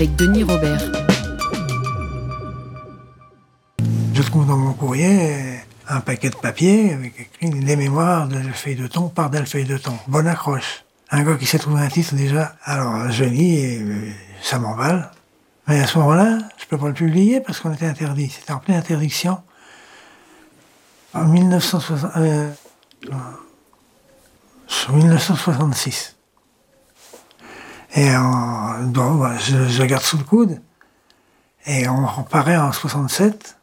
Avec 0.00 0.16
Denis 0.16 0.44
Robert. 0.44 0.80
Je 4.14 4.22
trouve 4.22 4.46
dans 4.46 4.56
mon 4.56 4.72
courrier 4.72 5.60
un 5.86 6.00
paquet 6.00 6.30
de 6.30 6.36
papier 6.36 6.94
avec 6.94 7.20
écrit 7.20 7.50
les 7.50 7.76
mémoires 7.76 8.26
de 8.26 8.40
feuille 8.54 8.76
de 8.76 8.86
thon 8.86 9.10
par 9.10 9.30
feuille 9.46 9.66
de 9.66 9.76
thon. 9.76 9.92
Bonne 10.08 10.26
accroche. 10.26 10.86
Un 11.10 11.22
gars 11.22 11.34
qui 11.36 11.44
s'est 11.44 11.58
trouvé 11.58 11.82
un 11.82 11.88
titre 11.88 12.14
déjà. 12.14 12.56
Alors 12.64 13.10
je 13.10 13.24
lis 13.24 13.56
et 13.56 13.82
euh, 13.82 14.10
ça 14.40 14.58
m'emballe. 14.58 15.10
Mais 15.68 15.80
à 15.80 15.86
ce 15.86 15.98
moment-là, 15.98 16.38
je 16.56 16.64
peux 16.64 16.78
pas 16.78 16.88
le 16.88 16.94
publier 16.94 17.42
parce 17.42 17.60
qu'on 17.60 17.74
était 17.74 17.84
interdit. 17.84 18.30
C'était 18.30 18.52
en 18.52 18.58
pleine 18.58 18.78
interdiction. 18.78 19.42
En 21.12 21.26
1960, 21.26 22.12
euh, 22.16 22.50
1966. 24.94 26.16
Et 27.94 28.10
bon, 28.84 29.38
je, 29.38 29.68
je, 29.68 29.82
garde 29.82 30.02
sous 30.02 30.18
le 30.18 30.24
coude. 30.24 30.60
Et 31.66 31.88
on 31.88 32.06
reparaît 32.06 32.56
en 32.56 32.72
67. 32.72 33.56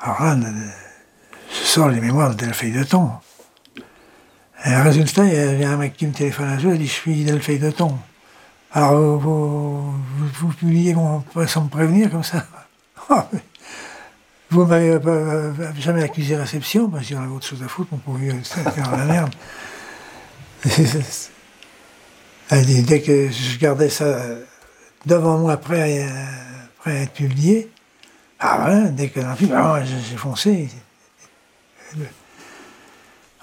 Alors 0.00 0.22
là, 0.22 0.36
je 1.50 1.66
sors 1.66 1.88
les 1.88 2.00
mémoires 2.00 2.30
de 2.30 2.34
Delphine 2.34 2.78
de 2.78 2.84
Thon. 2.84 3.10
Et 4.64 4.74
résultat, 4.74 5.24
il 5.24 5.60
y 5.60 5.64
a 5.64 5.70
un 5.70 5.76
mec 5.76 5.96
qui 5.96 6.06
me 6.06 6.12
téléphone 6.12 6.48
un 6.48 6.58
jour 6.58 6.72
et 6.72 6.78
dit 6.78 6.86
Je 6.86 6.92
suis 6.92 7.24
Delphine 7.24 7.58
de 7.58 7.70
Thon. 7.70 7.98
Alors, 8.72 9.18
vous, 9.18 9.92
vous, 10.18 10.48
publiez 10.48 10.94
sans 11.46 11.64
me 11.64 11.68
prévenir 11.68 12.10
comme 12.10 12.22
ça 12.22 12.44
Vous 14.50 14.64
m'avez 14.64 14.98
jamais 15.78 16.02
accusé 16.02 16.36
réception, 16.36 16.88
parce 16.90 17.06
qu'il 17.06 17.16
y 17.16 17.18
en 17.18 17.22
avait 17.22 17.32
autre 17.32 17.46
chose 17.46 17.62
à 17.62 17.68
foutre, 17.68 17.90
on 17.92 17.98
pouvait 17.98 18.30
faire 18.42 18.96
la 18.96 19.04
merde. 19.04 19.30
dès 22.50 23.02
que 23.02 23.30
je 23.30 23.58
gardais 23.58 23.90
ça 23.90 24.20
devant 25.06 25.38
moi, 25.38 25.56
prêt 25.56 26.06
à, 26.86 26.90
être 26.90 27.12
publié, 27.12 27.70
ah 28.40 28.88
dès 28.90 29.08
que 29.08 29.20
ah 29.20 29.82
j'ai 29.84 30.16
foncé. 30.16 30.68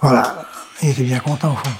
Voilà, 0.02 0.46
il 0.82 0.90
était 0.90 1.04
bien 1.04 1.20
content 1.20 1.54
au 1.54 1.56
fond. 1.56 1.72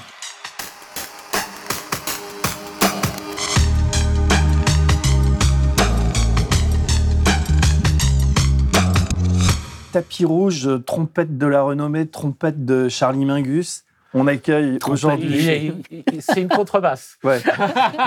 tapis 9.92 10.26
rouge, 10.26 10.68
trompette 10.84 11.38
de 11.38 11.46
la 11.46 11.62
renommée, 11.62 12.06
trompette 12.06 12.66
de 12.66 12.90
Charlie 12.90 13.24
Mingus. 13.24 13.85
On 14.18 14.26
accueille 14.26 14.78
aujourd'hui. 14.88 15.72
C'est 16.20 16.40
une 16.40 16.48
contrebasse. 16.48 17.18
Ouais. 17.24 17.40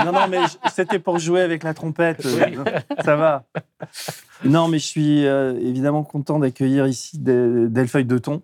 Non, 0.06 0.12
non, 0.12 0.28
mais 0.30 0.40
c'était 0.74 0.98
pour 0.98 1.20
jouer 1.20 1.42
avec 1.42 1.64
la 1.64 1.74
trompette. 1.74 2.26
Ça 3.06 3.16
va. 3.16 3.44
Non, 4.44 4.68
mais 4.68 4.80
je 4.80 4.86
suis 4.86 5.26
euh, 5.28 5.60
évidemment 5.60 6.04
content 6.04 6.40
d'accueillir 6.40 6.88
ici 6.88 7.20
Delfeuille 7.20 8.06
de 8.06 8.18
Thon. 8.18 8.42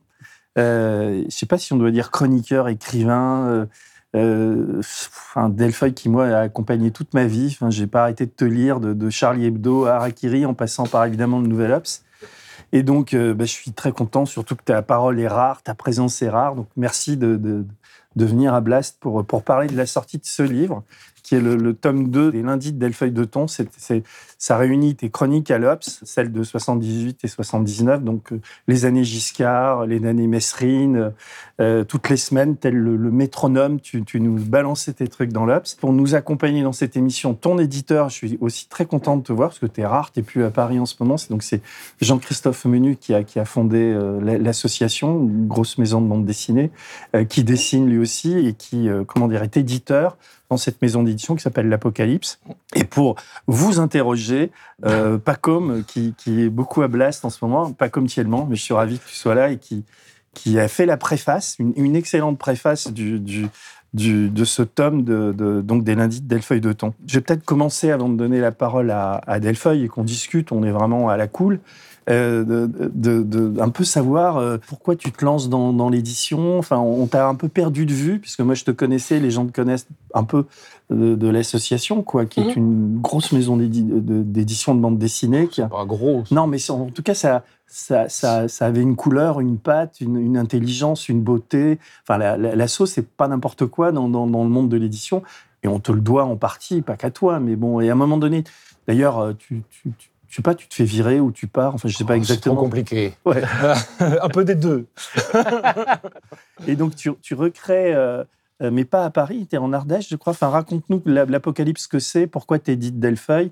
Euh, 0.57 1.19
je 1.19 1.25
ne 1.25 1.29
sais 1.29 1.45
pas 1.45 1.57
si 1.57 1.73
on 1.73 1.77
doit 1.77 1.91
dire 1.91 2.11
chroniqueur, 2.11 2.67
écrivain. 2.67 3.47
Euh, 3.47 3.65
euh, 4.15 4.79
enfin, 4.79 5.49
Delfeuille 5.49 5.93
qui, 5.93 6.07
moi, 6.07 6.27
a 6.27 6.39
accompagné 6.41 6.91
toute 6.91 7.13
ma 7.13 7.25
vie. 7.25 7.49
Enfin, 7.51 7.69
j'ai 7.69 7.87
pas 7.87 8.03
arrêté 8.03 8.25
de 8.25 8.31
te 8.31 8.45
lire, 8.45 8.79
de, 8.79 8.93
de 8.93 9.09
Charlie 9.09 9.45
Hebdo 9.45 9.85
à 9.85 9.95
Harakiri, 9.95 10.45
en 10.45 10.53
passant 10.53 10.85
par 10.85 11.05
évidemment 11.05 11.39
le 11.39 11.47
Nouvel 11.47 11.71
Ops. 11.71 12.04
Et 12.71 12.83
donc, 12.83 13.13
euh, 13.13 13.33
bah, 13.33 13.45
je 13.45 13.51
suis 13.51 13.71
très 13.71 13.91
content, 13.91 14.25
surtout 14.25 14.55
que 14.55 14.63
ta 14.63 14.81
parole 14.81 15.19
est 15.19 15.27
rare, 15.27 15.61
ta 15.61 15.75
présence 15.75 16.21
est 16.21 16.29
rare. 16.29 16.55
Donc, 16.55 16.67
merci 16.75 17.17
de, 17.17 17.35
de, 17.35 17.65
venir 18.15 18.53
à 18.53 18.61
Blast 18.61 18.97
pour, 18.99 19.25
pour 19.25 19.43
parler 19.43 19.67
de 19.67 19.77
la 19.77 19.85
sortie 19.85 20.17
de 20.17 20.25
ce 20.25 20.43
livre 20.43 20.83
qui 21.25 21.33
est 21.33 21.41
le, 21.41 21.73
tome 21.73 22.09
2 22.09 22.31
des 22.31 22.43
lundis 22.43 22.71
de 22.71 22.77
Delfeuille 22.77 23.11
de 23.11 23.23
Thon. 23.23 23.47
C'est, 23.47 23.67
ça 24.37 24.57
réunit 24.57 24.95
tes 24.95 25.09
chroniques 25.09 25.49
à 25.49 25.57
l'Obs, 25.57 26.01
celles 26.03 26.31
de 26.31 26.43
78 26.43 27.23
et 27.23 27.27
79, 27.27 28.03
donc 28.03 28.31
euh, 28.31 28.39
les 28.67 28.85
années 28.85 29.03
Giscard, 29.03 29.87
les 29.87 30.05
années 30.05 30.27
Messrine, 30.27 31.13
euh, 31.59 31.83
toutes 31.83 32.09
les 32.09 32.17
semaines, 32.17 32.57
tel 32.57 32.75
le, 32.75 33.09
métronome, 33.09 33.79
tu, 33.79 34.03
nous 34.19 34.35
balançais 34.35 34.93
tes 34.93 35.07
trucs 35.07 35.33
dans 35.33 35.47
l'Obs. 35.47 35.73
Pour 35.73 35.93
nous 35.93 36.13
accompagner 36.13 36.61
dans 36.61 36.73
cette 36.73 36.95
émission, 36.95 37.33
ton 37.33 37.57
éditeur, 37.57 38.09
je 38.09 38.15
suis 38.15 38.37
aussi 38.39 38.69
très 38.69 38.85
content 38.85 39.17
de 39.17 39.23
te 39.23 39.33
voir, 39.33 39.49
parce 39.49 39.59
que 39.59 39.65
tu 39.65 39.81
es 39.81 39.85
rare, 39.85 40.11
tu 40.11 40.21
plus 40.21 40.43
à 40.43 40.51
Paris 40.51 40.79
en 40.79 40.85
ce 40.85 40.93
moment. 40.99 41.15
Donc 41.31 41.41
c'est 41.41 41.61
Jean-Christophe 42.01 42.65
Menu 42.65 42.97
qui 42.97 43.15
a, 43.15 43.23
qui 43.23 43.39
a 43.39 43.45
fondé 43.45 43.79
euh, 43.79 44.37
l'association, 44.37 45.23
grosse 45.47 45.79
maison 45.79 46.01
de 46.01 46.07
bande 46.07 46.25
dessinée, 46.25 46.69
qui 47.29 47.43
dessine 47.43 47.89
lui 47.89 47.97
aussi 47.97 48.37
et 48.37 48.53
qui, 48.53 48.89
comment 49.07 49.27
dire, 49.27 49.41
est 49.41 49.57
éditeur 49.57 50.17
dans 50.49 50.57
cette 50.57 50.81
maison 50.81 51.03
d'édition 51.03 51.35
qui 51.35 51.41
s'appelle 51.41 51.69
l'Apocalypse. 51.69 52.39
Et 52.75 52.83
pour 52.83 53.15
vous 53.47 53.79
interroger, 53.79 54.51
euh, 54.85 55.17
Pacom, 55.17 55.83
qui, 55.85 56.13
est 56.27 56.49
beaucoup 56.49 56.81
à 56.81 56.87
Blast 56.87 57.25
en 57.25 57.29
ce 57.29 57.43
moment, 57.43 57.71
Pacom 57.71 58.05
Thielman, 58.07 58.47
mais 58.49 58.55
je 58.55 58.61
suis 58.61 58.73
ravi 58.73 58.99
que 58.99 59.07
tu 59.07 59.15
sois 59.15 59.35
là 59.35 59.49
et 59.49 59.57
qui, 59.57 59.83
qui 60.33 60.59
a 60.59 60.67
fait 60.67 60.85
la 60.85 60.97
préface, 60.97 61.57
une, 61.59 61.95
excellente 61.95 62.37
préface 62.37 62.91
du, 62.91 63.19
du, 63.19 63.49
de 63.93 64.45
ce 64.45 64.61
tome 64.61 65.03
de, 65.03 65.61
donc 65.61 65.83
des 65.83 65.95
lundis 65.95 66.21
de 66.21 66.27
Delfeuille 66.27 66.61
de 66.61 66.73
Thon. 66.73 66.93
Je 67.07 67.15
vais 67.15 67.21
peut-être 67.21 67.43
commencer 67.43 67.91
avant 67.91 68.09
de 68.09 68.15
donner 68.15 68.39
la 68.39 68.51
parole 68.51 68.91
à, 68.91 69.21
à 69.25 69.39
Delfeuille 69.39 69.85
et 69.85 69.87
qu'on 69.87 70.03
discute, 70.03 70.51
on 70.51 70.63
est 70.63 70.71
vraiment 70.71 71.09
à 71.09 71.17
la 71.17 71.27
cool. 71.27 71.59
Euh, 72.07 72.43
de, 72.43 73.23
de, 73.23 73.59
un 73.59 73.69
peu 73.69 73.83
savoir 73.83 74.37
euh, 74.37 74.57
pourquoi 74.67 74.95
tu 74.95 75.11
te 75.11 75.25
lances 75.25 75.49
dans, 75.49 75.73
dans 75.73 75.89
l'édition. 75.89 76.59
Enfin, 76.59 76.77
on 76.77 77.07
t'a 77.07 77.27
un 77.27 77.33
peu 77.33 77.47
perdu 77.47 77.87
de 77.87 77.93
vue, 77.93 78.19
puisque 78.19 78.41
moi 78.41 78.53
je 78.53 78.63
te 78.63 78.69
connaissais, 78.69 79.19
les 79.19 79.31
gens 79.31 79.47
te 79.47 79.51
connaissent 79.51 79.87
un 80.13 80.23
peu 80.23 80.45
de, 80.91 81.27
l'association, 81.27 82.03
quoi, 82.03 82.27
qui 82.27 82.41
est 82.41 82.43
mhm. 82.43 82.53
une 82.57 83.01
grosse 83.01 83.31
maison 83.31 83.57
d'édition 83.57 84.75
de 84.75 84.81
bande 84.81 84.99
dessinée. 84.99 85.47
Qui 85.47 85.63
a... 85.63 85.67
Pas 85.67 85.85
grosse. 85.85 86.29
Non, 86.29 86.45
mais 86.45 86.69
en 86.69 86.91
tout 86.91 87.01
cas, 87.01 87.15
ça, 87.15 87.43
ça, 87.65 88.07
ça, 88.07 88.47
ça, 88.47 88.65
avait 88.67 88.81
une 88.81 88.95
couleur, 88.95 89.39
une 89.39 89.57
patte, 89.57 89.99
une, 89.99 90.17
une 90.17 90.37
intelligence, 90.37 91.09
une 91.09 91.21
beauté. 91.21 91.79
Enfin, 92.03 92.19
la, 92.19 92.37
la, 92.37 92.67
sauce, 92.67 92.91
c'est 92.91 93.07
pas 93.07 93.27
n'importe 93.27 93.65
quoi 93.65 93.91
dans, 93.91 94.09
dans, 94.09 94.27
dans, 94.27 94.43
le 94.43 94.49
monde 94.49 94.69
de 94.69 94.77
l'édition. 94.77 95.23
Et 95.63 95.67
on 95.67 95.79
te 95.79 95.91
le 95.91 96.01
doit 96.01 96.25
en 96.25 96.35
partie, 96.35 96.83
pas 96.83 96.97
qu'à 96.97 97.09
toi, 97.09 97.39
mais 97.39 97.55
bon. 97.55 97.79
Et 97.79 97.89
à 97.89 97.93
un 97.93 97.95
moment 97.95 98.17
donné, 98.17 98.43
d'ailleurs, 98.87 99.17
euh, 99.17 99.33
tu, 99.33 99.63
tu, 99.71 99.91
tu 99.97 100.09
sais 100.35 100.41
pas, 100.41 100.55
tu 100.55 100.67
te 100.67 100.73
fais 100.73 100.83
virer 100.83 101.19
ou 101.19 101.31
tu 101.31 101.47
pars. 101.47 101.73
Enfin, 101.75 101.87
je 101.87 101.95
sais 101.95 102.03
pas 102.03 102.15
exactement. 102.15 102.55
C'est 102.55 102.57
trop 102.57 102.65
compliqué. 102.65 103.13
Ouais. 103.25 103.41
un 103.99 104.29
peu 104.29 104.43
des 104.43 104.55
deux. 104.55 104.87
et 106.67 106.75
donc, 106.75 106.95
tu, 106.95 107.11
tu 107.21 107.33
recrées, 107.33 107.93
euh, 107.93 108.23
euh, 108.61 108.71
mais 108.71 108.85
pas 108.85 109.05
à 109.05 109.09
Paris, 109.09 109.47
tu 109.49 109.55
es 109.55 109.59
en 109.59 109.73
Ardèche, 109.73 110.09
je 110.09 110.15
crois. 110.15 110.31
Enfin, 110.31 110.49
raconte-nous 110.49 111.01
l'apocalypse 111.05 111.87
que 111.87 111.99
c'est, 111.99 112.27
pourquoi 112.27 112.59
tu 112.59 112.71
es 112.71 112.75
dit 112.75 112.91
Delfeuille. 112.91 113.51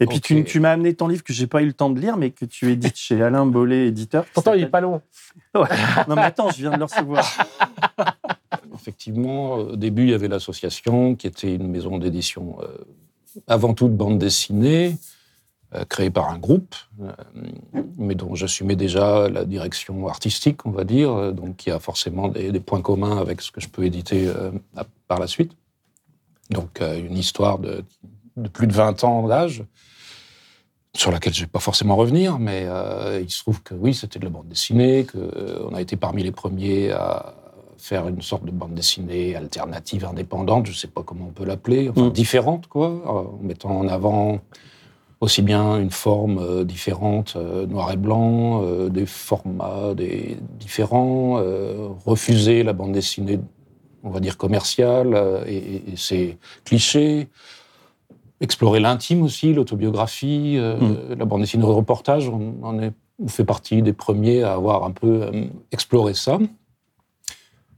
Et 0.00 0.06
puis, 0.06 0.20
tu, 0.20 0.44
tu 0.44 0.60
m'as 0.60 0.70
amené 0.70 0.94
ton 0.94 1.08
livre 1.08 1.24
que 1.24 1.32
j'ai 1.32 1.48
pas 1.48 1.60
eu 1.60 1.66
le 1.66 1.72
temps 1.72 1.90
de 1.90 1.98
lire, 1.98 2.16
mais 2.16 2.30
que 2.30 2.44
tu 2.44 2.70
édites 2.70 2.96
chez 2.96 3.20
Alain 3.20 3.46
Bollet, 3.46 3.88
éditeur. 3.88 4.24
Pourtant, 4.32 4.54
il 4.54 4.62
est 4.62 4.66
pas 4.66 4.80
long. 4.80 5.02
Ouais. 5.54 5.66
Non, 6.08 6.14
mais 6.14 6.22
attends, 6.22 6.50
je 6.50 6.58
viens 6.58 6.70
de 6.70 6.76
le 6.76 6.84
recevoir. 6.84 7.26
Effectivement, 8.74 9.54
au 9.54 9.76
début, 9.76 10.04
il 10.04 10.10
y 10.10 10.14
avait 10.14 10.28
l'association 10.28 11.16
qui 11.16 11.26
était 11.26 11.52
une 11.52 11.68
maison 11.68 11.98
d'édition 11.98 12.58
euh, 12.62 12.78
avant 13.48 13.74
tout 13.74 13.88
de 13.88 13.94
bande 13.94 14.18
dessinée 14.18 14.94
euh, 14.94 15.17
créé 15.88 16.10
par 16.10 16.30
un 16.30 16.38
groupe, 16.38 16.74
euh, 17.02 17.12
mais 17.98 18.14
dont 18.14 18.34
j'assumais 18.34 18.76
déjà 18.76 19.28
la 19.28 19.44
direction 19.44 20.08
artistique, 20.08 20.64
on 20.64 20.70
va 20.70 20.84
dire, 20.84 21.12
euh, 21.12 21.32
donc 21.32 21.56
qui 21.56 21.70
a 21.70 21.78
forcément 21.78 22.28
des, 22.28 22.58
points 22.60 22.80
communs 22.80 23.18
avec 23.18 23.42
ce 23.42 23.50
que 23.50 23.60
je 23.60 23.68
peux 23.68 23.84
éditer 23.84 24.30
par 25.06 25.18
la 25.18 25.26
suite. 25.26 25.52
Donc 26.50 26.80
une 26.80 27.16
histoire 27.16 27.58
de, 27.58 27.84
plus 28.52 28.66
de 28.66 28.72
20 28.72 29.04
ans 29.04 29.28
d'âge, 29.28 29.64
sur 30.96 31.12
laquelle 31.12 31.34
je 31.34 31.40
ne 31.40 31.44
vais 31.44 31.50
pas 31.50 31.60
forcément 31.60 31.96
revenir, 31.96 32.38
mais 32.38 32.66
il 33.20 33.30
se 33.30 33.40
trouve 33.40 33.62
que 33.62 33.74
oui, 33.74 33.94
c'était 33.94 34.18
de 34.18 34.24
la 34.24 34.30
bande 34.30 34.48
dessinée, 34.48 35.06
qu'on 35.06 35.74
a 35.74 35.80
été 35.80 35.96
parmi 35.96 36.22
les 36.22 36.32
premiers 36.32 36.90
à 36.90 37.34
faire 37.78 38.08
une 38.08 38.22
sorte 38.22 38.44
de 38.44 38.50
bande 38.50 38.74
dessinée 38.74 39.36
alternative, 39.36 40.04
indépendante, 40.04 40.66
je 40.66 40.72
ne 40.72 40.76
sais 40.76 40.88
pas 40.88 41.02
comment 41.02 41.26
on 41.28 41.32
peut 41.32 41.44
l'appeler, 41.44 41.88
enfin 41.88 42.06
mm. 42.06 42.12
différente, 42.12 42.66
quoi, 42.66 42.88
en 43.06 43.38
mettant 43.42 43.78
en 43.78 43.88
avant 43.88 44.40
aussi 45.20 45.42
bien 45.42 45.78
une 45.80 45.90
forme 45.90 46.38
euh, 46.38 46.64
différente, 46.64 47.34
euh, 47.36 47.66
noir 47.66 47.90
et 47.92 47.96
blanc, 47.96 48.62
euh, 48.62 48.88
des 48.88 49.06
formats 49.06 49.94
des 49.94 50.36
différents, 50.58 51.42
refuser 52.06 52.62
la 52.62 52.72
bande 52.72 52.92
dessinée, 52.92 53.40
on 54.02 54.10
va 54.10 54.20
dire 54.20 54.36
commerciale, 54.36 55.44
et, 55.46 55.92
et 55.92 55.96
ses 55.96 56.38
clichés, 56.64 57.28
explorer 58.40 58.80
l'intime 58.80 59.22
aussi, 59.22 59.52
l'autobiographie, 59.52 60.54
euh, 60.58 61.14
la 61.16 61.24
bande 61.24 61.40
dessinée 61.40 61.64
de 61.64 61.68
reportage. 61.68 62.28
On, 62.28 62.54
on, 62.62 62.80
est, 62.80 62.92
on 63.22 63.28
fait 63.28 63.44
partie 63.44 63.82
des 63.82 63.92
premiers 63.92 64.42
à 64.42 64.52
avoir 64.54 64.84
un 64.84 64.92
peu 64.92 65.30
exploré 65.72 66.14
ça. 66.14 66.38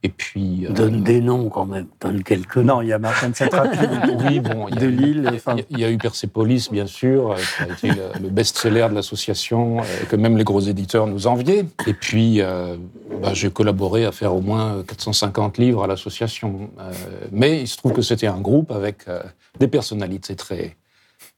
Et 0.03 0.09
puis. 0.09 0.67
euh, 0.67 0.73
Donne 0.73 1.03
des 1.03 1.21
noms 1.21 1.49
quand 1.51 1.67
même, 1.67 1.87
donne 2.01 2.23
quelques 2.23 2.57
noms. 2.57 2.77
Non, 2.77 2.83
il 2.83 2.89
y 2.89 2.93
a 2.93 2.99
Martin 2.99 3.33
Satrapi. 3.35 3.79
oui, 4.27 4.41
bon, 4.41 4.69
il 4.69 4.75
y 4.75 4.79
a, 4.79 4.81
de 4.81 4.87
Lille. 4.87 5.31
Enfin... 5.35 5.57
Il 5.69 5.79
y 5.79 5.85
a 5.85 5.91
eu 5.91 5.99
Persepolis, 5.99 6.69
bien 6.73 6.87
sûr, 6.87 7.35
qui 7.37 7.63
a 7.63 7.73
été 7.73 7.89
le, 7.89 8.23
le 8.23 8.29
best-seller 8.31 8.87
de 8.91 8.95
l'association, 8.95 9.79
que 10.09 10.17
même 10.17 10.37
les 10.39 10.45
gros 10.45 10.61
éditeurs 10.61 11.07
nous 11.07 11.27
enviaient. 11.27 11.67
Et 11.87 11.95
puis, 11.95 12.41
euh, 12.41 12.77
bah, 13.21 13.35
j'ai 13.35 13.51
collaboré 13.51 14.05
à 14.07 14.13
faire 14.13 14.35
au 14.35 14.41
moins 14.41 14.83
450 14.87 15.59
livres 15.59 15.85
à 15.85 15.87
l'association. 15.87 16.71
Euh, 16.79 16.93
mais 17.31 17.61
il 17.61 17.69
se 17.69 17.77
trouve 17.77 17.93
que 17.93 18.03
c'était 18.03 18.27
un 18.27 18.41
groupe 18.41 18.71
avec 18.71 19.07
euh, 19.09 19.23
des 19.59 19.69
personnalités 19.69 20.35
très, 20.37 20.77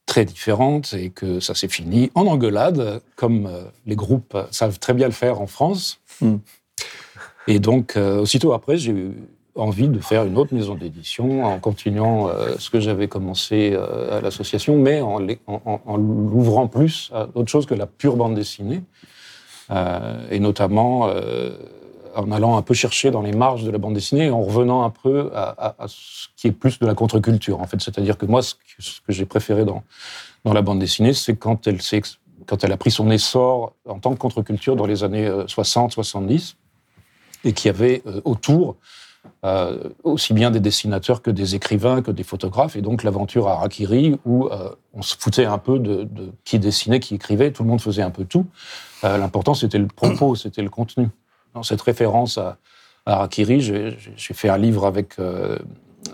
très 0.06 0.24
différentes 0.24 0.94
et 0.94 1.10
que 1.10 1.40
ça 1.40 1.54
s'est 1.54 1.68
fini 1.68 2.10
en 2.14 2.26
engueulade, 2.26 3.00
comme 3.16 3.48
les 3.86 3.96
groupes 3.96 4.36
savent 4.50 4.78
très 4.78 4.94
bien 4.94 5.06
le 5.06 5.12
faire 5.12 5.40
en 5.40 5.46
France. 5.46 6.00
Mm. 6.20 6.36
Et 7.48 7.58
donc, 7.58 7.96
euh, 7.96 8.20
aussitôt 8.20 8.52
après, 8.52 8.76
j'ai 8.76 8.92
eu 8.92 9.12
envie 9.54 9.88
de 9.88 9.98
faire 9.98 10.24
une 10.24 10.38
autre 10.38 10.54
maison 10.54 10.74
d'édition 10.74 11.44
en 11.44 11.58
continuant 11.58 12.28
euh, 12.28 12.56
ce 12.58 12.70
que 12.70 12.80
j'avais 12.80 13.08
commencé 13.08 13.72
euh, 13.74 14.18
à 14.18 14.20
l'association, 14.20 14.76
mais 14.78 15.00
en, 15.02 15.18
l'ouvrant 15.96 16.68
plus 16.68 17.10
à 17.14 17.28
autre 17.34 17.50
chose 17.50 17.66
que 17.66 17.74
la 17.74 17.86
pure 17.86 18.16
bande 18.16 18.34
dessinée, 18.34 18.82
euh, 19.70 20.26
et 20.30 20.40
notamment 20.40 21.10
en 22.14 22.30
allant 22.30 22.58
un 22.58 22.62
peu 22.62 22.74
chercher 22.74 23.10
dans 23.10 23.22
les 23.22 23.32
marges 23.32 23.64
de 23.64 23.70
la 23.70 23.78
bande 23.78 23.94
dessinée 23.94 24.26
et 24.26 24.30
en 24.30 24.42
revenant 24.42 24.84
un 24.84 24.90
peu 24.90 25.30
à, 25.34 25.54
à, 25.66 25.84
à 25.84 25.88
ce 25.88 26.28
qui 26.36 26.46
est 26.48 26.52
plus 26.52 26.78
de 26.78 26.86
la 26.86 26.94
contre-culture, 26.94 27.60
en 27.60 27.66
fait. 27.66 27.80
C'est-à-dire 27.80 28.18
que 28.18 28.26
moi, 28.26 28.42
ce 28.42 28.54
que, 28.54 28.60
que 29.06 29.12
j'ai 29.12 29.24
préféré 29.24 29.64
dans, 29.64 29.82
dans 30.44 30.52
la 30.52 30.60
bande 30.60 30.78
dessinée, 30.78 31.14
c'est 31.14 31.36
quand 31.36 31.66
elle 31.66 31.80
s'est 31.80 32.02
quand 32.44 32.64
elle 32.64 32.72
a 32.72 32.76
pris 32.76 32.90
son 32.90 33.08
essor 33.10 33.72
en 33.88 34.00
tant 34.00 34.12
que 34.14 34.18
contre-culture 34.18 34.74
dans 34.74 34.84
les 34.84 35.04
années 35.04 35.28
60-70, 35.30 36.56
et 37.44 37.52
qui 37.52 37.68
avait 37.68 38.02
euh, 38.06 38.20
autour 38.24 38.76
euh, 39.44 39.90
aussi 40.02 40.34
bien 40.34 40.50
des 40.50 40.60
dessinateurs 40.60 41.22
que 41.22 41.30
des 41.30 41.54
écrivains, 41.54 42.02
que 42.02 42.10
des 42.10 42.22
photographes, 42.22 42.76
et 42.76 42.82
donc 42.82 43.02
l'aventure 43.02 43.48
à 43.48 43.52
Harakiri, 43.52 44.16
où 44.24 44.46
euh, 44.46 44.70
on 44.94 45.02
se 45.02 45.16
foutait 45.18 45.44
un 45.44 45.58
peu 45.58 45.78
de, 45.78 46.04
de, 46.04 46.32
qui 46.44 46.58
dessinait, 46.58 47.00
qui 47.00 47.14
écrivait, 47.14 47.50
tout 47.52 47.62
le 47.62 47.68
monde 47.68 47.80
faisait 47.80 48.02
un 48.02 48.10
peu 48.10 48.24
tout. 48.24 48.46
Euh, 49.04 49.18
L'important, 49.18 49.54
c'était 49.54 49.78
le 49.78 49.86
propos, 49.86 50.34
c'était 50.34 50.62
le 50.62 50.70
contenu. 50.70 51.08
Dans 51.54 51.62
cette 51.62 51.82
référence 51.82 52.38
à, 52.38 52.58
à 53.06 53.14
Harakiri, 53.14 53.60
j'ai 53.60 54.34
fait 54.34 54.48
un 54.48 54.58
livre 54.58 54.86
avec 54.86 55.18
euh, 55.18 55.58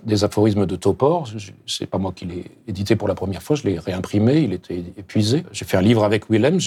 des 0.04 0.24
aphorismes 0.24 0.66
de 0.66 0.76
Topor. 0.76 1.28
C'est 1.66 1.86
pas 1.86 1.98
moi 1.98 2.12
qui 2.14 2.24
l'ai 2.26 2.44
édité 2.66 2.96
pour 2.96 3.08
la 3.08 3.14
première 3.14 3.42
fois, 3.42 3.56
je 3.56 3.64
l'ai 3.64 3.78
réimprimé, 3.78 4.38
il 4.38 4.52
était 4.52 4.82
épuisé. 4.96 5.44
J'ai 5.52 5.64
fait 5.64 5.76
un 5.76 5.82
livre 5.82 6.04
avec 6.04 6.30
Willem, 6.30 6.60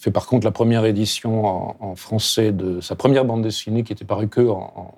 fait 0.00 0.10
par 0.10 0.26
contre 0.26 0.44
la 0.46 0.50
première 0.50 0.84
édition 0.86 1.44
en, 1.46 1.76
en, 1.80 1.94
français 1.94 2.52
de 2.52 2.80
sa 2.80 2.96
première 2.96 3.24
bande 3.24 3.42
dessinée 3.42 3.82
qui 3.84 3.92
était 3.92 4.04
parue 4.06 4.28
que 4.28 4.40
en, 4.40 4.94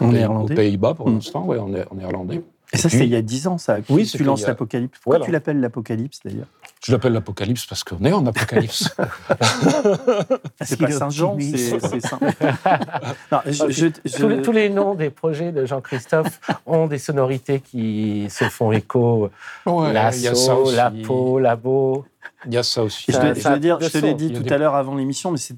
en, 0.00 0.04
en 0.06 0.08
pays, 0.10 0.24
aux 0.26 0.46
Pays-Bas 0.46 0.94
pour 0.94 1.08
Mm. 1.10 1.14
l'instant, 1.14 1.44
ouais, 1.44 1.58
en, 1.58 1.66
en 1.72 1.94
néerlandais. 1.96 2.40
Et 2.72 2.76
ça, 2.76 2.88
c'était 2.88 3.04
il 3.04 3.10
y 3.10 3.16
a 3.16 3.22
dix 3.22 3.46
ans, 3.46 3.56
ça. 3.58 3.76
Oui, 3.88 4.04
tu 4.04 4.24
lances 4.24 4.40
il 4.40 4.42
y 4.42 4.44
a- 4.46 4.48
l'Apocalypse. 4.48 4.98
Pourquoi 5.00 5.18
Voilà. 5.18 5.26
tu 5.26 5.30
l'appelles 5.32 5.60
l'Apocalypse, 5.60 6.18
d'ailleurs? 6.24 6.46
Je 6.84 6.90
l'appelle 6.90 7.12
l'Apocalypse 7.12 7.66
parce 7.66 7.84
qu'on 7.84 8.04
est 8.04 8.12
en 8.12 8.26
Apocalypse. 8.26 8.88
C'est 10.60 10.78
pas 10.78 10.90
Saint-Jean, 10.90 11.36
c'est 11.40 11.56
c'est 11.80 12.00
Saint. 12.00 12.18
non, 13.32 13.38
je, 13.46 13.52
je- 13.70 13.86
je- 14.04 14.16
Tous, 14.16 14.28
les, 14.28 14.42
tous 14.42 14.52
les 14.52 14.70
noms 14.70 14.94
des 14.94 15.10
projets 15.10 15.52
de 15.52 15.66
Jean-Christophe 15.66 16.40
ont 16.66 16.86
des 16.86 16.98
sonorités 16.98 17.60
qui 17.60 18.26
se 18.28 18.44
font 18.44 18.72
écho. 18.72 19.30
Ouais, 19.66 19.92
aussi. 20.08 20.76
la 20.76 20.90
peau, 20.90 21.38
labo. 21.38 22.04
Il 22.46 22.52
y 22.52 22.56
a 22.58 22.62
ça 22.62 22.82
aussi. 22.82 23.04
Je, 23.08 23.12
Ça- 23.12 23.20
te- 23.20 23.34
je 23.36 23.40
ça 23.40 23.54
veux 23.54 23.60
dire, 23.60 23.78
de 23.78 23.84
je 23.84 23.90
te 23.90 23.98
l'ai 23.98 24.14
dit 24.14 24.32
tout 24.32 24.42
des- 24.42 24.52
à 24.54 24.58
l'heure 24.58 24.74
avant 24.74 24.94
l'émission, 24.94 25.30
mais 25.30 25.38
c'est- 25.38 25.56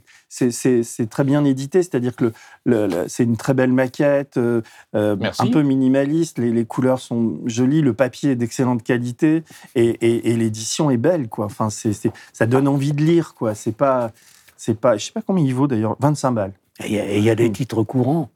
très 1.11 1.25
bien 1.25 1.45
édité, 1.45 1.83
c'est-à-dire 1.83 2.15
que 2.15 2.25
le, 2.25 2.33
le- 2.65 2.87
le- 2.87 3.05
c'est 3.09 3.25
une 3.25 3.37
très 3.37 3.55
belle 3.55 3.73
maquette, 3.73 4.37
euh, 4.37 4.63
euh, 4.95 5.17
un 5.43 5.47
peu 5.51 5.63
minimaliste, 5.63 6.39
les, 6.39 6.53
les 6.53 6.65
couleurs 6.65 7.01
sont 7.01 7.39
jolies, 7.47 7.83
le 7.83 7.95
papier 7.95 8.33
est 8.33 8.37
d'excellente 8.37 8.83
qualité 8.83 9.43
et, 9.75 9.87
et- 9.89 10.31
et 10.31 10.37
l'édition 10.37 10.91
est 10.91 10.97
belle, 10.97 11.29
quoi. 11.29 11.47
Enfin, 11.47 11.69
ça 11.71 12.47
donne 12.47 12.69
envie 12.69 12.93
de 12.93 13.03
lire, 13.03 13.35
quoi. 13.35 13.55
C'est 13.55 13.73
pas, 13.77 14.13
c'est 14.57 14.79
pas, 14.79 14.97
je 14.97 15.07
sais 15.07 15.13
pas 15.13 15.23
combien 15.23 15.45
il 15.45 15.55
vaut 15.55 15.67
d'ailleurs, 15.67 15.97
25 16.01 16.33
balles. 16.33 16.53
Et 16.85 16.87
il 16.89 16.93
y 16.93 16.99
a- 17.01 17.07
et 17.11 17.19
il 17.19 17.25
y, 17.25 17.31
a 17.31 17.35
des 17.35 17.51
titres 17.53 17.83
courants. 17.83 18.31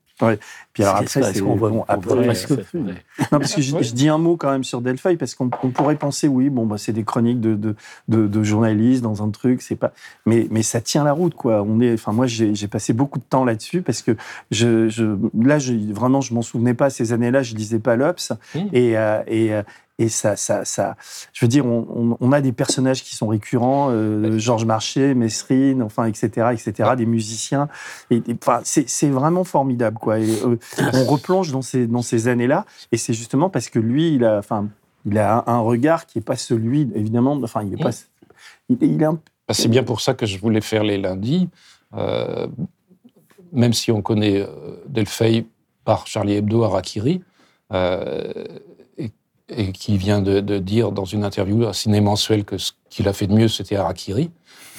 Puis 0.72 0.82
alors 0.84 0.96
après, 0.96 1.06
c'est 1.08 1.20
est-ce 1.20 1.42
qu'on 1.42 1.56
voit- 1.56 1.70
bon, 1.70 1.78
on 1.88 1.92
après. 1.92 2.14
Non, 2.14 2.24
parce 2.26 3.54
que 3.54 3.60
je, 3.62 3.92
dis 3.92 4.08
un 4.08 4.18
mot 4.18 4.36
quand 4.36 4.50
même 4.50 4.64
sur 4.64 4.80
Delphi, 4.80 5.16
parce 5.16 5.34
qu'on 5.34 5.50
on 5.62 5.70
pourrait 5.70 5.96
penser, 5.96 6.28
oui, 6.28 6.48
bon, 6.48 6.66
bah, 6.66 6.76
c'est 6.78 6.92
des 6.92 7.04
chroniques 7.04 7.40
de, 7.40 7.54
de, 7.54 7.74
de, 8.08 8.26
de 8.26 8.42
journalistes 8.42 9.02
dans 9.02 9.22
un 9.22 9.30
truc, 9.30 9.62
c'est 9.62 9.76
pas. 9.76 9.92
Mais, 10.26 10.46
mais 10.50 10.62
ça 10.62 10.80
tient 10.80 11.02
la 11.04 11.12
route, 11.12 11.34
quoi. 11.34 11.62
On 11.62 11.80
est, 11.80 11.92
enfin, 11.94 12.12
moi, 12.12 12.26
j'ai 12.26 12.54
j'ai 12.54 12.68
passé 12.68 12.92
beaucoup 12.92 13.18
de 13.18 13.24
temps 13.24 13.44
là-dessus, 13.44 13.82
parce 13.82 14.02
que 14.02 14.16
je, 14.50 14.88
je, 14.88 15.16
là, 15.42 15.58
je, 15.58 15.72
vraiment, 15.92 16.20
je 16.20 16.34
m'en 16.34 16.42
souvenais 16.42 16.74
pas 16.74 16.90
ces 16.90 17.12
années-là, 17.12 17.42
je 17.42 17.54
lisais 17.54 17.78
pas 17.80 17.96
l'Obs, 17.96 18.32
Mmh. 18.54 18.58
et, 18.72 18.96
euh, 18.98 19.22
et, 19.26 19.54
euh, 19.54 19.62
et 20.00 20.08
ça, 20.08 20.34
ça, 20.34 20.64
ça, 20.64 20.96
je 21.34 21.44
veux 21.44 21.48
dire, 21.48 21.66
on, 21.66 22.32
a 22.32 22.40
des 22.40 22.52
personnages 22.52 23.04
qui 23.04 23.14
sont 23.14 23.28
récurrents, 23.28 23.88
euh, 23.90 24.38
Georges 24.38 24.64
Marchais, 24.64 25.14
Mesrine, 25.14 25.82
enfin, 25.82 26.06
etc., 26.06 26.48
etc., 26.52 26.92
des 26.96 27.04
musiciens. 27.04 27.68
Et, 28.10 28.16
et, 28.16 28.34
enfin, 28.40 28.60
c'est 28.64 29.10
vraiment 29.10 29.44
formidable, 29.44 29.98
quoi. 29.98 30.18
Et, 30.18 30.30
euh, 30.42 30.56
on 30.94 31.04
replonge 31.04 31.52
dans 31.52 31.60
ces, 31.60 31.86
dans 31.86 32.00
ces 32.00 32.28
années-là, 32.28 32.64
et 32.92 32.96
c'est 32.96 33.12
justement 33.12 33.50
parce 33.50 33.68
que 33.68 33.78
lui, 33.78 34.14
il 34.14 34.24
a, 34.24 34.38
enfin, 34.38 34.68
il 35.04 35.18
a 35.18 35.44
un, 35.46 35.58
regard 35.58 36.06
qui 36.06 36.16
n'est 36.16 36.24
pas 36.24 36.36
celui, 36.36 36.88
évidemment, 36.94 37.38
enfin, 37.42 37.62
il 37.62 37.74
est 37.74 37.82
pas. 37.82 37.90
Il, 38.70 38.78
il 38.80 39.02
est 39.02 39.04
un- 39.04 39.20
Bah, 39.46 39.52
c'est 39.54 39.68
bien 39.68 39.84
pour 39.84 40.00
ça 40.00 40.14
que 40.14 40.24
je 40.24 40.38
voulais 40.38 40.62
faire 40.62 40.82
les 40.82 40.96
lundis, 40.96 41.50
euh, 41.94 42.48
même 43.52 43.74
si 43.74 43.92
on 43.92 44.00
connaît 44.00 44.46
Delphi 44.88 45.46
par 45.84 46.06
Charlie 46.06 46.36
Hebdo 46.36 46.62
Harakiri, 46.62 47.22
euh, 47.72 48.32
et, 49.50 49.72
qui 49.72 49.96
vient 49.98 50.20
de, 50.20 50.40
de 50.40 50.58
dire 50.58 50.92
dans 50.92 51.04
une 51.04 51.24
interview 51.24 51.66
à 51.66 51.72
Ciné 51.72 52.00
Mensuel 52.00 52.44
que 52.44 52.58
ce 52.58 52.72
qu'il 52.88 53.08
a 53.08 53.12
fait 53.12 53.26
de 53.26 53.34
mieux, 53.34 53.48
c'était 53.48 53.76
Harakiri. 53.76 54.30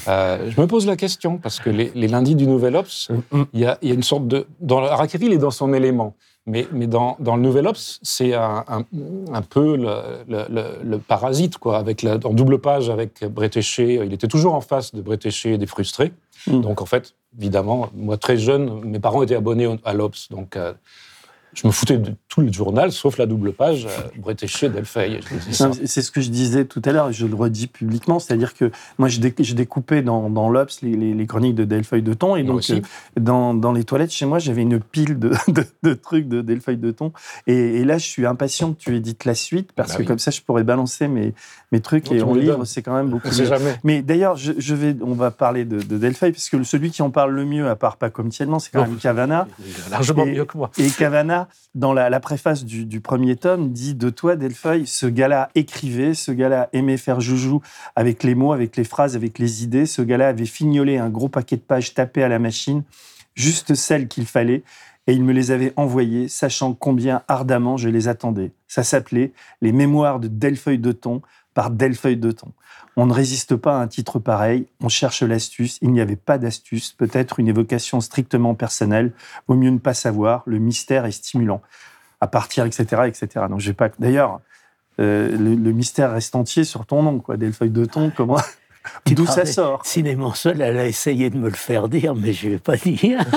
Euh, 0.07 0.49
je 0.49 0.59
me 0.59 0.65
pose 0.65 0.87
la 0.87 0.95
question, 0.95 1.37
parce 1.37 1.59
que 1.59 1.69
les, 1.69 1.91
les 1.93 2.07
lundis 2.07 2.35
du 2.35 2.47
Nouvel 2.47 2.75
Ops, 2.75 3.11
il 3.53 3.59
y, 3.59 3.65
a, 3.65 3.77
il 3.81 3.89
y 3.89 3.91
a 3.91 3.95
une 3.95 4.03
sorte 4.03 4.27
de... 4.27 4.47
Dans 4.59 4.83
Harakiri, 4.83 5.25
il 5.27 5.33
est 5.33 5.37
dans 5.37 5.51
son 5.51 5.73
élément. 5.73 6.15
Mais, 6.47 6.67
mais 6.71 6.87
dans, 6.87 7.17
dans 7.19 7.35
le 7.35 7.43
Nouvel 7.43 7.67
Ops, 7.67 7.99
c'est 8.01 8.33
un, 8.33 8.65
un, 8.67 8.83
un 9.31 9.41
peu 9.43 9.77
le, 9.77 9.93
le, 10.27 10.45
le, 10.49 10.63
le 10.83 10.97
parasite, 10.97 11.59
quoi, 11.59 11.77
avec 11.77 12.01
la, 12.01 12.15
en 12.23 12.33
double 12.33 12.57
page 12.57 12.89
avec 12.89 13.23
Bretéché. 13.25 14.01
Il 14.03 14.11
était 14.11 14.27
toujours 14.27 14.55
en 14.55 14.61
face 14.61 14.95
de 14.95 15.03
Bretéché 15.03 15.53
et 15.53 15.57
des 15.59 15.67
frustrés. 15.67 16.11
Mm. 16.47 16.61
Donc, 16.61 16.81
en 16.81 16.87
fait, 16.87 17.13
évidemment, 17.37 17.89
moi, 17.93 18.17
très 18.17 18.37
jeune, 18.37 18.83
mes 18.83 18.99
parents 18.99 19.21
étaient 19.21 19.35
abonnés 19.35 19.71
à 19.85 19.93
l'Obs. 19.93 20.29
Donc, 20.31 20.55
euh, 20.55 20.73
je 21.53 21.67
me 21.67 21.71
foutais 21.71 21.97
de 21.97 22.13
tout 22.29 22.41
le 22.41 22.51
journal, 22.51 22.91
sauf 22.91 23.17
la 23.17 23.25
double 23.25 23.51
page, 23.51 23.85
euh, 23.85 23.89
Bretéché, 24.17 24.69
Delphi. 24.69 25.19
Je 25.21 25.35
disais 25.37 25.51
ça. 25.53 25.67
Non, 25.67 25.73
C'est 25.85 26.01
ce 26.01 26.09
que 26.11 26.21
je 26.21 26.29
disais 26.29 26.65
tout 26.65 26.81
à 26.85 26.91
l'heure 26.91 27.11
je 27.11 27.25
le 27.27 27.35
redis 27.35 27.67
publiquement, 27.67 28.19
c'est-à-dire 28.19 28.53
que 28.53 28.71
moi 28.97 29.09
je, 29.09 29.19
dé- 29.19 29.33
je 29.39 29.53
découpais 29.53 30.01
dans, 30.01 30.29
dans 30.29 30.49
l'Obs 30.49 30.81
les, 30.81 30.95
les, 30.95 31.13
les 31.13 31.25
chroniques 31.27 31.55
de 31.55 31.65
Delpheuille 31.65 32.01
de 32.03 32.13
Thon 32.13 32.35
et 32.37 32.43
donc 32.43 32.69
euh, 32.69 32.79
dans, 33.19 33.53
dans 33.53 33.71
les 33.73 33.83
toilettes 33.83 34.11
chez 34.11 34.25
moi 34.25 34.39
j'avais 34.39 34.61
une 34.61 34.79
pile 34.79 35.19
de, 35.19 35.31
de, 35.49 35.65
de 35.83 35.93
trucs 35.93 36.27
de 36.27 36.41
Delpheuille 36.41 36.77
de 36.77 36.91
Thon 36.91 37.11
et, 37.47 37.53
et 37.81 37.83
là 37.83 37.97
je 37.97 38.05
suis 38.05 38.25
impatient 38.25 38.73
que 38.73 38.79
tu 38.79 38.95
édites 38.95 39.25
la 39.25 39.35
suite 39.35 39.71
parce 39.73 39.89
Bah 39.89 39.95
que 39.97 40.01
oui. 40.01 40.07
comme 40.07 40.19
ça 40.19 40.31
je 40.31 40.41
pourrais 40.41 40.63
balancer 40.63 41.07
mes, 41.07 41.33
mes 41.73 41.81
trucs 41.81 42.09
Non, 42.11 42.17
et 42.17 42.21
en 42.21 42.33
livre 42.33 42.65
c'est 42.65 42.81
quand 42.81 42.95
même 42.95 43.09
beaucoup 43.09 43.27
On 43.27 43.31
sait 43.31 43.41
mieux. 43.43 43.47
jamais. 43.49 43.75
Mais 43.83 44.01
d'ailleurs, 44.01 44.37
je, 44.37 44.53
je 44.57 44.73
vais, 44.75 44.95
on 45.01 45.13
va 45.13 45.31
parler 45.31 45.65
de, 45.65 45.81
de 45.81 45.97
Delphi, 45.97 46.31
parce 46.31 46.49
que 46.49 46.63
celui 46.63 46.91
qui 46.91 47.01
en 47.01 47.09
parle 47.09 47.31
le 47.33 47.45
mieux, 47.45 47.67
à 47.69 47.75
part 47.75 47.97
pas 47.97 48.09
comme 48.09 48.29
Tiellement, 48.29 48.59
c'est 48.59 48.71
quand 48.71 48.83
Non. 48.83 48.87
même 48.89 48.97
Cavana. 48.97 49.47
Il 49.59 49.65
est 49.71 49.89
largement 49.89 50.25
Et- 50.25 50.31
mieux 50.33 50.45
que 50.45 50.57
moi. 50.57 50.71
Et 50.77 50.87
Cavana, 50.89 51.40
dans 51.75 51.93
la, 51.93 52.19
préface 52.19 52.65
du, 52.65 53.01
premier 53.01 53.35
tome, 53.35 53.71
dit 53.71 53.95
de 53.95 54.09
toi, 54.09 54.35
Delphi, 54.35 54.85
ce 54.85 55.05
gars-là 55.05 55.49
écrivait, 55.55 56.13
ce 56.13 56.31
gars-là 56.31 56.69
aimait 56.73 56.97
faire 56.97 57.21
joujou 57.21 57.61
avec 57.95 58.23
les 58.23 58.35
mots, 58.35 58.53
avec 58.53 58.77
les 58.77 58.83
phrases, 58.83 59.15
avec 59.15 59.39
les 59.39 59.63
idées. 59.63 59.85
Ce 59.85 60.01
gars-là 60.01 60.29
avait 60.29 60.45
fignolé 60.45 60.97
un 60.97 61.09
gros 61.09 61.29
paquet 61.29 61.57
de 61.57 61.61
pages 61.61 61.93
tapées 61.93 62.23
à 62.23 62.29
la 62.29 62.39
machine, 62.39 62.83
juste 63.35 63.75
celles 63.75 64.07
qu'il 64.07 64.25
fallait, 64.25 64.63
et 65.07 65.13
il 65.13 65.23
me 65.23 65.33
les 65.33 65.51
avait 65.51 65.73
envoyées, 65.75 66.27
sachant 66.27 66.73
combien 66.73 67.23
ardemment 67.27 67.77
je 67.77 67.89
les 67.89 68.07
attendais. 68.07 68.51
Ça 68.67 68.83
s'appelait 68.83 69.33
Les 69.61 69.71
Mémoires 69.71 70.19
de 70.19 70.27
Delfeuille 70.27 70.79
de 70.79 70.91
Thon 70.91 71.21
par 71.53 71.69
Delfeuille 71.71 72.17
de 72.17 72.31
Thon. 72.31 72.51
On 72.97 73.05
ne 73.05 73.13
résiste 73.13 73.55
pas 73.55 73.77
à 73.77 73.81
un 73.81 73.87
titre 73.87 74.19
pareil, 74.19 74.67
on 74.81 74.89
cherche 74.89 75.23
l'astuce, 75.23 75.77
il 75.81 75.91
n'y 75.91 76.01
avait 76.01 76.17
pas 76.17 76.37
d'astuce, 76.37 76.91
peut-être 76.91 77.39
une 77.39 77.47
évocation 77.47 78.01
strictement 78.01 78.53
personnelle, 78.53 79.13
vaut 79.47 79.55
mieux 79.55 79.69
ne 79.69 79.79
pas 79.79 79.93
savoir, 79.93 80.43
le 80.45 80.59
mystère 80.59 81.05
est 81.05 81.11
stimulant. 81.11 81.61
À 82.19 82.27
partir, 82.27 82.65
etc., 82.65 83.03
etc. 83.07 83.45
Donc, 83.49 83.59
j'ai 83.59 83.73
pas. 83.73 83.89
D'ailleurs, 83.97 84.41
euh, 84.99 85.35
le, 85.35 85.55
le 85.55 85.71
mystère 85.71 86.11
reste 86.11 86.35
entier 86.35 86.63
sur 86.63 86.85
ton 86.85 87.01
nom, 87.01 87.19
quoi. 87.19 87.35
Delfeuille 87.37 87.71
de 87.71 87.85
Thon, 87.85 88.11
comment. 88.15 88.37
Tu 89.05 89.13
D'où 89.13 89.27
ça 89.27 89.45
sort? 89.45 89.85
Cinéma 89.85 90.31
seul, 90.33 90.59
elle 90.61 90.77
a 90.79 90.87
essayé 90.87 91.29
de 91.29 91.37
me 91.37 91.49
le 91.49 91.55
faire 91.55 91.87
dire, 91.87 92.15
mais 92.15 92.33
je 92.33 92.47
ne 92.47 92.51
vais 92.53 92.59
pas 92.59 92.77
dire. 92.77 93.19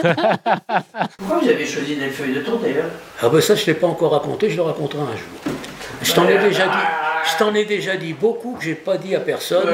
Pourquoi 1.18 1.40
vous 1.40 1.48
avez 1.48 1.66
choisi 1.66 1.96
Delfeuille 1.96 2.34
de 2.34 2.40
Thon 2.40 2.58
d'ailleurs? 2.60 2.90
Ah 3.20 3.28
ben 3.28 3.40
ça, 3.40 3.54
je 3.54 3.62
ne 3.62 3.66
l'ai 3.66 3.74
pas 3.74 3.86
encore 3.86 4.12
raconté, 4.12 4.48
je 4.48 4.56
le 4.56 4.62
raconterai 4.62 5.02
un 5.02 5.16
jour. 5.16 5.54
Je 6.02 6.14
t'en 6.14 6.26
ai 6.26 6.38
déjà 6.38 6.66
dit. 6.66 7.03
Je 7.32 7.38
t'en 7.38 7.54
ai 7.54 7.64
déjà 7.64 7.96
dit 7.96 8.12
beaucoup 8.12 8.54
que 8.54 8.64
j'ai 8.64 8.74
pas 8.74 8.96
dit 8.96 9.14
à 9.14 9.20
personne. 9.20 9.66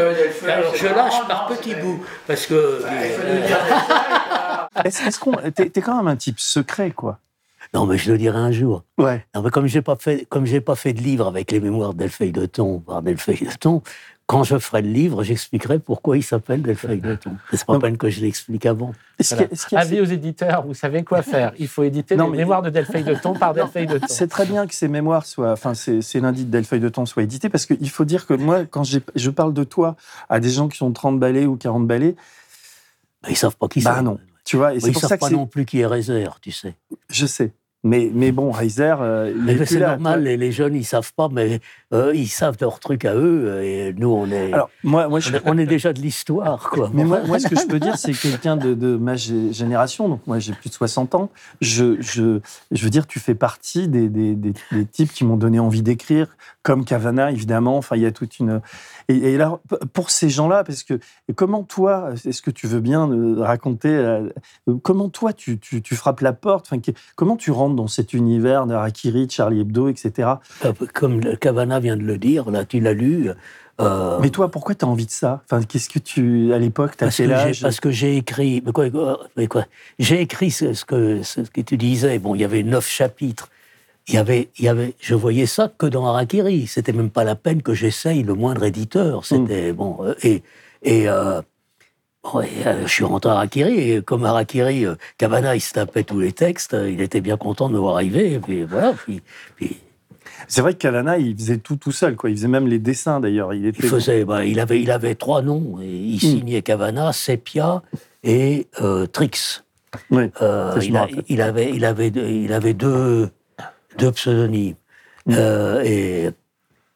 Alors 0.49 0.75
je 0.75 0.87
lâche 0.87 1.27
par 1.29 1.47
petits 1.49 1.75
bouts 1.75 2.05
parce 2.27 2.47
que 2.47 2.55
euh, 2.55 3.47
Est-ce 4.85 5.19
qu'on. 5.19 5.33
T'es 5.55 5.71
t'es 5.71 5.81
quand 5.81 5.97
même 5.97 6.09
un 6.09 6.17
type 6.17 6.39
secret, 6.41 6.91
quoi? 6.91 7.19
non 7.73 7.87
mais 7.87 7.99
je 7.99 8.11
le 8.11 8.19
dirai 8.19 8.39
un 8.39 8.51
jour. 8.51 8.83
Ouais. 8.99 9.25
Non, 9.35 9.43
mais 9.43 9.51
comme 9.51 9.67
j'ai 9.67 9.83
pas 9.83 9.97
fait, 9.97 10.27
comme 10.29 10.47
j'ai 10.47 10.61
pas 10.61 10.75
fait 10.75 10.93
de 10.93 11.01
livre 11.01 11.27
avec 11.29 11.53
les 11.53 11.61
mémoires 11.61 11.95
d'Elfeuille 11.95 12.33
de 12.33 12.47
Thon 12.47 12.81
par 12.81 13.03
Delfeuille 13.03 13.47
de 13.47 13.55
Thon, 13.59 13.83
quand 14.31 14.45
je 14.45 14.57
ferai 14.61 14.81
le 14.83 14.89
livre, 14.91 15.25
j'expliquerai 15.25 15.81
pourquoi 15.81 16.17
il 16.17 16.23
s'appelle 16.23 16.63
Delfeuille 16.63 17.01
de 17.01 17.17
Thon. 17.17 17.33
C'est 17.53 17.65
pas 17.67 17.81
peine 17.81 17.97
que 17.99 18.09
je 18.09 18.21
l'explique 18.21 18.65
avant. 18.65 18.93
Voilà. 19.29 19.49
Avis 19.73 20.01
aux 20.01 20.05
éditeurs, 20.05 20.65
vous 20.65 20.73
savez 20.75 21.03
quoi 21.03 21.23
faire. 21.23 21.53
Il 21.59 21.67
faut 21.67 21.83
éditer 21.83 22.15
Non, 22.15 22.27
les 22.27 22.31
mais- 22.31 22.37
mémoires 22.39 22.63
de 22.63 22.71
Delphine 22.71 23.03
de 23.03 23.15
Thon 23.17 23.35
par 23.35 23.55
Delphine 23.55 23.87
de 23.87 23.99
Thon. 23.99 24.07
C'est 24.09 24.29
très 24.29 24.47
bien 24.47 24.69
que 24.69 24.75
ces 24.75 24.87
mémoires 24.87 25.27
soient, 25.27 25.51
enfin, 25.51 25.75
ces, 25.75 26.01
ces 26.01 26.21
lundis 26.21 26.45
de 26.45 26.51
Delfeuille 26.53 26.79
de 26.79 26.89
Temps 26.89 27.07
soient 27.07 27.25
édités 27.25 27.49
parce 27.49 27.67
qu'il 27.67 27.91
faut 27.91 28.05
dire 28.05 28.25
que 28.27 28.35
moi, 28.35 28.65
quand 28.67 28.85
je 28.85 29.31
parle 29.31 29.53
de 29.53 29.65
toi 29.65 29.97
à 30.29 30.39
des 30.39 30.51
gens 30.51 30.69
qui 30.69 30.81
ont 30.85 30.93
30 30.93 31.19
balais 31.19 31.47
ou 31.47 31.57
40 31.57 31.89
balais, 31.89 32.15
Ils 33.29 33.37
savent 33.37 33.57
pas 33.57 33.67
qui 33.67 33.83
bah 33.83 33.95
c'est. 33.97 34.03
non. 34.03 34.19
Tu 34.45 34.57
vois, 34.57 34.71
et 34.71 34.75
Mais 34.75 34.81
c'est 34.81 34.87
ils 34.89 34.93
pour 34.93 35.01
savent 35.03 35.09
ça 35.11 35.17
que 35.17 35.21
pas 35.23 35.31
non 35.31 35.47
plus 35.47 35.65
qui 35.67 35.81
est 35.81 35.87
Reiser, 35.87 36.27
tu 36.41 36.53
sais. 36.53 36.75
Je 37.11 37.27
sais. 37.27 37.53
Mais, 37.83 38.11
mais 38.13 38.31
bon, 38.31 38.51
Reiser, 38.51 38.95
euh, 39.01 39.33
il 39.35 39.43
Mais 39.43 39.53
est 39.53 39.57
plus 39.57 39.67
c'est 39.67 39.79
là. 39.79 39.91
normal, 39.97 40.23
les, 40.23 40.37
les 40.37 40.53
jeunes, 40.53 40.75
ils 40.75 40.85
savent 40.85 41.13
pas, 41.15 41.29
mais 41.33 41.61
euh, 41.93 42.13
ils 42.15 42.29
savent 42.29 42.57
leur 42.61 42.79
truc 42.79 43.05
à 43.05 43.15
eux, 43.15 43.63
et 43.63 43.93
nous, 43.93 44.09
on 44.09 44.31
est, 44.31 44.53
Alors, 44.53 44.71
moi, 44.85 45.09
moi, 45.09 45.19
je, 45.19 45.37
on 45.45 45.59
est, 45.59 45.67
déjà 45.67 45.93
de 45.93 46.01
l'histoire, 46.01 46.71
quoi. 46.71 46.91
Mais 46.95 47.05
moi, 47.05 47.21
moi, 47.27 47.39
ce 47.41 47.49
que 47.49 47.57
je 47.59 47.67
peux 47.67 47.81
dire, 47.81 47.99
c'est 47.99 48.13
que 48.13 48.19
quelqu'un 48.23 48.57
de, 48.57 48.75
de 48.75 48.97
ma 48.97 49.15
gé- 49.15 49.53
génération, 49.53 50.09
donc 50.09 50.21
moi 50.27 50.39
j'ai 50.39 50.53
plus 50.53 50.69
de 50.71 50.75
60 50.75 51.15
ans, 51.17 51.31
je, 51.61 52.01
je, 52.01 52.41
je 52.71 52.85
veux 52.85 52.91
dire, 52.91 53.07
tu 53.07 53.19
fais 53.19 53.35
partie 53.35 53.89
des, 53.89 54.09
des, 54.09 54.35
des, 54.37 54.53
des 54.71 54.87
types 54.87 55.13
qui 55.13 55.25
m'ont 55.25 55.37
donné 55.37 55.59
envie 55.59 55.83
d'écrire, 55.83 56.29
comme 56.63 56.85
Cavana, 56.85 57.33
évidemment. 57.33 57.77
Enfin, 57.77 57.97
il 57.97 58.03
y 58.03 58.07
a 58.07 58.13
toute 58.13 58.39
une. 58.39 58.61
Et, 59.09 59.17
et 59.17 59.37
là, 59.37 59.59
pour 59.93 60.11
ces 60.11 60.29
gens-là, 60.29 60.63
parce 60.63 60.85
que 60.85 61.01
comment 61.35 61.65
toi, 61.65 62.11
est-ce 62.25 62.43
que 62.43 62.51
tu 62.51 62.67
veux 62.69 62.81
bien 62.81 63.11
euh, 63.11 63.37
raconter, 63.41 63.89
euh, 63.89 64.29
comment 64.83 65.09
toi 65.09 65.33
tu, 65.33 65.59
tu, 65.59 65.83
tu 65.83 65.97
frappes 65.97 66.21
la 66.21 66.33
porte, 66.33 66.69
enfin, 66.71 66.81
comment 67.17 67.37
tu 67.37 67.51
rentres 67.51 67.75
dans 67.75 67.89
cet 67.89 68.13
univers 68.13 68.67
de 68.67 68.75
Harakiri, 68.75 69.29
Charlie 69.29 69.61
Hebdo, 69.61 69.89
etc. 69.89 70.29
Comme 70.95 71.21
Cavana 71.39 71.80
vient 71.81 71.97
de 71.97 72.03
le 72.05 72.19
dire, 72.19 72.51
là, 72.51 72.65
tu 72.65 72.79
l'as 72.81 72.93
lu. 72.93 73.31
euh, 73.81 74.19
Mais 74.21 74.31
toi, 74.31 74.51
pourquoi 74.51 74.75
tu 74.75 74.85
as 74.85 74.89
envie 74.89 75.07
de 75.07 75.11
ça? 75.11 75.43
Enfin, 75.45 75.63
qu'est-ce 75.65 75.89
que 75.89 75.99
tu, 75.99 76.53
à 76.53 76.59
l'époque, 76.59 76.97
tu 76.97 77.05
as 77.05 77.11
j'ai- 77.11 77.33
âge? 77.33 77.63
parce 77.63 77.81
que 77.81 77.91
j'ai 77.91 78.17
écrit. 78.17 78.63
Mais 78.65 78.73
quoi, 78.73 78.89
quoi, 78.91 79.21
mais 79.37 79.47
quoi 79.47 79.67
J'ai 79.99 80.21
écrit 80.21 80.51
ce, 80.51 80.73
ce 80.75 80.85
que, 80.85 81.23
ce 81.23 81.41
que 81.41 81.61
tu 81.63 81.77
disais. 81.77 82.19
Bon, 82.19 82.35
il 82.35 82.41
y 82.43 82.45
avait 82.45 82.63
neuf 82.63 82.87
chapitres. 82.89 83.49
Il 84.09 84.15
y 84.15 84.19
avait, 84.19 84.49
il 84.59 84.65
y 84.65 84.69
avait, 84.69 84.95
je 85.01 85.15
voyais 85.15 85.47
ça 85.47 85.71
que 85.79 85.87
dans 85.87 86.05
Harakiri. 86.07 86.67
C'était 86.67 86.93
même 86.93 87.11
pas 87.11 87.23
la 87.25 87.37
peine 87.37 87.63
que 87.63 87.75
j'essaye 87.75 88.23
le 88.23 88.35
moindre 88.35 88.65
éditeur. 88.65 89.25
C'était 89.25 89.73
bon. 89.73 89.99
euh, 90.03 90.15
Et, 90.25 90.43
et, 90.83 91.09
euh, 91.09 91.41
bon, 92.25 92.41
et, 92.41 92.49
euh, 92.67 92.87
je 92.87 92.93
suis 92.93 93.05
rentré 93.05 93.31
à 93.31 93.35
Harakiri. 93.35 93.79
Et 93.93 94.03
comme 94.03 94.25
Harakiri, 94.25 94.85
euh, 94.87 94.97
Cavana, 95.17 95.55
il 95.55 95.61
se 95.61 95.73
tapait 95.75 96.03
tous 96.03 96.19
les 96.19 96.33
textes. 96.33 96.75
euh, 96.75 96.91
Il 96.91 97.01
était 97.03 97.21
bien 97.21 97.37
content 97.37 97.69
de 97.69 97.75
me 97.75 97.79
voir 97.79 97.95
arriver. 97.97 98.33
Et 98.33 98.39
puis 98.41 98.65
voilà. 98.65 98.95
Puis, 98.95 99.23
puis 99.57 99.77
C'est 100.49 100.61
vrai 100.63 100.73
que 100.75 100.79
Cavana, 100.79 101.19
il 101.19 101.37
faisait 101.37 101.59
tout 101.59 101.77
tout 101.77 101.93
seul, 101.93 102.17
quoi. 102.17 102.31
Il 102.31 102.37
faisait 102.37 102.49
même 102.49 102.67
les 102.67 102.79
dessins, 102.79 103.21
d'ailleurs. 103.21 103.53
Il 103.55 103.67
était. 103.67 103.81
Il 103.83 103.89
faisait, 103.89 104.25
bah, 104.25 104.45
il 104.45 104.59
avait, 104.61 104.81
il 104.81 104.91
avait 104.91 105.15
trois 105.15 105.43
noms. 105.43 105.79
Et 105.83 105.87
il 105.89 106.21
signait 106.21 106.63
Cavana, 106.63 107.13
Sepia 107.13 107.83
et 108.23 108.67
euh, 108.81 109.07
Trix. 109.07 109.63
Oui, 110.11 110.31
Euh, 110.41 110.79
il, 110.83 110.97
a- 110.97 111.09
il 111.29 111.43
avait, 111.43 111.71
il 111.75 111.85
avait, 111.85 112.11
deux- 112.11 112.29
il 112.29 112.53
avait 112.53 112.75
deux, 112.75 113.29
deux 113.99 114.13
pseudonymes. 114.13 114.75
Euh, 115.31 115.83
et, 115.85 116.31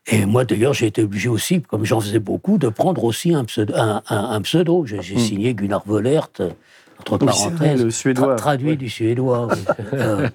et 0.07 0.27
moi, 0.27 0.45
d'ailleurs, 0.45 0.75
j'ai 0.75 0.87
été 0.87 1.03
obligé 1.03 1.29
aussi, 1.29 1.61
comme 1.63 1.85
j'en 1.85 2.01
faisais 2.01 2.19
beaucoup, 2.21 2.57
de 2.59 2.69
prendre 2.69 3.03
aussi 3.05 3.35
un 3.35 3.45
pseudo. 3.45 3.75
Un, 3.77 4.03
un- 4.09 4.31
un 4.31 4.41
pseudo. 4.43 4.85
J'ai 4.87 5.03
j'ai 5.03 5.19
signé 5.19 5.55
Gunnar 5.55 5.83
Vollert, 5.87 6.29
entre 7.13 7.27
Oui, 7.27 7.33
c'est 7.35 7.49
vrai, 7.51 7.57
parenthèses. 7.59 7.85
le 7.85 7.91
suédois. 7.91 8.35
Tra- 8.35 8.39
traduit 8.39 8.69
Ouais. 8.71 8.77
du 8.77 8.89
suédois. 8.89 9.49
oui. 9.51 9.59
Euh, 9.95 10.29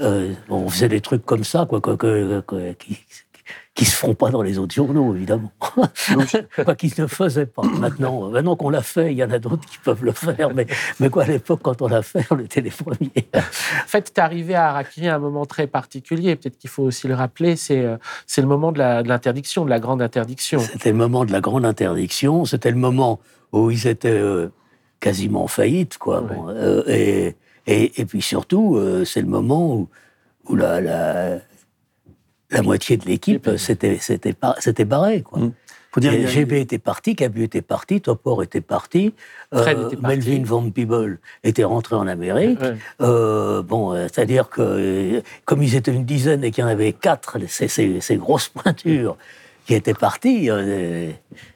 euh, 0.00 0.32
bon, 0.48 0.62
on 0.64 0.68
faisait 0.68 0.88
des 0.88 1.00
trucs 1.00 1.24
comme 1.24 1.44
ça, 1.44 1.66
quoi, 1.68 1.80
quoi, 1.80 1.96
que- 1.96 2.42
qui, 2.74 2.98
qui 3.74 3.84
se 3.84 3.96
font 3.96 4.14
pas 4.14 4.30
dans 4.30 4.40
les 4.40 4.58
autres 4.58 4.72
journaux, 4.74 5.14
évidemment. 5.14 5.50
Quoi 5.58 6.74
qu'ils 6.76 6.92
ne 6.96 7.06
faisaient 7.08 7.46
pas. 7.46 7.62
Maintenant, 7.62 8.30
maintenant 8.30 8.54
qu'on 8.56 8.70
l'a 8.70 8.82
fait, 8.82 9.10
il 9.12 9.18
y 9.18 9.24
en 9.24 9.30
a 9.30 9.38
d'autres 9.40 9.66
qui 9.68 9.78
peuvent 9.78 10.04
le 10.04 10.12
faire. 10.12 10.54
Mais, 10.54 10.66
mais 11.00 11.10
quoi, 11.10 11.24
à 11.24 11.26
l'époque, 11.26 11.60
quand 11.62 11.82
on 11.82 11.88
l'a 11.88 12.02
fait, 12.02 12.24
on 12.30 12.38
était 12.38 12.60
les 12.60 12.70
premiers. 12.70 13.10
En 13.34 13.40
fait, 13.88 14.12
tu 14.14 14.20
es 14.20 14.22
arrivé 14.22 14.54
à 14.54 14.68
Harakiri 14.70 15.08
à 15.08 15.16
un 15.16 15.18
moment 15.18 15.44
très 15.44 15.66
particulier. 15.66 16.36
Peut-être 16.36 16.56
qu'il 16.56 16.70
faut 16.70 16.84
aussi 16.84 17.08
le 17.08 17.14
rappeler. 17.14 17.56
C'est 17.56 17.84
euh, 17.84 17.96
c'est 18.26 18.40
le 18.42 18.46
moment 18.46 18.70
de 18.70 18.78
l'interdiction, 18.78 19.64
de, 19.64 19.70
la 19.70 19.80
grande 19.80 20.00
interdiction. 20.00 20.60
C'était 20.60 20.90
le 20.92 20.96
moment 20.96 21.24
de 21.24 21.32
la 21.32 21.40
grande 21.40 21.64
interdiction. 21.64 22.44
C'était 22.44 22.70
le 22.70 22.76
moment 22.78 23.18
où 23.52 23.70
ils 23.72 23.86
étaient 23.88 24.08
euh, 24.10 24.50
quasiment 25.04 25.44
en 25.44 25.48
faillite, 25.48 25.98
quoi. 25.98 26.22
Ouais. 26.22 26.28
Bon, 26.34 26.48
euh, 26.48 26.82
et, 26.88 27.36
et, 27.66 28.00
et 28.00 28.04
puis 28.06 28.22
surtout, 28.22 28.76
euh, 28.76 29.04
c'est 29.04 29.20
le 29.20 29.26
moment 29.38 29.74
où, 29.74 29.88
où 30.48 30.56
la, 30.56 30.80
la, 30.80 31.38
la 32.50 32.62
moitié 32.62 32.96
de 32.96 33.04
l'équipe 33.06 33.48
s'était 33.58 34.84
barrée, 34.84 35.22
quoi. 35.22 35.38
Mm. 35.40 35.52
Faut 35.92 36.00
dire, 36.00 36.12
a- 36.12 36.26
GB 36.26 36.60
était 36.60 36.78
parti, 36.80 37.14
Cabu 37.14 37.44
était 37.44 37.62
parti, 37.62 38.00
Topor 38.00 38.42
était 38.42 38.60
parti, 38.60 39.14
Fred 39.52 39.78
euh, 39.78 39.86
était 39.86 39.96
parti. 39.96 40.16
Melvin 40.28 40.42
Van 40.44 40.68
Peebles 40.70 41.18
était 41.44 41.62
rentré 41.62 41.94
en 41.94 42.08
Amérique. 42.08 42.60
Ouais. 42.60 42.74
Euh, 43.00 43.62
bon, 43.62 43.94
c'est-à-dire 43.94 44.48
que 44.48 45.22
comme 45.44 45.62
ils 45.62 45.76
étaient 45.76 45.94
une 45.94 46.04
dizaine 46.04 46.42
et 46.42 46.50
qu'il 46.50 46.62
y 46.62 46.66
en 46.66 46.70
avait 46.70 46.92
quatre, 46.94 47.38
ces, 47.46 47.68
ces- 47.68 48.00
ces 48.00 48.16
grosses 48.16 48.48
pointures 48.48 49.16
qui 49.66 49.74
étaient 49.74 49.94
parties, 49.94 50.50
euh, 50.50 51.10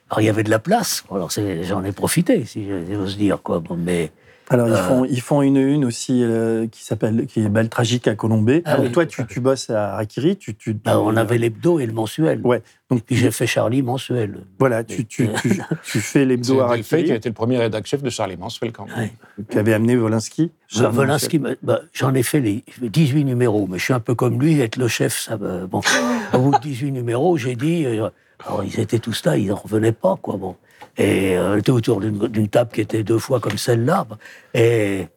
alors 0.09 0.21
il 0.21 0.25
y 0.25 0.29
avait 0.29 0.43
de 0.43 0.49
la 0.49 0.59
place. 0.59 1.03
Alors 1.11 1.29
j'en 1.31 1.83
ai 1.83 1.91
profité, 1.91 2.45
si 2.45 2.67
j'ose 2.91 3.17
dire 3.17 3.41
quoi. 3.41 3.59
Bon, 3.59 3.75
mais 3.75 4.11
Alors, 4.51 4.67
ils, 4.67 4.73
Euh. 4.73 4.77
font, 4.87 5.05
ils 5.05 5.21
font 5.21 5.41
une 5.43 5.57
une 5.57 5.85
aussi 5.85 6.23
euh, 6.23 6.65
qui 6.67 6.83
s'appelle 6.83 7.27
qui 7.27 7.41
est 7.41 7.49
Belle 7.49 7.69
Tragique 7.69 8.07
à 8.07 8.15
Colombé. 8.15 8.63
Ah 8.65 8.77
oui. 8.81 8.91
toi, 8.91 9.05
tu, 9.05 9.25
tu 9.27 9.39
bosses 9.39 9.69
à 9.69 9.93
Harakiri, 9.93 10.37
tu, 10.37 10.55
tu, 10.55 10.73
bah, 10.73 10.99
on 10.99 11.15
avait 11.15 11.37
l'hebdo 11.37 11.79
et 11.79 11.85
le 11.85 11.93
mensuel. 11.93 12.41
Ouais. 12.43 12.61
Donc, 12.89 13.03
j'ai 13.11 13.29
fait 13.29 13.45
Charlie 13.45 13.83
mensuel. 13.83 14.39
voilà, 14.57 14.83
tu, 14.83 15.05
tu, 15.05 15.29
tu, 15.41 15.49
tu 15.83 15.99
fais 15.99 16.19
C'est 16.19 16.25
l'hebdo 16.25 16.67
Delfay 16.67 17.03
qui 17.03 17.11
a 17.11 17.15
été 17.15 17.29
le 17.29 17.33
premier 17.35 17.57
rédac-chef 17.59 18.01
de 18.01 18.09
Charlie 18.09 18.37
Mansfeld 18.37 18.73
quand 18.73 18.87
même. 18.87 18.97
Ouais. 18.97 19.45
qui 19.49 19.57
avait 19.59 19.73
amené 19.73 19.95
Volinsky. 19.95 20.51
Euh, 20.79 20.89
Volinsky, 20.89 21.37
bah, 21.37 21.49
bah, 21.61 21.81
j'en 21.93 22.13
ai 22.15 22.23
fait 22.23 22.39
les 22.39 22.63
18 22.81 23.25
numéros, 23.25 23.67
mais 23.69 23.77
je 23.77 23.83
suis 23.83 23.93
un 23.93 23.99
peu 23.99 24.15
comme 24.15 24.41
lui, 24.41 24.59
être 24.59 24.77
le 24.77 24.87
chef, 24.87 25.19
ça 25.19 25.37
me- 25.37 25.67
Bon, 25.67 25.81
au 26.33 26.39
bout 26.39 26.51
de 26.51 26.59
18 26.59 26.91
numéros, 26.91 27.37
j'ai 27.37 27.55
dit, 27.55 27.85
euh, 27.85 28.09
alors 28.45 28.63
ils 28.63 28.79
étaient 28.79 28.97
tous 28.99 29.23
là, 29.25 29.37
ils 29.37 29.47
n'en 29.49 29.55
revenaient 29.55 29.91
pas, 29.91 30.17
quoi, 30.19 30.37
bon. 30.37 30.55
Et 30.99 31.37
euh, 31.37 31.53
on 31.53 31.57
était 31.57 31.71
autour 31.71 32.01
d'une 32.01 32.47
table 32.49 32.71
qui 32.71 32.81
était 32.81 33.03
deux 33.03 33.17
fois 33.17 33.39
comme 33.39 33.57
celle-là, 33.57 34.05
et, 34.53 35.07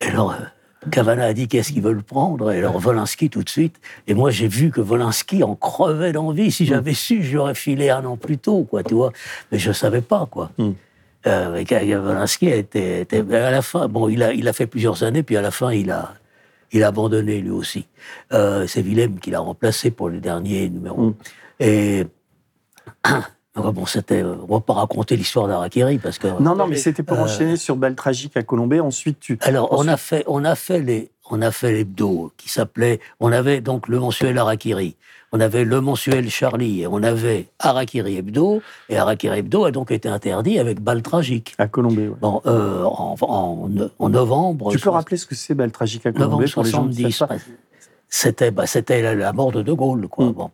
et 0.00 0.06
alors, 0.06 0.32
euh, 0.32 0.88
Cavana 0.90 1.24
a 1.24 1.32
dit 1.32 1.48
qu'est-ce 1.48 1.72
qu'ils 1.72 1.82
veulent 1.82 2.02
prendre, 2.04 2.52
et 2.52 2.58
alors 2.58 2.78
Volinsky 2.78 3.30
tout 3.30 3.42
de 3.42 3.48
suite, 3.48 3.76
et 4.06 4.14
moi 4.14 4.30
j'ai 4.30 4.46
vu 4.48 4.70
que 4.70 4.80
Volinsky 4.80 5.42
en 5.42 5.56
crevait 5.56 6.12
d'envie, 6.12 6.52
si 6.52 6.66
j'avais 6.66 6.94
su, 6.94 7.22
j'aurais 7.22 7.54
filé 7.54 7.90
un 7.90 8.04
an 8.04 8.16
plus 8.16 8.38
tôt, 8.38 8.64
quoi, 8.64 8.84
tu 8.84 8.94
vois, 8.94 9.12
mais 9.50 9.58
je 9.58 9.72
savais 9.72 10.02
pas, 10.02 10.28
quoi. 10.30 10.50
Mm. 10.58 10.70
Euh, 11.26 11.64
Volinsky 12.00 12.48
était, 12.48 13.00
était- 13.00 13.34
à 13.34 13.50
la 13.50 13.62
fin, 13.62 13.88
bon, 13.88 14.08
il 14.08 14.22
a, 14.22 14.32
il 14.32 14.46
a 14.46 14.52
fait 14.52 14.66
plusieurs 14.66 15.02
années, 15.02 15.22
puis 15.22 15.36
à 15.36 15.42
la 15.42 15.50
fin, 15.50 15.72
il 15.72 15.90
a, 15.90 16.14
il 16.70 16.84
a 16.84 16.88
abandonné 16.88 17.40
lui 17.40 17.50
aussi. 17.50 17.86
Euh, 18.32 18.66
c'est 18.66 18.82
Willem 18.82 19.18
qui 19.18 19.30
l'a 19.30 19.40
remplacé 19.40 19.90
pour 19.90 20.10
le 20.10 20.20
dernier 20.20 20.68
numéro. 20.68 21.08
Mm. 21.08 21.14
Et 21.60 22.06
donc, 23.62 23.74
bon, 23.74 23.86
c'était, 23.86 24.22
euh, 24.22 24.34
on 24.48 24.54
va 24.54 24.60
pas 24.60 24.74
raconter 24.74 25.16
l'histoire 25.16 25.48
d'Arakiri 25.48 25.98
parce 25.98 26.18
que. 26.18 26.28
Non, 26.40 26.54
non, 26.54 26.66
mais 26.66 26.76
c'était 26.76 27.02
pour 27.02 27.18
Euh, 27.18 27.22
enchaîner 27.24 27.56
sur 27.56 27.76
Belle 27.76 27.94
Tragique 27.94 28.36
à 28.36 28.42
Colombé. 28.42 28.80
Ensuite, 28.80 29.20
tu. 29.20 29.38
Alors, 29.42 29.72
on 29.72 29.76
ensuite- 29.78 29.90
a 29.92 29.96
fait, 29.96 30.24
on 30.26 30.44
a 30.44 30.54
fait 30.54 30.80
les, 30.80 31.10
on 31.30 31.42
a 31.42 31.50
fait 31.50 31.72
l'hebdo 31.72 32.32
qui 32.36 32.48
s'appelait, 32.48 33.00
on 33.20 33.32
avait 33.32 33.60
donc 33.60 33.88
le 33.88 33.98
mensuel 33.98 34.38
Harakiri, 34.38 34.96
on 35.32 35.40
avait 35.40 35.64
le 35.64 35.80
mensuel 35.82 36.30
Charlie, 36.30 36.80
et 36.82 36.86
on 36.86 37.02
avait 37.02 37.48
Harakiri 37.58 38.16
Hebdo, 38.16 38.62
et 38.88 38.96
Harakiri 38.96 39.40
Hebdo 39.40 39.64
a 39.66 39.70
donc 39.70 39.90
été 39.90 40.08
interdit 40.08 40.58
avec 40.58 40.80
Balle 40.80 41.02
Tragique. 41.02 41.54
À 41.58 41.66
Colombé, 41.68 42.08
ouais. 42.08 42.14
Bon, 42.18 42.40
euh, 42.46 42.82
en, 42.84 43.14
en, 43.20 43.68
en 43.98 44.08
novembre. 44.08 44.70
Tu 44.72 44.78
peux 44.78 44.88
rappeler 44.88 45.18
ce 45.18 45.26
que 45.26 45.34
c'est 45.34 45.54
Belle 45.54 45.70
Tragique 45.72 46.06
à 46.06 46.12
novembre 46.12 46.28
Colombé 46.46 46.50
pour 46.52 46.62
les 46.64 46.70
gens 46.70 46.88
qui 46.88 46.94
70. 47.12 47.12
savent 47.12 47.28
pas 47.28 47.36
C'était 48.08 48.50
bah, 48.50 48.66
c'était 48.66 49.14
la, 49.14 49.32
mort 49.32 49.52
de 49.52 49.62
De 49.62 49.72
Gaulle, 49.72 50.08
quoi. 50.08 50.26
Mm. 50.26 50.32
Bon. 50.32 50.50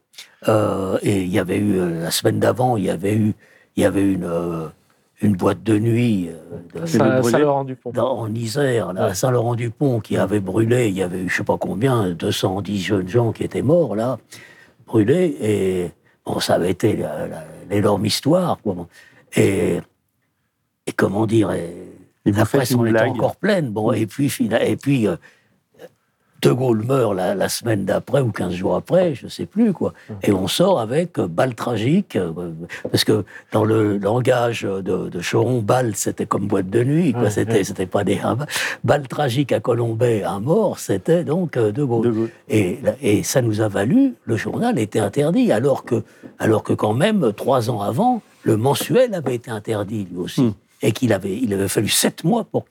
Euh, 0.48 0.98
et 1.02 1.22
il 1.22 1.30
y 1.32 1.38
avait 1.38 1.56
eu 1.58 1.78
euh, 1.78 2.02
la 2.02 2.10
semaine 2.10 2.38
d'avant, 2.40 2.76
il 2.76 2.84
y 2.84 2.90
avait 2.90 3.14
eu, 3.14 3.34
il 3.76 3.82
y 3.82 3.86
avait 3.86 4.02
une 4.02 4.24
euh, 4.24 4.66
une 5.22 5.36
boîte 5.36 5.62
de 5.62 5.78
nuit 5.78 6.28
de- 6.74 6.80
le 6.80 6.86
Saint- 6.86 7.20
brûlé. 7.20 7.30
Saint-Laurent-du-Pont. 7.30 7.90
dans- 7.92 8.18
en 8.18 8.34
Isère, 8.34 8.92
là, 8.92 9.04
à. 9.06 9.14
Saint-Laurent-du-Pont, 9.14 10.00
qui 10.00 10.16
avait 10.16 10.40
brûlé. 10.40 10.88
Il 10.88 10.96
y 10.96 11.02
avait 11.02 11.20
eu, 11.22 11.28
je 11.28 11.36
sais 11.36 11.44
pas 11.44 11.56
combien, 11.56 12.10
210 12.10 12.80
jeunes 12.82 13.08
gens 13.08 13.32
qui 13.32 13.44
étaient 13.44 13.62
morts 13.62 13.94
là, 13.96 14.18
brûlés. 14.86 15.36
Et 15.40 15.90
bon, 16.26 16.40
ça 16.40 16.54
avait 16.54 16.70
été 16.72 16.98
l'énorme 17.70 18.04
histoire, 18.04 18.58
quoi. 18.62 18.74
Bon. 18.74 18.86
Et 19.36 19.78
et 20.86 20.92
comment 20.92 21.26
dire. 21.26 21.52
et- 21.52 21.72
la 22.26 22.44
presse 22.46 22.74
en 22.74 22.84
était 22.86 23.00
encore 23.02 23.36
pleine. 23.36 23.68
Bon, 23.70 23.92
et 23.92 24.06
puis, 24.06 24.32
et 24.40 24.76
puis 24.76 25.06
De 26.44 26.52
Gaulle 26.52 26.84
meurt 26.84 27.14
la, 27.14 27.34
la 27.34 27.48
semaine 27.48 27.84
d'après 27.84 28.20
ou 28.20 28.30
15 28.30 28.52
jours 28.52 28.76
après, 28.76 29.14
je 29.14 29.28
sais 29.28 29.46
plus 29.46 29.72
quoi. 29.72 29.94
Et 30.22 30.32
on 30.32 30.46
sort 30.46 30.78
avec 30.78 31.18
euh, 31.18 31.26
balle 31.26 31.54
tragique, 31.54 32.16
euh, 32.16 32.32
parce 32.90 33.04
que 33.04 33.24
dans 33.52 33.64
le 33.64 33.96
langage 33.96 34.62
de, 34.62 35.08
de 35.08 35.20
Choron, 35.20 35.60
balle 35.60 35.94
c'était 35.94 36.26
comme 36.26 36.46
boîte 36.46 36.68
de 36.68 36.84
nuit, 36.84 37.12
quoi. 37.12 37.22
Ouais, 37.22 37.30
C'était, 37.30 37.52
ouais. 37.52 37.64
c'était 37.64 37.86
pas 37.86 38.04
des 38.04 38.20
balle 38.84 39.08
tragique 39.08 39.52
à 39.52 39.60
Colombay, 39.60 40.22
à 40.22 40.38
mort, 40.38 40.78
c'était 40.78 41.24
donc 41.24 41.56
euh, 41.56 41.72
De 41.72 41.82
Gaulle. 41.82 42.04
De 42.04 42.10
Gaulle. 42.10 42.30
Et, 42.48 42.78
et 43.00 43.22
ça 43.22 43.40
nous 43.40 43.60
a 43.60 43.68
valu, 43.68 44.14
le 44.24 44.36
journal 44.36 44.78
était 44.78 45.00
interdit, 45.00 45.50
alors 45.50 45.84
que, 45.84 46.02
alors 46.38 46.62
que 46.62 46.74
quand 46.74 46.94
même, 46.94 47.32
trois 47.32 47.70
ans 47.70 47.80
avant, 47.80 48.20
le 48.42 48.58
mensuel 48.58 49.14
avait 49.14 49.36
été 49.36 49.50
interdit 49.50 50.06
lui 50.10 50.18
aussi. 50.18 50.42
Hmm. 50.42 50.52
Et 50.82 50.92
qu'il 50.92 51.14
avait, 51.14 51.38
il 51.38 51.54
avait 51.54 51.68
fallu 51.68 51.88
sept 51.88 52.24
mois 52.24 52.44
pour, 52.44 52.66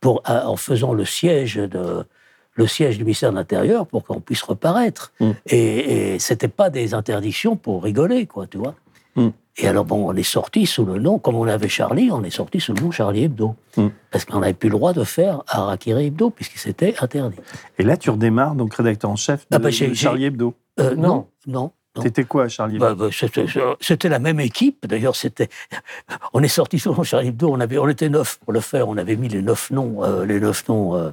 pour 0.00 0.22
en 0.24 0.56
faisant 0.56 0.94
le 0.94 1.04
siège 1.04 1.56
de, 1.56 2.06
le 2.54 2.66
siège 2.66 2.98
du 2.98 3.04
ministère 3.04 3.30
de 3.30 3.36
l'Intérieur 3.36 3.86
pour 3.86 4.04
qu'on 4.04 4.20
puisse 4.20 4.42
reparaître. 4.42 5.12
Hmm. 5.20 5.32
Et, 5.46 6.14
et 6.14 6.18
c'était 6.18 6.48
pas 6.48 6.70
des 6.70 6.94
interdictions 6.94 7.56
pour 7.56 7.82
rigoler, 7.84 8.26
quoi, 8.26 8.46
tu 8.46 8.58
vois. 8.58 8.74
Hmm. 9.16 9.30
Et 9.56 9.68
alors, 9.68 9.84
bon, 9.84 10.08
on 10.08 10.14
est 10.14 10.22
sorti 10.22 10.64
sous 10.66 10.84
le 10.84 10.98
nom, 10.98 11.18
comme 11.18 11.34
on 11.34 11.46
avait 11.46 11.68
Charlie, 11.68 12.10
on 12.12 12.22
est 12.24 12.30
sorti 12.30 12.60
sous 12.60 12.72
le 12.72 12.80
nom 12.82 12.90
Charlie 12.90 13.24
Hebdo. 13.24 13.54
Hmm. 13.76 13.88
Parce 14.10 14.24
qu'on 14.24 14.40
n'avait 14.40 14.54
plus 14.54 14.68
le 14.68 14.76
droit 14.76 14.92
de 14.92 15.04
faire 15.04 15.42
Harakiri 15.48 16.06
Hebdo, 16.06 16.30
puisque 16.30 16.56
c'était 16.58 16.94
interdit. 17.00 17.36
Et 17.78 17.82
là, 17.82 17.96
tu 17.96 18.10
redémarres, 18.10 18.54
donc 18.54 18.74
rédacteur 18.74 19.10
en 19.10 19.16
chef 19.16 19.40
de, 19.50 19.56
Ah 19.56 19.58
bah, 19.58 19.70
de 19.70 19.94
Charlie 19.94 20.24
Hebdo. 20.26 20.54
Euh, 20.78 20.94
Non. 20.94 21.26
non, 21.46 21.72
non. 21.96 22.02
T'étais 22.02 22.22
quoi 22.24 22.46
Charlie 22.48 22.76
Hebdo 22.76 22.86
Bah, 22.86 22.94
bah, 22.94 23.76
c'était- 23.80 24.08
la 24.08 24.18
même 24.20 24.38
équipe. 24.40 24.86
D'ailleurs, 24.86 25.16
c'était. 25.16 25.48
On 26.32 26.42
est 26.42 26.48
sorti 26.48 26.78
sur 26.78 26.96
le 26.96 27.02
Charlie 27.04 27.28
Hebdo. 27.28 27.50
On 27.50 27.58
avait, 27.60 27.78
on 27.78 27.88
était 27.88 28.08
neuf 28.08 28.38
pour 28.38 28.52
le 28.52 28.60
faire. 28.60 28.88
On 28.88 28.96
avait 28.96 29.16
mis 29.16 29.28
les 29.28 29.42
neuf 29.42 29.70
noms, 29.72 30.02
euh, 30.04 30.24
les 30.24 30.38
neuf 30.40 30.66
noms 30.68 30.94
euh, 30.94 31.10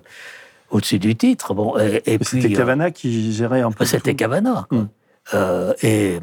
au-dessus 0.70 1.00
du 1.00 1.16
titre. 1.16 1.54
Bon, 1.54 1.78
et, 1.78 2.02
et 2.06 2.18
C'était 2.22 2.54
euh, 2.54 2.58
Cavana 2.58 2.92
qui 2.92 3.32
gérait 3.34 3.62
un 3.62 3.72
peu. 3.72 3.86
c'était. 3.86 4.16
Cavana. 4.16 4.68
Hmm. 4.72 4.86
Euh, 5.34 5.74
et 5.82 6.20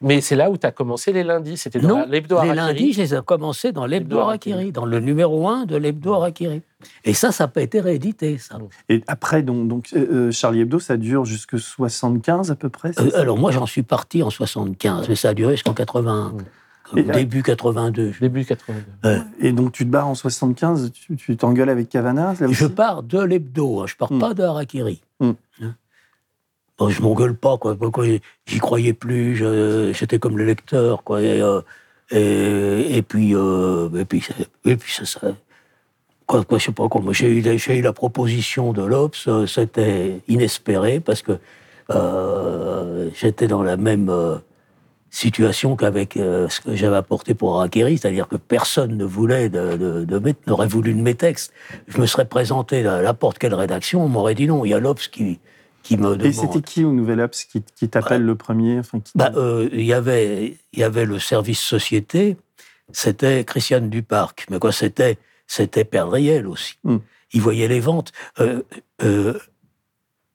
Mais 0.00 0.20
c'est 0.20 0.36
là 0.36 0.50
où 0.50 0.56
tu 0.56 0.66
as 0.66 0.72
commencé 0.72 1.12
les 1.12 1.22
lundis. 1.22 1.56
C'était 1.56 1.80
dans 1.80 2.04
l'hebdo 2.06 2.42
les 2.42 2.54
lundis, 2.54 2.92
je 2.92 3.02
les 3.02 3.14
ai 3.14 3.20
commencés 3.24 3.72
dans 3.72 3.86
l'hebdo 3.86 4.18
Harakiri, 4.18 4.72
dans 4.72 4.86
le 4.86 5.00
numéro 5.00 5.48
1 5.48 5.66
de 5.66 5.76
l'hebdo 5.76 6.14
Harakiri. 6.14 6.62
Et 7.04 7.14
ça, 7.14 7.32
ça 7.32 7.44
n'a 7.44 7.48
pas 7.48 7.62
été 7.62 7.80
réédité, 7.80 8.38
ça. 8.38 8.58
Et 8.88 9.02
après, 9.06 9.42
donc, 9.42 9.68
donc 9.68 9.88
euh, 9.94 10.30
Charlie 10.30 10.60
Hebdo, 10.60 10.78
ça 10.78 10.96
dure 10.96 11.24
jusque 11.24 11.58
75 11.58 12.50
à 12.50 12.56
peu 12.56 12.68
près 12.68 12.92
Euh, 12.98 13.10
alors 13.14 13.36
moi, 13.38 13.50
j'en 13.50 13.66
suis 13.66 13.82
parti 13.82 14.22
en 14.22 14.30
75, 14.30 15.08
mais 15.08 15.14
ça 15.14 15.30
a 15.30 15.34
duré 15.34 15.54
jusqu'en 15.54 15.74
81. 15.74 16.34
Et, 16.96 17.02
début 17.02 17.42
82. 17.42 18.12
Début 18.20 18.44
82. 18.44 19.22
Et 19.40 19.52
donc, 19.52 19.72
tu 19.72 19.84
te 19.84 19.90
barres 19.90 20.08
en 20.08 20.14
75, 20.14 20.92
tu 21.18 21.36
t'engueules 21.36 21.68
avec 21.70 21.88
Cavana 21.88 22.34
Je 22.38 22.66
pars 22.66 23.02
de 23.02 23.20
l'hebdo, 23.20 23.80
hein, 23.80 23.86
je 23.86 23.96
pars 23.96 24.12
Hmm. 24.12 24.18
pas 24.18 24.34
de 24.34 24.42
Harakiri. 24.42 25.00
Hein. 25.20 25.36
Bon, 26.78 26.88
je 26.88 27.02
m'engueule 27.02 27.34
pas, 27.36 27.58
quoi. 27.58 27.76
J'y 28.46 28.58
croyais 28.58 28.94
plus, 28.94 29.36
j'étais 29.92 30.18
comme 30.18 30.38
le 30.38 30.44
lecteur, 30.44 31.02
quoi. 31.04 31.20
Et, 31.22 31.40
euh, 31.42 31.60
et, 32.10 32.96
et 32.96 33.02
puis, 33.02 33.34
euh, 33.34 33.88
et 33.94 34.04
puis, 34.06 34.26
et 34.64 34.76
puis 34.76 34.92
ça, 34.92 35.04
ça- 35.04 35.28
quoi, 36.26 36.42
quoi, 36.44 36.58
je 36.58 36.64
sais 36.66 36.72
pas 36.72 36.88
comment. 36.88 37.12
J'ai 37.12 37.28
eu, 37.30 37.58
j'ai 37.58 37.78
eu 37.78 37.82
la 37.82 37.92
proposition 37.92 38.72
de 38.72 38.82
l'Obs, 38.82 39.26
euh, 39.28 39.46
c'était 39.46 40.20
inespéré 40.26 41.00
parce 41.00 41.20
que 41.22 41.32
euh, 41.90 43.10
j'étais 43.14 43.46
dans 43.46 43.62
la 43.62 43.76
même 43.76 44.08
euh, 44.08 44.36
situation 45.10 45.74
qu'avec 45.76 46.16
euh, 46.16 46.48
ce 46.48 46.60
que 46.60 46.74
j'avais 46.76 46.96
apporté 46.96 47.34
pour 47.34 47.56
Harakiri, 47.56 47.98
c'est-à-dire 47.98 48.28
que 48.28 48.36
personne 48.36 48.96
ne 48.96 49.04
voulait 49.04 49.48
de, 49.48 49.76
de, 49.76 50.04
de 50.04 50.18
mes- 50.18 50.34
n'aurait 50.46 50.68
voulu 50.68 50.94
de 50.94 51.00
mes 51.02 51.14
textes. 51.14 51.52
Je 51.88 52.00
me 52.00 52.06
serais 52.06 52.24
présenté 52.26 52.86
à 52.86 53.02
n'importe 53.02 53.38
quelle 53.38 53.54
rédaction, 53.54 54.04
on 54.04 54.08
m'aurait 54.08 54.34
dit 54.36 54.46
non. 54.46 54.64
Il 54.64 54.68
y 54.70 54.74
a 54.74 54.78
l'Obs 54.78 55.08
qui, 55.08 55.40
qui 55.82 55.96
me 55.96 56.14
Et 56.14 56.16
demande. 56.16 56.32
c'était 56.34 56.60
qui 56.62 56.84
au 56.84 56.92
Nouvel 56.92 57.20
Obs 57.20 57.44
qui, 57.50 57.62
qui 57.76 57.88
t'appelle 57.88 58.22
le 58.22 58.34
premier 58.36 58.78
enfin, 58.78 59.00
qui- 59.00 59.12
Bah, 59.16 59.32
euh, 59.36 59.68
il 59.72 59.84
y 59.84 59.92
avait, 59.92 60.56
il 60.72 60.78
y 60.78 60.84
avait 60.84 61.04
le 61.06 61.18
service 61.18 61.60
société, 61.60 62.36
c'était 62.92 63.44
Christiane 63.44 63.90
Duparc, 63.90 64.46
mais 64.50 64.58
quoi, 64.60 64.70
c'était, 64.72 65.18
c'était 65.46 65.84
Perdriel 65.84 66.46
aussi. 66.46 66.74
Hmm. 66.84 66.98
Il 67.32 67.40
voyait 67.40 67.68
les 67.68 67.80
ventes. 67.80 68.12
Euh, 68.40 68.62
euh, 69.02 69.34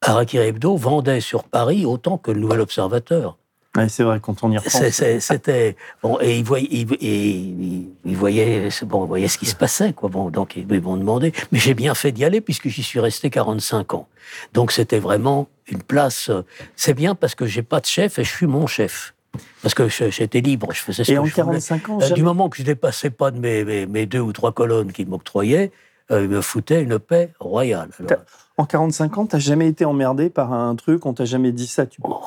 Harakiri 0.02 0.48
Hebdo 0.48 0.76
vendait 0.78 1.22
sur 1.22 1.46
Paris 1.46 1.86
autant 1.86 2.18
que 2.18 2.32
le 2.32 2.40
Nouvel 2.42 2.60
Observateur. 2.60 3.38
Ouais, 3.76 3.90
c'est 3.90 4.04
vrai, 4.04 4.20
quand 4.22 4.44
on 4.44 4.52
y 4.52 4.58
repense. 4.58 4.82
C'était 5.20 5.76
bon 6.02 6.18
et 6.22 6.38
il 6.38 6.44
voyait, 6.46 6.68
il, 6.72 6.94
et 7.02 7.28
il- 7.30 7.90
il 8.06 8.16
voyait, 8.18 8.70
c'est 8.72 8.86
bon, 8.86 9.04
il 9.06 9.08
voyait 9.08 9.28
ce 9.28 9.38
qui 9.38 9.46
se 9.46 9.56
passait 9.56 9.92
quoi. 9.94 10.10
Bon, 10.10 10.30
donc 10.30 10.56
ils 10.56 10.82
m'ont 10.82 10.98
demandé, 10.98 11.34
mais 11.52 11.60
j'ai 11.60 11.74
bien 11.74 11.94
fait 11.96 12.12
d'y 12.12 12.24
aller 12.24 12.42
puisque 12.42 12.68
j'y 12.70 12.84
suis 12.84 13.00
resté 13.00 13.30
45 13.30 13.94
ans. 13.94 14.08
Donc 14.54 14.72
c'était 14.72 15.00
vraiment 15.00 15.48
une 15.68 15.82
place. 15.84 16.32
C'est 16.76 16.94
bien 16.94 17.16
parce 17.16 17.36
que 17.36 17.46
j'ai 17.46 17.64
pas 17.64 17.80
de 17.80 17.86
chef 17.86 18.18
et 18.20 18.24
je 18.24 18.32
suis 18.32 18.48
mon 18.48 18.68
chef. 18.68 19.14
Parce 19.62 19.74
que 19.74 19.90
j'étais 19.90 20.40
libre, 20.40 20.70
je 20.72 20.80
faisais 20.80 21.04
ce 21.04 21.12
Et 21.12 21.16
que 21.16 21.20
en 21.20 21.26
je 21.26 21.34
voulais. 21.34 21.46
45 21.60 21.90
ans, 21.90 21.98
Euh, 21.98 22.02
jamais- 22.02 22.14
Du 22.14 22.24
moment 22.24 22.48
que 22.48 22.58
je 22.58 22.64
dépassais 22.64 23.10
pas 23.10 23.32
de 23.32 23.40
mes, 23.40 23.66
mes, 23.66 23.86
mes 23.86 24.06
deux 24.06 24.22
ou 24.22 24.32
trois 24.32 24.54
colonnes 24.54 24.94
qu'il 24.94 25.08
m'octroyait, 25.10 25.72
euh, 26.12 26.24
il 26.24 26.30
me 26.30 26.40
foutait 26.40 26.82
une 26.82 27.00
paix 27.00 27.32
royale. 27.42 27.90
Alors, 28.08 28.22
en 28.58 28.66
45 28.66 29.18
ans, 29.18 29.26
t'as 29.26 29.40
jamais 29.40 29.68
été 29.68 29.84
emmerdé 29.84 30.30
par 30.30 30.54
un 30.54 30.74
truc, 30.76 31.06
on 31.06 31.14
t'a 31.14 31.26
jamais 31.26 31.52
dit 31.52 31.68
ça. 31.68 31.86
Tu... 31.86 32.00
Oh, 32.04 32.22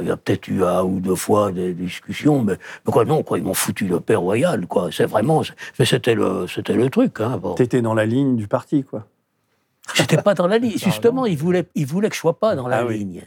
il 0.00 0.06
y 0.06 0.10
a 0.10 0.16
peut-être 0.16 0.48
eu 0.48 0.64
un 0.64 0.82
ou 0.82 1.00
deux 1.00 1.14
fois 1.14 1.52
des 1.52 1.72
discussions, 1.72 2.42
mais, 2.42 2.54
mais 2.86 2.92
quoi, 2.92 3.04
non, 3.04 3.22
quoi, 3.22 3.38
ils 3.38 3.44
m'ont 3.44 3.54
foutu 3.54 3.86
le 3.86 4.00
paix 4.00 4.14
royal, 4.16 4.66
quoi. 4.66 4.88
C'est 4.92 5.06
vraiment, 5.06 5.42
mais 5.78 5.84
c'était 5.84 6.14
le, 6.14 6.46
c'était 6.46 6.74
le 6.74 6.90
truc, 6.90 7.20
hein. 7.20 7.38
Bon. 7.38 7.54
T'étais 7.54 7.80
dans 7.82 7.94
la 7.94 8.06
ligne 8.06 8.36
du 8.36 8.48
parti, 8.48 8.84
quoi. 8.84 9.06
J'étais 9.94 10.18
pas 10.20 10.34
dans 10.34 10.46
la 10.46 10.58
ligne. 10.58 10.72
Justement, 10.76 11.24
ils 11.26 11.38
voulaient, 11.38 11.66
ils 11.74 11.86
voulaient 11.86 12.08
que 12.10 12.14
je 12.14 12.20
sois 12.20 12.38
pas 12.38 12.54
dans 12.54 12.68
la 12.68 12.78
Ah 12.78 12.84
ligne. 12.84 13.22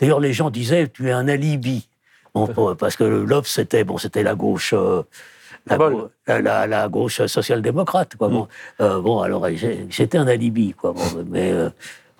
D'ailleurs, 0.00 0.20
les 0.20 0.32
gens 0.32 0.50
disaient, 0.50 0.88
tu 0.88 1.08
es 1.08 1.12
un 1.12 1.26
alibi. 1.28 1.88
Bon, 2.34 2.46
parce 2.78 2.96
que 2.96 3.04
l'OP, 3.04 3.46
c'était, 3.46 3.82
bon, 3.84 3.98
c'était 3.98 4.22
la 4.22 4.34
gauche, 4.34 4.72
euh, 4.76 5.02
la, 5.66 5.76
Bol. 5.76 5.92
gau- 5.92 6.10
la, 6.26 6.40
la- 6.40 6.66
la 6.66 6.88
gauche 6.88 7.26
social-démocrate, 7.26 8.14
quoi. 8.16 8.28
Bon, 8.28 8.46
euh, 8.80 9.00
bon, 9.00 9.20
alors, 9.20 9.46
j'étais 9.88 10.16
un 10.16 10.28
alibi, 10.28 10.74
quoi. 10.74 10.92
Bon, 10.92 11.02
mais, 11.28 11.50
euh, 11.52 11.70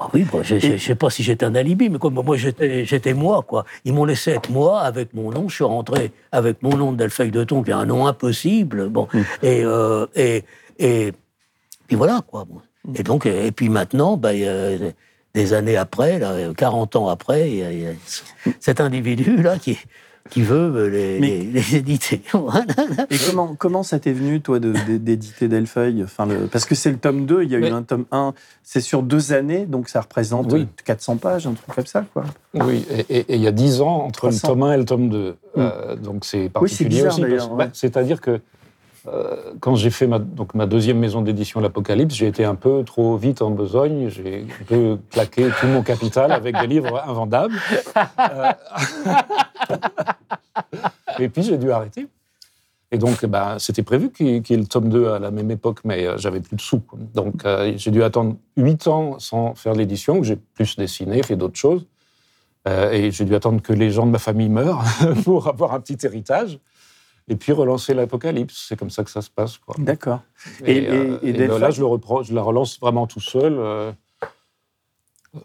ah 0.03 0.09
oui, 0.15 0.25
bon, 0.25 0.43
je 0.43 0.59
je 0.59 0.79
sais 0.79 0.95
pas 0.95 1.11
si 1.11 1.23
j'étais 1.23 1.45
un 1.45 1.55
alibi, 1.55 1.91
mais 1.91 1.99
quoi, 1.99 2.11
moi, 2.11 2.35
j'étais 2.37 3.13
moi, 3.13 3.45
quoi. 3.47 3.67
Ils 3.85 3.93
m'ont 3.93 4.07
laissé 4.07 4.31
être 4.31 4.51
moi 4.51 4.81
avec 4.81 5.13
mon 5.13 5.31
nom. 5.31 5.47
Je 5.51 5.57
suis 5.57 5.65
rentré 5.65 6.11
avec 6.33 6.63
mon 6.63 6.75
nom 6.75 6.93
de 6.93 7.31
de 7.31 7.45
Thon, 7.45 7.63
qui 7.63 7.71
est 7.71 7.75
un 7.75 7.85
nom 7.85 8.07
impossible. 8.07 8.89
Bon, 8.89 9.09
et, 9.43 9.63
euh, 9.63 10.07
et, 10.17 10.45
et, 10.79 11.13
puis 11.87 11.97
voilà, 11.97 12.23
quoi. 12.27 12.47
bon. 12.49 12.63
Et 12.95 13.03
donc, 13.03 13.27
et 13.27 13.53
puis 13.53 13.69
maintenant, 13.69 14.17
bah, 14.17 14.31
des 15.35 15.53
années 15.53 15.77
après, 15.77 16.19
là, 16.19 16.35
40 16.57 16.97
ans 16.97 17.09
après, 17.09 17.51
il 17.51 17.57
y 17.57 17.63
a, 17.63 17.73
il 17.73 17.81
y 17.83 17.87
a 17.87 17.93
cet 18.59 18.81
individu-là 18.81 19.59
qui, 19.59 19.79
qui 20.31 20.43
veut 20.43 20.73
euh, 20.75 20.88
les, 20.88 21.19
Mais- 21.21 21.38
les, 21.38 21.45
les 21.53 21.77
éditer. 21.77 22.23
Voilà. 22.33 22.64
Et 23.11 23.16
comment, 23.29 23.55
comment 23.59 23.83
ça 23.83 23.99
t'est 23.99 24.12
venu, 24.12 24.40
toi, 24.40 24.59
de- 24.61 24.73
de- 24.88 24.97
d'éditer 24.97 25.49
Delfeuille 25.49 26.03
enfin, 26.05 26.27
le... 26.27 26.47
Parce 26.47 26.64
que 26.64 26.75
c'est 26.75 26.90
le 26.90 26.99
tome 26.99 27.27
2, 27.27 27.43
il 27.43 27.51
y 27.51 27.55
a 27.55 27.59
eu 27.59 27.62
Mais- 27.62 27.71
un 27.71 27.83
tome 27.83 28.05
1, 28.12 28.33
c'est 28.62 28.81
sur 28.81 29.03
deux 29.03 29.33
années, 29.33 29.66
donc 29.66 29.88
ça 29.88 30.01
représente 30.01 30.53
Oui. 30.53 30.62
euh, 30.62 30.83
400 30.85 31.16
pages, 31.16 31.47
un 31.47 31.53
truc 31.53 31.75
comme 31.75 31.87
ça, 31.87 32.05
quoi. 32.12 32.25
Oui, 32.55 32.87
et- 33.09 33.35
il 33.35 33.40
y 33.43 33.47
a 33.47 33.53
dix 33.53 33.81
ans 33.81 34.05
entre 34.07 34.21
300. 34.31 34.49
le 34.49 34.53
tome 34.55 34.62
1 34.62 34.73
et 34.73 34.77
le 34.79 34.85
tome 34.85 35.09
2. 35.11 35.37
Euh, 35.59 35.97
donc 35.97 36.25
c'est 36.25 36.49
particulier 36.49 36.88
bizarre, 37.03 37.19
aussi. 37.19 37.23
bah, 37.23 37.47
ouais. 37.64 37.71
C'est-à-dire 37.73 38.21
que 38.21 38.40
euh, 39.09 39.35
quand 39.61 39.77
j'ai 39.77 39.88
fait 39.88 40.07
ma, 40.07 40.19
donc, 40.19 40.55
ma 40.55 40.66
deuxième 40.66 40.99
maison 40.99 41.23
d'édition, 41.23 41.59
l'Apocalypse, 41.61 42.14
j'ai 42.14 42.27
été 42.27 42.45
un 42.45 42.55
peu 42.55 42.85
trop 42.85 43.16
vite 43.16 43.40
en 43.40 43.51
besogne. 43.51 44.11
J'ai 44.11 44.47
un 44.61 44.64
peu 44.66 44.99
claqué 45.11 45.47
tout 45.59 45.69
mon 45.69 45.83
capital 45.83 46.31
avec 46.33 46.55
des 46.61 46.66
livres 46.66 47.03
invendables. 47.09 47.55
Et 51.21 51.29
puis 51.29 51.43
j'ai 51.43 51.59
dû 51.59 51.71
arrêter. 51.71 52.07
Et 52.93 52.99
donc, 52.99 53.25
bah, 53.27 53.57
c'était 53.61 53.85
prévu 53.85 54.11
qu'il 54.11 54.27
y 54.27 54.53
ait 54.53 54.57
le 54.57 54.67
tome 54.67 54.89
2 54.89 55.11
à 55.11 55.19
la 55.21 55.31
même 55.31 55.49
époque, 55.53 55.79
mais 55.85 56.07
euh, 56.07 56.17
j'avais 56.19 56.41
plus 56.41 56.57
de 56.57 56.61
sous. 56.61 56.83
Donc, 57.15 57.45
euh, 57.45 57.73
j'ai 57.77 57.93
dû 57.93 58.03
attendre 58.03 58.37
8 58.57 58.89
ans 58.89 59.19
sans 59.21 59.55
faire 59.55 59.75
l'édition, 59.75 60.19
où 60.19 60.25
j'ai 60.25 60.35
plus 60.37 60.77
dessiné, 60.77 61.23
fait 61.23 61.37
d'autres 61.37 61.57
choses. 61.59 61.87
Euh, 62.69 62.91
et 62.91 63.13
j'ai 63.13 63.25
dû 63.25 63.35
attendre 63.37 63.63
que 63.63 63.73
les 63.73 63.91
gens 63.91 64.07
de 64.07 64.11
ma 64.11 64.19
famille 64.19 64.49
meurent 64.49 64.83
pour 65.25 65.47
avoir 65.47 65.73
un 65.73 65.81
petit 65.81 66.05
héritage. 66.05 66.59
Et 67.29 67.37
puis 67.37 67.53
relancer 67.53 67.95
l'apocalypse. 67.95 68.67
C'est 68.69 68.77
comme 68.77 68.91
ça 68.91 69.05
que 69.05 69.11
ça 69.11 69.23
se 69.23 69.31
passe. 69.31 69.61
D'accord. 69.79 70.21
Et, 70.67 70.79
Et- 70.79 71.29
et- 71.29 71.33
là, 71.33 71.71
je, 71.71 71.79
le 71.81 71.87
reprends, 71.87 72.25
je 72.25 72.35
la 72.35 72.43
relance 72.43 72.81
vraiment 72.81 73.07
tout 73.07 73.21
seul, 73.21 73.55
euh, 73.57 73.93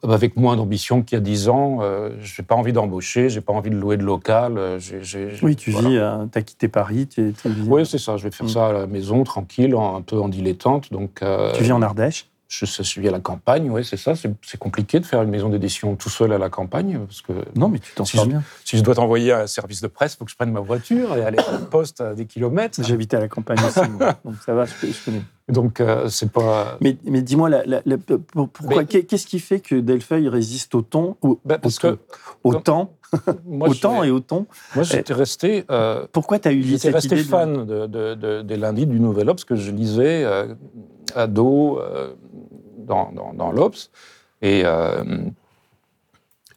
avec 0.04 0.36
moins 0.36 0.56
d'ambition 0.56 1.02
qu'il 1.04 1.16
y 1.16 1.20
a 1.20 1.22
10 1.22 1.50
ans. 1.50 1.80
Euh, 1.82 2.10
je 2.22 2.42
n'ai 2.42 2.46
pas 2.46 2.56
envie 2.56 2.74
d'embaucher, 2.74 3.30
j'ai 3.30 3.42
pas 3.42 3.54
envie 3.54 3.70
de 3.70 3.76
louer 3.76 3.98
de 3.98 4.04
local. 4.04 4.58
euh, 4.58 4.80
Oui, 5.44 5.56
tu 5.56 5.72
voilà. 5.72 5.90
vis, 5.90 5.98
euh, 5.98 6.26
t'as 6.32 6.42
quitté 6.42 6.68
Paris, 6.68 7.08
tu, 7.08 7.34
tu 7.40 7.50
vis, 7.50 7.62
Oui, 7.68 7.86
c'est 7.86 8.00
ça. 8.00 8.18
Je 8.18 8.24
vais 8.24 8.32
faire 8.32 8.46
Mm. 8.48 8.50
ça 8.50 8.68
à 8.68 8.74
la 8.74 8.88
maison, 8.88 9.24
tranquille, 9.24 9.76
en- 9.76 9.96
un 9.96 10.02
peu 10.02 10.20
en 10.20 10.28
dilettante. 10.28 10.92
Donc, 10.92 11.22
euh, 11.22 11.52
tu 11.54 11.64
vis 11.64 11.72
en 11.72 11.82
Ardèche? 11.82 12.28
je, 12.48 12.66
je 12.66 12.84
suis 12.84 13.08
à 13.08 13.12
la 13.12 13.20
campagne, 13.20 13.70
oui, 13.70 13.84
c'est 13.84 13.98
ça. 13.98 14.14
C'est 14.16 14.58
compliqué 14.60 15.00
de 15.00 15.06
faire 15.06 15.22
une 15.24 15.30
maison 15.30 15.50
d'édition 15.50 15.96
tout 15.96 16.10
seul 16.10 16.32
à 16.32 16.38
la 16.38 16.50
campagne, 16.50 17.00
parce 17.06 17.22
que 17.22 17.34
Non, 17.56 17.68
mais 17.70 17.80
tu 17.80 17.92
t'en 17.94 18.06
Si 18.06 18.16
sors 18.18 18.26
je- 18.26 18.30
bien. 18.30 18.44
si 18.64 18.78
je 18.78 18.84
dois 18.84 18.96
t'envoyer 18.96 19.34
un 19.34 19.48
service 19.48 19.82
de 19.82 19.88
presse, 19.88 20.14
il 20.14 20.18
faut 20.18 20.26
que 20.26 20.32
je 20.32 20.36
prenne 20.36 20.52
ma 20.52 20.60
voiture 20.62 21.16
et 21.18 21.24
aller 21.24 21.40
à 21.40 21.52
la 21.52 21.58
poste 21.60 22.02
à 22.02 22.14
des 22.14 22.26
kilomètres. 22.26 22.82
J'habitais 22.84 23.18
à 23.18 23.20
la 23.20 23.28
campagne 23.28 23.60
aussi, 23.66 23.88
moi. 23.90 24.16
donc 24.24 24.36
ça 24.46 24.54
va, 24.54 24.66
je, 24.66 24.88
je 24.88 25.06
connais. 25.06 25.22
Donc, 25.48 25.80
euh, 25.80 26.10
c'est 26.10 26.32
pas. 26.32 26.78
Mais, 26.82 26.98
mais 27.06 27.22
dis-moi, 27.22 27.50
la- 27.50 27.64
la- 27.66 27.82
la- 27.86 27.98
pour- 28.00 28.50
pourquoi 28.50 28.78
Mais- 28.82 28.86
qu'est- 28.88 29.04
Qu'est-ce 29.04 29.28
qui 29.28 29.40
fait 29.40 29.60
que 29.60 29.76
Delfeuille 29.76 30.28
résiste 30.28 30.74
au 30.74 30.82
temps, 30.82 31.18
au, 31.22 31.40
Ben, 31.46 31.60
parce 31.60 31.78
au, 31.78 31.82
que 31.82 31.98
au 32.44 32.56
temps, 32.56 32.94
moi, 33.46 33.70
au 33.70 33.74
je- 33.74 33.80
temps 33.82 34.04
et 34.04 34.10
au 34.10 34.20
ton 34.22 34.48
moi, 34.74 34.84
j'étais 34.84 35.14
resté. 35.14 35.64
euh, 35.70 36.08
Pourquoi 36.12 36.40
tu 36.40 36.48
as 36.48 36.52
eu 36.52 36.64
J'étais 36.64 36.80
cette 36.80 36.96
resté 36.96 37.16
idée 37.16 37.24
de- 37.24 37.28
fan 37.30 37.66
de, 37.66 37.86
de- 37.86 38.16
de- 38.16 38.42
des 38.42 38.58
lundis 38.58 38.88
du 38.88 39.00
Nouvel 39.00 39.30
Obs 39.30 39.44
que 39.44 39.56
je 39.56 39.70
lisais 39.70 40.24
euh, 40.26 40.56
ado 41.14 41.80
euh, 41.80 42.16
dans, 42.80 43.12
dans, 43.12 43.34
dans 43.34 43.52
l'Obs. 43.52 43.92
Et, 44.42 44.64
euh, 44.66 45.04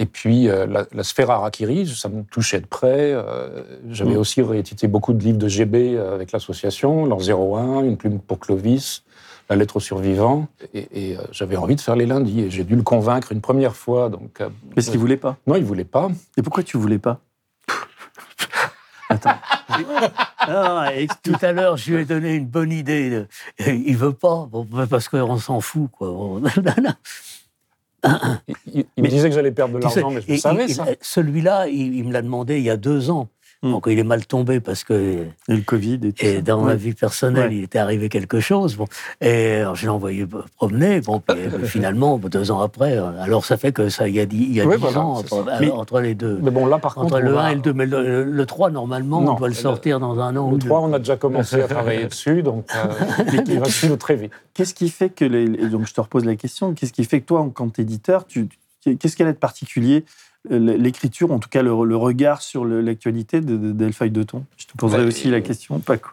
et 0.00 0.06
puis, 0.06 0.48
euh, 0.48 0.66
la, 0.66 0.86
la 0.92 1.02
sphère 1.02 1.30
Harakiri, 1.30 1.86
ça 1.88 2.08
me 2.08 2.22
touchait 2.22 2.60
de 2.60 2.66
près. 2.66 3.12
euh, 3.12 3.62
J'avais 3.90 4.14
Mm. 4.14 4.18
aussi 4.18 4.42
réédité 4.42 4.86
beaucoup 4.86 5.12
de 5.12 5.22
livres 5.22 5.38
de 5.38 5.48
GB 5.48 5.96
euh, 5.96 6.14
avec 6.14 6.30
l'association, 6.32 7.04
l'an 7.04 7.18
01, 7.18 7.82
Une 7.84 7.96
plume 7.96 8.20
pour 8.20 8.38
Clovis, 8.38 9.02
La 9.50 9.56
lettre 9.56 9.76
aux 9.76 9.80
survivants. 9.80 10.46
Et, 10.74 11.10
et, 11.10 11.16
euh, 11.16 11.22
j'avais 11.32 11.56
envie 11.56 11.74
de 11.74 11.80
faire 11.80 11.96
les 11.96 12.06
lundis. 12.06 12.42
Et 12.42 12.50
j'ai 12.50 12.64
dû 12.64 12.76
le 12.76 12.82
convaincre 12.82 13.32
une 13.32 13.40
première 13.40 13.74
fois. 13.74 14.08
Donc, 14.08 14.40
euh, 14.40 14.48
Parce 14.74 14.88
qu'il 14.88 14.98
voulait 15.00 15.16
pas. 15.16 15.36
Non, 15.46 15.56
il 15.56 15.64
voulait 15.64 15.84
pas. 15.84 16.08
Et 16.36 16.42
pourquoi 16.42 16.62
tu 16.62 16.76
voulais 16.76 16.98
pas? 16.98 17.18
Attends. 19.08 19.34
Ah, 20.38 20.90
explique. 20.94 21.38
Tout 21.38 21.44
à 21.46 21.52
l'heure, 21.52 21.76
je 21.78 21.92
lui 21.94 22.02
ai 22.02 22.04
donné 22.04 22.34
une 22.34 22.46
bonne 22.46 22.72
idée. 22.72 23.24
Il 23.66 23.96
veut 23.96 24.12
pas, 24.12 24.46
bon, 24.50 24.66
parce 24.88 25.08
qu'on 25.08 25.38
s'en 25.38 25.60
fout, 25.60 25.90
quoi. 25.90 26.08
Il, 28.72 28.84
me 28.98 29.08
disait 29.08 29.28
que 29.28 29.34
j'allais 29.34 29.50
perdre 29.50 29.74
de 29.74 29.82
l'argent, 29.82 30.10
mais 30.10 30.20
je 30.20 30.32
le 30.32 30.38
savais, 30.38 30.68
ça. 30.68 30.86
Celui-là, 31.00 31.68
il, 31.68 31.94
il 31.96 32.04
me 32.04 32.12
l'a 32.12 32.22
demandé 32.22 32.58
il 32.58 32.64
y 32.64 32.70
a 32.70 32.76
deux 32.76 33.10
ans. 33.10 33.28
Donc 33.64 33.86
il 33.88 33.98
est 33.98 34.04
mal 34.04 34.24
tombé 34.24 34.60
parce 34.60 34.84
que 34.84 35.24
Et 35.48 35.56
le 35.56 35.62
Covid 35.62 35.94
et 36.04 36.12
tout 36.12 36.24
et 36.24 36.36
ça. 36.36 36.40
dans 36.42 36.60
ma 36.60 36.68
Ouais. 36.72 36.76
vie 36.76 36.92
personnelle, 36.94 37.48
Ouais. 37.50 37.56
il 37.56 37.64
était 37.64 37.80
arrivé 37.80 38.08
quelque 38.08 38.38
chose. 38.38 38.76
Bon, 38.76 38.84
et 39.20 39.56
alors, 39.56 39.74
je 39.74 39.82
l'ai 39.82 39.88
envoyé 39.88 40.24
promener. 40.56 41.00
Bon, 41.00 41.18
puis, 41.18 41.36
euh, 41.54 41.64
finalement, 41.64 42.18
deux 42.18 42.52
ans 42.52 42.60
après, 42.60 42.96
euh, 42.96 43.20
alors 43.20 43.44
ça 43.44 43.56
fait 43.56 43.72
que 43.72 43.88
ça, 43.88 44.06
il 44.06 44.14
y 44.14 44.20
a 44.20 44.26
dix, 44.26 44.44
il 44.44 44.54
y 44.54 44.60
a 44.60 44.64
Oui, 44.64 44.76
dix 44.76 44.80
voilà, 44.82 45.00
ans 45.00 45.14
entre, 45.14 45.48
euh, 45.48 45.56
Mais- 45.60 45.70
entre 45.72 46.00
les 46.00 46.14
deux. 46.14 46.38
Mais 46.40 46.52
bon, 46.52 46.66
là, 46.66 46.78
par 46.78 46.94
contre, 46.94 47.14
Entre 47.16 47.20
le 47.24 47.32
va- 47.32 47.46
1 47.46 47.48
et 47.50 47.54
le 47.56 47.60
2, 47.60 47.72
mais 47.72 47.86
le, 47.86 48.22
le 48.22 48.46
3, 48.46 48.70
normalement, 48.70 49.20
Non, 49.22 49.32
on 49.32 49.34
doit 49.34 49.48
le 49.48 49.54
le- 49.54 49.60
sortir 49.60 49.98
dans 49.98 50.20
un 50.20 50.36
an 50.36 50.48
Le 50.50 50.54
ou 50.54 50.58
deux. 50.58 50.68
3, 50.68 50.80
on 50.80 50.92
a 50.92 50.98
déjà 51.00 51.16
commencé 51.16 51.60
à 51.60 51.66
travailler 51.66 52.04
dessus, 52.08 52.44
donc 52.44 52.66
euh, 52.76 52.78
il 53.48 53.58
va 53.58 53.66
suivre 53.68 53.96
très 53.96 54.14
vite. 54.14 54.30
Qu'est-ce 54.54 54.72
qui 54.74 54.88
fait 54.88 55.08
que 55.10 55.24
les, 55.24 55.48
donc 55.68 55.86
je 55.88 55.94
te 55.94 56.00
repose 56.00 56.24
la 56.24 56.36
question 56.36 56.74
qu'est-ce 56.74 56.92
qui 56.92 57.04
fait 57.04 57.20
que 57.20 57.26
toi 57.26 57.40
en 57.40 57.48
tant 57.48 57.68
qu'éditeur 57.68 58.24
qu'est-ce 58.28 59.16
qu'elle 59.16 59.26
a 59.26 59.32
de 59.32 59.36
particulier 59.38 60.04
euh, 60.04 60.27
l'écriture 60.50 61.32
en 61.32 61.38
tout 61.38 61.48
cas 61.48 61.62
le, 61.62 61.70
le 61.84 61.96
regard 61.96 62.42
sur 62.42 62.64
l'actualité 62.64 63.40
de, 63.40 63.56
de 63.56 63.72
Delphi 63.72 64.10
de 64.10 64.22
Ton 64.22 64.44
je 64.56 64.66
te 64.66 64.76
poserai 64.76 65.04
aussi 65.04 65.30
la 65.30 65.38
euh, 65.38 65.40
question 65.40 65.78
Paco 65.78 66.10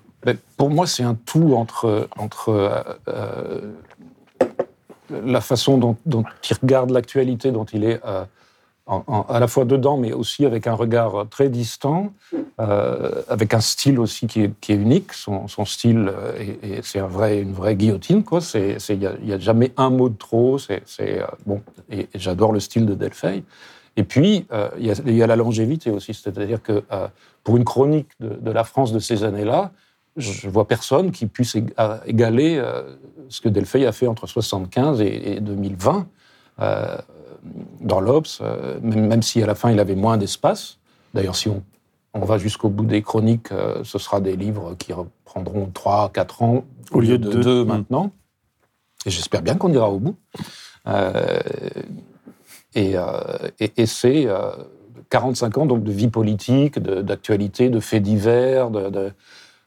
pour 0.58 0.70
moi, 0.70 0.88
c'est 0.88 1.04
un 1.04 1.16
tout 1.16 1.54
entre, 1.56 2.08
entre 2.18 2.50
euh, 2.50 2.84
euh, 3.10 3.62
la 5.24 5.42
façon 5.42 5.78
dont, 5.78 5.98
dont 6.06 6.24
il 6.50 6.58
regarde 6.62 6.90
l'actualité, 6.90 7.52
dont 7.52 7.66
il 7.66 7.84
est 7.84 8.02
euh, 8.06 8.24
en- 8.88 9.04
en- 9.08 9.22
à 9.24 9.40
la 9.40 9.48
fois 9.48 9.66
dedans, 9.66 9.98
mais 9.98 10.14
aussi 10.14 10.46
avec 10.46 10.68
un 10.68 10.74
regard 10.74 11.28
très 11.30 11.50
distant, 11.50 12.14
avec 12.58 13.54
un 13.54 13.60
style 13.60 14.00
aussi 14.00 14.28
qui 14.28 14.42
est, 14.44 14.52
qui 14.62 14.72
est 14.72 14.76
unique. 14.76 15.14
Son, 15.14 15.48
son 15.48 15.66
style, 15.66 16.12
est- 16.64 16.84
c'est 16.84 17.00
un 17.00 17.08
vrai, 17.08 17.42
une 17.42 17.54
vraie 17.54 17.76
guillotine. 17.76 18.24
Il 18.54 19.00
n'y 19.24 19.34
a, 19.34 19.40
jamais 19.40 19.74
un 19.78 19.90
mot 19.90 20.10
de 20.10 20.18
trop. 20.18 20.58
C'est 20.60 21.22
bon, 21.46 21.62
et, 21.92 22.02
et 22.02 22.08
j'adore 22.16 22.52
le 22.52 22.60
style 22.60 22.86
de 22.86 22.94
Delphi. 22.96 23.44
Et 23.98 24.04
puis, 24.04 24.46
euh, 24.52 24.70
il 24.78 24.86
y, 24.86 24.92
a- 24.92 25.02
il 25.06 25.16
y 25.16 25.24
a 25.24 25.28
la 25.28 25.36
longévité 25.36 25.90
aussi. 25.92 26.14
C'est-à-dire 26.14 26.62
que 26.62 26.84
euh, 26.92 27.08
pour 27.44 27.56
une 27.58 27.64
chronique 27.64 28.10
de, 28.20 28.30
de 28.30 28.52
la 28.52 28.64
France 28.64 28.92
de 28.92 29.00
ces 29.00 29.24
années-là, 29.24 29.72
je 30.18 30.48
vois 30.50 30.68
personne 30.68 31.12
qui 31.12 31.26
puisse 31.26 31.56
égaler 32.06 32.58
euh, 32.58 32.84
ce 33.30 33.42
que 33.42 33.50
Delphi 33.50 33.86
a 33.86 33.92
fait 33.92 34.08
entre 34.08 34.28
75 34.28 35.02
et, 35.02 35.34
et 35.36 35.40
2020 35.42 36.08
euh, 36.62 36.98
dans 37.82 38.00
l'Obs, 38.00 38.40
euh, 38.42 38.80
même, 38.82 39.08
même 39.08 39.22
si 39.22 39.42
à 39.44 39.46
la 39.46 39.56
fin 39.56 39.72
il 39.72 39.80
avait 39.80 39.96
moins 39.96 40.18
d'espace. 40.18 40.78
D'ailleurs, 41.14 41.36
si 41.36 41.48
on, 41.50 41.64
on 42.14 42.22
va 42.26 42.38
jusqu'au 42.38 42.70
bout 42.70 42.86
des 42.86 43.02
chroniques, 43.02 43.52
euh, 43.52 43.84
ce 43.84 43.98
sera 44.00 44.20
des 44.22 44.36
livres 44.38 44.76
qui 44.80 44.94
reprendront 44.94 45.70
3, 45.74 46.12
4 46.14 46.42
ans 46.44 46.64
Au 46.92 47.00
lieu 47.02 47.18
de 47.18 47.30
deux. 47.32 47.42
deux 47.42 47.64
Mm. 47.64 47.68
maintenant. 47.68 48.12
Et 49.06 49.10
j'espère 49.12 49.42
bien 49.42 49.56
qu'on 49.56 49.72
ira 49.72 49.90
au 49.90 50.00
bout. 50.00 50.16
Euh, 52.76 52.80
et 52.82 52.98
euh, 52.98 53.50
et- 53.60 53.72
et 53.78 53.86
c'est 53.86 54.26
euh, 54.28 54.52
45 55.10 55.58
ans 55.58 55.66
donc, 55.66 55.84
de 55.84 55.92
vie 55.92 56.08
politique, 56.10 56.80
d'actualité, 56.80 57.70
de, 57.70 57.80
faits 57.80 58.04
divers, 58.04 58.70
de- 58.70 58.90
de- 58.90 59.12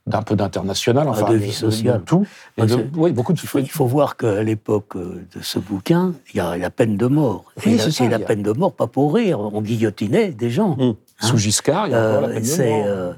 d'un 0.06 0.22
peu 0.22 0.36
d'international, 0.36 1.04
Ah, 1.06 1.10
enfin 1.10 1.30
de 1.30 1.36
vie 1.36 1.52
sociale. 1.52 2.02
tout. 2.04 2.26
Et 2.56 2.62
de- 2.62 2.66
c'est- 2.68 2.86
oui, 2.96 3.12
beaucoup 3.12 3.32
de 3.34 3.38
Il 3.42 3.46
faut, 3.46 3.58
il 3.58 3.70
faut 3.70 3.86
voir 3.86 4.16
qu'à 4.16 4.42
l'époque 4.42 4.96
euh, 4.96 5.22
de 5.36 5.42
ce 5.42 5.58
bouquin, 5.58 6.14
il 6.32 6.38
y 6.38 6.40
a 6.40 6.56
la 6.56 6.70
peine 6.70 6.96
de 6.96 7.06
mort. 7.06 7.44
Oui, 7.64 7.74
et 7.74 7.78
c'est 7.90 8.08
la 8.08 8.18
peine 8.18 8.42
de 8.42 8.52
mort, 8.52 8.72
pas 8.72 8.86
pour 8.86 9.14
rire, 9.14 9.38
on 9.40 9.60
guillotinait 9.62 10.30
des 10.32 10.50
gens. 10.50 10.76
Mm. 10.76 10.94
Sous 11.20 11.36
Giscard, 11.36 11.88
il 11.88 11.90
y 11.92 11.94
a 11.94 11.98
encore 12.08 12.20
la 12.22 12.28
Euh, 12.28 12.32
peine 12.34 12.42
de 12.42 12.62
mort. 12.62 12.84
euh, 12.86 13.12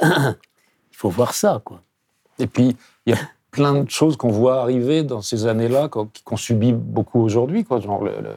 il 0.92 0.96
faut 0.96 1.10
voir 1.10 1.32
ça, 1.34 1.60
quoi. 1.64 1.80
Et 2.38 2.46
puis, 2.46 2.76
il 3.06 3.14
y 3.14 3.16
a 3.16 3.20
plein 3.50 3.82
de 3.84 3.90
choses 3.90 4.16
qu'on 4.16 4.30
voit 4.30 4.62
arriver 4.62 5.02
dans 5.04 5.20
ces 5.22 5.46
années-là, 5.46 5.88
qu'on 5.88 6.36
subit 6.36 6.72
beaucoup 6.72 7.20
aujourd'hui. 7.20 7.64
quoi, 7.64 7.78
Genre 7.80 8.02
le, 8.02 8.10
le- 8.20 8.36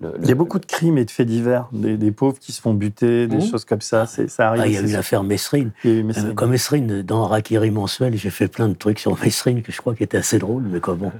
le- 0.00 0.14
il 0.22 0.28
y 0.28 0.32
a 0.32 0.34
beaucoup 0.34 0.58
de 0.58 0.66
crimes 0.66 0.98
et 0.98 1.04
de 1.04 1.10
faits 1.10 1.26
divers. 1.26 1.68
Des, 1.72 1.96
des 1.96 2.10
pauvres 2.10 2.38
qui 2.38 2.52
se 2.52 2.60
font 2.60 2.74
buter 2.74 3.26
des 3.26 3.36
Mhm. 3.36 3.46
choses 3.50 3.64
comme 3.64 3.80
ça. 3.80 4.06
C'est 4.06 4.28
ça 4.28 4.48
arrive 4.48 4.62
Ah, 4.62 4.66
il 4.66 4.72
y 4.74 4.76
a 4.78 4.80
eu 4.80 4.92
l'affaire 4.92 5.22
Messrine. 5.24 5.72
Euh, 5.84 6.32
comme 6.34 6.50
Messrine, 6.50 7.02
dans 7.02 7.24
Harakiri 7.24 7.70
mensuel, 7.70 8.16
j'ai 8.16 8.30
fait 8.30 8.48
plein 8.48 8.68
de 8.68 8.74
trucs 8.74 8.98
sur 8.98 9.18
Messrine 9.22 9.62
que 9.62 9.72
je 9.72 9.78
crois 9.80 9.94
qui 9.94 10.02
étaient 10.02 10.18
assez 10.18 10.38
drôles, 10.38 10.64
mais 10.64 10.80
comment 10.80 11.12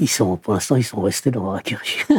ils 0.00 0.08
sont, 0.08 0.36
pour 0.36 0.54
l'instant, 0.54 0.76
ils 0.76 0.84
sont 0.84 1.00
restés 1.00 1.30
dans 1.30 1.50
Harakiri. 1.50 1.98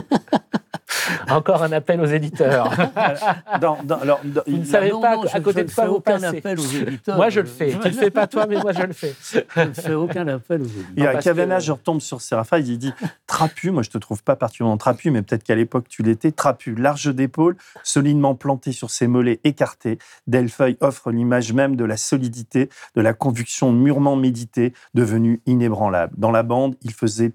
Encore 1.30 1.64
un 1.64 1.72
appel 1.72 2.00
aux 2.02 2.06
éditeurs. 2.06 2.70
Dans- 3.62 3.78
dans- 3.84 4.00
alors, 4.00 4.20
dans- 4.24 4.42
Vous 4.48 4.58
ne 4.58 4.64
savez 4.64 4.92
Non, 4.92 5.02
pas 5.02 5.16
non, 5.16 5.24
à 5.32 5.40
côté 5.40 5.64
ne 5.64 5.68
de 5.68 5.74
quoi 5.74 5.86
vous 5.88 5.94
aucun 5.96 6.20
passez. 6.20 6.38
appel 6.38 6.60
aux 6.60 6.64
éditeurs. 6.64 7.16
Moi, 7.18 7.30
je 7.30 7.40
le 7.40 7.46
fais. 7.48 7.72
Tu 7.82 7.88
le 7.90 7.94
fais 7.94 8.10
pas 8.12 8.28
toi, 8.28 8.46
mais 8.48 8.58
moi, 8.60 8.74
je 8.74 8.84
le 8.84 8.94
fais. 8.94 9.14
Je 9.56 9.62
ne 9.62 9.74
fais 9.74 9.94
aucun 9.94 10.28
appel 10.28 10.62
aux 10.62 10.66
éditeurs. 10.66 10.86
Il 10.96 11.04
y 11.04 11.08
a 11.08 11.16
Cavana, 11.16 11.58
que- 11.58 11.64
je 11.64 11.72
retombe 11.72 12.00
sur 12.02 12.22
Séraphin, 12.22 12.60
il 12.60 12.78
dit 12.78 12.94
trapu, 13.28 13.72
moi 13.72 13.82
je 13.84 13.90
te 13.90 13.98
trouve 13.98 14.24
pas 14.24 14.36
particulièrement 14.36 14.78
trapu, 14.78 15.10
mais 15.12 15.22
peut-être 15.24 15.44
qu'à 15.44 15.56
l'époque 15.56 15.86
tu 15.90 16.04
l'étais, 16.04 16.32
trapu, 16.32 16.76
large 16.76 17.14
d'épaule, 17.14 17.56
solidement 17.84 18.36
planté 18.36 18.72
sur 18.72 18.90
ses 18.92 19.08
mollets 19.08 19.40
écartés, 19.44 19.98
Delfeuille 20.28 20.78
offre 20.82 21.12
l'image 21.12 21.52
même 21.54 21.76
de 21.76 21.84
la 21.86 21.98
solidité, 21.98 22.70
de 22.96 23.02
la 23.02 23.14
conviction 23.14 23.72
mûrement 23.72 24.16
méditée, 24.16 24.74
devenue 24.94 25.42
inébranlable. 25.48 26.14
Dans 26.18 26.32
la 26.32 26.44
bande, 26.44 26.76
il 26.84 26.94
faisait 26.94 27.30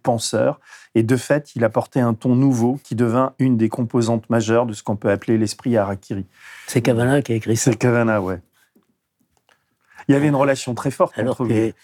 et 0.95 1.03
de 1.03 1.17
fait, 1.17 1.55
il 1.55 1.65
apportait 1.65 2.01
un 2.01 2.15
ton 2.15 2.35
nouveau 2.35 2.81
qui 2.83 2.95
devint 2.95 3.35
une 3.39 3.57
des 3.57 3.69
composantes 3.69 4.29
majeures 4.31 4.67
de 4.67 4.73
ce 4.73 4.83
qu'on 4.83 4.97
peut 4.97 5.11
appeler 5.11 5.39
l'esprit 5.39 5.77
harakiri. 5.77 6.27
C'est 6.67 6.83
Cavana 6.83 7.23
qui 7.23 7.33
a 7.33 7.35
écrit 7.37 7.57
ça. 7.57 7.71
C'est 7.71 7.77
Cavana, 7.77 8.21
ouais. 8.21 8.41
Il 10.09 10.13
y 10.13 10.17
avait 10.17 10.29
une 10.29 10.37
relation 10.37 10.75
très 10.75 10.91
forte 10.91 11.19
Alors 11.19 11.37
qu'il 11.37 11.75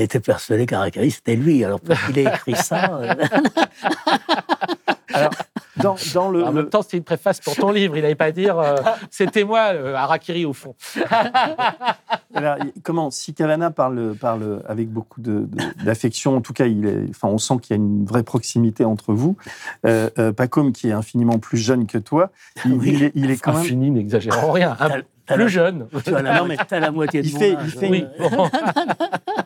était 0.00 0.20
persuadé 0.20 0.64
qu'Harakiri, 0.64 1.10
c'était 1.10 1.36
lui. 1.36 1.64
Alors 1.64 1.80
pour 1.80 1.94
qu'il 2.06 2.18
ait 2.18 2.24
écrit 2.24 2.56
ça, 2.56 2.98
euh, 2.98 3.14
Alors, 5.12 5.30
dans, 5.82 5.96
dans 6.14 6.30
le, 6.30 6.44
En 6.44 6.52
même 6.52 6.68
temps, 6.68 6.82
c'était 6.82 6.96
une 6.98 7.04
préface 7.04 7.40
pour 7.40 7.54
ton 7.56 7.70
livre. 7.72 7.96
Il 7.96 8.02
n'allait 8.02 8.14
pas 8.14 8.32
dire 8.32 8.58
euh, 8.58 8.76
c'était 9.10 9.44
moi, 9.44 9.70
euh, 9.72 9.94
Harakiri, 9.94 10.44
au 10.46 10.52
fond. 10.52 10.74
Alors, 12.34 12.56
comment 12.82 13.10
si 13.10 13.34
Cavana 13.34 13.70
parle, 13.70 14.14
parle 14.20 14.62
avec 14.68 14.88
beaucoup 14.90 15.20
d'affection, 15.20 16.36
en 16.36 16.40
tout 16.40 16.52
cas, 16.52 16.66
il 16.66 16.86
est, 16.86 17.06
enfin, 17.10 17.28
on 17.28 17.38
sent 17.38 17.54
qu'il 17.62 17.76
y 17.76 17.78
a 17.78 17.82
une 17.82 18.04
vraie 18.04 18.22
proximité 18.22 18.84
entre 18.84 19.12
vous. 19.12 19.36
Euh, 19.86 20.10
euh, 20.18 20.32
Pacôme, 20.32 20.72
qui 20.72 20.88
est 20.88 20.92
infiniment 20.92 21.38
plus 21.38 21.58
jeune 21.58 21.86
que 21.86 21.98
toi, 21.98 22.30
il, 22.64 22.72
Oui. 22.74 22.90
il 22.92 23.02
est, 23.04 23.12
il 23.14 23.30
est 23.30 23.36
quand 23.42 23.52
même. 23.52 23.60
Infini, 23.62 23.90
n'exagérons 23.90 24.52
rien. 24.52 24.76
T'as- 24.78 24.88
t'as 25.26 25.34
plus 25.34 25.44
la- 25.44 25.48
jeune. 25.48 25.86
tu 26.04 26.14
as 26.14 26.22
la, 26.22 26.38
Non, 26.38 26.46
mais 26.46 26.56
t'as 26.56 26.80
la 26.80 26.90
moitié 26.90 27.22
de 27.22 27.26
il 27.26 27.32
mon 27.34 27.38
fait- 27.38 27.56
âge. 27.56 27.62
il 27.66 27.70
fait 27.72 27.90
Oui. 27.90 28.04
bon. 28.18 28.48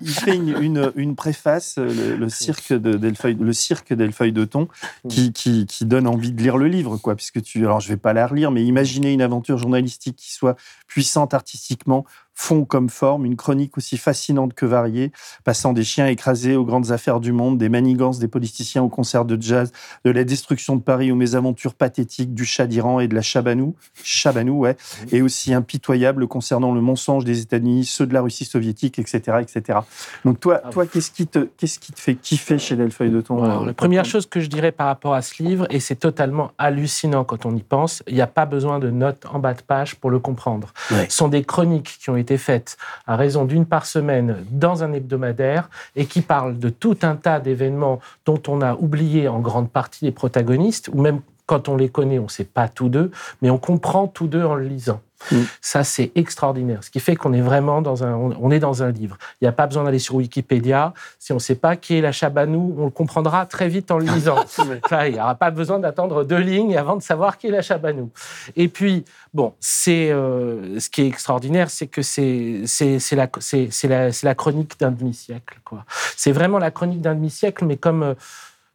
Il 0.02 0.10
fait 0.10 0.36
une, 0.36 0.56
une, 0.60 0.92
une 0.96 1.14
préface, 1.16 1.76
euh, 1.78 1.86
le, 1.92 2.16
le 2.16 2.28
cirque 2.28 2.72
de 2.72 2.94
Delfeuille, 2.94 3.36
le 3.40 3.52
cirque 3.52 3.92
Delfeuille 3.92 4.32
de 4.32 4.44
Thon, 4.44 4.68
qui, 5.08 5.32
qui, 5.32 5.66
qui 5.66 5.84
donne 5.84 6.06
envie 6.06 6.32
de 6.32 6.42
lire 6.42 6.58
le 6.58 6.66
livre, 6.68 6.96
quoi, 6.96 7.14
puisque 7.14 7.40
tu, 7.42 7.60
alors 7.60 7.80
je 7.80 7.88
vais 7.88 7.96
pas 7.96 8.12
la 8.12 8.26
relire, 8.26 8.50
mais 8.50 8.64
imaginez 8.64 9.12
une 9.12 9.22
aventure 9.22 9.58
journalistique 9.58 10.16
qui 10.16 10.32
soit 10.32 10.56
puissante 10.86 11.34
artistiquement, 11.34 12.04
fond 12.34 12.64
comme 12.64 12.88
forme, 12.88 13.24
une 13.26 13.36
chronique 13.36 13.76
aussi 13.76 13.96
fascinante 13.98 14.54
que 14.54 14.66
variée, 14.66 15.12
passant 15.44 15.72
des 15.72 15.84
chiens 15.84 16.06
écrasés 16.06 16.56
aux 16.56 16.64
grandes 16.64 16.90
affaires 16.90 17.20
du 17.20 17.32
monde, 17.32 17.58
des 17.58 17.68
manigances 17.68 18.18
des 18.18 18.28
politiciens 18.28 18.82
au 18.82 18.88
concert 18.88 19.24
de 19.24 19.40
jazz, 19.40 19.72
de 20.04 20.10
la 20.10 20.24
destruction 20.24 20.76
de 20.76 20.82
Paris 20.82 21.12
aux 21.12 21.16
mésaventures 21.16 21.74
pathétiques 21.74 22.34
du 22.34 22.44
chat 22.44 22.66
d'Iran 22.66 23.00
et 23.00 23.08
de 23.08 23.14
la 23.14 23.22
Chabanou, 23.22 23.74
Chabanou, 24.02 24.60
ouais, 24.60 24.76
et 25.12 25.22
aussi 25.22 25.54
impitoyable 25.54 26.26
concernant 26.26 26.72
le 26.72 26.80
mensonge 26.80 27.24
des 27.24 27.40
États-Unis, 27.40 27.84
ceux 27.84 28.06
de 28.06 28.14
la 28.14 28.22
Russie 28.22 28.44
soviétique, 28.44 28.98
etc., 28.98 29.38
etc. 29.40 29.80
Donc 30.24 30.40
toi, 30.40 30.60
Ah. 30.64 30.70
toi, 30.70 30.86
qu'est-ce 30.86 31.10
qui 31.10 31.26
te, 31.26 31.48
qu'est-ce 31.56 31.78
qui 31.78 31.92
te 31.92 32.00
fait 32.00 32.14
kiffer 32.14 32.58
chez 32.58 32.76
Delfeuille 32.76 33.10
de 33.10 33.20
ton 33.20 33.42
Alors, 33.42 33.64
la 33.66 33.74
première 33.74 34.04
chose 34.04 34.26
que 34.26 34.40
je 34.40 34.48
dirais 34.48 34.72
par 34.72 34.86
rapport 34.86 35.14
à 35.14 35.22
ce 35.22 35.42
livre, 35.42 35.66
et 35.70 35.80
c'est 35.80 35.96
totalement 35.96 36.52
hallucinant 36.58 37.24
quand 37.24 37.46
on 37.46 37.54
y 37.54 37.62
pense, 37.62 38.02
il 38.08 38.14
n'y 38.14 38.20
a 38.20 38.26
pas 38.26 38.46
besoin 38.46 38.78
de 38.78 38.90
notes 38.90 39.24
en 39.30 39.38
bas 39.38 39.54
de 39.54 39.62
page 39.62 39.96
pour 39.96 40.10
le 40.10 40.18
comprendre. 40.18 40.72
Ouais. 40.90 41.06
Ce 41.08 41.16
sont 41.16 41.28
des 41.28 41.44
chroniques 41.44 41.98
qui 42.00 42.10
ont 42.10 42.16
été 42.22 42.38
faites 42.38 42.76
à 43.06 43.16
raison 43.16 43.44
d'une 43.44 43.66
par 43.66 43.86
semaine 43.86 44.38
dans 44.50 44.82
un 44.82 44.92
hebdomadaire 44.92 45.68
et 45.96 46.06
qui 46.06 46.22
parlent 46.22 46.58
de 46.58 46.70
tout 46.70 46.96
un 47.02 47.16
tas 47.16 47.40
d'événements 47.40 48.00
dont 48.24 48.42
on 48.48 48.62
a 48.62 48.74
oublié 48.74 49.28
en 49.28 49.40
grande 49.40 49.70
partie 49.70 50.06
les 50.06 50.12
protagonistes, 50.12 50.88
ou 50.92 51.00
même 51.00 51.20
quand 51.52 51.68
on 51.68 51.76
les 51.76 51.90
connaît, 51.90 52.18
on 52.18 52.24
ne 52.24 52.28
sait 52.28 52.44
pas 52.44 52.66
tous 52.66 52.88
deux, 52.88 53.10
mais 53.42 53.50
on 53.50 53.58
comprend 53.58 54.06
tous 54.06 54.26
deux 54.26 54.42
en 54.42 54.54
le 54.54 54.64
lisant. 54.64 55.02
Mm. 55.30 55.36
Ça, 55.60 55.84
c'est 55.84 56.10
extraordinaire. 56.14 56.82
Ce 56.82 56.88
qui 56.88 56.98
fait 56.98 57.14
qu'on 57.14 57.34
est 57.34 57.42
vraiment 57.42 57.82
dans 57.82 58.04
un, 58.04 58.14
on 58.14 58.50
est 58.50 58.58
dans 58.58 58.82
un 58.82 58.90
livre. 58.90 59.18
Il 59.40 59.44
n'y 59.44 59.48
a 59.48 59.52
pas 59.52 59.66
besoin 59.66 59.84
d'aller 59.84 59.98
sur 59.98 60.14
Wikipédia. 60.14 60.94
Si 61.18 61.30
on 61.30 61.34
ne 61.34 61.40
sait 61.40 61.56
pas 61.56 61.76
qui 61.76 61.98
est 61.98 62.00
la 62.00 62.10
Chabanou, 62.10 62.74
on 62.78 62.86
le 62.86 62.90
comprendra 62.90 63.44
très 63.44 63.68
vite 63.68 63.90
en 63.90 63.98
le 63.98 64.06
lisant. 64.06 64.42
Il 65.06 65.12
n'y 65.12 65.20
aura 65.20 65.34
pas 65.34 65.50
besoin 65.50 65.78
d'attendre 65.78 66.24
deux 66.24 66.38
lignes 66.38 66.74
avant 66.74 66.96
de 66.96 67.02
savoir 67.02 67.36
qui 67.36 67.48
est 67.48 67.50
la 67.50 67.60
Chabanou. 67.60 68.08
Et 68.56 68.68
puis, 68.68 69.04
bon, 69.34 69.52
c'est 69.60 70.10
euh, 70.10 70.80
ce 70.80 70.88
qui 70.88 71.02
est 71.02 71.06
extraordinaire, 71.06 71.68
c'est 71.68 71.86
que 71.86 72.00
c'est 72.00 72.62
c'est 72.64 73.14
la 73.14 73.28
c'est 73.40 73.88
la, 73.88 74.10
c'est 74.10 74.26
la 74.26 74.34
chronique 74.34 74.80
d'un 74.80 74.90
demi-siècle. 74.90 75.60
quoi. 75.66 75.84
C'est 76.16 76.32
vraiment 76.32 76.58
la 76.58 76.70
chronique 76.70 77.02
d'un 77.02 77.14
demi-siècle, 77.14 77.66
mais 77.66 77.76
comme 77.76 78.02
euh, 78.02 78.14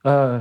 euh, 0.05 0.39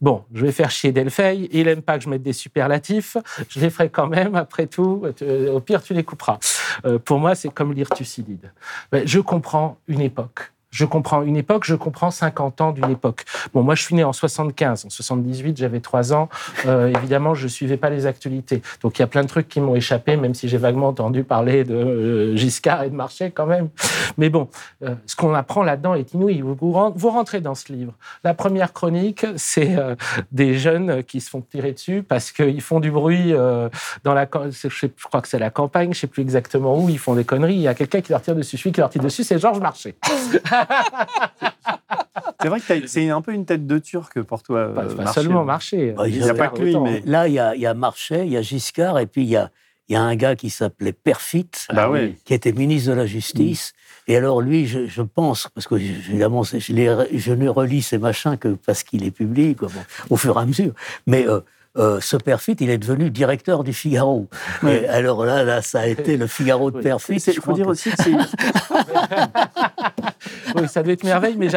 bon, 0.00 0.24
je 0.32 0.46
vais 0.46 0.52
faire 0.52 0.70
chier 0.70 0.92
Delphi. 0.92 1.48
Il 1.52 1.66
aime 1.68 1.82
pas 1.82 1.98
que 1.98 2.04
je 2.04 2.08
mette 2.08 2.22
des 2.22 2.32
superlatifs. 2.32 3.16
Je 3.48 3.58
les 3.60 3.70
ferai 3.70 3.88
quand 3.88 4.06
même. 4.06 4.34
Après 4.36 4.66
tout, 4.66 5.02
Tu- 5.16 5.24
au 5.48 5.60
pire, 5.60 5.82
tu 5.82 5.94
les 5.94 6.04
couperas. 6.04 6.38
Euh, 6.84 6.98
pour 6.98 7.18
moi, 7.18 7.34
c'est 7.34 7.48
comme 7.52 7.72
lire 7.72 7.88
Thucydide. 7.90 8.52
Ben, 8.92 9.06
Je 9.06 9.18
comprends 9.20 9.78
une 9.88 10.00
époque. 10.00 10.51
Je 10.72 10.84
comprends 10.86 11.22
une 11.22 11.36
époque, 11.36 11.64
je 11.64 11.74
comprends 11.74 12.10
50 12.10 12.60
ans 12.62 12.72
d'une 12.72 12.90
époque. 12.90 13.24
Bon, 13.52 13.62
moi, 13.62 13.74
je 13.74 13.82
suis 13.82 13.94
né 13.94 14.04
en 14.04 14.12
75. 14.14 14.86
En 14.86 14.90
78, 14.90 15.58
j'avais 15.58 15.80
3 15.80 16.14
ans. 16.14 16.30
Euh, 16.66 16.88
évidemment, 16.96 17.34
je 17.34 17.46
suivais 17.46 17.76
pas 17.76 17.90
les 17.90 18.06
actualités. 18.06 18.62
Donc, 18.82 18.98
il 18.98 19.02
y 19.02 19.04
a 19.04 19.06
plein 19.06 19.22
de 19.22 19.28
trucs 19.28 19.48
qui 19.48 19.60
m'ont 19.60 19.74
échappé, 19.76 20.16
même 20.16 20.34
si 20.34 20.48
j'ai 20.48 20.56
vaguement 20.56 20.88
entendu 20.88 21.24
parler 21.24 21.64
de 21.64 21.74
euh, 21.74 22.36
Giscard 22.36 22.84
et 22.84 22.90
de 22.90 22.94
Marchais 22.94 23.30
quand 23.30 23.44
même. 23.46 23.68
Mais 24.16 24.30
bon, 24.30 24.48
euh, 24.82 24.94
ce 25.06 25.14
qu'on 25.14 25.34
apprend 25.34 25.62
là-dedans 25.62 25.94
est 25.94 26.14
inouï. 26.14 26.40
Vous, 26.40 26.54
vous 26.58 26.72
ren- 26.72 26.92
vous 26.96 27.10
rentrez 27.10 27.40
dans 27.42 27.54
ce 27.54 27.70
livre. 27.72 27.92
La 28.24 28.32
première 28.32 28.72
chronique, 28.72 29.26
c'est 29.36 29.76
euh, 29.76 29.94
des 30.32 30.54
jeunes 30.58 31.02
qui 31.04 31.20
se 31.20 31.28
font 31.28 31.42
tirer 31.42 31.72
dessus 31.72 32.02
parce 32.02 32.32
qu'ils 32.32 32.62
font 32.62 32.80
du 32.80 32.90
bruit 32.90 33.34
euh, 33.34 33.68
dans 34.04 34.14
la. 34.14 34.26
Je, 34.46 34.50
sais- 34.68 34.68
je 34.70 34.86
crois 35.06 35.20
que 35.20 35.28
c'est 35.28 35.38
la 35.38 35.50
campagne, 35.50 35.92
je 35.92 36.00
sais 36.00 36.06
plus 36.06 36.22
exactement 36.22 36.78
où. 36.82 36.88
Ils 36.88 36.98
font 36.98 37.14
des 37.14 37.24
conneries. 37.24 37.56
Il 37.56 37.60
y 37.60 37.68
a 37.68 37.74
quelqu'un 37.74 38.00
qui 38.00 38.10
leur 38.12 38.22
tire 38.22 38.34
dessus. 38.34 38.56
Celui 38.56 38.72
qui 38.72 38.80
leur 38.80 38.88
tire 38.88 39.02
dessus, 39.02 39.22
c'est 39.22 39.38
Georges 39.38 39.60
Marchais. 39.60 39.96
C'est 42.40 42.48
vrai 42.48 42.60
que 42.60 42.86
c'est 42.88 43.08
un 43.10 43.20
peu 43.22 43.32
une 43.32 43.44
tête 43.46 43.66
de 43.66 43.78
turc 43.78 44.20
pour 44.22 44.42
toi. 44.42 44.72
Pas, 44.74 44.82
euh, 44.82 44.94
pas 44.96 45.04
Marchais. 45.04 45.20
seulement 45.20 45.44
Marchais. 45.44 45.94
Bah, 45.96 46.08
il 46.08 46.16
y 46.18 46.28
a 46.28 46.34
pas 46.34 46.48
que 46.48 46.60
lui, 46.62 46.76
mais- 46.76 47.02
Là, 47.06 47.28
il 47.28 47.34
y 47.34 47.38
a, 47.38 47.54
il 47.54 47.60
y 47.60 47.66
a 47.66 47.74
Marchais, 47.74 48.26
il 48.26 48.32
y 48.32 48.36
a 48.36 48.42
Giscard, 48.42 48.98
et 48.98 49.06
puis 49.06 49.22
il 49.22 49.28
y 49.28 49.36
a, 49.36 49.50
il 49.88 49.92
y 49.92 49.96
a 49.96 50.02
un 50.02 50.16
gars 50.16 50.34
qui 50.34 50.50
s'appelait 50.50 50.92
Perfit, 50.92 51.48
Bah 51.72 51.88
ouais. 51.88 52.16
qui 52.24 52.34
était 52.34 52.52
ministre 52.52 52.90
de 52.90 52.96
la 52.96 53.06
Justice. 53.06 53.72
Et 54.08 54.16
alors 54.16 54.40
lui, 54.40 54.66
je, 54.66 54.86
je 54.86 55.02
pense, 55.02 55.48
parce 55.54 55.68
que 55.68 55.76
évidemment, 55.76 56.42
je, 56.42 56.58
je 56.58 57.32
ne 57.32 57.48
relis 57.48 57.82
ces 57.82 57.98
machins 57.98 58.36
que 58.36 58.48
parce 58.48 58.82
qu'il 58.82 59.04
est 59.04 59.12
public, 59.12 59.58
quoi, 59.58 59.68
bon, 59.68 59.80
au 60.10 60.16
fur 60.16 60.36
et 60.36 60.42
à 60.42 60.44
mesure. 60.44 60.72
Mais 61.06 61.28
euh, 61.28 61.40
euh, 61.78 62.00
ce 62.00 62.16
Perfit, 62.16 62.52
il 62.60 62.68
est 62.70 62.78
devenu 62.78 63.10
directeur 63.10 63.64
du 63.64 63.72
Figaro. 63.72 64.28
Ouais. 64.62 64.82
Et 64.82 64.88
alors 64.88 65.24
là, 65.24 65.42
là, 65.44 65.62
ça 65.62 65.80
a 65.80 65.86
été 65.86 66.16
le 66.16 66.26
Figaro 66.26 66.70
de 66.70 66.76
Oui. 66.76 66.82
Perfit. 66.82 67.16
Il 67.16 67.32
je 67.32 67.40
faut 67.40 67.52
dire 67.54 67.64
que- 67.66 67.70
aussi 67.70 67.90
que 67.90 67.96
c'est. 68.02 68.12
Oui, 70.54 70.68
ça 70.68 70.82
doit 70.82 70.92
être 70.92 71.04
merveille, 71.04 71.36
mais 71.38 71.48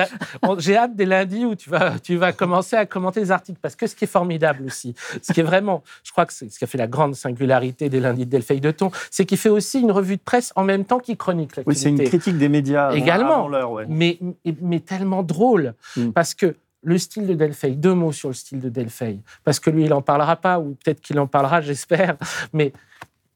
j'ai 0.60 0.76
hâte 0.78 0.96
des 0.96 1.06
lundis 1.06 1.46
où 1.46 1.56
tu 1.56 1.70
vas, 1.70 2.00
tu 2.00 2.16
vas 2.16 2.32
commencer 2.32 2.76
à 2.76 2.86
commenter 2.86 3.20
les 3.20 3.32
articles. 3.32 3.60
Parce 3.62 3.76
que 3.76 3.88
ce 3.88 3.96
qui 3.96 4.06
est 4.06 4.08
formidable 4.08 4.64
aussi, 4.66 4.96
ce 5.22 5.34
qui 5.34 5.42
est 5.42 5.44
vraiment, 5.44 5.84
je 6.04 6.12
crois 6.12 6.26
que 6.26 6.34
c'est 6.34 6.50
ce 6.50 6.58
qui 6.58 6.64
a 6.64 6.68
fait 6.68 6.78
la 6.78 6.88
grande 6.88 7.14
singularité 7.16 7.90
des 7.90 8.00
lundis 8.00 8.26
de 8.26 8.32
Delphi 8.32 8.60
de 8.62 8.72
Ton, 8.72 8.92
c'est 9.12 9.26
qu'il 9.26 9.38
fait 9.38 9.50
aussi 9.50 9.82
une 9.82 9.92
revue 9.92 10.16
de 10.18 10.22
presse 10.22 10.54
en 10.56 10.64
même 10.64 10.86
temps 10.86 11.00
qu'il 11.00 11.18
chronique 11.18 11.52
Oui, 11.66 11.76
c'est 11.76 11.90
une 11.90 12.02
critique 12.04 12.38
des 12.38 12.50
médias. 12.50 12.88
avant- 12.88 12.96
Également. 12.96 13.34
avant 13.40 13.48
l'heure, 13.50 13.72
ouais. 13.72 13.86
mais, 13.90 14.18
mais 14.62 14.80
tellement 14.80 15.24
drôle. 15.24 15.74
Mm. 15.98 16.12
Parce 16.12 16.34
que 16.34 16.56
le 16.86 16.98
style 16.98 17.28
de 17.28 17.34
Delphi, 17.34 17.76
deux 17.76 17.94
mots 17.94 18.12
sur 18.12 18.30
le 18.30 18.36
style 18.36 18.60
de 18.60 18.70
Delphi, 18.70 19.20
parce 19.44 19.60
que 19.60 19.70
lui, 19.70 19.84
il 19.84 19.90
n'en 19.90 20.02
parlera 20.02 20.36
pas, 20.36 20.60
ou 20.60 20.76
peut-être 20.76 21.02
qu'il 21.02 21.20
en 21.20 21.28
parlera, 21.28 21.60
j'espère, 21.62 22.16
mais 22.54 22.72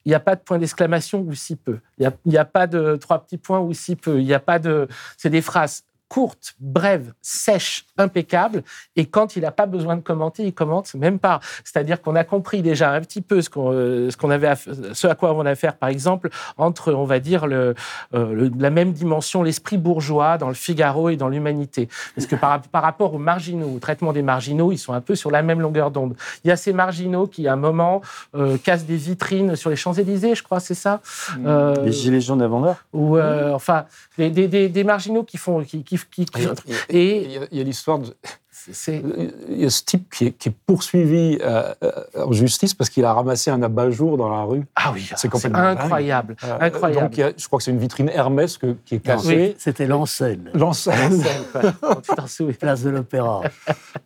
il 0.06 0.10
n'y 0.10 0.16
a 0.16 0.20
pas 0.20 0.36
de 0.36 0.42
point 0.42 0.58
d'exclamation 0.58 1.22
ou 1.22 1.34
si 1.34 1.56
peu. 1.56 1.80
Il 1.98 2.12
n'y 2.26 2.38
a, 2.38 2.42
a 2.42 2.46
pas 2.46 2.68
de 2.68 2.96
trois 2.96 3.20
petits 3.20 3.38
points 3.38 3.60
ou 3.60 3.74
si 3.74 3.96
peu. 3.96 4.20
Il 4.20 4.26
n'y 4.26 4.34
a 4.34 4.40
pas 4.40 4.58
de. 4.58 4.88
C'est 5.18 5.30
des 5.30 5.42
phrases 5.42 5.84
courtes, 6.10 6.56
brèves, 6.60 7.14
sèches, 7.22 7.86
impeccables. 7.98 8.64
Et 8.96 9.06
quand 9.06 9.36
il 9.36 9.44
n'a 9.44 9.52
pas 9.52 9.68
besoin 9.68 9.96
de 9.96 10.02
commenter, 10.02 10.44
il 10.44 10.54
commente 10.54 10.94
même 10.96 11.20
pas. 11.20 11.40
C'est-à-dire 11.64 12.02
qu'on 12.02 12.16
a 12.16 12.24
compris 12.24 12.62
déjà 12.62 12.92
un 12.92 13.00
petit 13.02 13.22
peu 13.22 13.42
ce 13.42 13.50
qu'on 13.50 13.72
euh, 13.72 14.10
ce 14.10 14.18
qu'on 14.18 14.32
avait, 14.32 14.48
à 14.48 14.56
ce 14.56 15.08
à 15.08 15.16
quoi 15.16 15.34
on 15.34 15.46
a 15.46 15.52
affaire, 15.52 15.76
par 15.78 15.90
exemple, 15.90 16.30
entre, 16.58 16.92
on 16.94 17.06
va 17.06 17.20
dire, 17.20 17.46
le, 17.48 17.76
euh, 18.14 18.34
le- 18.34 18.52
la 18.58 18.70
même 18.72 18.92
dimension, 18.92 19.44
l'esprit 19.44 19.78
bourgeois 19.78 20.38
dans 20.38 20.48
le 20.48 20.54
Figaro 20.56 21.10
et 21.10 21.16
dans 21.16 21.30
l'Humanité. 21.30 21.88
Parce 22.16 22.26
que 22.28 22.36
par, 22.36 22.60
par 22.62 22.82
rapport 22.82 23.14
aux 23.14 23.20
marginaux, 23.20 23.70
au 23.76 23.80
traitement 23.80 24.12
des 24.12 24.22
marginaux, 24.24 24.72
ils 24.72 24.78
sont 24.80 24.94
un 24.94 25.02
peu 25.02 25.14
sur 25.16 25.30
la 25.32 25.42
même 25.44 25.62
longueur 25.62 25.92
d'onde. 25.92 26.16
Il 26.44 26.48
y 26.48 26.52
a 26.52 26.56
ces 26.58 26.74
marginaux 26.74 27.28
qui, 27.28 27.48
à 27.48 27.54
un 27.54 27.56
moment, 27.56 28.02
euh, 28.36 28.58
cassent 28.58 28.86
des 28.86 28.96
vitrines 28.98 29.56
sur 29.56 29.70
les 29.70 29.76
Champs-Élysées, 29.76 30.34
je 30.36 30.42
crois, 30.44 30.60
c'est 30.60 30.74
ça? 30.74 31.02
Euh, 31.46 31.76
Les 31.84 31.92
gilets 31.92 32.22
jaunes 32.22 32.42
avant 32.42 32.62
l'heure. 32.62 32.84
Ou, 32.94 33.18
euh, 33.18 33.54
enfin, 33.54 33.86
des, 34.18 34.30
des- 34.32 34.48
des- 34.48 34.70
des 34.70 34.84
marginaux 34.84 35.24
qui 35.24 35.38
font... 35.38 35.64
Qui, 35.64 35.84
qui, 35.84 35.99
qui- 36.12 36.26
qui- 36.26 36.42
Il 36.42 36.44
y 36.44 36.48
a- 36.48 36.54
et 36.90 37.24
il 37.52 37.58
y 37.58 37.62
a- 37.62 37.64
l'histoire 37.64 38.00
de. 38.00 38.14
c'est... 38.52 39.02
Il 39.50 39.62
y 39.62 39.66
a 39.66 39.70
ce 39.70 39.84
type 39.84 40.14
qui 40.14 40.28
est, 40.28 40.32
qui 40.32 40.50
est 40.50 40.56
poursuivi 40.66 41.38
euh, 41.42 41.74
euh, 41.84 41.92
en 42.26 42.32
justice 42.34 42.74
parce 42.74 42.90
qu'il 42.90 43.06
a 43.06 43.14
ramassé 43.14 43.50
un 43.50 43.62
abat-jour 43.64 44.18
dans 44.18 44.30
la 44.30 44.44
rue. 44.44 44.64
Ah 44.76 44.92
oui, 44.94 45.10
C'est 45.16 45.30
complètement 45.30 45.60
incroyable. 45.60 46.36
Euh, 46.44 46.58
Incroyable. 46.60 47.02
Donc, 47.08 47.18
il 47.18 47.22
y 47.22 47.24
a- 47.24 47.32
je 47.36 47.48
crois 47.48 47.58
que 47.58 47.64
c'est 47.64 47.72
une 47.72 47.80
vitrine 47.80 48.10
Hermès 48.10 48.58
que- 48.58 48.76
qui 48.86 48.96
est 48.96 49.00
cassée. 49.00 49.56
C'était 49.58 49.88
l'enseigne, 49.88 50.50
L'enseigne, 50.54 51.24
Tu 52.04 52.16
t'en 52.16 52.28
souviens 52.28 52.54
place 52.54 52.84
de 52.84 52.90
l'Opéra. 52.90 53.42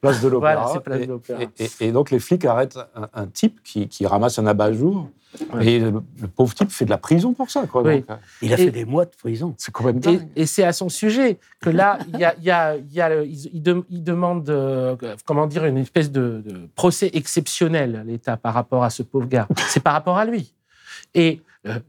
place 0.01 0.21
de 0.21 0.27
l'Opéra. 0.27 0.53
Voilà, 0.55 0.71
c'est 0.73 0.83
place 0.83 0.97
de 0.99 1.03
Et- 1.03 1.07
l'Opéra. 1.07 1.39
Et, 1.41 1.49
et- 1.65 1.71
et 1.87 1.91
donc, 1.91 2.11
les 2.11 2.19
flics 2.19 2.45
arrêtent 2.45 2.77
un, 2.95 3.07
un 3.13 3.27
type 3.27 3.59
qui, 3.63 3.87
qui 3.87 4.05
ramasse 4.05 4.37
un 4.39 4.45
abat-jour. 4.45 5.09
Ouais. 5.53 5.65
Et 5.67 5.79
le, 5.79 5.91
le 6.21 6.27
pauvre 6.27 6.53
type 6.53 6.69
fait 6.71 6.85
de 6.85 6.89
la 6.89 6.97
prison 6.97 7.33
pour 7.33 7.49
ça. 7.49 7.65
Quoi. 7.67 7.81
Oui. 7.83 7.95
Donc, 8.01 8.09
euh, 8.11 8.15
Il 8.41 8.53
a 8.53 8.59
Et- 8.59 8.65
fait 8.65 8.71
des 8.71 8.85
mois 8.85 9.05
de 9.05 9.11
prison. 9.11 9.55
c'est 9.57 9.71
complètement 9.71 10.11
Et, 10.11 10.17
dingue. 10.17 10.27
et 10.35 10.45
c'est 10.45 10.63
à 10.63 10.73
son 10.73 10.89
sujet 10.89 11.39
que 11.59 11.69
là, 11.69 11.97
il 12.13 12.19
y 12.19 12.23
a, 12.25 12.35
il 12.37 12.43
y 12.43 12.51
a, 12.51 12.75
il 12.77 12.93
y 12.93 13.01
a 13.01 13.09
le- 13.09 13.25
il, 13.25 13.49
il 13.53 13.61
dem- 13.63 13.83
il 13.89 14.03
demande, 14.03 14.49
euh, 14.49 14.95
comment 15.25 15.47
dire, 15.47 15.65
une 15.65 15.77
espèce 15.77 16.11
de, 16.11 16.41
de 16.45 16.69
procès 16.75 17.09
exceptionnel 17.13 17.95
à 17.95 18.03
l'État 18.03 18.37
par 18.37 18.53
rapport 18.53 18.83
à 18.83 18.89
ce 18.89 19.01
pauvre 19.03 19.27
gars. 19.27 19.47
C'est 19.69 19.79
par 19.81 19.93
rapport 19.93 20.17
à 20.17 20.25
lui. 20.25 20.53
Et 21.15 21.41
euh, 21.67 21.79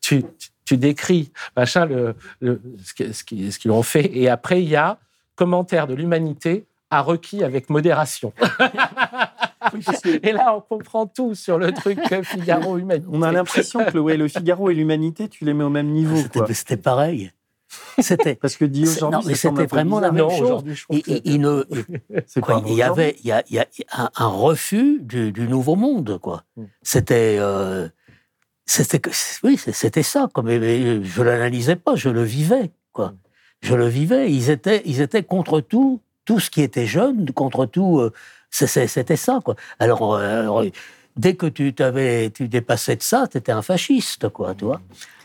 tu, 0.00 0.22
tu, 0.38 0.48
tu 0.64 0.76
décris, 0.76 1.30
machin, 1.56 1.86
le, 1.86 2.14
le- 2.40 2.60
ce 2.84 3.24
qu'ils 3.58 3.70
ont 3.70 3.82
fait. 3.82 4.10
Et 4.16 4.28
après, 4.28 4.62
il 4.62 4.68
y 4.68 4.76
a 4.76 4.98
commentaire 5.34 5.86
de 5.86 5.94
l'humanité 5.94 6.66
a 6.90 7.00
requis 7.00 7.42
avec 7.42 7.70
modération. 7.70 8.32
Et 10.22 10.32
là, 10.32 10.56
on 10.56 10.60
comprend 10.60 11.06
tout 11.06 11.34
sur 11.34 11.58
le 11.58 11.72
truc 11.72 11.98
Figaro 12.24 12.78
humanité. 12.78 13.06
On 13.10 13.22
a 13.22 13.32
l'impression 13.32 13.84
que 13.84 13.92
le, 13.94 14.00
ouais, 14.00 14.16
le 14.16 14.28
Figaro 14.28 14.70
et 14.70 14.74
l'humanité, 14.74 15.28
tu 15.28 15.44
les 15.44 15.54
mets 15.54 15.64
au 15.64 15.70
même 15.70 15.88
niveau. 15.88 16.16
Quoi. 16.32 16.46
C'était 16.52 16.76
pareil. 16.76 17.32
C'était. 17.98 18.34
Parce 18.34 18.56
que 18.56 18.66
dit 18.66 18.82
aujourd'hui, 18.82 19.18
non, 19.18 19.24
mais 19.26 19.34
c'était 19.34 19.64
vraiment 19.66 19.98
la 19.98 20.12
même 20.12 20.24
Non, 20.24 20.30
chose. 20.30 20.42
aujourd'hui, 20.42 20.74
je 20.74 20.84
trouve 20.84 20.98
Il, 20.98 21.02
il- 21.06 21.22
il 21.34 21.40
ne, 21.40 21.64
quoi, 22.42 22.62
il 22.66 22.74
y 22.74 22.82
avait, 22.82 23.16
il 23.20 23.28
y 23.28 23.32
a, 23.32 23.42
il 23.48 23.56
y 23.56 23.58
a 23.58 23.66
un, 23.92 24.10
un 24.14 24.26
refus 24.26 24.98
du, 25.00 25.32
du 25.32 25.48
nouveau 25.48 25.74
monde, 25.74 26.18
quoi. 26.20 26.44
Mm. 26.56 26.62
C'était, 26.82 27.36
euh, 27.40 27.88
c'était, 28.66 29.00
oui, 29.42 29.56
c'était 29.58 30.02
ça. 30.02 30.28
Comme 30.34 30.50
je 30.50 31.22
l'analysais 31.22 31.76
pas, 31.76 31.94
je 31.96 32.08
le 32.10 32.22
vivais, 32.22 32.72
quoi. 32.92 33.14
Je 33.62 33.74
le 33.74 33.86
vivais. 33.86 34.30
Ils 34.30 34.50
étaient, 34.50 34.82
ils 34.84 35.00
étaient 35.00 35.22
contre 35.22 35.60
tout, 35.60 36.00
tout 36.26 36.40
ce 36.40 36.50
qui 36.50 36.60
était 36.62 36.86
jeune, 36.86 37.30
contre 37.32 37.64
tout. 37.66 38.00
euh, 38.00 38.12
c'était 38.52 39.16
ça, 39.16 39.40
quoi. 39.44 39.56
Alors, 39.78 40.14
euh, 40.14 40.40
alors, 40.42 40.64
dès 41.16 41.34
que 41.34 41.46
tu 41.46 41.72
t'avais, 41.74 42.30
tu 42.30 42.48
dépassais 42.48 42.96
de 42.96 43.02
ça, 43.02 43.26
tu 43.30 43.38
étais 43.38 43.52
un 43.52 43.62
fasciste, 43.62 44.28
quoi, 44.28 44.54
tu 44.54 44.64
vois. 44.66 44.80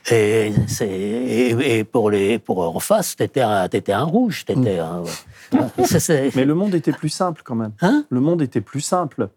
Et, 0.10 0.54
c'est, 0.68 0.88
et, 0.90 1.80
et 1.80 1.84
pour 1.84 2.10
les, 2.10 2.40
pour 2.40 2.60
en 2.76 2.80
face, 2.80 3.16
t'étais 3.18 3.42
un, 3.42 3.68
t'étais 3.68 3.92
un 3.92 4.04
rouge, 4.04 4.46
t'étais 4.46 4.80
un. 4.80 5.04
c'est- 5.84 6.00
c'est- 6.00 6.32
Mais 6.36 6.46
le 6.46 6.54
monde 6.56 6.74
était 6.76 6.94
plus 6.94 7.10
simple 7.10 7.42
quand 7.44 7.56
même. 7.56 7.74
Hein? 7.82 8.06
Le 8.10 8.22
monde 8.22 8.42
était 8.42 8.62
plus 8.62 8.80
simple. 8.82 9.28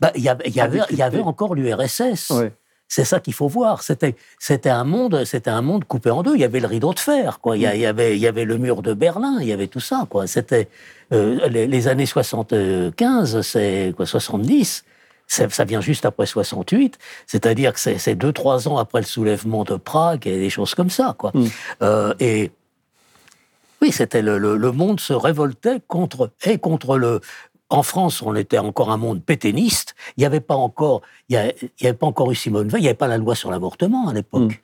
Bah, 0.00 0.12
Il 0.14 0.22
y 0.22 0.28
avait, 0.28 0.44
il 0.46 0.54
y 0.54 0.60
avait, 0.60 0.80
il 0.90 0.96
y 0.96 1.02
avait 1.02 1.20
encore 1.20 1.54
l'URSS. 1.56 2.30
Ouais. 2.30 2.52
C'est 2.94 3.06
ça 3.06 3.20
qu'il 3.20 3.32
faut 3.32 3.48
voir. 3.48 3.82
C'était, 3.82 4.16
c'était 4.38 4.68
un 4.68 4.84
monde, 4.84 5.24
c'était 5.24 5.48
un 5.48 5.62
monde 5.62 5.86
coupé 5.86 6.10
en 6.10 6.22
deux. 6.22 6.34
Il 6.34 6.42
y 6.42 6.44
avait 6.44 6.60
le 6.60 6.66
rideau 6.66 6.92
de 6.92 6.98
fer, 6.98 7.40
quoi. 7.40 7.56
Il 7.56 7.60
y, 7.60 7.78
y 7.78 7.86
avait, 7.86 8.16
il 8.16 8.20
y 8.20 8.26
avait 8.26 8.44
le 8.44 8.58
mur 8.58 8.82
de 8.82 8.92
Berlin. 8.92 9.38
Il 9.40 9.46
y 9.46 9.52
avait 9.54 9.66
tout 9.66 9.80
ça, 9.80 10.06
quoi. 10.10 10.26
C'était 10.26 10.68
euh, 11.10 11.48
les, 11.48 11.66
les 11.66 11.88
années 11.88 12.04
75, 12.04 13.40
c'est 13.40 13.94
quoi, 13.96 14.04
70. 14.04 14.84
Ça, 15.26 15.48
ça 15.48 15.64
vient 15.64 15.80
juste 15.80 16.04
après 16.04 16.26
68, 16.26 16.98
c'est-à-dire 17.26 17.72
que 17.72 17.80
c'est, 17.80 17.96
c'est 17.96 18.14
deux 18.14 18.34
trois 18.34 18.68
ans 18.68 18.76
après 18.76 19.00
le 19.00 19.06
soulèvement 19.06 19.64
de 19.64 19.76
Prague 19.76 20.26
et 20.26 20.38
des 20.38 20.50
choses 20.50 20.74
comme 20.74 20.90
ça, 20.90 21.14
quoi. 21.16 21.30
Mm. 21.32 21.46
Euh, 21.80 22.14
et 22.20 22.50
oui, 23.80 23.90
c'était 23.90 24.20
le, 24.20 24.36
le, 24.36 24.58
le 24.58 24.70
monde 24.70 25.00
se 25.00 25.14
révoltait 25.14 25.80
contre 25.88 26.30
et 26.44 26.58
contre 26.58 26.98
le. 26.98 27.22
En 27.72 27.82
France, 27.82 28.20
on 28.22 28.34
était 28.36 28.58
encore 28.58 28.90
un 28.90 28.96
monde 28.98 29.22
pétainiste. 29.24 29.94
Il 30.16 30.20
n'y 30.20 30.26
avait 30.26 30.40
pas 30.40 30.54
encore, 30.56 31.00
il 31.28 31.34
y 31.34 31.36
a- 31.38 31.52
il 31.78 31.84
y 31.84 31.86
avait 31.86 31.96
pas 31.96 32.06
encore 32.06 32.30
eu 32.30 32.34
Simone 32.34 32.68
Veil. 32.68 32.80
Il 32.80 32.84
n'y 32.84 32.88
avait 32.88 32.94
pas 32.96 33.08
la 33.08 33.18
loi 33.18 33.34
sur 33.34 33.50
l'avortement 33.50 34.08
à 34.08 34.12
l'époque. 34.14 34.52
Mm. 34.52 34.56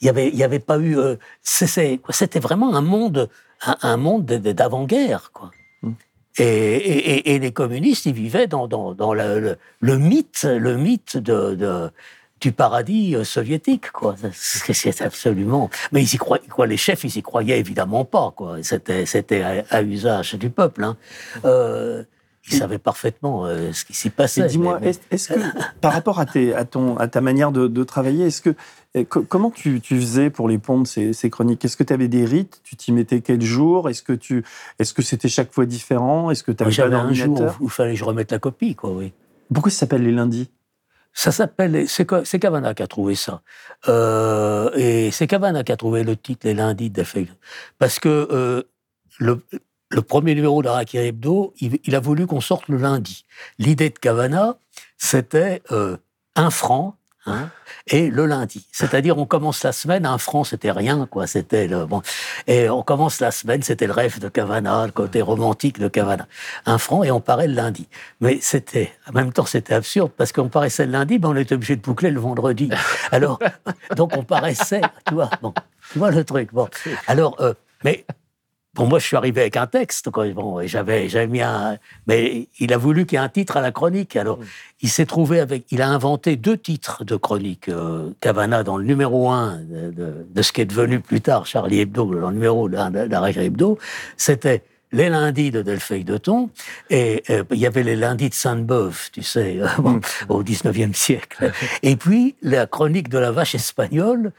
il 0.00 0.06
y 0.06 0.08
avait, 0.08 0.28
il 0.28 0.34
y 0.36 0.42
avait 0.42 0.58
pas 0.58 0.78
eu. 0.78 0.98
euh, 0.98 1.14
C'était 1.42 2.40
vraiment 2.40 2.74
un 2.74 2.80
monde, 2.80 3.28
un, 3.64 3.76
un 3.82 3.96
monde 3.96 4.24
de- 4.26 4.38
de- 4.38 4.50
d'avant-guerre, 4.52 5.30
quoi. 5.32 5.50
Mm. 5.82 5.92
Et, 6.38 6.44
et- 6.44 7.10
et- 7.14 7.34
et 7.34 7.38
les 7.38 7.52
communistes, 7.52 8.06
ils 8.06 8.12
vivaient 8.14 8.48
dans, 8.48 8.66
dans, 8.66 8.94
dans 8.94 9.14
le, 9.14 9.38
le- 9.38 9.56
le 9.80 9.98
mythe, 9.98 10.42
le 10.44 10.76
mythe 10.76 11.16
de, 11.18 11.54
de- 11.54 11.90
du 12.40 12.50
paradis 12.50 13.14
euh, 13.14 13.22
soviétique, 13.22 13.92
quoi. 13.92 14.16
C'est 14.32 14.72
c'est 14.72 15.02
absolument. 15.02 15.70
Mais 15.92 16.02
ils 16.02 16.12
y 16.14 16.18
croyaient, 16.18 16.48
quoi. 16.48 16.66
Les 16.66 16.76
chefs, 16.86 17.04
ils 17.04 17.16
y 17.18 17.22
croyaient 17.22 17.60
évidemment 17.60 18.04
pas, 18.04 18.32
quoi. 18.34 18.56
C'était, 18.62 19.06
c'était 19.06 19.42
à, 19.42 19.64
à 19.70 19.82
usage 19.82 20.34
du 20.34 20.50
peuple. 20.50 20.82
Hein. 20.82 20.96
Euh, 21.44 22.02
ils 22.50 22.56
savaient 22.56 22.78
parfaitement 22.78 23.46
euh, 23.46 23.72
ce 23.72 23.84
qui 23.84 23.94
s'y 23.94 24.10
passait. 24.10 24.46
Dis-moi, 24.46 24.74
mais- 24.74 24.80
mais- 24.86 24.90
est-ce 24.90 25.00
est-ce 25.10 25.28
que 25.34 25.40
par 25.80 25.92
rapport 25.92 26.18
à, 26.18 26.26
tes, 26.26 26.54
à, 26.54 26.64
ton, 26.64 26.96
à 26.96 27.06
ta 27.08 27.20
manière 27.20 27.52
de, 27.52 27.68
de 27.68 27.84
travailler, 27.84 28.26
est-ce 28.26 28.42
que 28.42 28.54
co- 29.04 29.22
comment 29.22 29.50
tu, 29.50 29.80
tu 29.80 30.00
faisais 30.00 30.28
pour 30.30 30.48
les 30.48 30.58
pondre 30.58 30.86
ces, 30.86 31.12
ces 31.12 31.30
chroniques? 31.30 31.64
Est-ce 31.64 31.76
que 31.76 31.84
tu 31.84 31.92
avais 31.92 32.08
des 32.08 32.24
rites? 32.24 32.60
Tu 32.64 32.74
t'y 32.76 32.90
mettais 32.92 33.20
quel 33.20 33.42
jour? 33.42 33.88
Est-ce 33.88 34.02
que 34.02 34.12
tu 34.12 34.44
est-ce 34.78 34.92
que 34.92 35.02
c'était 35.02 35.28
chaque 35.28 35.52
fois 35.52 35.66
différent? 35.66 36.30
Est-ce 36.30 36.42
que 36.42 36.50
tu 36.52 36.62
avais 36.62 36.72
J'avais 36.72 36.96
un 36.96 37.12
jour 37.12 37.40
où 37.60 37.64
il 37.66 37.70
fallait 37.70 37.92
que 37.92 37.98
je 37.98 38.04
remette 38.04 38.32
la 38.32 38.38
copie, 38.38 38.74
quoi, 38.74 38.90
oui. 38.90 39.12
Pourquoi 39.54 39.70
ça 39.70 39.80
s'appelle 39.80 40.02
les 40.02 40.12
lundis? 40.12 40.50
Ça 41.14 41.30
s'appelle, 41.30 41.86
c'est 41.88 42.38
Cavana 42.40 42.72
qui 42.72 42.82
a 42.82 42.86
trouvé 42.86 43.14
ça. 43.14 43.42
Euh, 43.86 44.70
et 44.74 45.10
c'est 45.10 45.26
Cavana 45.26 45.62
qui 45.62 45.70
a 45.72 45.76
trouvé 45.76 46.04
le 46.04 46.16
titre 46.16 46.46
Les 46.46 46.54
lundis 46.54 46.88
de. 46.88 47.04
Parce 47.78 47.98
que 47.98 48.08
euh, 48.32 48.62
le, 49.18 49.42
le 49.92 50.02
premier 50.02 50.34
numéro 50.34 50.62
d'Araki 50.62 50.98
Hebdo, 50.98 51.52
il, 51.60 51.78
il 51.84 51.94
a 51.94 52.00
voulu 52.00 52.26
qu'on 52.26 52.40
sorte 52.40 52.68
le 52.68 52.78
lundi. 52.78 53.24
L'idée 53.58 53.90
de 53.90 53.98
Cavana, 53.98 54.56
c'était 54.96 55.62
euh, 55.70 55.96
un 56.34 56.50
franc. 56.50 56.96
hein, 57.26 57.50
et 57.88 58.10
le 58.10 58.26
lundi, 58.26 58.66
c'est-à-dire 58.72 59.18
on 59.18 59.26
commence 59.26 59.62
la 59.62 59.72
semaine, 59.72 60.06
un 60.06 60.18
franc 60.18 60.44
c'était 60.44 60.70
rien 60.70 61.06
quoi, 61.06 61.26
c'était 61.26 61.66
le 61.68 61.84
bon, 61.84 62.00
et 62.46 62.68
on 62.68 62.82
commence 62.82 63.20
la 63.20 63.30
semaine, 63.30 63.62
c'était 63.62 63.86
le 63.86 63.92
rêve 63.92 64.18
de 64.18 64.28
Cavana, 64.28 64.86
le 64.86 64.92
côté 64.92 65.20
romantique 65.20 65.78
de 65.78 65.88
Cavana, 65.88 66.26
un 66.66 66.78
franc 66.78 67.02
et 67.04 67.10
on 67.10 67.20
paraît 67.20 67.48
le 67.48 67.54
lundi. 67.54 67.88
Mais 68.20 68.38
c'était, 68.40 68.92
en 69.08 69.12
même 69.12 69.32
temps, 69.32 69.46
c'était 69.46 69.74
absurde 69.74 70.10
parce 70.16 70.32
qu'on 70.32 70.48
paraissait 70.48 70.86
le 70.86 70.92
lundi, 70.92 71.18
mais 71.18 71.26
on 71.26 71.36
était 71.36 71.54
obligé 71.54 71.76
de 71.76 71.82
boucler 71.82 72.10
le 72.10 72.20
vendredi. 72.20 72.70
Alors, 73.10 73.38
donc 73.96 74.16
on 74.16 74.24
paraissait, 74.24 74.82
tu 75.06 75.14
vois, 75.14 75.30
bon, 75.42 75.52
tu 75.92 75.98
vois 75.98 76.10
le 76.10 76.24
truc, 76.24 76.52
bon. 76.52 76.68
Alors, 77.06 77.36
euh, 77.40 77.54
mais 77.84 78.04
bon, 78.74 78.86
moi 78.86 78.98
je 78.98 79.06
suis 79.06 79.16
arrivé 79.16 79.40
avec 79.42 79.56
un 79.56 79.66
texte, 79.66 80.10
quoi, 80.10 80.28
bon, 80.30 80.60
et 80.60 80.68
j'avais, 80.68 81.08
j'avais 81.08 81.26
mis 81.26 81.42
un, 81.42 81.78
mais 82.06 82.48
il 82.58 82.72
a 82.72 82.78
voulu 82.78 83.06
qu'il 83.06 83.16
y 83.18 83.20
ait 83.20 83.24
un 83.24 83.28
titre 83.28 83.56
à 83.56 83.60
la 83.60 83.70
chronique. 83.72 84.16
Alors, 84.16 84.38
il 84.80 84.88
s'est 84.88 85.06
trouvé 85.06 85.40
avec, 85.40 85.64
il 85.70 85.82
a 85.82 85.88
inventé 85.88 86.36
deux 86.36 86.56
titres 86.56 87.04
de 87.04 87.16
chronique, 87.16 87.68
euh, 87.68 88.10
Cavana 88.20 88.62
dans 88.62 88.76
le 88.76 88.84
numéro 88.84 89.30
un 89.30 89.58
de, 89.58 89.90
de- 89.90 90.26
de 90.28 90.42
ce 90.42 90.52
qui 90.52 90.60
est 90.60 90.66
devenu 90.66 91.00
plus 91.00 91.20
tard 91.20 91.46
Charlie 91.46 91.80
Hebdo, 91.80 92.14
dans 92.14 92.28
le 92.30 92.34
numéro 92.34 92.68
d'Arrêt 92.68 93.34
Hebdo, 93.36 93.78
c'était 94.16 94.62
les 94.94 95.08
lundis 95.08 95.50
de 95.50 95.62
Delphine 95.62 96.04
de 96.04 96.18
Thon, 96.18 96.50
et 96.90 97.22
euh, 97.30 97.44
il 97.50 97.56
y 97.58 97.66
avait 97.66 97.82
les 97.82 97.96
lundis 97.96 98.28
de 98.28 98.34
Sainte-Beuve, 98.34 99.10
tu 99.10 99.22
sais, 99.22 99.56
euh, 99.60 99.66
bon, 99.78 100.00
au 100.28 100.42
19e 100.42 100.92
siècle. 100.92 101.50
Et 101.82 101.96
puis, 101.96 102.34
la 102.42 102.66
chronique 102.66 103.08
de 103.08 103.16
la 103.16 103.30
vache 103.30 103.54
espagnole 103.54 104.32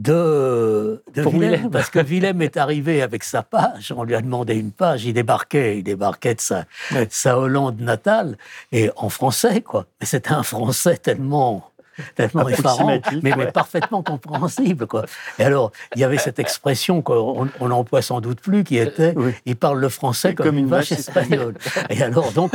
de, 0.00 1.02
de 1.14 1.22
Willem, 1.22 1.40
Willem. 1.40 1.70
parce 1.70 1.90
que 1.90 1.98
Willem 1.98 2.40
est 2.42 2.56
arrivé 2.56 3.02
avec 3.02 3.22
sa 3.22 3.42
page, 3.42 3.92
on 3.94 4.02
lui 4.02 4.14
a 4.14 4.22
demandé 4.22 4.54
une 4.54 4.72
page, 4.72 5.04
il 5.04 5.12
débarquait, 5.12 5.78
il 5.78 5.82
débarquait 5.84 6.34
de 6.34 6.40
sa, 6.40 6.64
Ouais. 6.92 7.06
sa 7.10 7.38
Hollande 7.38 7.80
natale, 7.80 8.36
et 8.72 8.90
en 8.96 9.10
français, 9.10 9.60
quoi. 9.60 9.86
Mais 10.00 10.06
c'était 10.06 10.32
un 10.32 10.42
français 10.42 10.96
tellement 10.96 11.66
tellement 12.14 12.48
effarant, 12.48 12.98
mais, 13.22 13.52
parfaitement 13.52 14.02
compréhensible, 14.02 14.86
quoi. 14.86 15.04
Et 15.38 15.44
alors, 15.44 15.70
il 15.94 16.00
y 16.00 16.04
avait 16.04 16.16
cette 16.16 16.38
expression 16.38 17.02
qu'on 17.02 17.48
on 17.60 17.68
n'emploie 17.68 18.00
sans 18.00 18.22
doute 18.22 18.40
plus, 18.40 18.64
qui 18.64 18.78
était 18.78 19.12
Oui. 19.16 19.32
il 19.44 19.54
parle 19.56 19.80
le 19.80 19.90
français 19.90 20.34
comme, 20.34 20.56
une 20.56 20.66
vache 20.66 20.92
espagnole. 20.92 21.56
Et 21.90 22.02
alors, 22.02 22.32
donc, 22.32 22.52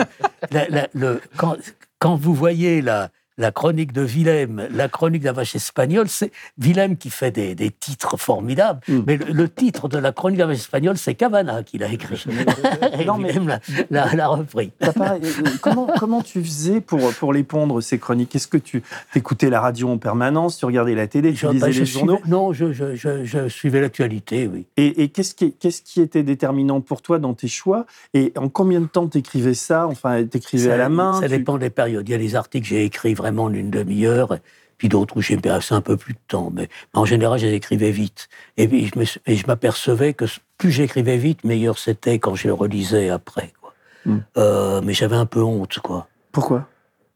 la- 0.49 0.67
la- 0.69 0.87
le, 0.95 1.21
quand, 1.37 1.57
quand 1.99 2.15
vous 2.15 2.33
voyez 2.33 2.81
la, 2.81 3.09
la 3.37 3.51
chronique 3.51 3.91
de 3.91 4.01
Willem, 4.01 4.67
la 4.71 4.87
chronique 4.87 5.21
de 5.21 5.25
la 5.25 5.33
vache 5.33 5.55
espagnole, 5.55 6.07
c'est 6.07 6.31
Willem 6.57 6.95
qui 6.97 7.09
fait 7.09 7.31
des, 7.31 7.53
des 7.55 7.71
titres 7.71 8.17
formidables, 8.17 8.79
Mm. 8.87 8.99
mais 9.07 9.17
le, 9.17 9.25
le 9.33 9.49
titre 9.49 9.87
de 9.89 9.97
la 9.97 10.11
chronique 10.11 10.37
de 10.37 10.43
la 10.43 10.47
vache 10.47 10.57
espagnole, 10.57 10.97
c'est 10.97 11.15
Cavana 11.15 11.63
qui 11.63 11.77
l'a 11.77 11.87
écrit. 11.91 12.23
Non, 13.05 13.17
mais- 13.17 13.31
Willem 13.33 13.59
l'a- 13.91 14.27
repris. 14.27 14.71
Pas- 14.79 15.15
euh, 15.15 15.19
comment, 15.61 15.87
comment 15.99 16.21
tu 16.21 16.43
faisais 16.43 16.81
pour, 16.81 17.13
pour 17.13 17.33
les 17.33 17.43
pondre, 17.43 17.81
ces 17.81 17.99
chroniques? 17.99 18.35
Est-ce 18.35 18.47
que 18.47 18.57
tu 18.57 18.83
écoutais 19.15 19.49
la 19.49 19.59
radio 19.61 19.89
en 19.89 19.97
permanence 19.97 20.57
Tu 20.57 20.65
regardais 20.65 20.95
la 20.95 21.07
télé 21.07 21.31
Tu 21.31 21.37
Je- 21.39 21.47
lisais 21.47 21.59
bah, 21.65 21.71
je 21.71 21.79
les 21.81 21.85
suivais- 21.85 21.99
journaux? 22.07 22.19
non, 22.27 22.53
je, 22.53 22.71
je- 22.71 22.95
je- 22.95 23.25
je 23.25 23.47
suivais 23.49 23.81
l'actualité, 23.81 24.47
oui. 24.51 24.65
Et, 24.77 25.03
et 25.03 25.09
qu'est-ce 25.09 25.35
qui, 25.35 25.53
qu'est-ce 25.53 25.81
qui 25.81 26.01
était 26.01 26.23
déterminant 26.23 26.81
pour 26.81 27.01
toi 27.01 27.19
dans 27.19 27.33
tes 27.33 27.47
choix? 27.47 27.85
Et 28.13 28.31
en 28.37 28.49
combien 28.49 28.81
de 28.81 28.85
temps 28.87 29.07
t'écrivais 29.07 29.53
ça? 29.53 29.87
Enfin, 29.87 30.23
t'écrivais 30.25 30.71
à 30.71 30.77
la 30.77 30.89
main 30.89 31.13
Ça 31.21 31.27
tu- 31.27 31.37
dépend 31.37 31.57
des 31.57 31.69
périodes. 31.69 32.07
Il 32.07 32.11
y 32.11 32.15
a 32.15 32.17
des 32.19 32.35
articles 32.35 32.63
que 32.63 32.69
j'ai 32.69 32.83
écrits 32.85 33.13
vraiment 33.25 33.45
en 33.45 33.53
une 33.53 33.71
demi-heure, 33.71 34.37
puis 34.77 34.87
d'autres 34.87 35.17
où 35.17 35.21
j'ai 35.21 35.37
passé 35.37 35.73
un 35.73 35.81
peu 35.81 35.97
plus 35.97 36.13
de 36.13 36.19
temps. 36.27 36.51
Mais, 36.53 36.69
mais 36.93 36.99
en 36.99 37.05
général, 37.05 37.39
je 37.39 37.47
les 37.47 37.53
écrivais 37.53 37.91
vite. 37.91 38.29
Et, 38.57 38.67
puis, 38.67 38.85
je 38.87 39.47
m'apercevais 39.47 40.13
que 40.13 40.25
plus 40.57 40.71
j'écrivais 40.71 41.17
vite, 41.17 41.43
meilleur 41.43 41.79
c'était 41.79 42.19
quand 42.19 42.35
je 42.35 42.47
le 42.47 42.53
relisais 42.53 43.09
après. 43.09 43.51
Quoi. 43.59 43.73
Hmm. 44.05 44.19
Euh, 44.37 44.81
mais 44.83 44.93
j'avais 44.93 45.15
un 45.15 45.25
peu 45.25 45.41
honte, 45.41 45.79
quoi. 45.79 46.07
Pourquoi? 46.31 46.67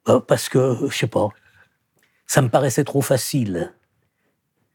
Euh, 0.08 0.20
parce 0.20 0.50
que, 0.50 0.78
je 0.90 0.98
sais 0.98 1.08
pas, 1.08 1.30
ça 2.26 2.42
me 2.42 2.50
paraissait 2.50 2.84
trop 2.84 3.02
facile. 3.02 3.72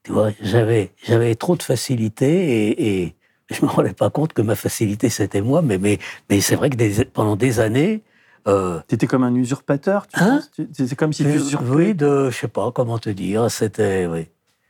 Tu 0.04 0.12
vois, 0.12 0.30
j'avais, 0.40 0.92
j'avais 1.02 1.34
trop 1.34 1.56
de 1.56 1.62
facilité 1.62 2.68
et, 2.68 3.02
et 3.02 3.14
je 3.50 3.64
me 3.64 3.70
rendais 3.70 3.94
pas 3.94 4.10
compte 4.10 4.32
que 4.34 4.42
ma 4.42 4.54
facilité 4.54 5.08
c'était 5.08 5.40
moi. 5.40 5.62
Mais, 5.62 5.78
mais, 5.78 5.98
mais 6.30 6.40
c'est 6.40 6.54
vrai 6.54 6.70
que 6.70 6.76
des- 6.76 7.04
pendant 7.06 7.36
des 7.36 7.58
années, 7.58 8.02
euh, 8.46 8.80
T'étais 8.86 9.06
comme 9.06 9.24
un 9.24 9.34
usurpateur 9.34 10.06
tu 10.06 10.20
Hein 10.20 10.40
C'est 10.72 10.96
comme 10.96 11.12
si 11.12 11.22
tu 11.22 11.28
euh, 11.30 11.34
usurpais. 11.36 11.66
oui, 11.68 11.94
de, 11.94 12.30
je 12.30 12.36
sais 12.36 12.48
pas 12.48 12.70
comment 12.72 12.98
te 12.98 13.10
dire, 13.10 13.50
c'était, 13.50 14.06
oui, 14.06 14.28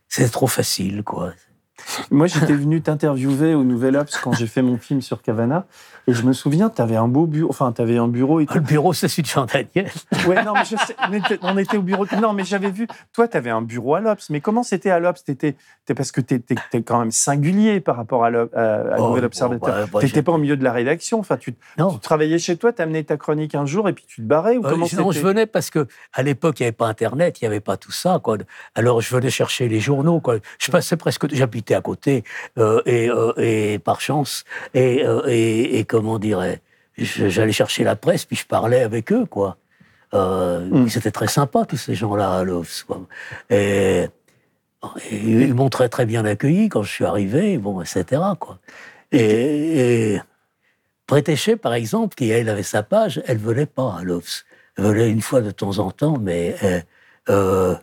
c'était 0.09 0.29
trop 0.31 0.47
facile, 0.47 1.03
quoi. 1.03 1.33
Moi, 2.11 2.27
j'étais 2.29 2.53
venu 2.55 2.81
t'interviewer 2.83 3.55
au 3.55 3.65
Nouvel 3.65 3.97
Obs 3.97 4.17
quand 4.23 4.33
j'ai 4.33 4.47
fait 4.47 4.63
mon 4.63 4.79
film 4.79 5.03
sur 5.03 5.23
Cavana. 5.23 5.67
Et 6.07 6.13
je 6.13 6.23
me 6.23 6.33
souviens, 6.33 6.69
t'avais 6.69 6.97
un 6.97 7.09
beau 7.09 7.27
bureau. 7.27 7.49
Enfin, 7.51 7.73
t'avais 7.73 7.97
un 7.97 8.09
bureau 8.09 8.39
et 8.41 8.47
tout. 8.47 8.55
Le 8.55 8.61
bureau, 8.61 8.93
c'est 8.93 9.09
celui 9.09 9.23
de 9.23 9.29
Jean 9.29 9.47
Daniel. 9.47 9.91
Ouais, 10.29 10.45
non, 10.45 10.53
mais 10.55 10.65
je 10.65 10.77
sais, 10.77 10.95
on, 11.09 11.13
était, 11.13 11.39
on 11.43 11.57
était 11.59 11.77
au 11.79 11.83
bureau. 11.83 12.07
Non, 12.21 12.33
mais 12.35 12.45
j'avais 12.45 12.71
vu. 12.71 12.87
Toi, 13.13 13.27
tu 13.27 13.37
avais 13.37 13.51
un 13.51 13.63
bureau 13.63 13.95
à 13.95 14.01
l'Obs. 14.01 14.29
Mais 14.31 14.41
comment 14.41 14.63
c'était 14.63 14.91
à 14.91 14.99
l'Obs? 15.01 15.25
T'étais- 15.25 15.57
t'es- 15.87 15.95
Parce 15.95 16.13
que 16.13 16.21
tu 16.21 16.35
étais 16.35 16.57
quand 16.83 16.99
même 17.01 17.11
singulier 17.11 17.81
par 17.81 17.97
rapport 17.97 18.25
à, 18.25 18.29
à, 18.29 18.31
à 18.33 18.97
Oh, 18.99 19.09
Nouvel 19.09 19.23
bon, 19.23 19.27
Observateur. 19.27 19.75
bah, 19.75 19.87
bah, 19.93 20.01
tu 20.01 20.07
j'ai- 20.09 20.23
pas 20.23 20.33
au 20.33 20.39
milieu 20.39 20.57
de 20.57 20.65
la 20.65 20.73
rédaction. 20.73 21.19
Enfin, 21.21 21.37
tu, 21.39 21.55
Non. 21.79 21.91
tu 21.95 22.01
travaillais 22.01 22.39
chez 22.39 22.57
toi, 22.57 22.73
tu 22.73 22.83
amenais 22.83 23.03
ta 23.05 23.17
chronique 23.17 23.55
un 23.55 23.67
jour 23.67 23.89
et 23.89 23.95
puis 23.95 24.05
tu 24.07 24.21
te 24.23 24.27
barrais 24.27 24.57
ou 24.59 24.65
Euh, 24.67 24.71
comment 24.71 24.87
non, 24.99 25.11
je 25.11 25.21
venais 25.21 25.47
parce 25.47 25.71
que 25.71 25.87
à 26.13 26.23
l'époque, 26.23 26.61
il 26.61 26.65
n'y 26.65 26.67
avait 26.67 26.73
pas 26.73 26.87
Internet, 26.87 27.41
il 27.41 27.45
n'y 27.45 27.49
avait 27.49 27.61
pas 27.61 27.77
tout 27.79 27.93
ça. 27.93 28.21
Quoi. 28.23 28.37
Alors, 28.75 29.01
je 29.01 29.15
venais 29.15 29.31
chercher 29.31 29.69
les 29.69 29.81
journaux. 29.81 30.21
Quoi. 30.21 30.37
Je 30.59 30.71
passais 30.71 30.97
presque. 30.99 31.33
J'habitais 31.35 31.74
à 31.75 31.81
côté, 31.81 32.25
euh, 32.59 32.81
et, 32.87 33.09
euh, 33.11 33.33
et 33.37 33.79
par 33.79 34.01
chance. 34.01 34.45
Et, 34.73 35.05
euh, 35.05 35.23
et, 35.27 35.79
et 35.79 35.85
comment 35.85 36.19
dirais 36.19 36.61
J'allais 36.97 37.53
chercher 37.53 37.83
la 37.83 37.97
presse, 37.97 38.25
puis 38.25 38.37
je 38.37 38.47
parlais 38.47 38.83
avec 38.83 39.13
eux. 39.13 39.27
quoi. 39.27 39.57
Mm. 40.13 40.87
C'était 40.89 41.11
très 41.11 41.27
sympa, 41.27 41.65
tous 41.65 41.77
ces 41.77 41.95
gens-là 41.95 42.37
à 42.37 42.45
l'OFS. 42.45 42.85
quoi. 42.85 43.01
Et, 43.51 44.07
ils 45.11 45.55
m'ont 45.55 45.71
très, 45.71 45.89
très 45.89 46.07
bien 46.07 46.25
accueilli 46.25 46.69
quand 46.69 46.83
je 46.83 46.93
suis 46.93 47.05
arrivé, 47.05 47.59
bon, 47.59 47.81
etc. 47.81 48.23
Quoi. 48.39 48.59
Et, 49.13 50.13
et 50.15 50.21
Prétéché, 51.07 51.57
par 51.57 51.75
exemple, 51.75 52.15
qui 52.15 52.31
elle 52.31 52.49
avait 52.49 52.63
sa 52.63 52.83
page, 52.83 53.23
elle 53.27 53.39
venait 53.39 53.67
pas 53.67 53.97
à 53.99 54.05
l'OFS. 54.05 54.45
Elle 54.79 54.85
venait 54.85 55.11
une 55.11 55.21
fois 55.21 55.41
de 55.41 55.51
temps 55.51 55.79
en 55.79 55.91
temps, 55.91 56.19
mais 56.19 56.55
euh, 57.29 57.75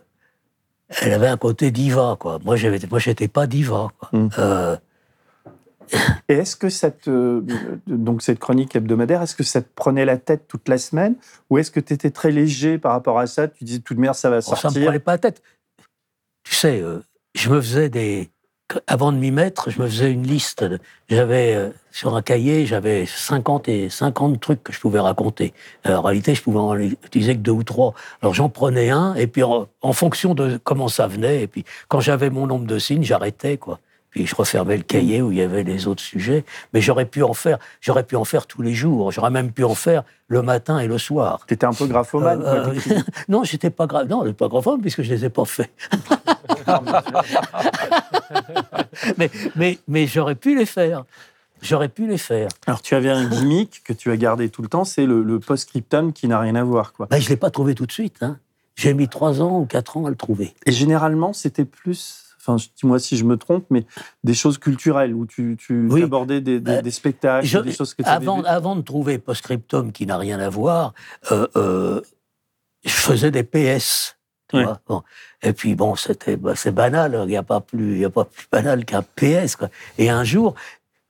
elle 1.00 1.12
avait 1.12 1.28
un 1.28 1.36
côté 1.36 1.70
diva, 1.70 2.16
quoi. 2.18 2.38
Moi, 2.44 2.56
j'avais, 2.56 2.78
moi, 2.90 2.98
j'étais 2.98 3.28
pas 3.28 3.46
diva, 3.46 3.88
quoi. 3.98 4.08
Mm. 4.12 4.28
Euh, 4.38 4.76
Et 6.28 6.34
est-ce 6.34 6.56
que 6.56 6.68
cette, 6.68 7.08
euh, 7.08 7.42
donc 7.86 8.22
cette 8.22 8.38
chronique 8.38 8.74
hebdomadaire, 8.76 9.22
est-ce 9.22 9.34
que 9.34 9.42
ça 9.42 9.62
te 9.62 9.68
prenait 9.74 10.04
la 10.04 10.16
tête 10.16 10.46
toute 10.48 10.68
la 10.68 10.78
semaine 10.78 11.16
ou 11.50 11.58
est-ce 11.58 11.70
que 11.70 11.80
tu 11.80 11.92
étais 11.92 12.10
très 12.10 12.30
léger 12.30 12.78
par 12.78 12.92
rapport 12.92 13.18
à 13.18 13.26
ça? 13.26 13.48
Tu 13.48 13.64
disais, 13.64 13.80
toute 13.80 13.98
merde, 13.98 14.14
ça 14.14 14.30
va 14.30 14.38
oh, 14.38 14.40
ça 14.40 14.52
me 14.52 14.56
sortir 14.56 14.84
prenait 14.84 14.98
pas 14.98 15.12
la 15.12 15.18
tête. 15.18 15.42
Tu 16.44 16.54
sais, 16.54 16.80
euh, 16.80 17.00
je 17.34 17.50
me 17.50 17.60
faisais 17.60 17.88
des. 17.88 18.30
Avant 18.86 19.12
de 19.12 19.18
m'y 19.18 19.30
mettre, 19.30 19.70
je 19.70 19.80
me 19.80 19.86
faisais 19.86 20.10
une 20.10 20.26
liste. 20.26 20.64
J'avais 21.08 21.54
euh, 21.54 21.70
sur 21.90 22.16
un 22.16 22.22
cahier, 22.22 22.66
j'avais 22.66 23.06
50 23.06 23.68
et 23.68 23.88
50 23.88 24.40
trucs 24.40 24.62
que 24.62 24.72
je 24.72 24.80
pouvais 24.80 25.00
raconter. 25.00 25.52
Euh, 25.86 25.96
en 25.96 26.02
réalité, 26.02 26.34
je 26.34 26.42
pouvais 26.42 26.58
en 26.58 26.76
utiliser 26.78 27.34
que 27.34 27.40
deux 27.40 27.52
ou 27.52 27.62
trois. 27.62 27.94
Alors 28.22 28.34
j'en 28.34 28.48
prenais 28.48 28.90
un, 28.90 29.14
et 29.14 29.26
puis 29.26 29.42
en, 29.42 29.68
en 29.80 29.92
fonction 29.92 30.34
de 30.34 30.58
comment 30.62 30.88
ça 30.88 31.06
venait, 31.06 31.42
et 31.42 31.46
puis 31.46 31.64
quand 31.88 32.00
j'avais 32.00 32.30
mon 32.30 32.46
nombre 32.46 32.66
de 32.66 32.78
signes, 32.78 33.04
j'arrêtais 33.04 33.56
quoi. 33.56 33.80
Puis 34.12 34.26
je 34.26 34.36
refermais 34.36 34.76
le 34.76 34.82
cahier 34.82 35.22
où 35.22 35.32
il 35.32 35.38
y 35.38 35.42
avait 35.42 35.64
les 35.64 35.88
autres 35.88 36.02
sujets. 36.02 36.44
Mais 36.72 36.80
j'aurais 36.80 37.06
pu 37.06 37.22
en 37.22 37.32
faire, 37.32 37.58
j'aurais 37.80 38.04
pu 38.04 38.14
en 38.14 38.24
faire 38.24 38.46
tous 38.46 38.62
les 38.62 38.74
jours. 38.74 39.10
J'aurais 39.10 39.30
même 39.30 39.52
pu 39.52 39.64
en 39.64 39.74
faire 39.74 40.04
le 40.28 40.42
matin 40.42 40.78
et 40.78 40.86
le 40.86 40.98
soir. 40.98 41.44
Tu 41.48 41.54
étais 41.54 41.66
un 41.66 41.72
peu 41.72 41.86
graphomane. 41.86 42.42
Euh, 42.42 42.74
euh, 42.90 43.00
non, 43.28 43.42
j'étais 43.42 43.70
pas 43.70 43.86
grave. 43.86 44.08
Non, 44.08 44.30
pas 44.34 44.48
grave 44.48 44.78
puisque 44.80 45.02
je 45.02 45.12
les 45.12 45.24
ai 45.24 45.30
pas 45.30 45.46
faits. 45.46 45.72
mais, 49.18 49.30
mais, 49.56 49.78
mais 49.88 50.06
j'aurais 50.06 50.36
pu 50.36 50.56
les 50.56 50.66
faire. 50.66 51.04
J'aurais 51.62 51.88
pu 51.88 52.06
les 52.06 52.18
faire. 52.18 52.48
Alors, 52.66 52.82
tu 52.82 52.94
avais 52.94 53.10
un 53.10 53.28
gimmick 53.28 53.82
que 53.84 53.92
tu 53.92 54.10
as 54.10 54.16
gardé 54.16 54.48
tout 54.48 54.62
le 54.62 54.68
temps, 54.68 54.84
c'est 54.84 55.06
le, 55.06 55.22
le 55.22 55.38
post-scriptum 55.38 56.12
qui 56.12 56.28
n'a 56.28 56.40
rien 56.40 56.56
à 56.56 56.64
voir. 56.64 56.92
Quoi. 56.92 57.06
Ben, 57.08 57.18
je 57.18 57.26
ne 57.26 57.30
l'ai 57.30 57.36
pas 57.36 57.50
trouvé 57.50 57.74
tout 57.74 57.86
de 57.86 57.92
suite. 57.92 58.16
Hein. 58.20 58.38
J'ai 58.74 58.94
mis 58.94 59.08
trois 59.08 59.40
ans 59.40 59.60
ou 59.60 59.64
quatre 59.64 59.96
ans 59.96 60.06
à 60.06 60.10
le 60.10 60.16
trouver. 60.16 60.54
Et 60.66 60.72
généralement, 60.72 61.32
c'était 61.32 61.64
plus, 61.64 62.21
enfin, 62.44 62.56
dis-moi 62.76 62.98
si 62.98 63.16
je 63.16 63.24
me 63.24 63.36
trompe, 63.36 63.64
mais 63.70 63.84
des 64.24 64.34
choses 64.34 64.58
culturelles 64.58 65.14
où 65.14 65.26
tu, 65.26 65.56
tu 65.58 65.86
Oui. 65.90 66.02
abordais 66.02 66.40
des, 66.40 66.60
des, 66.60 66.72
Euh, 66.72 66.82
des 66.82 66.90
spectacles, 66.90 67.46
Je- 67.46 67.58
des 67.58 67.72
choses 67.72 67.94
que 67.94 68.02
tu 68.02 68.08
avant, 68.08 68.42
avant 68.42 68.76
de 68.76 68.82
trouver 68.82 69.18
Postscriptum 69.18 69.92
qui 69.92 70.06
n'a 70.06 70.18
rien 70.18 70.40
à 70.40 70.48
voir, 70.48 70.92
euh, 71.30 71.46
euh, 71.56 72.00
je 72.84 72.90
faisais 72.90 73.30
des 73.30 73.44
PS. 73.44 74.16
tu 74.48 74.56
Ouais. 74.56 74.64
vois. 74.64 74.80
Bon. 74.86 75.02
Et 75.42 75.52
puis 75.54 75.74
bon, 75.74 75.94
c'était 75.96 76.36
bah, 76.36 76.54
c'est 76.56 76.72
banal, 76.72 77.18
il 77.22 77.28
n'y 77.28 77.36
a 77.38 77.42
pas 77.42 77.60
plus, 77.60 77.96
il 77.98 78.04
a 78.04 78.10
pas 78.10 78.26
plus 78.26 78.46
banal 78.52 78.84
qu'un 78.84 79.02
PS. 79.02 79.56
Quoi. 79.56 79.70
Et 79.96 80.10
un 80.10 80.24
jour, 80.24 80.54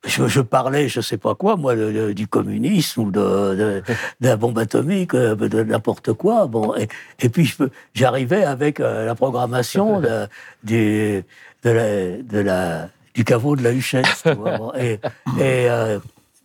je, 0.04 0.26
je 0.26 0.40
parlais, 0.40 0.88
je 0.88 1.00
sais 1.00 1.16
pas 1.16 1.34
quoi, 1.34 1.56
moi, 1.56 1.74
le- 1.74 1.92
le- 1.92 2.14
du 2.14 2.26
communisme 2.26 3.02
ou 3.02 3.10
de, 3.10 3.20
de, 3.20 3.82
de 4.20 4.26
la 4.28 4.36
bombe 4.36 4.58
atomique, 4.58 5.14
euh, 5.14 5.34
de 5.36 5.62
n'importe 5.62 6.12
quoi. 6.12 6.46
Bon, 6.46 6.74
et, 6.76 6.88
et 7.20 7.28
puis 7.28 7.54
j'arrivais 7.94 8.44
avec 8.44 8.80
euh, 8.80 9.06
la 9.06 9.14
programmation 9.14 10.00
de, 10.06 10.26
du, 10.64 11.22
de 11.62 11.70
la, 11.70 12.16
de 12.22 12.38
la, 12.40 12.88
du 13.14 13.24
caveau 13.24 13.54
de 13.56 13.62
la 13.62 13.72
Huchette. 13.72 14.06
tu 14.24 14.32
vois. 14.34 14.58
Bon, 14.58 14.72
et 14.74 14.94
et 15.38 15.68
euh, 15.70 15.98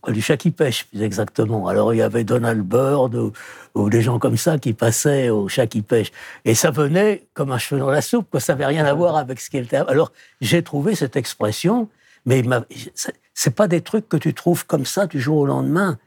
du 0.10 0.22
chat 0.22 0.38
qui 0.38 0.52
pêche, 0.52 0.86
plus 0.86 1.02
exactement. 1.04 1.68
Alors 1.68 1.94
il 1.94 1.98
y 1.98 2.02
avait 2.02 2.24
Donald 2.24 2.62
Byrd 2.62 3.16
ou, 3.16 3.34
ou 3.76 3.90
des 3.90 4.02
gens 4.02 4.20
comme 4.20 4.38
ça 4.38 4.58
qui 4.58 4.72
passaient 4.74 5.30
au 5.30 5.48
chat 5.50 5.68
qui 5.68 5.82
pêche. 5.82 6.12
Et 6.46 6.54
ça 6.56 6.72
venait 6.72 7.26
comme 7.34 7.52
un 7.52 7.58
cheveu 7.58 7.82
dans 7.82 7.90
la 7.90 8.02
soupe, 8.02 8.28
que 8.32 8.40
ça 8.40 8.54
n'avait 8.54 8.68
rien 8.68 8.86
à 8.86 8.94
voir 8.94 9.18
avec 9.18 9.40
ce 9.42 9.50
qui 9.50 9.58
était. 9.58 9.78
Alors 9.78 10.12
j'ai 10.40 10.62
trouvé 10.64 10.96
cette 10.96 11.16
expression, 11.18 11.90
mais 12.26 12.40
il 12.40 12.48
m'a- 12.48 12.64
c'est- 13.40 13.52
pas 13.56 13.68
des 13.68 13.82
trucs 13.82 14.08
que 14.10 14.18
tu 14.18 14.34
trouves 14.34 14.66
comme 14.66 14.86
ça 14.86 15.06
du 15.08 15.20
jour 15.22 15.38
au 15.38 15.46
lendemain. 15.46 15.98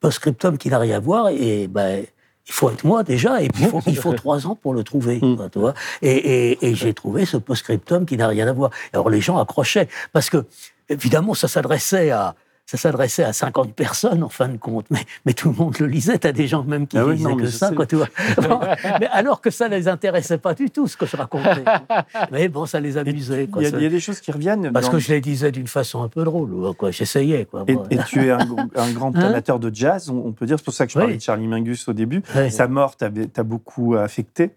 Post-scriptum 0.00 0.58
qui 0.58 0.68
n'a 0.70 0.78
rien 0.78 0.96
à 0.96 1.00
voir, 1.00 1.28
et 1.28 1.68
ben. 1.68 2.04
Il 2.50 2.54
faut 2.54 2.70
être 2.70 2.84
moi 2.84 3.02
déjà, 3.02 3.42
et 3.42 3.48
puis 3.50 3.64
il 3.64 3.68
faut, 3.68 3.80
il 3.86 3.96
faut 3.98 4.12
trois 4.24 4.46
ans 4.46 4.54
pour 4.62 4.72
le 4.72 4.82
trouver. 4.82 5.18
Mm. 5.20 5.36
quoi, 5.36 5.50
tu 5.50 5.58
vois. 5.58 5.74
Et, 6.00 6.12
et- 6.52 6.66
et 6.66 6.74
j'ai 6.74 6.94
trouvé 6.94 7.26
ce 7.26 7.36
post-scriptum 7.36 8.06
qui 8.06 8.16
n'a 8.16 8.26
rien 8.26 8.48
à 8.48 8.54
voir. 8.54 8.70
Alors 8.94 9.10
les 9.10 9.20
gens 9.20 9.36
accrochaient, 9.36 9.86
parce 10.14 10.30
que 10.30 10.46
évidemment 10.88 11.34
ça 11.34 11.46
s'adressait 11.46 12.10
à, 12.10 12.34
ça 12.70 12.76
s'adressait 12.76 13.24
à 13.24 13.32
50 13.32 13.72
personnes 13.72 14.22
en 14.22 14.28
fin 14.28 14.46
de 14.46 14.58
compte, 14.58 14.84
mais, 14.90 15.00
mais 15.24 15.32
tout 15.32 15.48
le 15.48 15.54
monde 15.56 15.78
le 15.78 15.86
lisait. 15.86 16.18
T'as 16.18 16.32
des 16.32 16.46
gens 16.46 16.64
même 16.64 16.86
qui 16.86 16.98
Ah 16.98 17.06
oui, 17.06 17.14
lisaient 17.16 17.28
non, 17.30 17.36
que 17.36 17.46
ça, 17.46 17.70
sais. 17.70 17.74
quoi, 17.74 17.86
tu 17.86 17.96
vois. 17.96 18.08
Bon, 18.42 18.60
mais 19.00 19.06
alors 19.10 19.40
que 19.40 19.48
ça 19.50 19.68
les 19.68 19.88
intéressait 19.88 20.36
pas 20.36 20.52
du 20.52 20.68
tout 20.70 20.86
ce 20.86 20.94
que 20.98 21.06
je 21.06 21.16
racontais. 21.16 21.64
mais 22.30 22.48
bon, 22.48 22.66
ça 22.66 22.78
les 22.78 22.98
amusait. 22.98 23.48
Il 23.56 23.62
y, 23.62 23.66
a, 23.74 23.80
y 23.80 23.88
des 23.88 24.00
choses 24.00 24.20
qui 24.20 24.30
reviennent. 24.32 24.70
parce 24.70 24.90
que 24.90 24.98
je 24.98 25.08
les 25.08 25.22
disais 25.22 25.50
d'une 25.50 25.66
façon 25.66 26.02
un 26.02 26.08
peu 26.08 26.24
drôle, 26.24 26.74
quoi. 26.76 26.90
J'essayais, 26.90 27.46
quoi. 27.46 27.64
Et, 27.68 27.74
Bon. 27.74 27.84
et 27.90 27.96
tu 28.06 28.26
es 28.26 28.30
un, 28.32 28.38
un 28.76 28.90
grand 28.92 29.16
Hein 29.16 29.20
amateur 29.28 29.58
de 29.58 29.74
jazz, 29.74 30.10
on, 30.10 30.26
on 30.26 30.32
peut 30.32 30.44
dire. 30.44 30.58
C'est 30.58 30.64
pour 30.66 30.74
ça 30.74 30.84
que 30.86 30.92
je 30.92 30.98
Oui. 30.98 31.02
parlais 31.04 31.16
de 31.16 31.22
Charlie 31.22 31.48
Mingus 31.48 31.88
au 31.88 31.94
début. 31.94 32.22
Sa 32.50 32.68
mort 32.68 32.96
t'a 32.96 33.08
beaucoup 33.42 33.94
affecté. 33.94 34.50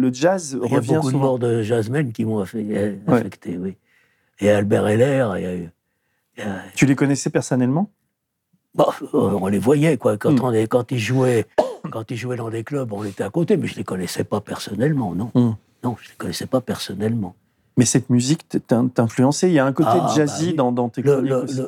Le 0.00 0.12
jazz 0.12 0.56
Il 0.64 0.70
y 0.70 0.74
a 0.74 0.76
revient 0.76 0.94
beaucoup 0.94 1.12
de 1.12 1.16
morts 1.16 1.38
de 1.38 1.62
jazzmen 1.62 2.10
qui 2.12 2.24
m'ont 2.24 2.38
affecté, 2.38 2.76
euh, 2.78 2.94
Ouais. 3.06 3.18
affecté, 3.20 3.58
oui. 3.58 3.76
Et 4.40 4.48
Albert 4.50 4.88
Heller, 4.88 5.32
il 5.36 5.42
y 5.42 5.46
a 5.46 5.54
eu- 5.54 5.70
il 6.38 6.44
y 6.44 6.46
a- 6.46 6.62
Tu 6.74 6.86
les 6.86 6.94
connaissais 6.96 7.28
personnellement? 7.28 7.90
Bon, 8.74 8.86
euh, 9.14 9.38
on 9.42 9.46
les 9.48 9.58
voyait, 9.58 9.96
quoi. 9.98 10.16
Quand, 10.16 10.32
Mm. 10.32 10.40
on 10.44 10.52
est- 10.52 10.66
quand, 10.68 10.90
ils 10.92 10.98
jouaient, 10.98 11.44
quand 11.90 12.10
ils 12.10 12.16
jouaient 12.16 12.36
dans 12.36 12.48
des 12.48 12.64
clubs, 12.64 12.90
on 12.92 13.04
était 13.04 13.24
à 13.24 13.30
côté, 13.30 13.56
mais 13.58 13.66
je 13.66 13.72
ne 13.74 13.78
les 13.78 13.84
connaissais 13.84 14.24
pas 14.24 14.40
personnellement, 14.40 15.14
non. 15.14 15.30
Mm. 15.34 15.56
Non, 15.84 15.96
je 16.00 16.06
ne 16.06 16.10
les 16.12 16.16
connaissais 16.16 16.46
pas 16.46 16.60
personnellement. 16.62 17.34
Mais 17.76 17.84
cette 17.84 18.08
musique 18.10 18.46
t'a 18.66 18.82
influencé. 18.98 19.48
Il 19.48 19.54
y 19.54 19.58
a 19.58 19.66
un 19.66 19.72
côté 19.72 19.90
Ah, 19.92 20.12
jazzy 20.16 20.44
bah 20.46 20.50
oui. 20.50 20.56
dans, 20.56 20.72
dans 20.72 20.88
tes 20.88 21.02
Le- 21.02 21.22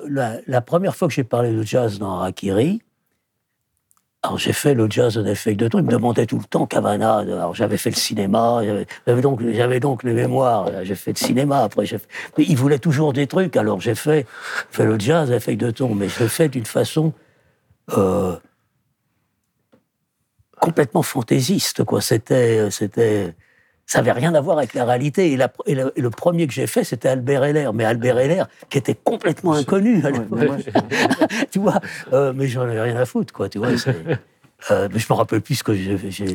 la, 0.09 0.39
la 0.47 0.61
première 0.61 0.95
fois 0.97 1.09
que 1.09 1.15
j'ai 1.15 1.25
parlé 1.25 1.53
de 1.53 1.63
jazz 1.63 1.99
dans 1.99 2.13
Harakiri, 2.13 2.81
alors 4.25 4.39
j'ai 4.39 4.53
fait 4.53 4.75
le 4.75 4.89
jazz 4.89 5.15
de 5.15 5.35
feuilles 5.35 5.57
de 5.57 5.67
ton. 5.67 5.79
Ils 5.79 5.85
me 5.85 5.91
demandaient 5.91 6.27
tout 6.27 6.39
le 6.39 6.45
temps 6.45 6.67
Cavana. 6.67 7.19
Alors 7.19 7.55
j'avais 7.55 7.77
fait 7.77 7.91
le 7.91 7.97
cinéma, 7.97 8.61
j'avais 9.07 9.21
donc, 9.21 9.41
j'avais 9.53 9.81
donc 9.81 10.05
les 10.05 10.13
mémoires. 10.13 10.85
J'ai 10.85 10.95
fait 10.95 11.11
le 11.13 11.17
cinéma. 11.17 11.65
Après, 11.65 11.87
j'ai 11.87 11.99
fait- 11.99 12.09
mais 12.39 12.45
ils 12.49 12.57
voulaient 12.57 12.79
toujours 12.79 13.13
des 13.13 13.27
trucs. 13.27 13.57
Alors 13.57 13.81
j'ai 13.81 13.97
fait, 13.97 14.27
fait 14.71 14.85
le 14.85 14.99
jazz 14.99 15.37
feuilles 15.41 15.57
de 15.57 15.71
ton, 15.73 15.95
mais 15.95 16.09
je 16.09 16.21
l'ai 16.23 16.29
fait 16.29 16.49
d'une 16.49 16.67
façon 16.67 17.13
euh, 17.97 18.37
complètement 20.61 21.03
fantaisiste. 21.03 21.83
Quoi. 21.83 22.01
C'était, 22.01 22.71
c'était, 22.71 23.35
ça 23.93 23.99
n'avait 23.99 24.13
rien 24.13 24.35
à 24.35 24.41
voir 24.41 24.59
avec 24.59 24.75
la 24.75 24.85
réalité. 24.85 25.33
Et, 25.33 25.37
la- 25.37 25.53
et 25.67 25.75
le, 25.75 25.93
et 25.97 26.01
le 26.01 26.11
premier 26.11 26.47
que 26.47 26.53
j'ai 26.53 26.67
fait, 26.67 26.85
c'était 26.85 27.09
Albert 27.09 27.45
Heller. 27.45 27.73
Mais 27.73 27.85
Albert 27.85 28.19
Heller, 28.19 28.47
qui 28.71 28.79
était 28.79 28.95
complètement 28.95 29.53
inconnu 29.53 30.05
à 30.05 30.11
l'époque. 30.11 30.65
tu 31.51 31.59
vois, 31.59 31.79
euh, 32.13 32.33
mais 32.35 32.49
j'en 32.49 32.63
avais 32.63 32.81
rien 32.81 32.97
à 32.97 33.05
foutre, 33.05 33.33
quoi. 33.33 33.49
Tu 33.49 33.59
vois, 33.59 33.69
euh, 34.71 34.89
mais 34.93 34.99
je 35.01 35.07
me 35.11 35.15
rappelle 35.17 35.41
plus 35.41 35.57
ce 35.57 35.65
que 35.65 35.73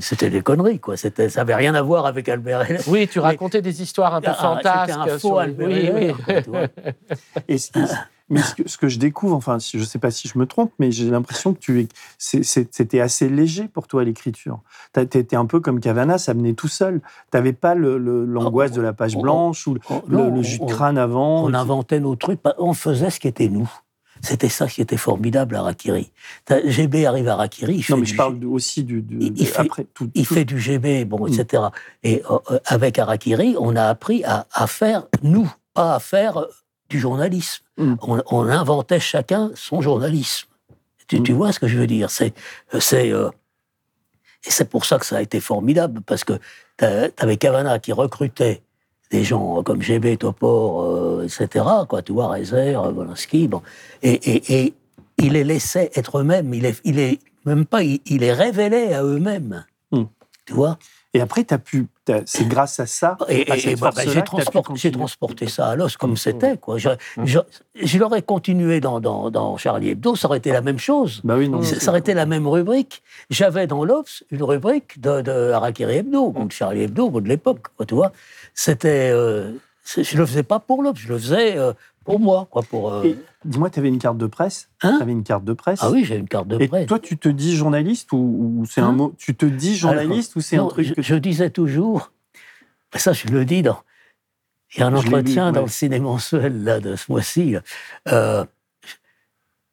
c'était 0.01 0.29
des 0.29 0.41
conneries, 0.41 0.79
quoi. 0.79 0.97
C'était, 0.97 1.29
ça 1.29 1.41
avait 1.41 1.55
rien 1.55 1.73
à 1.75 1.81
voir 1.81 2.05
avec 2.05 2.27
Albert 2.29 2.69
Heller. 2.69 2.81
Oui, 2.87 3.07
tu 3.07 3.19
racontais 3.19 3.61
des 3.61 3.81
histoires 3.81 4.13
un 4.15 4.21
peu 4.21 4.27
Ah, 4.31 4.59
c'était 4.63 4.67
un 4.69 4.83
fantasques. 4.85 5.11
faux 5.13 5.19
sur- 5.29 5.39
Albert 5.39 5.69
Heller, 5.69 5.93
oui. 5.95 6.13
quoi, 6.25 6.41
tu 6.41 6.49
vois. 6.49 6.67
Et 7.47 7.57
ce- 7.57 7.71
mais 8.29 8.41
ce 8.41 8.55
que, 8.55 8.67
ce 8.67 8.77
que 8.77 8.87
je 8.87 8.99
découvre, 8.99 9.35
enfin, 9.35 9.57
je 9.59 9.77
ne 9.77 9.83
sais 9.83 9.99
pas 9.99 10.11
si 10.11 10.27
je 10.27 10.37
me 10.37 10.45
trompe, 10.45 10.71
mais 10.79 10.91
j'ai 10.91 11.09
l'impression 11.09 11.53
que 11.53 11.59
tu 11.59 11.87
c'était 12.17 12.99
assez 12.99 13.29
léger 13.29 13.67
pour 13.67 13.87
toi 13.87 14.03
l'écriture. 14.03 14.59
Tu 14.93 15.01
étais 15.01 15.35
un 15.35 15.45
peu 15.45 15.59
comme 15.59 15.79
Cavana, 15.79 16.17
ça 16.17 16.33
venait 16.33 16.53
tout 16.53 16.67
seul. 16.67 17.01
Tu 17.31 17.37
n'avais 17.37 17.53
pas 17.53 17.75
l'angoisse 17.75 18.71
de 18.71 18.81
la 18.81 18.93
page 18.93 19.13
Oh, 19.15 19.19
oh, 19.19 19.21
blanche 19.21 19.67
ou 19.67 19.77
oh, 19.89 20.01
le, 20.07 20.17
non, 20.17 20.35
le 20.35 20.41
jus 20.43 20.57
de 20.59 20.63
on- 20.63 20.67
crâne 20.67 20.97
avant. 20.97 21.43
On 21.45 21.53
inventait 21.53 21.99
nos 21.99 22.15
trucs, 22.15 22.41
pas- 22.41 22.55
on 22.57 22.73
faisait 22.73 23.09
ce 23.09 23.19
qui 23.19 23.27
était 23.27 23.49
nous. 23.49 23.69
C'était 24.21 24.49
ça 24.49 24.67
qui 24.67 24.81
était 24.81 24.97
formidable 24.97 25.55
à 25.55 25.61
Rakiri. 25.61 26.11
GB 26.65 27.05
arrive 27.05 27.27
à 27.27 27.35
Rakiri, 27.35 27.75
il 27.75 27.83
fait, 27.83 27.93
Non, 27.93 27.99
mais 27.99 28.05
du, 28.05 28.11
je 28.11 28.17
parle 28.17 28.43
aussi 28.45 28.83
du, 28.83 29.03
du- 29.03 29.19
Il- 29.35 29.45
fait- 29.45 29.67
tout. 29.93 30.09
il 30.15 30.25
tout- 30.25 30.33
fait 30.33 30.43
du 30.43 30.59
GB, 30.59 31.05
bon, 31.05 31.23
Mm. 31.27 31.33
etc. 31.33 31.63
Et 32.03 32.23
euh, 32.31 32.39
euh, 32.51 32.59
avec 32.65 32.97
Arakiri, 32.97 33.55
on 33.59 33.75
a 33.75 33.83
appris 33.83 34.23
à, 34.23 34.47
à 34.53 34.65
faire 34.65 35.05
nous, 35.21 35.47
pas 35.75 35.93
à 35.95 35.99
faire 35.99 36.45
du 36.89 36.99
journalisme. 36.99 37.63
Mm. 37.77 37.95
On, 38.01 38.21
on 38.31 38.47
inventait 38.47 38.99
chacun 38.99 39.51
son 39.55 39.81
journalisme. 39.81 40.47
Tu, 41.07 41.21
tu 41.23 41.33
Mm. 41.33 41.35
vois 41.35 41.51
ce 41.51 41.59
que 41.59 41.67
je 41.67 41.77
veux 41.77 41.87
dire? 41.87 42.09
C'est, 42.09 42.33
c'est, 42.79 43.11
euh, 43.11 43.29
et 44.45 44.51
c'est 44.51 44.69
pour 44.69 44.85
ça 44.85 44.99
que 44.99 45.05
ça 45.05 45.17
a 45.17 45.21
été 45.21 45.39
formidable 45.39 46.01
parce 46.01 46.23
que 46.23 46.33
t'a- 46.77 47.09
t'avais 47.09 47.37
Cavana 47.37 47.79
qui 47.79 47.91
recrutait 47.93 48.61
des 49.11 49.23
gens 49.23 49.63
comme 49.63 49.81
GB, 49.81 50.17
Topor, 50.17 50.83
euh, 50.83 51.23
etc. 51.23 51.65
Quoi, 51.87 52.01
tu 52.01 52.11
vois, 52.11 52.27
Rezer, 52.27 52.81
euh, 52.83 52.91
Wolanski, 52.91 53.47
bon, 53.47 53.61
et, 54.03 54.11
et, 54.13 54.63
et 54.65 54.73
il 55.17 55.33
les 55.33 55.43
laissait 55.45 55.89
être 55.95 56.19
eux-mêmes. 56.19 56.53
Il 56.53 56.63
les, 56.63 56.75
il 56.83 56.95
les, 56.95 57.19
même 57.45 57.65
pas, 57.65 57.83
il, 57.83 57.99
il 58.05 58.19
les 58.19 58.33
révélait 58.33 58.93
à 58.93 59.03
eux-mêmes. 59.03 59.65
Mm. 59.91 60.03
Tu 60.45 60.53
vois? 60.53 60.77
Et 61.13 61.21
après, 61.21 61.45
as 61.51 61.57
pu, 61.57 61.87
c'est 62.25 62.47
grâce 62.47 62.79
à 62.79 62.85
ça, 62.85 63.17
Et, 63.29 63.49
à 63.51 63.57
cette 63.57 63.79
bah, 63.79 63.91
bah, 63.95 64.01
j'ai 64.05 64.23
transporté, 64.23 64.73
j'ai 64.75 64.89
continuer. 64.89 64.91
transporté 64.91 65.47
ça 65.47 65.69
à 65.69 65.75
l'os 65.75 65.97
comme 65.97 66.11
Mm. 66.11 66.17
c'était. 66.17 66.57
Quoi. 66.57 66.77
Je, 66.77 66.89
je, 67.23 67.39
je 67.75 67.97
l'aurais 67.97 68.21
continué 68.21 68.79
dans, 68.79 68.99
dans, 68.99 69.29
dans 69.31 69.57
Charlie 69.57 69.89
Hebdo, 69.89 70.15
ça 70.15 70.27
aurait 70.27 70.37
été 70.39 70.51
la 70.51 70.61
même 70.61 70.79
chose. 70.79 71.21
Bah 71.23 71.35
oui, 71.37 71.49
non. 71.49 71.61
Ça 71.63 71.89
aurait 71.91 71.99
été 71.99 72.13
la 72.13 72.25
même 72.25 72.47
rubrique. 72.47 73.03
J'avais 73.29 73.67
dans 73.67 73.83
l'Obs 73.83 74.23
une 74.31 74.43
rubrique 74.43 74.99
de, 74.99 75.21
de 75.21 75.51
Harakiri 75.51 75.97
Hebdo, 75.97 76.31
bon, 76.31 76.45
de 76.45 76.51
Charlie 76.51 76.83
Hebdo, 76.83 77.21
de 77.21 77.27
l'époque, 77.27 77.67
tu 77.87 77.95
vois. 77.95 78.11
C'était, 78.53 79.09
euh, 79.11 79.51
je 79.95 80.17
le 80.17 80.25
faisais 80.25 80.43
pas 80.43 80.59
pour 80.59 80.83
l'Obs, 80.83 80.97
je 80.97 81.07
le 81.09 81.17
faisais 81.17 81.57
euh, 81.57 81.73
pour 82.07 82.19
moi, 82.21 82.47
quoi, 82.49 82.63
pour. 82.63 82.91
euh, 82.91 83.03
Et 83.03 83.17
Dis-moi, 83.45 83.69
tu 83.69 83.79
avais 83.79 83.89
une 83.89 83.99
carte 83.99 84.17
de 84.17 84.25
presse 84.27 84.69
Hein 84.81 84.95
Tu 84.97 85.03
avais 85.03 85.11
une 85.11 85.23
carte 85.23 85.43
de 85.43 85.53
presse 85.53 85.79
ah 85.83 85.91
oui, 85.91 86.03
j'ai 86.05 86.15
une 86.15 86.27
carte 86.27 86.47
de 86.47 86.59
Et 86.61 86.67
presse. 86.67 86.87
toi, 86.87 86.99
tu 86.99 87.17
te 87.17 87.29
dis 87.29 87.55
journaliste 87.55 88.11
ou, 88.13 88.17
ou 88.17 88.65
c'est 88.65 88.81
un 88.81 88.87
Hein 88.87 88.91
mot 88.93 89.13
Tu 89.17 89.35
te 89.35 89.45
dis 89.45 89.75
journaliste 89.75 90.35
ou 90.37 90.41
c'est 90.41 90.57
un 90.57 90.67
truc 90.67 90.87
je, 90.87 90.93
que 90.93 91.01
je 91.01 91.15
disais 91.15 91.49
toujours, 91.49 92.11
ça 92.95 93.11
je 93.13 93.27
le 93.27 93.43
dis 93.45 93.61
dans. 93.61 93.79
Il 94.75 94.79
y 94.79 94.83
a 94.83 94.87
un 94.87 94.91
lu, 94.91 94.97
entretien 94.97 95.51
dans 95.51 95.61
le 95.61 95.67
ciné 95.67 95.99
mensuel 95.99 96.63
là, 96.63 96.79
de 96.79 96.95
ce 96.95 97.11
mois-ci. 97.11 97.55
Euh, 98.09 98.43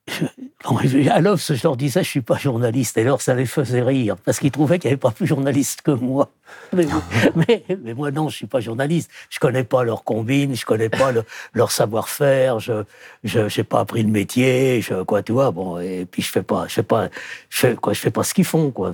je- 0.08 1.08
à 1.10 1.20
l'Obs, 1.20 1.52
je 1.54 1.62
leur 1.62 1.76
disais, 1.76 2.02
je 2.04 2.08
suis 2.08 2.20
pas 2.20 2.36
journaliste. 2.36 2.96
Et 2.98 3.02
alors, 3.02 3.20
ça 3.20 3.34
les 3.34 3.46
faisait 3.46 3.82
rire, 3.82 4.16
parce 4.16 4.38
qu'ils 4.38 4.50
trouvaient 4.50 4.78
qu'il 4.78 4.88
n'y 4.88 4.92
avait 4.92 5.00
pas 5.00 5.10
plus 5.10 5.26
journaliste 5.26 5.82
que 5.82 5.90
moi. 5.90 6.30
Mais, 6.72 6.86
mais, 7.34 7.64
mais 7.82 7.94
moi, 7.94 8.10
non, 8.10 8.28
je 8.28 8.36
suis 8.36 8.46
pas 8.46 8.60
journaliste. 8.60 9.10
Je 9.30 9.38
connais 9.38 9.64
pas 9.64 9.82
leurs 9.84 10.04
combines, 10.04 10.54
je 10.54 10.64
connais 10.66 10.88
pas 10.88 11.10
le- 11.12 11.24
leur 11.52 11.70
savoir-faire, 11.72 12.58
je 12.60 12.84
je 13.24 13.40
n'ai 13.40 13.64
pas 13.64 13.80
appris 13.80 14.02
le 14.02 14.10
métier, 14.10 14.80
je, 14.82 15.02
quoi, 15.04 15.22
tu 15.22 15.32
vois. 15.32 15.50
Bon, 15.52 15.78
et 15.78 16.04
puis 16.10 16.22
je 16.22 16.30
fais 16.30 16.42
pas, 16.42 16.66
je 16.68 16.74
fais 16.74 16.82
pas, 16.82 17.08
je 17.48 17.58
fais, 17.58 17.74
quoi, 17.76 17.92
je 17.92 18.00
fais 18.00 18.10
pas 18.10 18.22
ce 18.24 18.34
qu'ils 18.34 18.44
font, 18.44 18.70
quoi. 18.70 18.92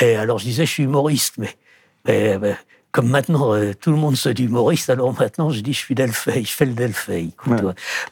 Et 0.00 0.16
alors, 0.16 0.38
je 0.38 0.44
disais, 0.44 0.66
je 0.66 0.70
suis 0.72 0.84
humoriste, 0.84 1.34
mais, 1.38 1.50
mais, 2.06 2.38
mais 2.38 2.56
comme 2.96 3.10
maintenant 3.10 3.52
euh, 3.54 3.72
tout 3.78 3.90
le 3.90 3.98
monde 3.98 4.16
se 4.16 4.30
dit 4.30 4.44
humoriste, 4.44 4.88
alors 4.88 5.12
maintenant 5.20 5.50
je 5.50 5.60
dis 5.60 5.74
je 5.74 5.78
suis 5.78 5.94
Delphi, 5.94 6.44
je 6.46 6.50
fais 6.50 6.64
le 6.64 6.72
Delphi, 6.72 7.34
Ouais. 7.46 7.56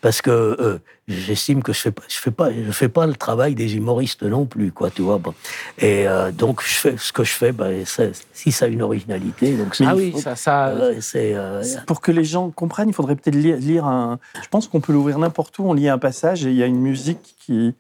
parce 0.03 0.21
que 0.21 0.31
euh, 0.31 0.79
j'estime 1.09 1.63
que 1.63 1.73
je 1.73 1.81
fais 1.81 1.91
pas, 1.91 2.03
je 2.07 2.17
fais 2.17 2.31
pas, 2.31 2.51
je 2.53 2.71
fais 2.71 2.91
pas 2.91 3.07
le 3.07 3.15
travail 3.15 3.55
des 3.55 3.77
humoristes 3.77 4.23
non 4.25 4.45
plus, 4.45 4.73
quoi, 4.73 4.91
tu 4.91 5.01
vois. 5.01 5.17
Bon. 5.17 5.33
Et 5.79 6.07
euh, 6.07 6.31
donc 6.33 6.63
je 6.63 6.75
fais 6.75 6.95
ce 6.99 7.13
que 7.15 7.25
je 7.25 7.33
fais, 7.33 7.53
ben, 7.53 7.87
ça- 7.87 8.05
si 8.35 8.53
ça 8.53 8.67
a 8.67 8.69
une 8.69 8.83
originalité, 8.83 9.53
donc 9.57 9.75
Ah 9.81 9.97
oui, 9.97 10.15
ça, 10.21 10.37
ça, 10.37 10.69
euh, 10.69 10.99
c'est 11.01 11.35
Pour 11.87 12.03
que 12.03 12.13
les 12.13 12.25
gens 12.25 12.51
comprennent, 12.51 12.91
il 12.91 12.95
faudrait 12.95 13.17
peut-être 13.17 13.37
lire, 13.37 13.57
lire 13.57 13.87
un. 13.87 14.19
Je 14.43 14.49
pense 14.49 14.69
qu'on 14.69 14.83
peut 14.83 14.93
l'ouvrir 14.93 15.19
n'importe 15.19 15.59
où. 15.59 15.65
On 15.65 15.73
lit 15.73 15.89
un 15.89 15.97
passage 15.99 16.45
et 16.45 16.51
il 16.51 16.57
y 16.57 16.63
a 16.63 16.67
une 16.67 16.81
musique 16.81 17.35
qui. 17.41 17.75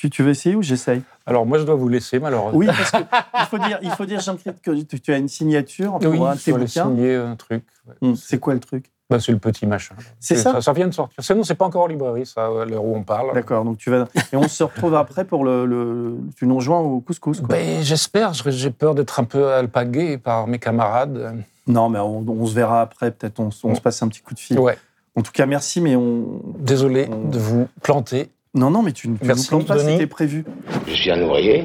Tu, 0.00 0.08
tu 0.08 0.22
veux 0.22 0.30
essayer 0.30 0.56
ou 0.56 0.62
j'essaye? 0.62 1.02
Alors, 1.26 1.44
moi, 1.44 1.58
je 1.58 1.64
dois 1.64 1.74
vous 1.74 1.88
laisser, 1.88 2.18
malheureusement. 2.18 2.58
Oui, 2.58 2.64
parce 2.66 2.90
qu'il 2.90 3.04
faut 3.50 3.58
dire, 3.58 3.78
il 3.82 3.90
faut 3.90 4.06
dire 4.06 4.18
Jean-Christophe, 4.20 4.62
que 4.62 4.70
tu, 4.82 4.98
tu 4.98 5.12
as 5.12 5.18
une 5.18 5.28
signature 5.28 5.98
pour 5.98 6.10
oui 6.10 6.18
un 6.24 6.34
de 6.36 6.40
tes 6.40 6.52
bouquins. 6.52 6.66
signer 6.86 7.16
un 7.16 7.36
truc. 7.36 7.64
Hum, 8.00 8.16
C'est 8.16 8.38
quoi 8.38 8.54
le 8.54 8.60
truc? 8.60 8.86
Bah, 9.10 9.20
c'est 9.20 9.30
le 9.32 9.36
petit 9.38 9.66
machin. 9.66 9.94
C'est 10.18 10.36
ça 10.36 10.62
Ça? 10.62 10.72
vient 10.72 10.86
de 10.88 10.94
sortir. 10.94 11.22
Sinon, 11.22 11.44
c'est 11.44 11.54
pas 11.54 11.66
encore 11.66 11.82
en 11.82 11.86
librairie, 11.88 12.24
ça, 12.24 12.46
à 12.46 12.64
l'heure 12.64 12.82
où 12.82 12.96
on 12.96 13.02
parle. 13.02 13.34
D'accord, 13.34 13.62
donc 13.64 13.76
tu 13.76 13.90
vas. 13.90 14.06
Et 14.32 14.36
on 14.36 14.48
se 14.48 14.64
retrouve 14.64 14.94
après 14.94 15.26
pour 15.26 15.44
le. 15.44 15.66
le- 15.66 16.16
tu 16.34 16.46
nous 16.46 16.54
rejoins 16.56 16.78
au 16.80 17.00
couscous. 17.00 17.42
Ben, 17.42 17.82
J'espère. 17.82 18.32
Je- 18.32 18.48
J'ai 18.48 18.70
peur 18.70 18.94
d'être 18.94 19.20
un 19.20 19.24
peu 19.24 19.52
alpagué 19.52 20.16
par 20.16 20.46
mes 20.46 20.58
camarades. 20.58 21.44
Non, 21.66 21.90
mais 21.90 21.98
on, 21.98 22.24
on 22.26 22.46
se 22.46 22.54
verra 22.54 22.80
après, 22.80 23.10
peut-être 23.10 23.38
on, 23.38 23.50
on 23.64 23.74
se 23.74 23.80
passe 23.82 24.02
un 24.02 24.08
petit 24.08 24.22
coup 24.22 24.32
de 24.32 24.40
fil. 24.40 24.58
Ouais. 24.58 24.78
En 25.14 25.20
tout 25.20 25.32
cas, 25.32 25.44
merci, 25.44 25.82
mais 25.82 25.94
on. 25.94 26.40
Désolé 26.58 27.06
On- 27.12 27.28
de 27.28 27.38
vous 27.38 27.68
planter. 27.82 28.30
Non, 28.54 28.70
non, 28.70 28.82
mais 28.82 28.92
tu 28.92 29.08
ne 29.08 29.12
nous 29.12 29.18
plantes 29.18 29.66
pas, 29.66 29.78
c'était 29.78 30.06
prévu. 30.06 30.44
Je 30.86 30.94
suis 30.94 31.10
un 31.10 31.22
ouvrier. 31.22 31.64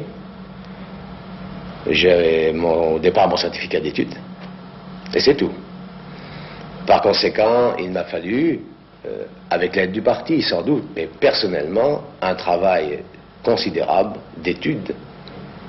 J'ai 1.90 2.54
mon, 2.54 2.96
au 2.96 3.00
départ 3.00 3.28
mon 3.28 3.38
certificat 3.38 3.80
d'études. 3.80 4.14
Et 5.14 5.20
c'est 5.20 5.36
tout. 5.36 5.52
Par 6.86 7.02
conséquent, 7.02 7.76
il 7.78 7.92
m'a 7.92 8.04
fallu, 8.04 8.60
euh, 9.06 9.24
avec 9.50 9.76
l'aide 9.76 9.92
du 9.92 10.02
parti 10.02 10.42
sans 10.44 10.62
doute, 10.62 10.84
mais 10.96 11.10
personnellement, 11.20 12.04
un 12.22 12.36
travail 12.36 13.00
considérable 13.44 14.20
d'études 14.44 14.94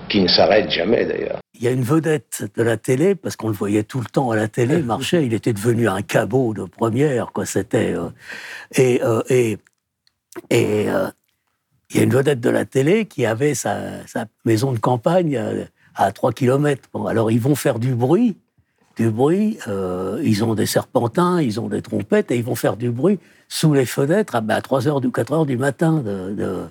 qui 0.09 0.21
ne 0.21 0.29
s'arrête 0.29 0.71
jamais 0.71 1.07
d'ailleurs. 1.07 1.39
Il 1.59 1.65
y 1.65 1.69
a 1.69 1.71
une 1.71 1.83
vedette 1.83 2.45
de 2.55 2.63
la 2.63 2.77
télé, 2.77 3.15
parce 3.15 3.37
qu'on 3.37 3.49
le 3.49 3.55
voyait 3.55 3.83
tout 3.83 4.01
le 4.01 4.07
temps 4.07 4.31
à 4.31 4.37
la 4.37 4.49
télé, 4.49 4.83
marchait, 4.83 5.25
il 5.25 5.33
était 5.33 5.55
devenu 5.55 5.89
un 5.89 6.03
cabot 6.03 6.53
de 6.53 6.65
première, 6.65 7.33
quoi, 7.33 7.47
c'était... 7.47 7.95
euh, 7.95 8.11
et 8.77 9.01
euh, 9.03 9.23
et, 9.31 9.57
et 10.51 10.89
euh, 10.91 11.09
il 11.91 11.97
y 11.97 12.01
a 12.01 12.03
une 12.03 12.13
vedette 12.13 12.41
de 12.41 12.51
la 12.51 12.65
télé 12.65 13.07
qui 13.07 13.27
avait 13.27 13.55
sa, 13.55 14.07
sa 14.07 14.27
maison 14.45 14.73
de 14.73 14.79
campagne 14.79 15.37
à, 15.37 15.51
à 15.95 16.13
3 16.13 16.33
km. 16.33 16.89
Bon, 16.93 17.07
alors 17.07 17.31
ils 17.31 17.41
vont 17.41 17.55
faire 17.55 17.79
du 17.79 17.95
bruit, 17.95 18.37
du 18.97 19.11
bruit, 19.11 19.59
euh, 19.69 20.21
ils 20.25 20.43
ont 20.45 20.55
des 20.55 20.67
serpentins, 20.67 21.41
ils 21.41 21.61
ont 21.61 21.69
des 21.69 21.83
trompettes, 21.83 22.31
et 22.31 22.37
ils 22.37 22.45
vont 22.45 22.55
faire 22.55 22.77
du 22.77 22.91
bruit 22.91 23.19
sous 23.49 23.73
les 23.75 23.87
fenêtres 23.87 24.35
à, 24.35 24.41
ben, 24.41 24.57
à 24.57 24.61
3 24.63 24.89
heures 24.89 25.05
ou 25.05 25.11
4 25.11 25.33
heures 25.33 25.47
du 25.47 25.57
matin 25.57 25.99
de... 25.99 26.33
de 26.35 26.65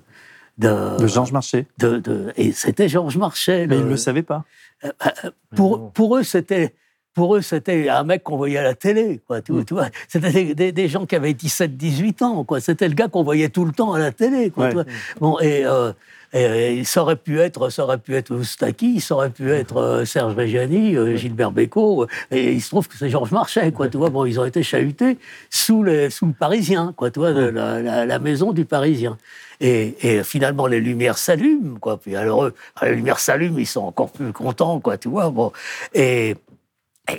de, 0.57 0.97
De 0.99 1.07
Georges 1.07 1.33
Marché. 1.33 1.67
de- 1.79 1.97
de- 1.97 2.31
et 2.37 2.53
c'était 2.53 2.87
Georges 2.87 3.17
Marchais. 3.17 3.67
Mais 3.67 3.75
le- 3.75 3.81
il 3.81 3.85
ne 3.87 3.89
le 3.89 3.97
savait 3.97 4.23
pas. 4.23 4.45
euh, 4.85 4.91
euh, 5.25 5.29
pour, 5.53 5.91
pour 5.91 6.15
eux, 6.15 6.23
c'était. 6.23 6.73
Pour 7.15 7.35
eux, 7.37 7.41
c'était 7.41 7.87
un 7.89 8.03
mec 8.03 8.23
qu'on 8.23 8.35
voyait 8.37 8.57
à 8.57 8.63
la 8.63 8.75
télé, 8.75 9.21
quoi. 9.25 9.41
Tu, 9.41 9.53
Mm. 9.53 9.65
tu 9.65 9.73
vois, 9.73 9.87
c'était 10.09 10.31
des, 10.31 10.53
des- 10.53 10.71
des 10.73 10.87
gens 10.89 11.05
qui 11.05 11.15
avaient 11.15 11.33
17, 11.33 11.75
18 11.77 12.21
ans, 12.21 12.43
quoi. 12.43 12.59
C'était 12.59 12.87
le 12.89 12.93
gars 12.93 13.07
qu'on 13.07 13.23
voyait 13.23 13.49
tout 13.49 13.63
le 13.65 13.71
temps 13.71 13.93
à 13.93 13.99
la 13.99 14.11
télé, 14.11 14.51
quoi. 14.51 14.65
Ouais. 14.65 14.69
tu 14.71 14.75
vois. 14.75 14.85
Bon, 15.21 15.39
et, 15.39 15.65
euh, 15.65 15.93
et, 16.33 16.45
euh, 16.81 16.83
ça 16.83 17.01
aurait 17.03 17.15
pu 17.15 17.39
être, 17.39 17.69
ça 17.69 17.83
aurait 17.85 17.99
pu 17.99 18.13
être 18.15 18.35
Oustaki, 18.35 18.99
ça 18.99 19.15
aurait 19.15 19.29
pu 19.29 19.49
être 19.49 19.77
euh, 19.77 20.03
Serge 20.03 20.35
Reggiani, 20.35 20.97
euh, 20.97 21.15
Gilbert 21.15 21.51
Bécaud, 21.51 22.05
et 22.31 22.51
il 22.51 22.61
se 22.61 22.69
trouve 22.69 22.89
que 22.89 22.97
c'est 22.97 23.09
Georges 23.09 23.31
Marchais, 23.31 23.71
quoi. 23.71 23.87
Tu 23.87 23.95
vois, 23.95 24.09
bon, 24.09 24.25
ils 24.25 24.37
ont 24.37 24.45
été 24.45 24.61
chahutés 24.61 25.17
sous, 25.49 25.83
les, 25.83 26.09
sous 26.09 26.25
le 26.25 26.33
Parisien, 26.33 26.93
quoi. 26.97 27.11
Tu 27.11 27.19
vois, 27.19 27.31
la- 27.31 28.05
la 28.05 28.19
maison 28.19 28.51
du 28.51 28.65
Parisien. 28.65 29.17
Et, 29.61 29.95
et 30.01 30.21
finalement, 30.25 30.67
les 30.67 30.81
lumières 30.81 31.17
s'allument, 31.17 31.77
quoi. 31.79 31.95
Puis 31.97 32.17
alors, 32.17 32.43
eux, 32.43 32.53
les 32.81 32.93
lumières 32.95 33.19
s'allument, 33.19 33.57
ils 33.57 33.65
sont 33.65 33.83
encore 33.85 34.11
plus 34.11 34.33
contents, 34.33 34.81
quoi, 34.81 34.97
tu 34.97 35.07
vois. 35.07 35.29
Bon. 35.29 35.53
Et, 35.93 36.35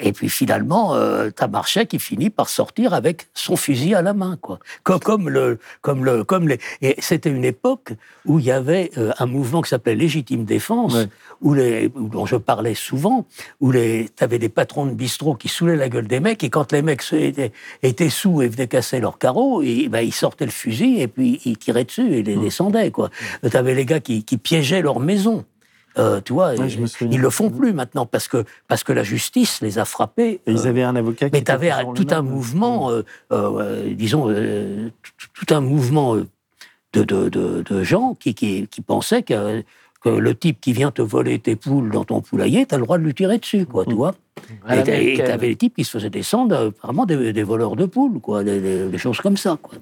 et 0.03 0.13
puis 0.13 0.29
finalement, 0.29 0.95
euh, 0.95 1.31
t'as 1.31 1.47
Marchais 1.47 1.87
qui 1.87 1.99
finit 1.99 2.31
par 2.31 2.49
sortir 2.49 2.93
avec 2.95 3.29
son 3.35 3.57
fusil 3.57 3.95
à 3.95 4.03
la 4.03 4.15
main, 4.15 4.37
quoi. 4.41 4.59
Comme, 4.83 5.01
comme 5.01 5.29
le, 5.29 5.59
comme 5.81 6.05
le, 6.05 6.25
comme 6.25 6.49
les. 6.49 6.59
Et 6.83 6.97
c'était 6.99 7.31
une 7.31 7.45
époque 7.45 7.93
où 8.25 8.39
il 8.41 8.47
y 8.47 8.51
avait 8.51 8.91
euh, 8.99 9.13
un 9.19 9.27
mouvement 9.27 9.63
qui 9.63 9.71
s'appelait 9.71 9.95
Légitime 9.95 10.45
Défense, 10.45 10.95
Ouais. 10.95 11.07
où 11.41 11.55
les, 11.55 11.89
dont 11.89 12.27
je 12.27 12.37
parlais 12.37 12.75
souvent, 12.75 13.27
où 13.61 13.71
les, 13.71 14.09
t'avais 14.09 14.39
des 14.39 14.49
patrons 14.49 14.87
de 14.87 14.93
bistrot 14.93 15.35
qui 15.35 15.49
saoulaient 15.49 15.77
la 15.77 15.89
gueule 15.89 16.09
des 16.09 16.21
mecs, 16.21 16.43
et 16.43 16.51
quand 16.51 16.73
les 16.73 16.83
mecs 16.83 17.03
étaient, 17.13 17.53
étaient 17.83 18.11
sous 18.11 18.43
et 18.43 18.49
venaient 18.49 18.67
casser 18.69 18.99
leurs 19.01 19.19
carreaux, 19.19 19.63
et, 19.63 19.89
ben, 19.89 20.01
ils 20.01 20.13
sortaient 20.15 20.47
le 20.47 20.51
fusil 20.51 21.01
et 21.01 21.09
puis 21.09 21.41
ils 21.45 21.59
tiraient 21.59 21.85
dessus 21.85 22.15
et 22.15 22.23
Mmh. 22.23 22.25
les 22.27 22.37
descendaient, 22.37 22.91
quoi. 22.91 23.11
T'avais 23.51 23.75
les 23.75 23.85
gars 23.85 24.01
qui, 24.01 24.25
qui 24.25 24.37
piégeaient 24.39 24.83
leur 24.83 24.99
maison. 25.01 25.45
Euh, 25.99 26.21
tu 26.21 26.33
vois, 26.35 26.51
Ouais, 26.55 26.69
souviens. 26.69 27.09
ils 27.11 27.21
le 27.21 27.31
font 27.31 27.49
plus 27.51 27.73
maintenant 27.73 28.05
parce 28.07 28.29
que 28.29 28.45
parce 28.69 28.85
que 28.85 28.93
la 28.93 29.03
justice 29.03 29.61
les 29.63 29.79
a 29.79 29.85
frappés. 29.87 30.41
Et 30.47 30.53
ils 30.53 30.67
euh, 30.67 30.71
avaient 30.71 30.83
un 30.83 30.95
avocat 30.97 31.31
qui. 31.31 31.37
mais 31.37 31.43
tu 31.45 31.51
avais 31.51 31.71
toujours 31.71 31.95
tout 31.95 32.07
un 32.11 32.23
mouvement, 32.23 32.91
euh, 32.91 33.03
euh, 33.33 33.59
euh, 33.61 33.95
disons, 33.95 34.27
euh, 34.29 34.91
tout, 35.35 35.55
un 35.55 35.61
mouvement 35.61 36.15
euh, 36.17 36.27
de, 36.93 37.03
de, 37.05 37.29
de, 37.31 37.63
de 37.63 37.83
gens 37.83 38.15
qui, 38.19 38.35
qui, 38.35 38.67
qui 38.69 38.81
pensaient 38.83 39.23
que, 39.23 39.63
que 40.03 40.09
le 40.11 40.35
type 40.35 40.61
qui 40.61 40.73
vient 40.75 40.91
te 40.91 41.01
voler 41.03 41.39
tes 41.39 41.57
poules 41.57 41.91
dans 41.91 42.05
ton 42.05 42.21
poulailler, 42.21 42.67
tu 42.67 42.75
as 42.75 42.79
le 42.79 42.85
droit 42.85 42.99
de 42.99 43.03
lui 43.05 43.15
tirer 43.15 43.39
dessus, 43.39 43.65
quoi, 43.67 43.85
tu 43.87 43.95
vois. 43.95 44.15
à 44.67 44.77
Et 44.79 45.15
tu 45.17 45.23
avais 45.23 45.49
les 45.49 45.57
types 45.57 45.75
qui 45.77 45.85
se 45.85 45.93
faisaient 45.93 46.11
descendre, 46.11 46.55
euh, 46.55 46.71
vraiment 46.83 47.07
des, 47.07 47.33
des 47.33 47.43
voleurs 47.43 47.75
de 47.75 47.87
poules, 47.87 48.21
quoi, 48.21 48.45
des, 48.45 48.61
des- 48.61 48.89
des 48.89 48.99
choses 48.99 49.19
comme 49.21 49.37
ça, 49.39 49.59
quoi. 49.61 49.79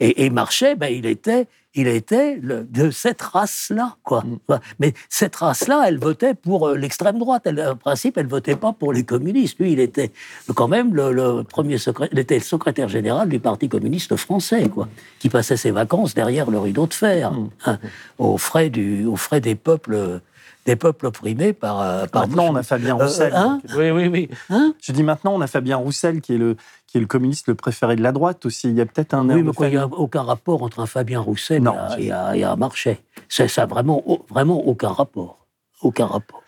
Et, 0.00 0.24
et 0.24 0.30
Marchais, 0.30 0.74
ben, 0.76 0.88
il 0.88 1.06
était, 1.06 1.46
il 1.74 1.88
était 1.88 2.38
le- 2.42 2.64
de 2.64 2.90
cette 2.90 3.22
race-là, 3.22 3.96
quoi. 4.04 4.22
Mm. 4.24 4.54
Mais 4.78 4.92
cette 5.08 5.36
race-là, 5.36 5.84
elle 5.86 5.98
votait 5.98 6.34
pour 6.34 6.68
euh, 6.68 6.76
l'extrême 6.76 7.18
droite. 7.18 7.42
Elle, 7.46 7.60
en 7.66 7.76
principe, 7.76 8.18
elle 8.18 8.26
votait 8.26 8.56
pas 8.56 8.72
pour 8.72 8.92
les 8.92 9.04
communistes. 9.04 9.58
Lui, 9.58 9.72
il 9.72 9.80
était 9.80 10.12
quand 10.54 10.68
même 10.68 10.94
le, 10.94 11.12
le 11.12 11.42
premier 11.44 11.76
secré- 11.78 12.08
il 12.12 12.18
était 12.18 12.34
le 12.36 12.42
secrétaire 12.44 12.88
général 12.88 13.28
du 13.28 13.40
Parti 13.40 13.68
communiste 13.68 14.16
français, 14.16 14.68
quoi, 14.68 14.88
qui 15.18 15.28
passait 15.28 15.56
ses 15.56 15.70
vacances 15.70 16.14
derrière 16.14 16.50
le 16.50 16.58
rideau 16.58 16.86
de 16.86 16.94
fer, 16.94 17.32
Mm. 17.32 17.48
hein, 17.66 17.78
aux 18.18 18.36
frais 18.38 18.68
du, 18.70 19.06
aux 19.06 19.16
frais 19.16 19.40
des 19.40 19.54
peuples, 19.54 20.20
des 20.64 20.76
peuples 20.76 21.06
opprimés 21.06 21.52
par, 21.52 21.80
euh, 21.80 22.06
par 22.06 22.26
Maintenant, 22.28 22.46
on 22.50 22.56
a. 22.56 22.62
Fabien 22.62 22.96
Euh, 22.98 23.04
Roussel. 23.04 23.32
hein 23.34 23.60
donc, 23.66 23.76
Oui, 23.78 23.90
oui, 23.90 24.06
oui. 24.08 24.28
Hein 24.50 24.74
Je 24.80 24.92
dis 24.92 25.02
maintenant, 25.02 25.34
on 25.34 25.40
a 25.40 25.46
Fabien 25.46 25.76
Roussel 25.76 26.20
qui 26.20 26.34
est 26.34 26.38
le, 26.38 26.56
qui 26.86 26.98
est 26.98 27.00
le 27.00 27.06
communiste 27.06 27.48
le 27.48 27.54
préféré 27.54 27.96
de 27.96 28.02
la 28.02 28.12
droite 28.12 28.46
aussi. 28.46 28.68
Il 28.68 28.74
y 28.74 28.80
a 28.80 28.86
peut-être 28.86 29.14
un 29.14 29.28
Oui, 29.28 29.42
mais 29.42 29.52
quoi, 29.52 29.66
il 29.68 29.72
n'y 29.72 29.76
a 29.76 29.86
aucun 29.86 30.22
rapport 30.22 30.62
entre 30.62 30.80
un 30.80 30.86
Fabien 30.86 31.20
Roussel 31.20 31.62
Non, 31.62 31.74
et, 31.98 32.12
un- 32.12 32.32
et 32.32 32.44
un- 32.44 32.56
Marchais. 32.56 33.00
C'est 33.28 33.48
ça, 33.48 33.66
vraiment, 33.66 34.02
vraiment 34.28 34.60
aucun 34.66 34.90
rapport. 34.90 35.46
Aucun 35.80 36.06
rapport. 36.06 36.42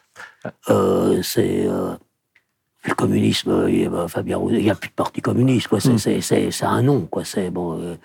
Euh, 0.71 1.21
c'est. 1.23 1.67
euh, 1.67 1.95
le 2.87 2.95
communisme, 2.95 3.65
il 3.69 3.81
y 3.83 3.87
a, 3.87 4.09
Fabien 4.09 4.37
Roussel, 4.37 4.59
il 4.59 4.65
n'y 4.65 4.71
a 4.71 4.75
plus 4.75 4.91
de 4.91 4.95
parti 4.95 5.21
communiste, 5.23 5.69
quoi. 5.69 5.81
C'est 5.81 5.95
Mm. 5.95 5.99
c'est- 5.99 6.21
c'est- 6.21 6.51
c'est 6.51 6.67
un 6.67 6.83
nom, 6.83 7.07
quoi. 7.11 7.25
C'est 7.25 7.49
bon. 7.51 7.97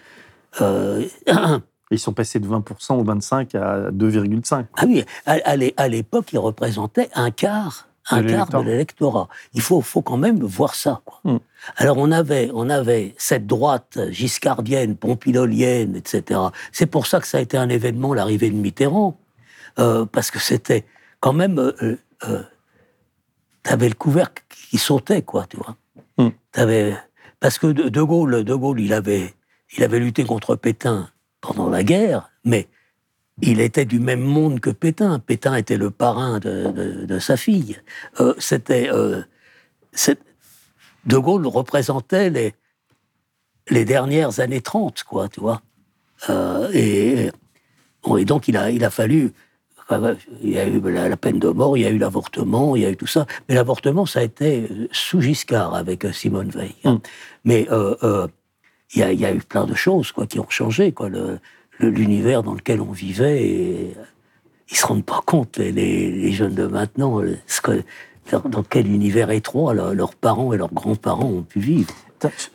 euh, 0.61 1.05
Ils 1.91 1.99
sont 1.99 2.13
passés 2.13 2.39
de 2.39 2.47
20% 2.47 2.99
ou 2.99 3.03
25 3.03 3.55
à 3.55 3.89
2,5. 3.91 4.65
Ah 4.77 4.83
oui, 4.87 5.03
à, 5.25 5.37
à 5.43 5.55
l'é- 5.55 5.73
à 5.77 5.87
l'époque, 5.87 6.31
il 6.33 6.37
représentait 6.39 7.09
un 7.15 7.31
quart, 7.31 7.87
un 8.11 8.21
De 8.21 8.29
quart 8.29 8.47
de 8.49 8.59
l'électorat. 8.61 9.27
Il 9.53 9.61
faut, 9.61 9.81
faut 9.81 10.01
quand 10.03 10.17
même 10.17 10.39
voir 10.43 10.75
ça. 10.75 11.01
quoi. 11.05 11.19
Hmm. 11.23 11.37
Alors 11.77 11.97
on 11.97 12.11
avait, 12.11 12.51
on 12.53 12.69
avait 12.69 13.13
cette 13.17 13.47
droite 13.47 13.99
giscardienne, 14.09 14.95
pompidolienne, 14.95 15.95
etc. 15.95 16.39
C'est 16.71 16.85
pour 16.85 17.07
ça 17.07 17.19
que 17.19 17.27
ça 17.27 17.37
a 17.39 17.41
été 17.41 17.57
un 17.57 17.69
événement, 17.69 18.13
l'arrivée 18.13 18.49
de 18.51 18.55
Mitterrand, 18.55 19.19
euh, 19.79 20.05
parce 20.05 20.29
que 20.31 20.39
c'était 20.39 20.85
quand 21.19 21.33
même, 21.33 21.57
euh, 21.59 21.73
euh, 21.81 21.97
euh, 22.27 22.43
t'avais 23.63 23.89
le 23.89 23.95
couvercle 23.95 24.43
qui 24.49 24.77
sautait, 24.77 25.21
quoi, 25.23 25.45
tu 25.47 25.57
vois. 25.57 25.75
Hmm. 26.17 26.29
Parce 27.39 27.57
que 27.57 27.67
de, 27.67 27.89
de 27.89 28.01
Gaulle, 28.01 28.43
de 28.43 28.53
Gaulle, 28.55 28.79
il 28.79 28.93
avait, 28.93 29.33
il 29.77 29.83
avait 29.83 29.99
lutté 29.99 30.23
contre 30.25 30.55
Pétain 30.55 31.09
pendant 31.41 31.69
la 31.69 31.83
guerre, 31.83 32.29
mais 32.43 32.67
il 33.41 33.61
était 33.61 33.85
du 33.85 33.99
même 33.99 34.21
monde 34.21 34.59
que 34.59 34.69
Pétain. 34.69 35.19
Pétain 35.19 35.55
était 35.55 35.77
le 35.77 35.91
parrain 35.91 36.39
de, 36.39 36.71
de- 36.71 37.05
de 37.05 37.19
sa 37.19 37.37
fille. 37.37 37.79
Euh, 38.19 38.33
c'était, 38.37 38.89
euh, 38.91 39.21
De 41.05 41.17
Gaulle 41.17 41.47
représentait 41.47 42.29
les, 42.29 42.53
les 43.69 43.85
dernières 43.85 44.39
années 44.41 44.61
30, 44.61 45.03
quoi, 45.03 45.29
tu 45.29 45.39
vois. 45.39 45.61
Euh, 46.29 46.69
et, 46.73 47.31
bon, 48.03 48.17
et 48.17 48.25
donc, 48.25 48.47
il 48.49 48.57
a, 48.57 48.69
il 48.71 48.83
a 48.83 48.89
fallu. 48.89 49.31
Il 50.43 50.51
y 50.51 50.59
a 50.59 50.67
eu 50.67 50.79
la, 50.81 51.09
la 51.09 51.17
peine 51.17 51.39
de 51.39 51.47
mort, 51.49 51.75
il 51.75 51.81
y 51.81 51.85
a 51.87 51.89
eu 51.89 51.97
l'avortement, 51.97 52.75
il 52.75 52.83
y 52.83 52.85
a 52.85 52.91
eu 52.91 52.95
tout 52.97 53.07
ça. 53.07 53.25
Mais 53.47 53.55
l'avortement, 53.55 54.05
ça 54.05 54.19
a 54.19 54.23
été 54.23 54.69
sous 54.91 55.19
Giscard 55.19 55.73
avec 55.73 56.05
Simone 56.13 56.49
Veil. 56.49 56.75
hein. 56.83 56.95
Mm. 56.95 56.99
Mais 57.45 57.67
il 58.93 58.99
y, 58.99 59.03
a, 59.03 59.11
il 59.11 59.19
y 59.19 59.25
a 59.25 59.33
eu 59.33 59.39
plein 59.39 59.65
de 59.65 59.75
choses 59.75 60.11
quoi, 60.11 60.25
qui 60.27 60.39
ont 60.39 60.49
changé. 60.49 60.91
Quoi. 60.91 61.09
Le- 61.09 61.39
L'univers 61.81 62.43
dans 62.43 62.55
lequel 62.55 62.81
on 62.81 62.91
vivait, 62.91 63.41
et 63.47 63.93
ils 64.69 64.75
se 64.75 64.85
rendent 64.85 65.05
pas 65.05 65.21
compte, 65.25 65.57
les, 65.57 65.71
les- 65.71 66.11
les 66.11 66.31
jeunes 66.33 66.53
de 66.53 66.65
maintenant, 66.67 67.21
ce 67.47 67.61
que, 67.61 67.83
dans, 68.33 68.41
dans 68.49 68.63
quel 68.63 68.85
univers 68.87 69.31
étroit 69.31 69.73
leur- 69.73 69.93
leurs 69.95 70.13
parents 70.13 70.51
et 70.51 70.57
leurs 70.57 70.73
grands-parents 70.73 71.29
ont 71.29 71.41
pu 71.43 71.61
vivre. 71.61 71.89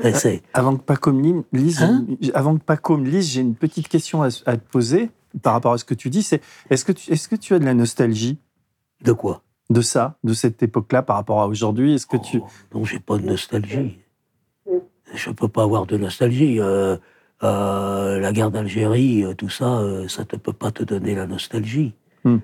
Et 0.03 0.13
c'est- 0.13 0.43
Avant 0.53 0.77
que 0.77 0.83
Paco 0.83 1.11
me 1.11 1.23
li- 1.23 1.43
lise, 1.55 1.83
Hein 1.83 2.05
avant 2.35 2.59
que 2.59 2.63
Paco 2.63 2.99
me 2.99 3.09
lise, 3.09 3.31
j'ai 3.31 3.41
une 3.41 3.55
petite 3.55 3.89
question 3.89 4.23
à, 4.23 4.29
à 4.45 4.59
te 4.59 4.71
poser 4.71 5.09
par 5.43 5.55
rapport 5.55 5.73
à 5.73 5.79
ce 5.79 5.87
que 5.87 5.95
tu 5.95 6.11
dis. 6.11 6.23
C'est 6.23 6.43
est-ce 6.69 6.85
que 6.85 6.93
tu, 6.93 7.11
est-ce 7.11 7.27
que 7.27 7.37
tu 7.37 7.55
as 7.55 7.59
de 7.59 7.65
la 7.65 7.73
nostalgie? 7.73 8.37
De 9.03 9.13
quoi? 9.13 9.41
De 9.71 9.81
ça, 9.81 10.19
de 10.23 10.35
cette 10.35 10.63
époque-là 10.63 11.01
par 11.03 11.17
rapport 11.17 11.41
à 11.41 11.49
aujourd'hui 11.49 11.95
Est-ce 11.95 12.07
que 12.07 12.19
tu 12.19 12.41
Oh, 12.43 12.47
Non, 12.75 12.85
j'ai 12.85 12.99
pas 13.01 13.17
de 13.17 13.25
nostalgie. 13.25 13.97
Je 15.15 15.31
peux 15.31 15.49
pas 15.49 15.63
avoir 15.63 15.87
de 15.87 15.97
nostalgie. 15.97 16.61
Euh, 16.61 16.97
euh, 17.43 18.19
la 18.21 18.33
guerre 18.33 18.51
d'Algérie, 18.51 19.25
euh, 19.25 19.35
tout 19.35 19.49
ça, 19.51 19.83
ça 20.09 20.23
ne 20.23 20.39
peut 20.39 20.53
pas 20.53 20.71
te 20.71 20.83
donner 20.83 21.15
la 21.15 21.27
nostalgie. 21.27 21.93
Hmm. 22.25 22.39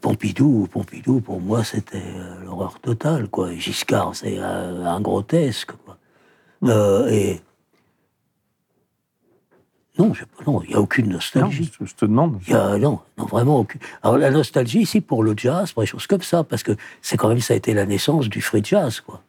Pompidou, 0.00 0.68
Pompidou, 0.70 1.20
pour 1.20 1.40
moi, 1.40 1.64
c'était 1.64 2.02
l'horreur 2.44 2.78
totale, 2.80 3.28
quoi. 3.28 3.52
Giscard, 3.54 4.14
c'est 4.14 4.38
un 4.38 5.00
grotesque, 5.00 5.72
quoi. 5.84 5.96
Et 7.10 7.40
non, 10.46 10.62
il 10.62 10.68
n'y 10.68 10.74
a 10.74 10.80
aucune 10.80 11.08
nostalgie. 11.08 11.70
je, 11.78 11.84
je 11.84 11.94
te 11.94 12.04
demande. 12.04 12.40
Y 12.46 12.54
a- 12.54 12.78
non, 12.78 13.00
non, 13.18 13.24
vraiment 13.26 13.58
aucune. 13.60 13.80
Alors 14.02 14.16
la 14.16 14.30
nostalgie 14.30 14.80
ici 14.80 15.00
pour 15.00 15.22
le 15.24 15.34
jazz, 15.36 15.72
pour 15.72 15.82
des 15.82 15.86
choses 15.86 16.06
comme 16.06 16.22
ça, 16.22 16.44
parce 16.44 16.62
que 16.62 16.72
c'est 17.02 17.16
quand 17.16 17.28
même 17.28 17.40
ça 17.40 17.54
a 17.54 17.56
été 17.56 17.74
la 17.74 17.84
naissance 17.86 18.28
du 18.28 18.40
free 18.40 18.62
jazz, 18.64 19.00
quoi. 19.00 19.22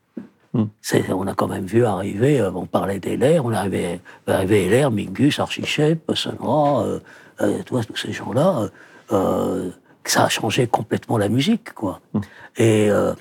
Hmm. 0.54 0.66
On 1.10 1.28
a 1.28 1.34
quand 1.34 1.48
même 1.48 1.66
vu 1.66 1.86
arriver, 1.86 2.42
euh, 2.42 2.52
on 2.54 2.66
parlait 2.66 3.00
d'Heller, 3.00 3.40
on 3.40 3.52
arrivait, 3.54 4.02
arrivé 4.28 4.66
Heller, 4.66 4.92
Mingus, 4.92 5.40
Archichep, 5.40 6.12
Sonra, 6.14 6.84
euh, 6.84 7.00
euh, 7.42 7.64
tous 7.66 7.82
ces 7.96 8.12
gens-là, 8.12 8.60
euh, 8.60 8.70
euh, 9.14 9.72
ça 10.04 10.26
a 10.26 10.30
changé 10.30 10.68
complètement 10.68 11.18
la 11.18 11.30
musique, 11.30 11.74
quoi. 11.74 12.02
Hmm. 12.14 12.20
Et 12.58 12.90
euh, 12.90 13.14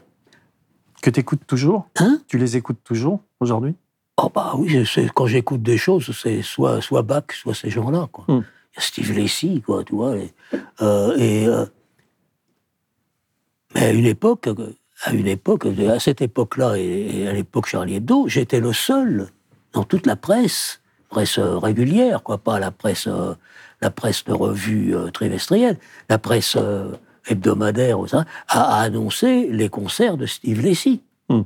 Que 1.02 1.10
tu 1.10 1.20
écoutes 1.20 1.46
toujours? 1.46 1.88
Hein? 1.98 2.20
Tu 2.26 2.36
les 2.36 2.56
écoutes 2.56 2.82
toujours 2.82 3.20
aujourd'hui? 3.38 3.74
Oh 4.22 4.28
bah 4.34 4.52
oui, 4.58 4.84
quand 5.14 5.26
j'écoute 5.26 5.62
des 5.62 5.78
choses, 5.78 6.10
c'est 6.20 6.42
soit 6.42 6.82
soit 6.82 7.02
Bach, 7.02 7.24
soit 7.32 7.54
ces 7.54 7.70
gens-là, 7.70 8.08
quoi. 8.12 8.24
Hmm. 8.28 8.42
Il 8.72 8.76
y 8.76 8.78
a 8.78 8.80
Steve 8.80 9.12
Lacy, 9.16 9.62
quoi, 9.62 9.82
tu 9.84 9.94
vois. 9.94 10.16
et, 10.16 10.32
euh, 10.82 11.16
et, 11.16 11.46
euh, 11.46 11.64
mais 13.74 13.84
à 13.86 13.92
une 13.92 14.04
époque, 14.06 14.48
euh, 14.48 14.74
à 15.02 15.12
une 15.12 15.26
époque, 15.26 15.66
à 15.66 15.98
cette 15.98 16.20
époque-là 16.20 16.76
et, 16.76 17.26
à 17.26 17.32
l'époque 17.32 17.66
Charlie 17.66 17.96
Hebdo, 17.96 18.28
j'étais 18.28 18.60
le 18.60 18.72
seul 18.72 19.28
dans 19.72 19.84
toute 19.84 20.06
la 20.06 20.16
presse, 20.16 20.80
presse 21.08 21.38
euh, 21.38 21.58
régulière, 21.58 22.22
quoi, 22.22 22.38
pas 22.38 22.58
la 22.58 22.70
presse, 22.70 23.06
euh, 23.06 23.34
la 23.80 23.90
presse 23.90 24.24
de 24.24 24.32
revue 24.32 24.94
euh, 24.94 25.10
trimestrielle, 25.10 25.78
la 26.08 26.18
presse 26.18 26.56
hebdomadaire, 27.28 27.98
à, 28.48 28.80
annoncer 28.80 29.48
les 29.50 29.68
concerts 29.68 30.16
de 30.16 30.26
Steve 30.26 30.60
Lacy. 30.64 31.02
Hmm. 31.28 31.42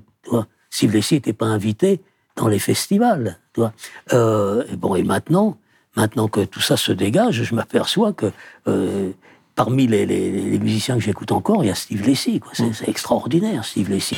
Steve 0.70 0.94
Lacy 0.94 1.14
n'était 1.14 1.32
pas 1.32 1.46
invité 1.46 2.00
dans 2.36 2.48
les 2.48 2.58
festivals. 2.58 3.38
Tu 3.52 3.60
vois. 3.60 3.72
Euh, 4.12 4.64
et 4.70 4.76
bon, 4.76 4.94
et 4.94 5.02
maintenant, 5.02 5.58
maintenant 5.96 6.28
que 6.28 6.40
tout 6.40 6.60
ça 6.60 6.76
se 6.76 6.92
dégage, 6.92 7.42
je 7.42 7.54
m'aperçois 7.54 8.12
que 8.12 8.32
euh, 8.66 9.12
parmi 9.54 9.86
les, 9.86 10.06
les- 10.06 10.30
les 10.30 10.58
musiciens 10.58 10.96
que 10.96 11.02
j'écoute 11.02 11.32
encore, 11.32 11.64
il 11.64 11.68
y 11.68 11.70
a 11.70 11.74
Steve 11.74 12.06
Lacy. 12.06 12.40
quoi. 12.40 12.52
C'est 12.54 12.88
extraordinaire, 12.88 13.64
Steve 13.64 13.90
Lacy. 13.90 14.16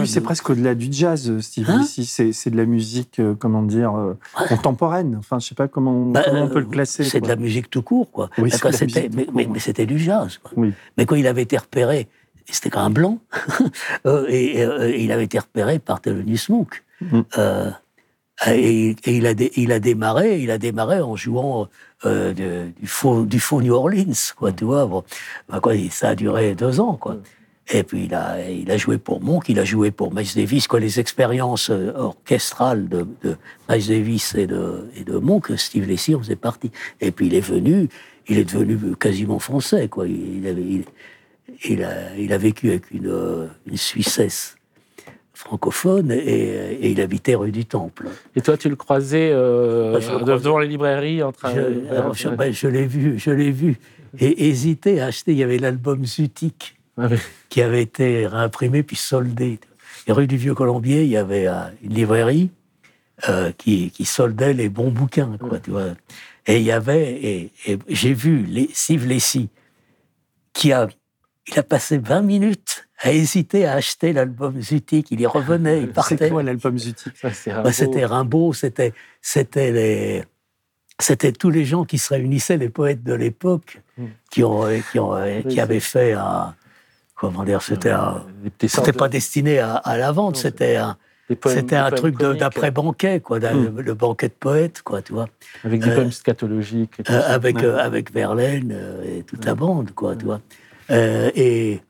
Lui, 0.00 0.08
c'est 0.08 0.20
presque 0.22 0.48
au-delà 0.50 0.74
du 0.74 0.88
jazz, 0.90 1.30
euh, 1.30 1.40
Steve 1.40 1.68
Hein 1.70 1.78
Lacy. 1.78 2.04
C'est 2.06 2.50
de 2.50 2.56
la 2.56 2.64
musique, 2.64 3.20
euh, 3.20 3.34
comment 3.38 3.62
dire, 3.62 3.94
euh, 3.94 4.18
contemporaine. 4.48 5.16
Enfin, 5.18 5.38
je 5.38 5.46
sais 5.48 5.54
pas 5.54 5.68
comment, 5.68 6.06
Bah, 6.06 6.22
comment 6.24 6.42
on 6.44 6.48
peut 6.48 6.56
euh, 6.56 6.60
le 6.60 6.66
classer. 6.66 7.04
C'est 7.04 7.20
de 7.20 7.28
la 7.28 7.36
musique 7.36 7.70
tout 7.70 7.82
court, 7.82 8.10
quoi. 8.10 8.28
Oui, 8.38 8.50
de 8.50 8.56
la 8.64 8.70
musique 8.70 9.10
mais, 9.52 9.60
c'était 9.60 9.86
du 9.86 9.98
jazz. 9.98 10.38
Quoi. 10.42 10.52
Oui. 10.56 10.72
Mais 10.96 11.04
quand 11.06 11.14
il 11.14 11.26
avait 11.26 11.42
été 11.42 11.56
repéré, 11.56 12.08
c'était 12.50 12.70
quand 12.70 12.80
un 12.80 12.90
blanc, 12.90 13.18
et, 14.28 14.62
et 14.62 15.04
il 15.04 15.12
avait 15.12 15.24
été 15.24 15.38
repéré 15.38 15.78
par 15.78 16.00
Thelonious 16.00 16.46
Monk. 16.48 16.82
Euh, 17.38 17.70
et, 18.48 18.90
et 19.04 19.16
il, 19.16 19.26
a 19.26 19.34
dé- 19.34 19.52
il 19.56 19.72
a 19.72 19.78
démarré, 19.80 20.40
il 20.40 20.50
a 20.50 20.58
démarré 20.58 21.00
en 21.00 21.16
jouant 21.16 21.68
euh, 22.04 22.32
de- 22.32 22.70
du, 22.80 22.86
faux, 22.86 23.24
du 23.24 23.40
faux 23.40 23.62
New 23.62 23.74
Orleans, 23.74 24.12
quoi, 24.36 24.52
tu 24.52 24.64
vois. 24.64 24.86
Bon, 24.86 25.04
Bah, 25.48 25.60
quoi, 25.60 25.74
ça 25.90 26.10
a 26.10 26.14
duré 26.14 26.54
deux 26.54 26.80
ans, 26.80 26.94
quoi. 26.96 27.16
Et 27.70 27.84
puis 27.84 28.04
il 28.06 28.14
a, 28.14 28.50
il 28.50 28.70
a 28.70 28.76
joué 28.76 28.98
pour 28.98 29.20
Monk, 29.22 29.48
il 29.48 29.58
a 29.60 29.64
joué 29.64 29.92
pour 29.92 30.12
Miles 30.12 30.26
Davis, 30.34 30.66
quoi, 30.66 30.80
les 30.80 30.98
expériences 30.98 31.70
euh, 31.70 31.92
orchestrales 31.94 32.88
de, 32.88 33.06
de 33.22 33.36
Miles 33.70 33.86
Davis 33.86 34.34
et 34.34 34.46
de, 34.48 34.88
et 34.96 35.04
de 35.04 35.16
Monk, 35.16 35.52
Steve 35.56 35.88
en 36.16 36.18
faisait 36.18 36.36
partie. 36.36 36.72
Et 37.00 37.12
puis 37.12 37.28
il 37.28 37.34
est 37.34 37.40
venu, 37.40 37.88
il 38.28 38.38
est 38.38 38.52
devenu 38.52 38.96
quasiment 38.96 39.38
français, 39.38 39.88
quoi. 39.88 40.08
Il, 40.08 40.46
avait, 40.48 40.62
il, 40.62 40.84
il 41.64 41.84
a, 41.84 42.14
il 42.16 42.32
a 42.32 42.38
vécu 42.38 42.70
avec 42.70 42.90
une, 42.90 43.06
euh, 43.06 43.46
une 43.66 43.76
Suissesse 43.76 44.56
francophone 45.44 46.10
et, 46.12 46.76
et 46.80 46.90
il 46.90 47.00
habitait 47.00 47.34
rue 47.34 47.50
du 47.52 47.64
Temple. 47.64 48.08
Et 48.36 48.40
toi, 48.40 48.56
tu 48.56 48.68
le 48.68 48.76
croisais 48.76 49.30
euh, 49.32 49.94
Ah, 49.96 50.00
je 50.00 50.06
croisais. 50.08 50.24
devant 50.24 50.58
les 50.58 50.68
librairies 50.68 51.22
en 51.22 51.32
train 51.32 51.54
Je, 51.54 51.60
de- 51.60 51.88
alors, 51.90 52.14
je, 52.14 52.28
ben, 52.28 52.52
je 52.52 52.68
l'ai 52.68 52.86
vu, 52.86 53.18
je 53.18 53.30
l'ai 53.30 53.50
vu. 53.50 53.76
Et 54.18 54.48
hésité 54.48 55.00
à 55.00 55.06
acheter, 55.06 55.32
il 55.32 55.38
y 55.38 55.42
avait 55.42 55.58
l'album 55.58 56.04
Zutik 56.04 56.76
Ah 56.96 57.08
oui. 57.10 57.16
qui 57.48 57.60
avait 57.62 57.82
été 57.82 58.26
réimprimé 58.26 58.82
puis 58.82 58.96
soldé. 58.96 59.58
Et 60.06 60.12
rue 60.12 60.26
du 60.26 60.36
Vieux-Colombier, 60.36 61.02
il 61.02 61.10
y 61.10 61.16
avait 61.16 61.46
euh, 61.48 61.54
une 61.82 61.94
librairie 61.94 62.50
euh, 63.28 63.52
qui, 63.56 63.90
qui 63.90 64.04
soldait 64.04 64.52
les 64.54 64.68
bons 64.68 64.90
bouquins, 64.90 65.36
quoi, 65.40 65.58
tu 65.60 65.70
vois. 65.70 65.90
Et 66.46 66.56
il 66.58 66.62
y 66.64 66.72
avait, 66.72 67.12
et, 67.22 67.52
et 67.66 67.78
j'ai 67.88 68.14
vu 68.14 68.44
les, 68.44 68.68
Steve 68.72 69.06
qui 70.52 70.72
a, 70.72 70.88
il 71.48 71.58
a 71.58 71.62
passé 71.62 71.98
20 71.98 72.22
minutes 72.22 72.88
à 73.00 73.12
hésiter 73.12 73.66
à 73.66 73.72
acheter 73.74 74.12
l'album 74.12 74.60
Zutik. 74.60 75.10
Il 75.10 75.20
y 75.20 75.26
revenait, 75.26 75.78
il 75.80 75.86
C'est 75.88 75.92
partait. 75.92 76.30
quoi 76.30 76.42
l'album 76.42 76.78
Zutik? 76.78 77.12
C'est 77.32 77.52
Bah, 77.52 77.72
c'était 77.72 78.04
Rimbaud, 78.04 78.52
c'était, 78.52 78.92
les, 79.56 80.24
c'était 81.00 81.32
tous 81.32 81.50
les 81.50 81.64
gens 81.64 81.84
qui 81.84 81.98
se 81.98 82.14
réunissaient, 82.14 82.56
les 82.58 82.68
poètes 82.68 83.02
de 83.02 83.14
l'époque, 83.14 83.80
Mm. 83.98 84.04
qui 84.30 84.42
ont, 84.44 84.64
qui 84.90 84.98
ont, 84.98 85.14
qui 85.48 85.54
c'est- 85.56 85.60
avaient 85.60 85.80
fait 85.80 86.12
un, 86.12 86.54
comment 87.14 87.44
dire, 87.44 87.60
c'était 87.60 87.92
c'était 88.66 88.92
de- 88.92 88.96
pas 88.96 89.08
destiné 89.08 89.58
à, 89.58 89.74
à 89.74 89.98
la 89.98 90.12
vente, 90.12 90.36
c'était 90.36 90.76
un, 90.76 90.96
c'était 91.46 91.76
un 91.76 91.90
truc 91.90 92.16
d'après 92.18 92.70
banquet, 92.70 93.20
quoi, 93.20 93.38
d'un- 93.38 93.52
Mm. 93.54 93.80
le 93.80 93.94
banquet 93.94 94.28
de 94.28 94.34
poètes, 94.34 94.80
quoi, 94.82 95.02
tu 95.02 95.12
vois, 95.12 95.26
Avec 95.64 95.82
des 95.82 95.90
euh, 95.90 95.94
poèmes 95.96 96.12
scatologiques. 96.12 97.02
Euh, 97.10 97.22
avec 97.26 97.62
euh, 97.62 97.76
avec 97.78 98.12
Verlaine 98.12 98.74
et 99.04 99.22
toute 99.24 99.44
la 99.44 99.54
bande, 99.54 99.90
quoi, 99.92 100.16
tu 100.16 100.24
vois. 100.24 100.40
Euh, 100.92 101.30
et 101.34 101.80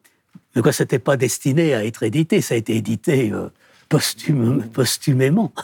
mais 0.55 0.63
quoi, 0.63 0.73
c'était 0.73 0.99
pas 0.99 1.17
destiné 1.17 1.75
à 1.75 1.85
être 1.85 2.03
édité, 2.03 2.41
ça 2.41 2.55
a 2.55 2.59
été 2.59 2.77
édité 2.77 3.33
euh, 3.33 3.49
posthume- 3.89 4.69
posthumément. 4.69 5.53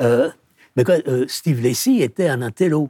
Euh, 0.00 0.30
mais 0.74 0.82
quoi, 0.82 0.96
Steve 1.28 1.62
Lacy 1.62 2.02
était 2.02 2.26
un 2.28 2.42
intello, 2.42 2.88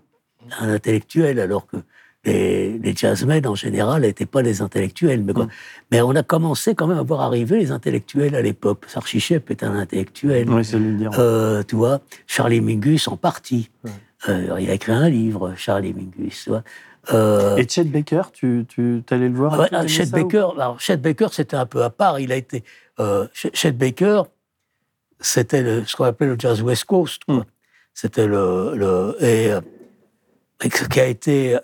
un 0.61 0.71
intellectuel, 0.73 1.41
alors 1.41 1.67
que 1.67 1.77
les, 2.25 2.79
les 2.79 2.95
jazzmen 2.97 3.47
en 3.47 3.55
général 3.55 4.03
n'étaient 4.03 4.25
pas 4.25 4.43
des 4.43 4.63
intellectuels. 4.63 5.23
Mais, 5.23 5.35
quoi. 5.35 5.49
mais 5.91 6.01
on 6.01 6.13
a 6.13 6.23
commencé 6.23 6.75
quand 6.75 6.87
même 6.87 6.97
à 6.99 7.03
voir 7.03 7.21
arriver 7.21 7.59
les 7.59 7.71
intellectuels 7.71 8.35
à 8.35 8.41
l'époque. 8.41 8.85
Sarchi 8.87 9.21
Shep 9.21 9.51
est 9.51 9.63
un 9.63 9.75
intellectuel. 9.75 10.49
Oui, 10.49 10.65
c'est 10.65 10.79
lui 10.79 10.93
le 10.93 10.97
dire. 10.99 11.11
Euh, 11.19 11.63
tu 11.65 11.77
vois, 11.77 12.01
Charlie 12.27 12.61
Mingus 12.63 13.09
en 13.09 13.17
partie. 13.17 13.69
Ouais. 13.85 13.91
Euh, 14.29 14.57
il 14.61 14.71
a 14.71 14.75
écrit 14.75 14.93
un 14.93 15.09
livre, 15.11 15.53
Charlie 15.57 15.93
Mingus. 15.93 16.45
Tu 16.45 16.51
vois. 16.51 16.63
Euh, 17.13 17.57
Et 17.57 17.67
Chet 17.69 17.85
Baker, 17.85 18.23
tu, 18.33 18.65
tu 18.69 19.03
allé 19.11 19.29
le 19.29 19.35
voir 19.35 19.59
ouais, 19.59 19.69
ah, 19.73 19.87
Chet 19.87 20.07
ou 20.07 20.11
Baker, 20.11 20.49
alors 20.57 20.79
Chet 20.81 20.97
Baker, 20.99 21.29
c'était 21.33 21.57
un 21.57 21.67
peu 21.67 21.83
à 21.83 21.91
part. 21.91 22.21
Il 22.21 22.31
a 22.31 22.37
été 22.37 22.63
euh, 23.01 23.27
Chet 23.35 23.73
Baker, 23.73 24.23
c'était 25.21 25.63
le- 25.63 25.85
ce 25.85 25.97
qu'on 25.97 26.05
appelait 26.05 26.29
le 26.29 26.37
jazz 26.39 26.63
West 26.63 26.85
Coast. 26.85 27.25
quoi. 27.25 27.37
Mm. 27.37 27.45
C'était 27.95 28.27
le, 28.27 28.75
le 28.77 29.17
et, 29.21 29.51
euh, 29.53 29.61
et 30.63 30.69
qui 30.71 31.01
a 31.01 31.07
été 31.07 31.59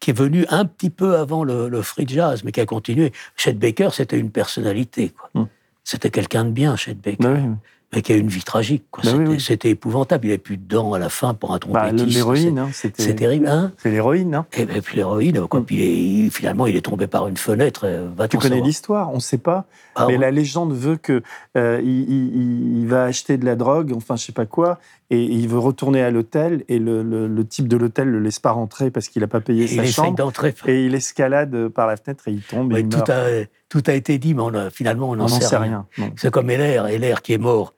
qui 0.00 0.10
est 0.10 0.14
venu 0.18 0.44
un 0.48 0.64
petit 0.64 0.90
peu 0.90 1.16
avant 1.16 1.44
le, 1.44 1.68
le 1.68 1.80
free 1.82 2.06
jazz, 2.08 2.42
mais 2.44 2.50
qui 2.52 2.60
a 2.60 2.66
continué. 2.66 3.12
Chet 3.36 3.52
Baker, 3.54 3.90
c'était 3.92 4.18
une 4.18 4.30
personnalité. 4.30 5.10
quoi. 5.10 5.30
Mm. 5.42 5.46
C'était 5.84 6.10
quelqu'un 6.10 6.44
de 6.44 6.50
bien, 6.50 6.76
Chet 6.76 6.94
Baker 6.94 7.16
Bah 7.20 7.34
oui. 7.34 7.50
Mais 7.94 8.00
qui 8.02 8.12
a 8.12 8.16
eu 8.16 8.20
une 8.20 8.28
vie 8.28 8.42
tragique. 8.42 8.84
quoi. 8.90 9.02
Bah 9.04 9.10
C'était 9.38 9.68
oui. 9.68 9.72
épouvantable. 9.72 10.24
Il 10.26 10.28
n'avait 10.28 10.38
plus 10.38 10.56
de 10.56 10.64
dents 10.66 10.94
à 10.94 10.98
la 10.98 11.08
fin 11.08 11.34
pour 11.34 11.50
un 11.52 11.58
Bah, 11.68 11.80
trompettiste. 11.90 12.14
l'héroïne, 12.16 12.58
hein, 12.58 12.68
C'est-. 12.72 12.98
C'est 13.00 13.14
terrible, 13.14 13.46
hein 13.46 13.72
C'est 13.76 13.90
l'héroïne, 13.90 14.34
hein. 14.34 14.46
Et, 14.56 14.64
puis 14.80 14.96
l'héroïne, 14.96 15.46
quoi. 15.46 15.60
Mm. 15.60 15.64
Puis 15.64 15.76
il 15.76 15.82
est- 15.82 15.94
il- 16.26 16.30
finalement, 16.30 16.66
il 16.66 16.74
est 16.76 16.80
tombé 16.82 17.06
par 17.06 17.28
une 17.28 17.36
fenêtre. 17.36 17.82
euh, 17.84 18.08
va 18.16 18.28
Tu 18.28 18.38
connais 18.38 18.60
l'histoire, 18.60 19.10
on 19.10 19.16
ne 19.16 19.20
sait 19.20 19.38
pas. 19.38 19.66
Ah, 19.94 20.06
mais 20.06 20.14
ouais. 20.14 20.18
la 20.20 20.30
légende 20.30 20.72
veut 20.72 20.96
que 20.96 21.22
euh, 21.56 21.80
il, 21.82 22.08
il- 22.10 22.34
il- 22.34 22.78
il 22.80 22.86
va 22.86 23.04
acheter 23.04 23.36
de 23.36 23.44
la 23.44 23.56
drogue, 23.56 23.92
enfin 23.94 24.16
je 24.16 24.24
sais 24.24 24.32
pas 24.32 24.46
quoi, 24.46 24.78
et 25.10 25.22
il 25.22 25.46
veut 25.48 25.58
retourner 25.58 26.00
à 26.02 26.10
l'hôtel 26.10 26.64
et 26.68 26.78
le, 26.78 27.02
le- 27.02 27.26
le 27.28 27.46
type 27.46 27.68
de 27.68 27.76
l'hôtel 27.76 28.08
le 28.08 28.18
laisse 28.20 28.38
pas 28.38 28.52
rentrer 28.52 28.90
parce 28.90 29.08
qu'il 29.08 29.22
a 29.22 29.26
pas 29.26 29.40
payé 29.40 29.64
il 29.64 29.68
sa 29.68 29.84
chambre 29.84 30.32
et 30.66 30.86
il 30.86 30.94
escalade 30.94 31.68
par 31.68 31.86
la 31.86 31.98
fenêtre 31.98 32.26
et 32.28 32.32
il 32.32 32.40
tombe 32.42 32.72
et 32.72 32.80
il 32.80 32.88
tout, 32.88 32.96
meurt. 32.96 33.10
a, 33.10 33.24
tout 33.68 33.82
a 33.86 33.92
été 33.92 34.16
dit, 34.16 34.32
mais 34.32 34.40
on 34.42 34.54
a- 34.54 34.70
finalement, 34.70 35.10
on 35.10 35.16
n'en 35.16 35.28
sait, 35.28 35.44
sait 35.44 35.58
rien. 35.58 35.84
C'est 36.16 36.30
comme 36.30 36.48
Heller. 36.48 36.86
Heller 36.86 37.20
qui 37.20 37.34
est 37.34 37.38
mort. 37.38 37.74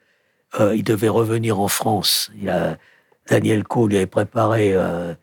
Euh, 0.60 0.74
il 0.76 0.84
devait 0.84 1.08
revenir 1.08 1.58
en 1.60 1.68
France. 1.68 2.30
Il 2.40 2.48
a, 2.48 2.78
Daniel 3.28 3.64
Coe 3.64 3.88
lui 3.88 3.96
avait 3.96 4.06
préparé 4.06 4.72
euh, 4.74 5.14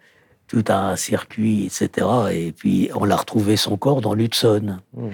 tout 0.47 0.63
un 0.67 0.95
circuit, 0.95 1.65
etc. 1.67 2.07
Et 2.31 2.51
puis 2.51 2.89
on 2.95 3.09
a 3.09 3.15
retrouvé 3.15 3.55
son 3.55 3.77
corps 3.77 4.01
dans 4.01 4.13
l'Hudson, 4.13 4.79
Mm. 4.93 5.09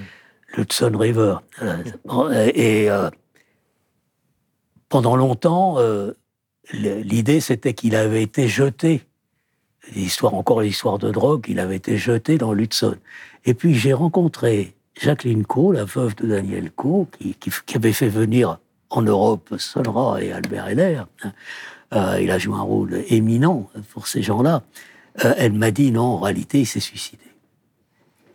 l'Hudson 0.56 0.92
River. 0.98 1.36
Euh, 1.62 2.52
Et 2.56 2.90
euh, 2.90 3.10
pendant 4.90 5.16
longtemps, 5.16 5.78
l'idée 6.74 7.40
c'était 7.42 7.74
qu'il 7.74 7.96
avait 7.96 8.24
été 8.24 8.48
jeté. 8.48 9.04
L'histoire, 9.96 10.34
encore 10.34 10.62
l'histoire 10.62 10.98
de 10.98 11.12
drogue, 11.12 11.46
il 11.48 11.60
avait 11.60 11.78
été 11.78 11.98
jeté 11.98 12.38
dans 12.38 12.54
l'Hudson. 12.54 12.96
Et 13.46 13.54
puis 13.54 13.74
j'ai 13.76 13.94
rencontré 13.94 14.74
Jacqueline 15.00 15.46
Coe, 15.46 15.72
la 15.74 15.86
veuve 15.86 16.16
de 16.16 16.28
Daniel 16.28 16.72
Coe, 16.72 17.08
qui, 17.18 17.36
qui- 17.36 17.52
qui 17.66 17.78
avait 17.78 17.94
fait 17.94 18.10
venir 18.10 18.60
en 18.90 19.02
Europe 19.02 19.56
Sonra 19.58 20.22
et 20.22 20.32
Albert 20.32 20.68
Heller. 20.68 21.08
Euh, 21.94 22.20
il 22.22 22.32
a 22.32 22.38
joué 22.38 22.56
un 22.56 22.62
rôle 22.62 23.04
éminent 23.08 23.70
pour 23.94 24.08
ces 24.08 24.22
gens-là. 24.22 24.64
Euh, 25.24 25.34
elle 25.38 25.54
m'a 25.54 25.72
dit 25.72 25.92
non, 25.92 26.04
en 26.04 26.20
réalité, 26.20 26.62
il 26.62 26.66
s'est 26.66 26.80
suicidé. 26.80 27.24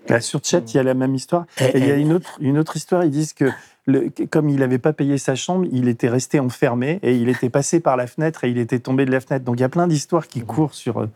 Là, 0.08 0.20
sur 0.20 0.40
chat, 0.44 0.62
il 0.72 0.76
y 0.76 0.80
a 0.80 0.82
la 0.82 0.94
même 0.94 1.14
histoire. 1.14 1.46
Et- 1.60 1.64
Et 1.64 1.78
il 1.78 1.86
y 1.86 1.90
a 1.90 1.96
et- 1.96 2.00
une 2.00 2.12
autre, 2.12 2.36
une 2.40 2.58
autre 2.58 2.76
histoire. 2.76 3.04
Ils 3.04 3.10
disent 3.10 3.32
que 3.32 3.46
le- 3.86 4.10
comme 4.30 4.48
il 4.48 4.58
n'avait 4.60 4.78
pas 4.78 4.92
payé 4.92 5.18
sa 5.18 5.34
chambre, 5.34 5.66
il 5.72 5.88
était 5.88 6.08
resté 6.08 6.38
enfermé 6.40 6.98
et 7.02 7.14
il 7.16 7.28
était 7.28 7.50
passé 7.50 7.80
par 7.80 7.96
la 7.96 8.06
fenêtre 8.06 8.44
et 8.44 8.50
il 8.50 8.58
était 8.58 8.78
tombé 8.78 9.04
de 9.04 9.10
la 9.10 9.20
fenêtre. 9.20 9.44
Donc 9.44 9.58
il 9.58 9.62
y 9.62 9.64
a 9.64 9.68
plein 9.68 9.86
d'histoires 9.88 10.26
qui 10.28 10.40
courent 10.42 10.74
sur. 10.74 11.00
euh, 11.00 11.06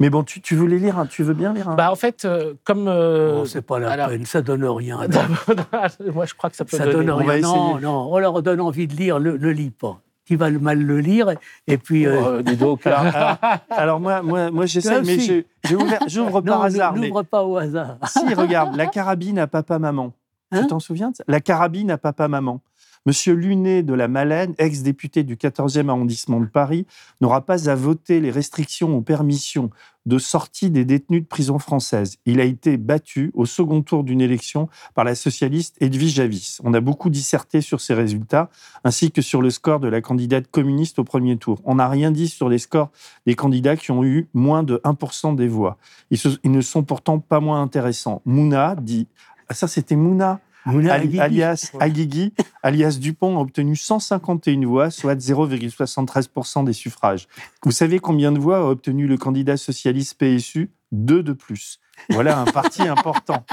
Mais 0.00 0.08
bon, 0.10 0.22
tu, 0.22 0.40
tu 0.40 0.54
voulais 0.56 0.78
lire, 0.78 0.98
un- 0.98 1.06
tu 1.06 1.22
veux 1.22 1.34
bien 1.34 1.52
lire 1.52 1.68
un 1.68 1.74
Bah, 1.74 1.90
en 1.92 1.96
fait, 1.96 2.24
euh, 2.24 2.54
comme. 2.64 2.88
euh, 2.88 3.34
Non, 3.36 3.44
c'est 3.44 3.62
pas 3.62 3.78
la 3.78 3.90
alors- 3.90 4.08
peine, 4.08 4.24
ça 4.26 4.40
donne 4.42 4.64
rien. 4.64 4.98
Moi, 6.14 6.24
je 6.26 6.34
crois 6.34 6.48
que 6.50 6.56
ça 6.56 6.64
peut 6.64 6.76
ça 6.76 6.84
donner. 6.86 7.06
donne 7.06 7.10
rien. 7.10 7.40
Non, 7.40 7.78
non, 7.78 8.08
on 8.12 8.18
leur 8.18 8.42
donne 8.42 8.60
envie 8.60 8.86
de 8.86 8.94
lire, 8.96 9.20
ne 9.20 9.30
le 9.32 9.52
lis 9.52 9.70
pas. 9.70 10.00
Tu 10.30 10.36
vas 10.36 10.48
mal 10.48 10.80
le 10.80 11.00
lire, 11.00 11.28
et 11.66 11.76
puis... 11.76 12.06
euh, 12.06 12.38
Oh, 12.38 12.42
dis 12.42 12.56
donc, 12.56 12.86
alors, 12.86 13.02
là. 13.02 13.10
alors- 13.10 13.58
alors 13.70 14.00
moi, 14.00 14.22
moi, 14.22 14.48
moi 14.52 14.64
j'essaie, 14.64 15.02
mais 15.02 15.74
ouvert- 15.74 16.04
j'ouvre 16.06 16.40
par 16.52 16.62
hasard. 16.62 16.94
mais- 16.94 17.08
n'ouvre 17.08 17.24
pas 17.24 17.42
au 17.42 17.56
hasard. 17.56 17.96
Si, 18.06 18.32
regarde, 18.34 18.76
la 18.76 18.86
carabine 18.86 19.40
à 19.40 19.48
papa-maman. 19.48 20.12
Hein 20.52 20.60
tu 20.60 20.66
t'en 20.68 20.78
souviens 20.78 21.10
de 21.10 21.16
ça? 21.16 21.24
La 21.26 21.40
carabine 21.40 21.90
à 21.90 21.98
papa-maman. 21.98 22.60
Monsieur 23.06 23.32
Lunet 23.32 23.82
de 23.82 23.94
la 23.94 24.08
Malène, 24.08 24.54
ex-député 24.58 25.22
du 25.22 25.36
14e 25.36 25.88
arrondissement 25.88 26.38
de 26.38 26.44
Paris, 26.44 26.86
n'aura 27.22 27.40
pas 27.46 27.70
à 27.70 27.74
voter 27.74 28.20
les 28.20 28.30
restrictions 28.30 28.94
aux 28.94 29.00
permissions 29.00 29.70
de 30.04 30.18
sortie 30.18 30.70
des 30.70 30.84
détenus 30.84 31.22
de 31.22 31.26
prison 31.26 31.58
française. 31.58 32.18
Il 32.26 32.40
a 32.40 32.44
été 32.44 32.76
battu 32.76 33.30
au 33.32 33.46
second 33.46 33.80
tour 33.80 34.04
d'une 34.04 34.20
élection 34.20 34.68
par 34.94 35.04
la 35.04 35.14
socialiste 35.14 35.76
Edwige 35.80 36.14
Javis. 36.14 36.60
On 36.62 36.74
a 36.74 36.80
beaucoup 36.80 37.08
disserté 37.08 37.62
sur 37.62 37.80
ces 37.80 37.94
résultats, 37.94 38.50
ainsi 38.84 39.10
que 39.10 39.22
sur 39.22 39.40
le 39.40 39.48
score 39.48 39.80
de 39.80 39.88
la 39.88 40.02
candidate 40.02 40.50
communiste 40.50 40.98
au 40.98 41.04
premier 41.04 41.38
tour. 41.38 41.62
On 41.64 41.76
n'a 41.76 41.88
rien 41.88 42.10
dit 42.10 42.28
sur 42.28 42.50
les 42.50 42.58
scores 42.58 42.90
des 43.24 43.34
candidats 43.34 43.76
qui 43.76 43.92
ont 43.92 44.04
eu 44.04 44.28
moins 44.34 44.62
de 44.62 44.76
1% 44.84 45.36
des 45.36 45.48
voix. 45.48 45.78
Ils, 46.10 46.20
ils 46.44 46.50
ne 46.50 46.60
sont 46.60 46.82
pourtant 46.82 47.18
pas 47.18 47.40
moins 47.40 47.62
intéressants. 47.62 48.20
Mouna 48.26 48.76
dit... 48.76 49.08
Ah, 49.48 49.54
ça, 49.54 49.66
c'était 49.66 49.96
Mouna 49.96 50.38
Mouna 50.66 50.94
Ali- 50.94 51.02
Aguigui. 51.18 51.20
alias 51.20 51.72
Aguigui, 51.80 52.34
alias 52.62 52.98
Dupont, 53.00 53.38
a 53.38 53.40
obtenu 53.40 53.76
151 53.76 54.66
voix, 54.66 54.90
soit 54.90 55.14
0,73% 55.18 56.64
des 56.64 56.72
suffrages. 56.72 57.28
Vous 57.64 57.70
savez 57.72 57.98
combien 57.98 58.30
de 58.32 58.38
voix 58.38 58.58
a 58.58 58.64
obtenu 58.64 59.06
le 59.06 59.16
candidat 59.16 59.56
socialiste 59.56 60.18
PSU 60.18 60.70
Deux 60.92 61.22
de 61.22 61.32
plus. 61.32 61.78
Voilà 62.10 62.38
un 62.38 62.44
parti 62.46 62.82
important, 62.88 63.44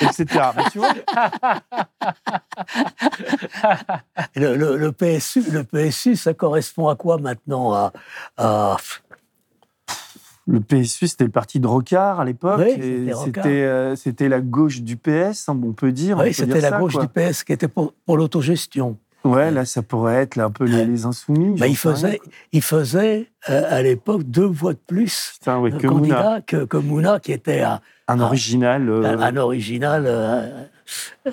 etc. 0.00 0.26
Mais 0.56 0.64
tu 0.70 0.78
vois, 0.78 0.92
Le, 4.34 4.56
le- 4.56 4.76
le 4.76 4.92
PSU, 4.92 5.42
le 5.50 5.64
PSU, 5.64 6.16
ça 6.16 6.34
correspond 6.34 6.88
à 6.88 6.96
quoi 6.96 7.18
maintenant? 7.18 7.72
À, 7.72 7.92
à- 8.36 8.76
le 10.46 10.60
PSU, 10.60 11.06
c'était 11.08 11.24
le 11.24 11.30
parti 11.30 11.60
de 11.60 11.66
Rocard 11.66 12.20
à 12.20 12.24
l'époque. 12.24 12.60
Oui, 12.64 13.10
c'était 13.24 13.62
euh, 13.62 13.94
c'était 13.96 14.28
la 14.28 14.40
gauche 14.40 14.80
du 14.82 14.96
PS, 14.96 15.48
hein, 15.48 15.60
on 15.64 15.72
peut 15.72 15.92
dire. 15.92 16.18
Oui, 16.18 16.34
c'était 16.34 16.60
la 16.60 16.70
ça, 16.70 16.78
gauche 16.78 16.94
quoi. 16.94 17.02
du 17.06 17.08
PS 17.08 17.44
qui 17.44 17.52
était 17.52 17.68
pour, 17.68 17.92
pour 18.06 18.16
l'autogestion. 18.16 18.96
Ouais, 19.24 19.52
là, 19.52 19.64
ça 19.64 19.82
pourrait 19.82 20.16
être 20.16 20.34
là, 20.34 20.46
un 20.46 20.50
peu 20.50 20.64
les, 20.64 20.84
les 20.84 21.06
insoumis. 21.06 21.56
Bah, 21.56 21.68
il 21.68 21.76
faisait, 21.76 22.20
il 22.50 22.60
faisait 22.60 23.28
euh, 23.50 23.62
à 23.70 23.80
l'époque 23.80 24.24
deux 24.24 24.44
voix 24.46 24.72
de 24.72 24.80
plus 24.84 25.34
Putain, 25.38 25.60
ouais, 25.60 25.70
de 25.70 25.76
que 25.76 25.86
Mouna. 25.86 26.40
que, 26.44 26.64
que 26.64 26.76
Mouna, 26.76 27.20
qui 27.20 27.30
était 27.30 27.60
un, 27.60 27.80
Un 28.08 28.18
original. 28.18 28.88
euh, 28.90 29.04
un- 29.04 29.20
un 29.20 29.36
original 29.36 30.04
euh, 30.08 30.64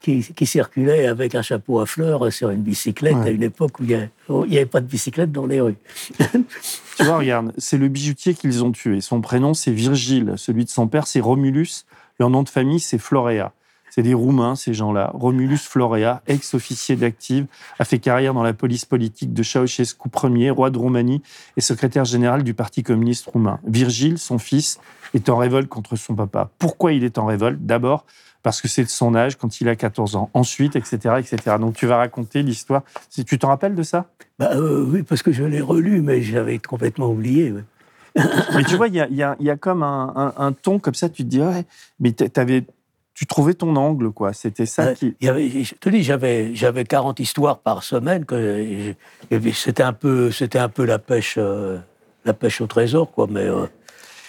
qui, 0.00 0.22
qui 0.34 0.46
circulait 0.46 1.06
avec 1.06 1.34
un 1.34 1.42
chapeau 1.42 1.80
à 1.80 1.86
fleurs 1.86 2.32
sur 2.32 2.50
une 2.50 2.62
bicyclette 2.62 3.16
Ouais. 3.16 3.28
à 3.28 3.30
une 3.30 3.42
époque 3.42 3.80
où 3.80 3.84
il 3.84 4.08
n'y 4.48 4.56
avait 4.56 4.66
pas 4.66 4.80
de 4.80 4.86
bicyclette 4.86 5.32
dans 5.32 5.46
les 5.46 5.60
rues. 5.60 5.76
Tu 6.98 7.04
vois, 7.04 7.18
regarde, 7.18 7.52
c'est 7.58 7.78
le 7.78 7.86
bijoutier 7.86 8.34
qu'ils 8.34 8.64
ont 8.64 8.72
tué. 8.72 9.00
Son 9.00 9.20
prénom, 9.20 9.54
c'est 9.54 9.70
Virgile. 9.70 10.32
Celui 10.36 10.64
de 10.64 10.68
son 10.70 10.88
père, 10.88 11.06
c'est 11.06 11.20
Romulus. 11.20 11.84
Leur 12.18 12.28
nom 12.28 12.42
de 12.42 12.48
famille, 12.48 12.80
c'est 12.80 12.98
Florea. 12.98 13.52
C'est 13.90 14.02
des 14.02 14.14
Roumains, 14.14 14.54
ces 14.54 14.74
gens-là. 14.74 15.10
Romulus 15.14 15.58
Florea, 15.58 16.22
ex-officier 16.26 16.96
d'active, 16.96 17.46
a 17.78 17.84
fait 17.84 17.98
carrière 17.98 18.34
dans 18.34 18.42
la 18.42 18.52
police 18.52 18.84
politique 18.84 19.32
de 19.32 19.42
Ceausescu 19.42 20.08
Ier, 20.24 20.50
roi 20.50 20.70
de 20.70 20.78
Roumanie 20.78 21.22
et 21.56 21.60
secrétaire 21.60 22.04
général 22.04 22.42
du 22.42 22.54
Parti 22.54 22.82
communiste 22.82 23.26
roumain. 23.26 23.58
Virgile, 23.66 24.18
son 24.18 24.38
fils, 24.38 24.78
est 25.14 25.28
en 25.30 25.36
révolte 25.38 25.68
contre 25.68 25.96
son 25.96 26.14
papa. 26.14 26.50
Pourquoi 26.58 26.92
il 26.92 27.02
est 27.04 27.16
en 27.18 27.26
révolte? 27.26 27.60
D'abord, 27.64 28.04
parce 28.42 28.60
que 28.60 28.68
c'est 28.68 28.84
de 28.84 28.88
son 28.88 29.14
âge 29.14 29.36
quand 29.36 29.60
il 29.60 29.68
a 29.68 29.74
14 29.74 30.16
ans. 30.16 30.30
Ensuite, 30.34 30.76
etc., 30.76 31.14
etc. 31.18 31.56
Donc, 31.58 31.74
tu 31.74 31.86
vas 31.86 31.96
raconter 31.96 32.42
l'histoire. 32.42 32.82
Si- 33.08 33.24
Tu 33.24 33.38
t'en 33.38 33.48
rappelles 33.48 33.74
de 33.74 33.82
ça? 33.82 34.06
Bah, 34.38 34.50
euh, 34.54 34.84
oui, 34.86 35.02
parce 35.02 35.22
que 35.22 35.32
je 35.32 35.44
l'ai 35.44 35.60
relu, 35.60 36.02
mais 36.02 36.22
j'avais 36.22 36.58
complètement 36.58 37.08
oublié. 37.10 37.52
ouais. 37.52 37.64
Mais 38.54 38.64
tu 38.64 38.76
vois, 38.76 38.88
il 38.88 38.94
y 38.94 39.00
a, 39.00 39.08
il 39.08 39.16
y 39.16 39.22
a- 39.22 39.36
il 39.40 39.46
y 39.46 39.50
a 39.50 39.56
comme 39.56 39.82
un, 39.82 40.12
un- 40.14 40.32
un 40.46 40.52
ton 40.52 40.78
comme 40.78 40.94
ça, 40.94 41.08
tu 41.08 41.22
te 41.24 41.28
dis, 41.28 41.40
ouais, 41.40 41.64
mais 42.00 42.12
t'a- 42.12 42.28
t'avais, 42.28 42.64
tu 43.18 43.26
trouvais 43.26 43.54
ton 43.54 43.74
angle, 43.74 44.12
quoi. 44.12 44.32
C'était 44.32 44.64
ça 44.64 44.86
Ouais, 44.90 44.94
qui. 44.94 45.16
il 45.20 45.26
y 45.26 45.28
avait, 45.28 45.48
je 45.64 45.74
te 45.74 45.88
dis, 45.88 46.04
j'avais, 46.04 46.54
j'avais 46.54 46.84
40 46.84 47.18
histoires 47.18 47.58
par 47.58 47.82
semaine. 47.82 48.24
Que, 48.24 48.94
c'était 49.54 49.82
un 49.82 49.92
peu, 49.92 50.30
c'était 50.30 50.60
un 50.60 50.68
peu 50.68 50.84
la 50.84 51.00
pêche, 51.00 51.34
euh, 51.36 51.78
la 52.24 52.32
pêche 52.32 52.60
au 52.60 52.68
trésor, 52.68 53.10
quoi. 53.10 53.26
Mais 53.28 53.40
euh, 53.40 53.66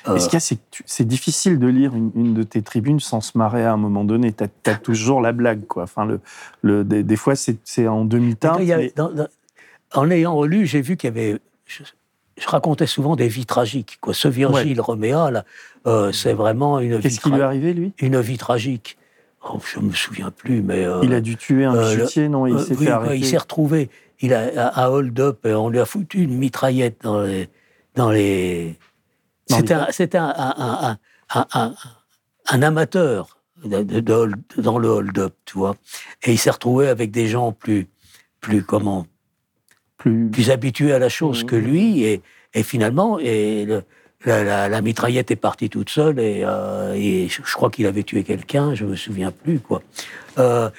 euh, 0.07 0.17
ce 0.17 0.25
qu'il 0.25 0.33
y 0.33 0.37
a, 0.37 0.39
c'est 0.39 0.55
que 0.55 0.61
c'est 0.87 1.05
difficile 1.05 1.59
de 1.59 1.67
lire 1.67 1.93
une, 1.95 2.09
une 2.15 2.33
de 2.33 2.41
tes 2.41 2.63
tribunes 2.63 2.99
sans 2.99 3.21
se 3.21 3.37
marrer 3.37 3.63
à 3.63 3.73
un 3.73 3.77
moment 3.77 4.03
donné. 4.03 4.33
Tu 4.33 4.43
as, 4.43 4.75
toujours 4.75 5.21
la 5.21 5.33
blague, 5.33 5.67
quoi. 5.67 5.83
Enfin, 5.83 6.05
le, 6.05 6.19
le, 6.63 6.83
des, 6.83 7.03
des 7.03 7.15
fois, 7.15 7.35
c'est 7.35 7.57
c'est 7.65 7.87
en 7.87 8.05
demi-teinte. 8.05 8.59
mais- 8.59 8.91
en 9.93 10.09
ayant 10.09 10.35
relu, 10.35 10.65
j'ai 10.65 10.81
vu 10.81 10.97
qu'il 10.97 11.09
y 11.09 11.11
avait. 11.11 11.37
Je, 11.67 11.83
je 12.39 12.47
racontais 12.47 12.87
souvent 12.87 13.15
des 13.15 13.27
vies 13.27 13.45
tragiques. 13.45 13.97
Quoi. 14.01 14.13
Ce 14.13 14.27
Virgile 14.27 14.79
Roméa, 14.81 15.29
là, 15.31 15.45
euh, 15.87 16.11
c'est 16.11 16.33
vraiment 16.33 16.79
une 16.79 16.95
vie, 16.95 17.01
Qu'est-ce 17.03 17.19
qui 17.19 17.29
lui 17.29 17.39
est 17.39 17.43
arrivé, 17.43 17.73
lui? 17.73 17.93
une 17.99 18.19
vie 18.19 18.37
tragique. 18.37 18.97
Oh, 19.47 19.59
je 19.73 19.79
me 19.79 19.93
souviens 19.93 20.31
plus, 20.31 20.61
mais. 20.61 20.83
euh, 20.85 20.99
Il 21.03 21.13
a 21.13 21.21
dû 21.21 21.37
tuer 21.37 21.65
un 21.65 21.75
euh, 21.75 21.95
bijoutier, 21.95 22.27
non? 22.29 22.45
Il 22.47 22.55
Euh, 22.55 22.59
s'est 22.59 22.75
oui, 22.75 22.85
fait 22.85 22.91
bah, 22.91 22.95
arrêter. 22.97 23.17
il 23.17 23.25
s'est 23.25 23.37
retrouvé. 23.37 23.89
Il 24.21 24.33
a 24.33 24.67
à, 24.67 24.89
hold-up 24.89 25.45
et 25.45 25.53
on 25.53 25.69
lui 25.69 25.79
a 25.79 25.85
foutu 25.85 26.23
une 26.23 26.37
mitraillette 26.37 27.03
dans 27.03 27.21
les. 27.21 27.49
Dans 27.95 28.11
les... 28.11 28.77
C'était 29.47 30.17
un, 30.17 30.33
un, 30.37 30.97
un- 31.33 31.73
un- 32.49 32.61
amateur 32.61 33.37
de- 33.63 33.81
de- 33.83 33.99
de 33.99 34.13
hold- 34.13 34.35
dans 34.57 34.77
le 34.77 34.89
hold-up, 34.89 35.33
tu 35.45 35.57
vois. 35.57 35.75
Et 36.23 36.33
il 36.33 36.37
s'est 36.37 36.51
retrouvé 36.51 36.87
avec 36.87 37.11
des 37.11 37.27
gens 37.27 37.51
plus, 37.51 37.87
plus 38.41 38.63
comment, 38.63 39.05
Plus... 39.99 40.29
plus 40.31 40.49
habitués 40.49 40.91
à 40.93 40.97
la 40.99 41.09
chose 41.09 41.43
que 41.43 41.55
lui. 41.55 42.03
Et, 42.03 42.21
et 42.55 42.63
finalement, 42.63 43.19
et 43.19 43.65
le- 43.65 43.83
la, 44.25 44.43
la- 44.43 44.67
la 44.67 44.81
mitraillette 44.81 45.29
est 45.31 45.35
partie 45.37 45.69
toute 45.69 45.89
seule. 45.91 46.19
Et, 46.19 46.41
euh, 46.43 46.93
et 46.95 47.27
je, 47.29 47.41
je 47.45 47.53
crois 47.53 47.69
qu'il 47.69 47.85
avait 47.85 48.03
tué 48.03 48.23
quelqu'un, 48.23 48.73
je 48.73 48.85
me 48.85 48.95
souviens 48.95 49.31
plus, 49.31 49.59
quoi. 49.59 49.81
Euh, 50.39 50.69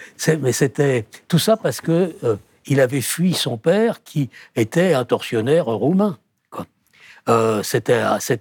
mais 0.42 0.52
c'était 0.52 1.04
tout 1.28 1.38
ça 1.38 1.56
parce 1.56 1.80
que 1.80 2.12
euh, 2.24 2.36
il 2.66 2.80
avait 2.80 3.00
fui 3.00 3.32
son 3.32 3.56
père 3.56 4.02
qui 4.02 4.28
était 4.56 4.92
un 4.94 5.04
tortionnaire 5.04 5.66
roumain. 5.66 6.18
Euh, 7.28 7.62
c'était 7.62 8.00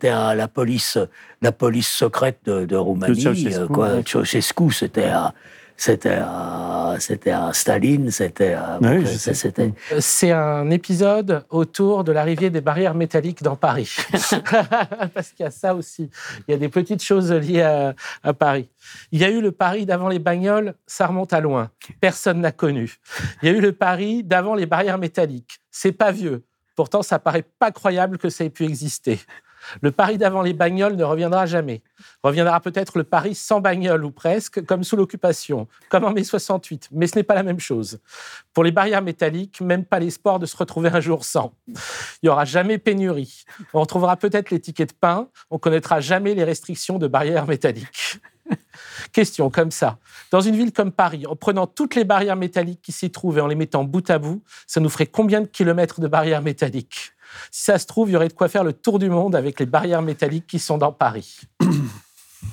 la 0.09 0.47
police 0.47 0.97
la 1.41 1.51
police 1.51 1.89
secrète 1.89 2.39
de, 2.45 2.65
de 2.65 2.75
Roumanie. 2.77 3.21
Ceausescu, 3.21 3.53
euh, 3.53 3.67
quoi. 3.67 3.95
ouais. 3.95 4.03
Ceausescu, 4.05 4.71
c'était 4.71 5.11
c'était 5.79 6.19
à 6.21 6.97
c'était 6.99 7.31
à 7.31 7.53
Staline, 7.53 8.11
c'était 8.11 8.51
à- 8.53 8.79
sais. 9.05 9.33
c'était 9.33 9.71
C'est 9.99 10.31
un 10.31 10.69
épisode 10.71 11.45
autour 11.49 12.03
de 12.03 12.11
l'arrivée 12.11 12.49
des 12.49 12.59
barrières 12.59 12.95
métalliques 12.95 13.41
dans 13.41 13.55
Paris. 13.55 13.95
Parce 14.11 15.29
qu'il 15.31 15.45
y 15.45 15.47
a 15.47 15.51
ça 15.51 15.73
aussi. 15.73 16.09
Il 16.47 16.51
y 16.51 16.53
a 16.53 16.57
des 16.57 16.67
petites 16.67 17.01
choses 17.01 17.31
liées 17.31 17.61
à, 17.61 17.95
à 18.23 18.33
Paris. 18.33 18.67
Il 19.13 19.21
y 19.21 19.23
a 19.23 19.29
eu 19.29 19.39
le 19.39 19.53
Paris 19.53 19.85
d'avant 19.85 20.09
les 20.09 20.19
bagnoles, 20.19 20.73
ça 20.85 21.07
remonte 21.07 21.31
à 21.31 21.39
loin. 21.39 21.71
Personne 22.01 22.41
n'a 22.41 22.51
connu. 22.51 22.95
Il 23.41 23.49
y 23.49 23.51
a 23.53 23.55
eu 23.55 23.61
le 23.61 23.71
Paris 23.71 24.21
d'avant 24.25 24.55
les 24.55 24.65
barrières 24.65 24.97
métalliques. 24.97 25.59
C'est 25.71 25.93
pas 25.93 26.11
vieux. 26.11 26.43
Pourtant, 26.75 27.03
ça 27.03 27.19
paraît 27.19 27.45
pas 27.57 27.71
croyable 27.71 28.17
que 28.17 28.29
ça 28.29 28.43
ait 28.43 28.49
pu 28.49 28.65
exister. 28.65 29.19
Le 29.81 29.91
Paris 29.91 30.17
d'avant 30.17 30.41
les 30.41 30.53
bagnoles 30.53 30.95
ne 30.95 31.03
reviendra 31.03 31.45
jamais. 31.45 31.81
Reviendra 32.23 32.59
peut-être 32.59 32.97
le 32.97 33.03
Paris 33.03 33.35
sans 33.35 33.61
bagnole 33.61 34.05
ou 34.05 34.11
presque, 34.11 34.65
comme 34.65 34.83
sous 34.83 34.95
l'occupation, 34.95 35.67
comme 35.89 36.05
en 36.05 36.11
mai 36.11 36.23
68, 36.23 36.89
mais 36.91 37.07
ce 37.07 37.15
n'est 37.15 37.23
pas 37.23 37.35
la 37.35 37.43
même 37.43 37.59
chose. 37.59 37.99
Pour 38.53 38.63
les 38.63 38.71
barrières 38.71 39.01
métalliques, 39.01 39.61
même 39.61 39.85
pas 39.85 39.99
l'espoir 39.99 40.39
de 40.39 40.45
se 40.45 40.55
retrouver 40.55 40.89
un 40.89 40.99
jour 40.99 41.25
sans. 41.25 41.53
Il 41.67 41.75
n'y 42.23 42.29
aura 42.29 42.45
jamais 42.45 42.77
pénurie. 42.77 43.45
On 43.73 43.81
retrouvera 43.81 44.17
peut-être 44.17 44.49
les 44.49 44.59
tickets 44.59 44.89
de 44.89 44.95
pain, 44.99 45.27
on 45.49 45.57
connaîtra 45.57 45.99
jamais 45.99 46.33
les 46.33 46.43
restrictions 46.43 46.97
de 46.97 47.07
barrières 47.07 47.47
métalliques. 47.47 48.19
Question 49.11 49.49
comme 49.49 49.71
ça. 49.71 49.97
Dans 50.31 50.41
une 50.41 50.55
ville 50.55 50.73
comme 50.73 50.91
Paris, 50.91 51.25
en 51.27 51.35
prenant 51.35 51.67
toutes 51.67 51.95
les 51.95 52.03
barrières 52.03 52.35
métalliques 52.35 52.81
qui 52.81 52.91
s'y 52.91 53.11
trouvent 53.11 53.37
et 53.37 53.41
en 53.41 53.47
les 53.47 53.55
mettant 53.55 53.83
bout 53.83 54.09
à 54.09 54.17
bout, 54.19 54.41
ça 54.67 54.79
nous 54.79 54.89
ferait 54.89 55.07
combien 55.07 55.41
de 55.41 55.47
kilomètres 55.47 56.01
de 56.01 56.07
barrières 56.07 56.41
métalliques? 56.41 57.13
Si 57.51 57.63
ça 57.63 57.79
se 57.79 57.85
trouve, 57.85 58.09
il 58.09 58.13
y 58.13 58.15
aurait 58.15 58.27
de 58.27 58.33
quoi 58.33 58.47
faire 58.47 58.63
le 58.63 58.73
tour 58.73 58.99
du 58.99 59.09
monde 59.09 59.35
avec 59.35 59.59
les 59.59 59.65
barrières 59.65 60.01
métalliques 60.01 60.47
qui 60.47 60.59
sont 60.59 60.77
dans 60.77 60.91
Paris. 60.91 61.41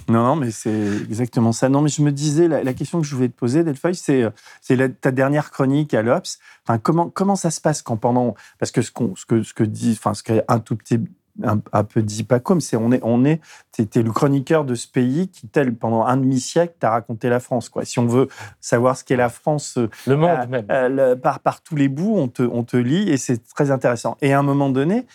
Non, 0.08 0.22
non, 0.22 0.36
mais 0.36 0.50
c'est 0.50 0.70
exactement 0.70 1.52
ça. 1.52 1.68
Non, 1.68 1.80
mais 1.80 1.88
je 1.88 2.02
me 2.02 2.12
disais, 2.12 2.48
la, 2.48 2.74
question 2.74 3.00
que 3.00 3.06
je 3.06 3.14
voulais 3.14 3.28
te 3.28 3.36
poser, 3.36 3.64
Delphi, 3.64 3.94
c'est 3.94 4.32
la- 4.70 4.88
ta 4.88 5.10
dernière 5.10 5.50
chronique 5.50 5.94
à 5.94 6.02
l'Obs. 6.02 6.38
Enfin, 6.64 6.78
comment, 6.78 7.08
comment 7.08 7.36
ça 7.36 7.50
se 7.50 7.60
passe 7.60 7.82
quand 7.82 7.96
pendant. 7.96 8.34
Parce 8.58 8.72
que 8.72 8.82
ce, 8.82 8.90
qu'on 8.90 9.14
ce, 9.16 9.26
que, 9.26 9.42
ce 9.42 9.54
que 9.54 9.64
dit, 9.64 9.96
enfin, 9.98 10.14
ce 10.14 10.22
qu'a 10.22 10.44
un 10.48 10.58
tout 10.60 10.76
petit. 10.76 11.00
Un, 11.43 11.61
un 11.72 11.84
peu 11.84 12.01
dit 12.03 12.22
Pacôme, 12.22 12.61
c'est 12.62 12.76
on 12.76 12.93
est, 12.93 13.01
on 13.03 13.24
est, 13.26 13.41
t'es 13.72 14.03
le 14.03 14.11
chroniqueur 14.11 14.64
de 14.64 14.74
ce 14.74 14.87
pays 14.89 15.28
qui, 15.28 15.47
tel, 15.49 15.74
pendant 15.74 16.05
un 16.05 16.16
demi-siècle, 16.16 16.74
t'a 16.78 16.91
raconté 16.91 17.28
la 17.28 17.41
France. 17.41 17.68
Quoi. 17.68 17.84
Si 17.84 17.99
on 17.99 18.07
veut 18.07 18.28
savoir 18.61 18.97
ce 18.97 19.05
qu'est 19.05 19.16
la 19.16 19.28
France 19.28 19.76
euh, 19.76 19.91
Le 20.07 20.16
monde 20.16 20.30
euh, 20.30 20.47
même. 20.47 20.66
euh, 20.70 20.89
le- 20.89 21.20
par, 21.20 21.41
par 21.41 21.61
tous 21.62 21.76
les 21.76 21.89
bouts, 21.89 22.14
on 22.16 22.28
te, 22.28 22.43
on 22.43 22.64
te 22.64 22.76
lit 22.78 23.11
et 23.11 23.18
c'est 23.18 23.47
très 23.49 23.70
intéressant. 23.70 24.16
Et 24.22 24.32
à 24.32 24.39
un 24.39 24.43
moment 24.43 24.70
donné, 24.70 25.07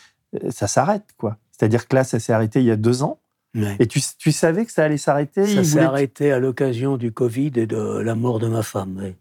ça 0.49 0.67
s'arrête. 0.67 1.05
quoi. 1.17 1.37
C'est-à-dire 1.51 1.87
que 1.87 1.95
là, 1.95 2.03
ça 2.03 2.19
s'est 2.19 2.33
arrêté 2.33 2.59
il 2.59 2.65
y 2.67 2.71
a 2.71 2.75
deux 2.75 3.01
ans. 3.01 3.17
Ouais. 3.55 3.75
Et 3.79 3.87
tu, 3.87 3.99
tu 4.17 4.31
savais 4.31 4.65
que 4.65 4.71
ça 4.71 4.83
allait 4.85 4.97
s'arrêter 4.97 5.45
Ça 5.45 5.63
s'est 5.63 5.79
arrêté 5.79 6.31
à 6.31 6.39
l'occasion 6.39 6.97
du 6.97 7.11
Covid 7.11 7.51
et 7.55 7.65
de 7.65 7.97
la 7.97 8.15
mort 8.15 8.37
de 8.39 8.47
ma 8.47 8.61
femme. 8.63 8.99
oui. 9.01 9.15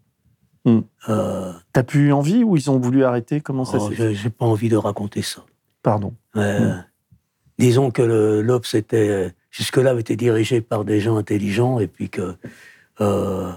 Hmm. 0.63 0.81
Euh, 1.09 1.51
T'as 1.73 1.81
plus 1.81 2.13
envie 2.13 2.43
ou 2.43 2.55
ils 2.55 2.69
ont 2.69 2.77
voulu 2.79 3.03
arrêter? 3.03 3.41
Comment 3.41 3.65
ça 3.65 3.77
oh, 3.81 3.89
s'est 3.89 3.95
fait 3.95 4.13
j'ai 4.13 4.29
pas 4.29 4.45
envie 4.45 4.69
de 4.69 4.77
raconter 4.77 5.23
ça. 5.23 5.41
Pardon. 5.81 6.13
Euh, 6.35 6.75
Disons 7.61 7.91
que 7.91 8.01
l'Obs 8.41 8.73
était 8.73 9.31
jusque-là 9.51 9.93
était 9.99 10.15
dirigé 10.15 10.61
par 10.61 10.83
des 10.83 10.99
gens 10.99 11.17
intelligents 11.17 11.79
et 11.79 11.85
puis 11.85 12.09
que 12.09 12.33
euh, 13.01 13.51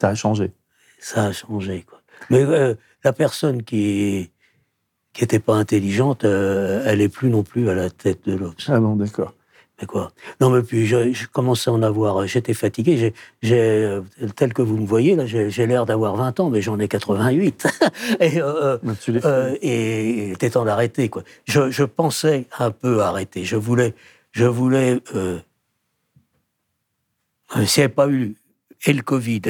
Ça 0.00 0.08
a 0.08 0.14
changé. 0.14 0.52
ça 0.98 1.24
a 1.26 1.32
changé. 1.32 1.84
Quoi. 1.86 2.00
Mais 2.30 2.42
euh, 2.42 2.74
la 3.04 3.12
personne 3.12 3.62
qui 3.62 4.30
qui 5.12 5.24
était 5.24 5.40
pas 5.40 5.56
intelligente, 5.56 6.24
euh, 6.24 6.82
elle 6.86 7.02
est 7.02 7.10
plus 7.10 7.28
non 7.28 7.42
plus 7.42 7.68
à 7.68 7.74
la 7.74 7.90
tête 7.90 8.24
de 8.24 8.34
l'Obs. 8.34 8.64
Ah 8.68 8.80
bon, 8.80 8.96
d'accord. 8.96 9.34
Quoi? 9.86 10.12
Non, 10.40 10.50
mais 10.50 10.62
puis 10.62 10.86
je, 10.86 11.12
je 11.12 11.26
commençais 11.26 11.70
à 11.70 11.72
en 11.72 11.82
avoir. 11.82 12.26
J'étais 12.26 12.54
fatigué. 12.54 13.12
J'ai, 13.42 13.54
euh, 13.60 14.00
tel 14.36 14.52
que 14.54 14.62
vous 14.62 14.76
me 14.76 14.86
voyez 14.86 15.16
là, 15.16 15.26
j'ai, 15.26 15.66
l'air 15.66 15.86
d'avoir 15.86 16.16
20 16.16 16.40
ans, 16.40 16.50
mais 16.50 16.62
j'en 16.62 16.78
ai 16.78 16.88
88. 16.88 17.66
et 18.20 18.40
euh, 18.40 18.78
Tu 19.00 19.18
euh, 19.24 19.56
et 19.60 20.26
il 20.28 20.32
était 20.32 20.50
temps 20.50 20.64
d'arrêter. 20.64 21.08
Quoi. 21.08 21.22
Je, 21.46 21.70
je 21.70 21.84
pensais 21.84 22.46
un 22.58 22.70
peu 22.70 23.00
arrêter. 23.00 23.44
Je 23.44 23.56
voulais, 23.56 23.94
je 24.32 24.44
voulais. 24.44 25.00
Euh, 25.14 25.38
euh, 27.56 27.66
s'il 27.66 27.82
n'y 27.82 27.84
avait 27.84 27.94
pas 27.94 28.08
eu 28.08 28.34
et 28.86 28.92
le 28.92 29.02
Covid 29.02 29.42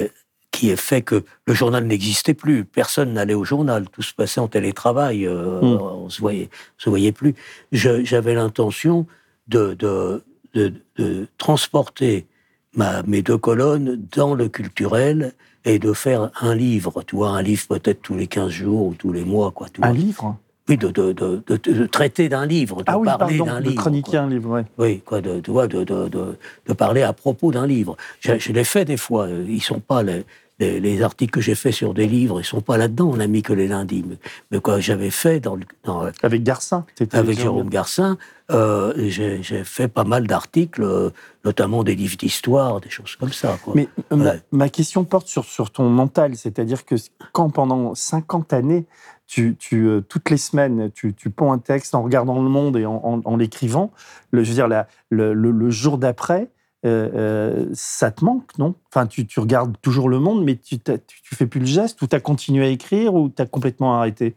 qui 0.51 0.71
a 0.71 0.77
fait 0.77 1.01
que 1.03 1.25
le 1.47 1.55
journal 1.55 1.85
n'existait 1.87 2.35
plus, 2.35 2.65
personne 2.67 3.15
n'allait 3.15 3.33
au 3.35 3.45
journal, 3.45 3.89
tout 3.89 4.03
se 4.03 4.13
passait 4.13 4.41
en 4.41 4.49
télétravail, 4.49 5.27
euh, 5.27 5.61
Mm. 5.63 5.79
on 5.81 6.09
se 6.11 6.21
voyait, 6.21 6.51
se 6.77 6.91
voyait 6.91 7.13
plus. 7.13 7.35
J'avais 7.73 8.35
l'intention 8.35 9.07
de, 9.53 9.75
de, 9.75 10.23
de, 10.55 10.73
de 10.97 11.29
transporter 11.39 12.27
ma, 12.75 13.03
mes 13.05 13.23
deux 13.23 13.39
colonnes 13.39 14.01
dans 14.17 14.35
le 14.35 14.49
culturel 14.49 15.33
et 15.65 15.79
de 15.79 15.93
faire 15.93 16.31
un 16.41 16.55
livre, 16.55 17.03
tu 17.07 17.17
vois, 17.17 17.31
un 17.31 17.43
livre 17.43 17.63
peut-être 17.69 18.03
tous 18.03 18.17
les 18.17 18.27
15 18.27 18.51
jours 18.51 18.87
ou 18.89 18.95
tous 18.95 19.13
les 19.13 19.25
mois, 19.25 19.53
quoi. 19.53 19.69
Tu 19.73 19.81
un 19.85 19.93
livre 19.93 20.37
Oui, 20.69 20.77
de, 20.77 20.89
de, 20.89 21.13
de, 21.13 21.43
de- 21.47 21.73
de 21.73 21.87
traiter 21.87 22.29
d'un 22.29 22.47
livre, 22.47 22.79
de 22.79 22.85
Ah 22.87 22.99
oui, 22.99 23.07
parler 23.07 23.39
d'un 23.39 23.61
livre. 23.61 23.81
chroniquer 23.83 24.11
quoi. 24.13 24.21
un 24.21 24.29
livre, 24.29 24.51
ouais. 24.51 24.65
Oui, 24.79 25.01
quoi, 25.05 25.21
de, 25.21 25.39
tu 25.41 25.51
vois, 25.51 25.67
de 25.69 26.73
parler 26.77 27.03
à 27.03 27.13
propos 27.13 27.53
d'un 27.53 27.67
livre. 27.67 27.97
Je, 28.21 28.39
je 28.39 28.53
l'ai 28.53 28.65
fait 28.65 28.85
des 28.85 28.97
fois. 28.97 29.27
euh, 29.27 29.45
Ils 29.49 29.63
sont 29.63 29.81
pas 29.81 30.03
les, 30.03 30.25
les, 30.59 30.81
les 30.81 31.03
articles 31.03 31.33
que 31.33 31.41
j'ai 31.41 31.55
faits 31.55 31.73
sur 31.73 31.95
des 31.95 32.07
livres, 32.07 32.41
ils 32.41 32.45
sont 32.45 32.61
pas 32.61 32.77
là-dedans. 32.77 33.11
On 33.13 33.17
n'a 33.17 33.27
mis 33.27 33.43
que 33.43 33.53
les 33.53 33.67
lundis. 33.69 34.05
Mais, 34.07 34.17
mais 34.51 34.61
quoi, 34.61 34.81
j'avais 34.81 35.11
fait 35.11 35.41
dans, 35.41 35.57
le- 35.57 35.65
dans, 35.85 36.07
Avec 36.23 36.43
Garcin. 36.43 36.85
avec 37.13 37.39
Jérôme 37.39 37.69
Garcin, 37.69 38.17
euh, 38.51 38.93
j'ai 39.09 39.65
fait 39.65 39.89
pas 39.89 40.05
mal 40.05 40.27
d'articles, 40.27 40.83
euh, 40.83 41.11
notamment 41.45 41.83
des 41.85 41.95
livres 41.95 42.17
d'histoire, 42.17 42.81
des 42.81 42.91
choses 42.91 43.17
comme 43.17 43.33
ça. 43.33 43.59
Quoi. 43.65 43.73
Mais 43.75 43.89
euh, 44.13 44.37
ma, 44.53 44.69
question 44.69 45.05
porte 45.05 45.27
sur, 45.27 45.45
sur 45.47 45.71
ton 45.71 45.89
mental, 45.89 46.37
c'est-à-dire 46.37 46.85
que 46.85 46.95
quand 47.33 47.51
pendant 47.51 47.95
50 47.95 48.53
années, 48.53 48.87
tu, 49.27 49.57
tu, 49.59 49.87
euh, 49.87 50.01
toutes 50.03 50.29
les 50.29 50.37
semaines, 50.37 50.91
tu, 50.95 51.15
tu 51.15 51.31
ponds 51.31 51.53
un 51.53 51.59
texte 51.59 51.95
en 51.95 52.03
regardant 52.03 52.43
le 52.43 52.49
monde 52.51 52.77
et 52.77 52.85
en, 52.85 53.01
en- 53.03 53.21
en 53.25 53.37
l'écrivant, 53.37 53.91
le, 54.31 54.45
je 54.45 54.51
veux 54.51 54.55
dire, 54.55 54.69
la- 54.69 54.87
le, 55.09 55.33
le- 55.33 55.51
le 55.51 55.71
jour 55.71 55.97
d'après, 55.97 56.49
euh, 56.85 57.09
euh, 57.15 57.67
ça 57.75 58.11
te 58.11 58.25
manque, 58.25 58.59
non? 58.59 58.75
Enfin, 58.89 59.07
tu, 59.07 59.27
regardes 59.39 59.77
toujours 59.83 60.09
le 60.09 60.19
monde, 60.19 60.45
mais 60.45 60.57
tu, 60.57 60.79
tu, 60.79 61.35
fais 61.35 61.47
plus 61.47 61.61
le 61.61 61.67
geste, 61.67 62.03
ou 62.03 62.09
tu 62.09 62.17
as 62.17 62.21
continué 62.21 62.67
à 62.67 62.69
écrire, 62.69 63.15
ou 63.15 63.29
tu 63.29 63.41
as 63.41 63.47
complètement 63.47 63.95
arrêté? 63.99 64.35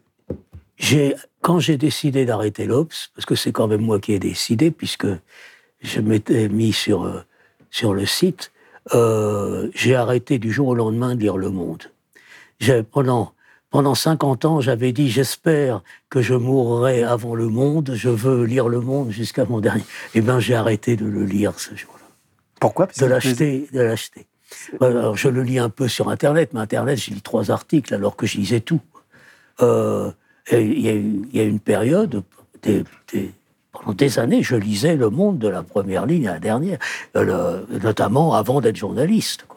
Quand 1.40 1.58
j'ai 1.58 1.76
décidé 1.76 2.24
d'arrêter 2.24 2.66
l'Obs, 2.66 3.10
parce 3.14 3.26
que 3.26 3.34
c'est 3.34 3.52
quand 3.52 3.66
même 3.66 3.80
moi 3.80 3.98
qui 3.98 4.12
ai 4.12 4.18
décidé, 4.18 4.70
puisque 4.70 5.08
je 5.80 6.00
m'étais 6.00 6.48
mis 6.48 6.72
sur, 6.72 7.04
euh, 7.04 7.20
sur 7.70 7.94
le 7.94 8.06
site, 8.06 8.52
j'ai 9.74 9.96
arrêté 9.96 10.38
du 10.38 10.52
jour 10.52 10.68
au 10.68 10.74
lendemain 10.74 11.16
de 11.16 11.20
lire 11.20 11.36
Le 11.36 11.50
Monde. 11.50 11.90
Pendant, 12.92 13.32
pendant 13.70 13.96
50 13.96 14.44
ans, 14.44 14.60
j'avais 14.60 14.92
dit 14.92 15.10
j'espère 15.10 15.82
que 16.08 16.22
je 16.22 16.34
mourrai 16.34 17.02
avant 17.02 17.34
Le 17.34 17.48
Monde, 17.48 17.92
je 17.94 18.08
veux 18.08 18.44
lire 18.44 18.68
Le 18.68 18.80
Monde 18.80 19.10
jusqu'à 19.10 19.44
mon 19.44 19.60
dernier. 19.60 19.82
Eh 20.14 20.20
bien, 20.20 20.38
j'ai 20.38 20.54
arrêté 20.54 20.94
de 20.94 21.04
le 21.04 21.24
lire 21.24 21.58
ce 21.58 21.74
jour-là 21.74 21.95
Pourquoi? 22.60 22.86
Parce 22.86 22.98
de 22.98 23.06
l'acheter, 23.06 23.68
de 23.72 23.80
l'acheter. 23.80 24.26
Alors, 24.80 25.16
je 25.16 25.28
le 25.28 25.42
lis 25.42 25.58
un 25.58 25.68
peu 25.68 25.88
sur 25.88 26.08
Internet, 26.08 26.50
mais 26.54 26.60
Internet, 26.60 26.98
j'ai 26.98 27.12
lu 27.14 27.20
trois 27.20 27.50
articles 27.50 27.92
alors 27.94 28.16
que 28.16 28.26
je 28.26 28.38
lisais 28.38 28.60
tout. 28.60 28.80
Euh, 29.60 30.10
Il 30.52 30.78
y, 30.78 30.88
a 30.88 30.92
y 30.92 31.44
une 31.44 31.58
période, 31.58 32.22
des- 32.62 32.84
des- 33.12 33.32
pendant 33.72 33.92
des 33.94 34.18
années, 34.20 34.42
je 34.44 34.54
lisais 34.54 34.94
Le 34.94 35.10
Monde 35.10 35.38
de 35.38 35.48
la 35.48 35.64
première 35.64 36.06
ligne 36.06 36.28
à 36.28 36.34
la 36.34 36.38
dernière, 36.38 36.78
euh, 37.16 37.64
le- 37.68 37.78
notamment 37.80 38.34
avant 38.34 38.60
d'être 38.60 38.76
journaliste. 38.76 39.44
quoi. 39.48 39.55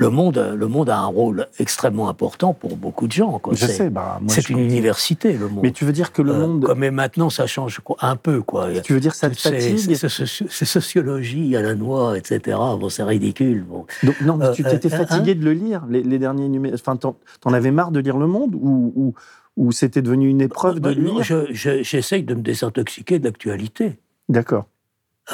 Le 0.00 0.10
monde, 0.10 0.54
le 0.56 0.68
monde 0.68 0.90
a 0.90 0.98
un 1.00 1.06
rôle 1.06 1.48
extrêmement 1.58 2.08
important 2.08 2.54
pour 2.54 2.76
beaucoup 2.76 3.08
de 3.08 3.12
gens. 3.12 3.40
quoi. 3.40 3.54
Je 3.54 3.66
C'est- 3.66 3.72
sais, 3.72 3.90
bah, 3.90 4.18
moi, 4.22 4.32
c'est 4.32 4.48
une 4.48 4.60
université, 4.60 5.32
le 5.32 5.48
monde. 5.48 5.58
Mais 5.64 5.72
tu 5.72 5.84
veux 5.84 5.90
dire 5.92 6.12
que 6.12 6.22
le 6.22 6.32
Euh, 6.34 6.46
monde. 6.46 6.72
mais 6.76 6.92
maintenant, 6.92 7.30
ça 7.30 7.48
change 7.48 7.80
un 8.00 8.14
peu. 8.14 8.40
Quoi. 8.42 8.80
Tu 8.84 8.92
veux 8.92 9.00
dire 9.00 9.10
que 9.10 9.16
ça 9.18 9.28
te 9.28 9.36
fatigue 9.36 9.96
C'est 9.96 10.64
sociologie 10.64 11.56
à 11.56 11.62
la 11.62 11.74
noix, 11.74 12.16
etc. 12.16 12.56
Bon, 12.78 12.88
c'est 12.88 13.02
ridicule. 13.02 13.64
Bon. 13.68 13.86
Donc, 14.04 14.20
non, 14.20 14.36
mais 14.36 14.52
tu 14.52 14.64
Euh, 14.64 14.70
t'étais 14.70 14.92
euh, 14.94 14.96
fatigué 15.04 15.34
de 15.34 15.44
le 15.44 15.52
lire, 15.52 15.84
les, 15.90 16.04
les 16.04 16.18
derniers 16.20 16.48
numéros. 16.48 16.76
Enfin, 16.76 16.94
t'en, 16.96 17.16
avais 17.52 17.72
marre 17.72 17.90
de 17.90 17.98
lire 17.98 18.18
Le 18.18 18.28
Monde 18.28 18.54
ou, 18.54 18.92
ou, 18.94 19.14
ou 19.56 19.72
c'était 19.72 20.00
devenu 20.00 20.28
une 20.28 20.40
épreuve 20.40 20.76
de 20.76 20.80
Bah, 20.80 20.94
non, 20.94 21.14
lire 21.16 21.22
je- 21.24 21.52
je- 21.52 21.82
J'essaye 21.82 22.22
de 22.22 22.34
me 22.36 22.42
désintoxiquer 22.42 23.18
de 23.18 23.24
l'actualité. 23.24 23.98
D'accord. 24.28 24.66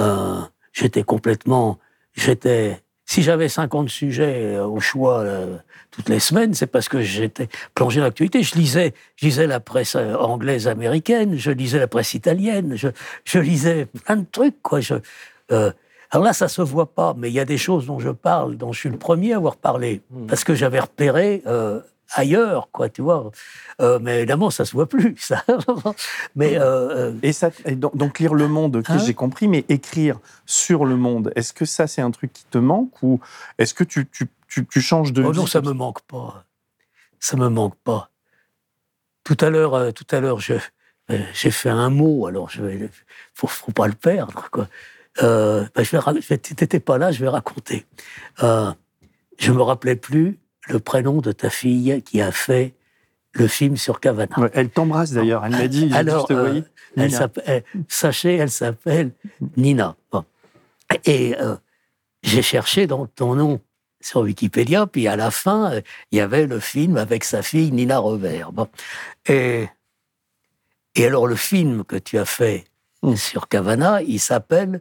Euh, 0.00 0.40
j'étais 0.72 1.02
complètement. 1.02 1.78
J'étais. 2.14 2.80
Si 3.06 3.22
j'avais 3.22 3.48
50 3.48 3.88
sujets 3.88 4.56
euh, 4.56 4.64
au 4.64 4.80
choix 4.80 5.18
euh, 5.20 5.56
toutes 5.90 6.08
les 6.08 6.20
semaines, 6.20 6.54
c'est 6.54 6.66
parce 6.66 6.88
que 6.88 7.02
j'étais 7.02 7.48
plongé 7.74 8.00
dans 8.00 8.06
l'actualité. 8.06 8.42
Je 8.42 8.54
lisais, 8.54 8.94
je 9.16 9.26
lisais 9.26 9.46
la 9.46 9.60
presse 9.60 9.94
euh, 9.96 10.14
anglaise, 10.16 10.68
américaine, 10.68 11.36
je 11.36 11.50
lisais 11.50 11.78
la 11.78 11.86
presse 11.86 12.14
italienne, 12.14 12.76
je, 12.76 12.88
je 13.24 13.38
lisais 13.38 13.86
plein 14.04 14.16
de 14.16 14.26
trucs. 14.30 14.60
Quoi. 14.62 14.80
Je, 14.80 14.94
euh, 15.52 15.70
alors 16.10 16.24
là, 16.24 16.32
ça 16.32 16.48
se 16.48 16.62
voit 16.62 16.94
pas, 16.94 17.14
mais 17.18 17.28
il 17.28 17.34
y 17.34 17.40
a 17.40 17.44
des 17.44 17.58
choses 17.58 17.86
dont 17.86 17.98
je 17.98 18.10
parle, 18.10 18.56
dont 18.56 18.72
je 18.72 18.80
suis 18.80 18.88
le 18.88 18.98
premier 18.98 19.32
à 19.32 19.36
avoir 19.36 19.56
parlé, 19.56 20.00
Hmm. 20.10 20.26
parce 20.26 20.44
que 20.44 20.54
j'avais 20.54 20.80
repéré 20.80 21.42
euh, 21.46 21.80
ailleurs, 22.12 22.68
quoi, 22.70 22.88
tu 22.88 23.02
vois. 23.02 23.30
Euh, 23.80 23.98
mais 24.00 24.18
évidemment, 24.18 24.50
ça 24.50 24.64
se 24.64 24.72
voit 24.72 24.88
plus, 24.88 25.16
ça. 25.18 25.44
mais 26.34 26.58
euh, 26.58 27.12
euh, 27.12 27.14
Et, 27.22 27.32
ça, 27.32 27.50
et 27.64 27.76
donc, 27.76 27.96
donc 27.96 28.18
lire 28.18 28.34
Le 28.34 28.48
Monde, 28.48 28.76
ok, 28.76 28.90
Hein 28.90 28.98
j'ai 28.98 29.14
compris, 29.14 29.48
mais 29.48 29.64
écrire 29.68 30.18
sur 30.46 30.84
Le 30.84 30.96
Monde, 30.96 31.32
est-ce 31.36 31.52
que 31.52 31.64
ça, 31.64 31.86
c'est 31.86 32.02
un 32.02 32.10
truc 32.10 32.32
qui 32.32 32.44
te 32.44 32.58
manque 32.58 33.02
ou 33.02 33.20
est-ce 33.58 33.74
que 33.74 33.84
tu, 33.84 34.06
tu, 34.08 34.28
tu, 34.48 34.66
tu 34.66 34.80
changes 34.80 35.12
de 35.12 35.22
Oh 35.22 35.32
vie 35.32 35.38
non, 35.38 35.46
ça 35.46 35.60
me 35.60 35.72
manque 35.72 36.02
pas. 36.02 36.44
Ça 37.20 37.36
me 37.36 37.48
manque 37.48 37.76
pas. 37.82 38.10
Tout 39.24 39.36
à 39.40 39.50
l'heure, 39.50 39.74
euh, 39.74 39.90
tout 39.90 40.06
à 40.10 40.20
l'heure, 40.20 40.40
je 40.40 40.54
j'ai 41.34 41.50
fait 41.50 41.68
un 41.68 41.90
mot. 41.90 42.26
Alors, 42.26 42.48
je 42.48 42.62
vais, 42.62 42.90
faut, 43.34 43.46
faut 43.46 43.72
pas 43.72 43.86
le 43.86 43.92
perdre, 43.92 44.48
quoi. 44.50 44.68
Ben, 45.20 45.68
je 45.76 46.28
vais, 46.28 46.38
t'étais 46.38 46.80
pas 46.80 46.96
là, 46.96 47.12
je 47.12 47.20
vais 47.20 47.28
raconter. 47.28 47.84
Je 48.40 49.52
me 49.52 49.60
rappelais 49.60 49.96
plus 49.96 50.38
le 50.68 50.78
prénom 50.80 51.20
de 51.20 51.32
ta 51.32 51.50
fille 51.50 52.02
qui 52.02 52.20
a 52.20 52.32
fait 52.32 52.74
le 53.32 53.48
film 53.48 53.76
sur 53.76 54.00
Cavana. 54.00 54.38
Ouais, 54.38 54.50
elle 54.54 54.70
t'embrasse 54.70 55.12
d'ailleurs. 55.12 55.44
Elle 55.44 55.52
m'a 55.52 55.68
dit, 55.68 55.90
Alors, 55.92 56.22
je 56.28 56.34
te 56.34 56.38
euh, 56.38 56.44
voyais. 56.46 56.64
Elle 56.96 57.10
s'appelle- 57.10 57.42
elle- 57.46 57.64
sachez, 57.88 58.36
elle 58.36 58.50
s'appelle 58.50 59.10
Nina. 59.56 59.96
Bon. 60.12 60.24
Et 61.04 61.34
euh, 61.40 61.56
j'ai 62.22 62.42
cherché 62.42 62.86
dans 62.86 63.06
ton 63.06 63.34
nom 63.34 63.60
sur 64.00 64.20
Wikipédia, 64.20 64.86
puis 64.86 65.08
à 65.08 65.16
la 65.16 65.30
fin, 65.30 65.72
euh, 65.72 65.80
il 66.12 66.18
y 66.18 66.20
avait 66.20 66.46
le 66.46 66.60
film 66.60 66.96
avec 66.96 67.24
sa 67.24 67.42
fille 67.42 67.72
Nina 67.72 67.98
Revers. 67.98 68.52
Bon. 68.52 68.68
Et, 69.26 69.66
et 70.94 71.06
alors, 71.06 71.26
le 71.26 71.36
film 71.36 71.84
que 71.84 71.96
tu 71.96 72.18
as 72.18 72.24
fait 72.26 72.64
Mm. 73.02 73.16
sur 73.16 73.48
Cavana, 73.48 74.00
il 74.02 74.18
s'appelle 74.20 74.80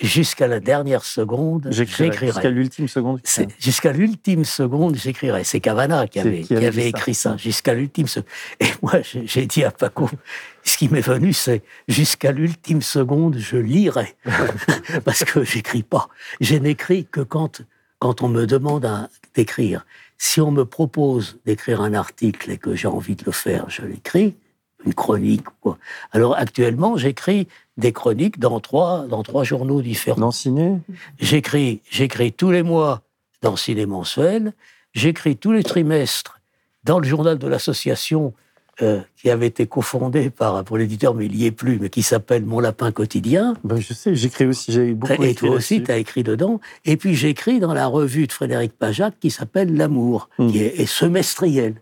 Jusqu'à 0.00 0.48
la 0.48 0.60
dernière 0.60 1.04
seconde, 1.04 1.68
J'écrirai. 1.70 2.28
Jusqu'à 2.28 2.50
l'ultime 2.50 2.88
seconde. 2.88 3.20
Jusqu'à 3.58 3.92
l'ultime 3.92 4.44
seconde, 4.44 4.96
j'écrirai. 4.96 5.44
C'est 5.44 5.60
Cavana 5.60 6.06
qui 6.06 6.20
avait, 6.20 6.40
qui 6.40 6.48
qui 6.48 6.56
avait 6.56 6.66
avait 6.66 6.82
dit 6.82 6.88
écrit 6.88 7.14
ça. 7.14 7.30
ça. 7.32 7.36
Jusqu'à 7.36 7.74
l'ultime 7.74 8.06
seconde. 8.06 8.28
Et 8.60 8.66
moi, 8.82 8.94
j'ai 9.02 9.46
dit 9.46 9.62
à 9.62 9.70
Paco, 9.70 10.08
ce 10.64 10.78
qui 10.78 10.88
m'est 10.88 11.00
venu, 11.00 11.32
c'est 11.32 11.62
jusqu'à 11.86 12.32
l'ultime 12.32 12.82
seconde, 12.82 13.36
je 13.38 13.56
lirai. 13.56 14.14
Parce 15.04 15.24
que 15.24 15.44
j'écris 15.44 15.82
pas. 15.82 16.08
Je 16.40 16.56
n'écris 16.56 17.06
que 17.10 17.20
quand, 17.20 17.62
quand 17.98 18.22
on 18.22 18.28
me 18.28 18.46
demande 18.46 18.88
d'écrire. 19.34 19.84
Si 20.16 20.40
on 20.40 20.50
me 20.50 20.64
propose 20.64 21.38
d'écrire 21.46 21.80
un 21.80 21.94
article 21.94 22.50
et 22.50 22.58
que 22.58 22.74
j'ai 22.74 22.88
envie 22.88 23.16
de 23.16 23.24
le 23.24 23.32
faire, 23.32 23.68
je 23.68 23.82
l'écris. 23.82 24.36
Une 24.86 24.94
chronique, 24.94 25.44
quoi. 25.60 25.76
Alors, 26.12 26.34
actuellement, 26.36 26.96
j'écris 26.96 27.48
des 27.80 27.92
chroniques 27.92 28.38
dans 28.38 28.60
trois, 28.60 29.06
dans 29.08 29.22
trois 29.22 29.44
journaux 29.44 29.82
différents. 29.82 30.20
Dans 30.20 30.30
Ciné? 30.30 30.76
J'écris, 31.18 31.80
j'écris 31.90 32.32
tous 32.32 32.50
les 32.50 32.62
mois 32.62 33.02
dans 33.42 33.56
Ciné 33.56 33.86
Mensuel, 33.86 34.52
j'écris 34.92 35.36
tous 35.36 35.52
les 35.52 35.62
trimestres 35.64 36.40
dans 36.84 36.98
le 36.98 37.06
journal 37.06 37.38
de 37.38 37.46
l'association 37.48 38.32
euh, 38.82 39.00
qui 39.20 39.28
avait 39.28 39.48
été 39.48 39.66
cofondé 39.66 40.30
par 40.30 40.64
pour 40.64 40.78
l'éditeur, 40.78 41.14
mais 41.14 41.26
il 41.26 41.32
n'y 41.32 41.44
est 41.44 41.50
plus, 41.50 41.78
mais 41.78 41.90
qui 41.90 42.02
s'appelle 42.02 42.46
Mon 42.46 42.60
Lapin 42.60 42.92
Quotidien. 42.92 43.54
Ben, 43.62 43.78
Je 43.78 43.92
sais, 43.92 44.14
j'écris 44.14 44.46
aussi. 44.46 44.72
J'ai 44.72 44.94
beaucoup 44.94 45.22
Et 45.22 45.30
écrit 45.30 45.34
toi 45.48 45.50
aussi, 45.56 45.82
tu 45.82 45.90
as 45.90 45.98
écrit 45.98 46.22
dedans. 46.22 46.60
Et 46.86 46.96
puis 46.96 47.14
j'écris 47.14 47.60
dans 47.60 47.74
la 47.74 47.86
revue 47.86 48.26
de 48.26 48.32
Frédéric 48.32 48.72
Pajac 48.72 49.14
qui 49.20 49.30
s'appelle 49.30 49.76
L'amour, 49.76 50.30
Mm. 50.38 50.50
qui 50.50 50.62
est, 50.62 50.80
est 50.80 50.86
semestriel. 50.86 51.74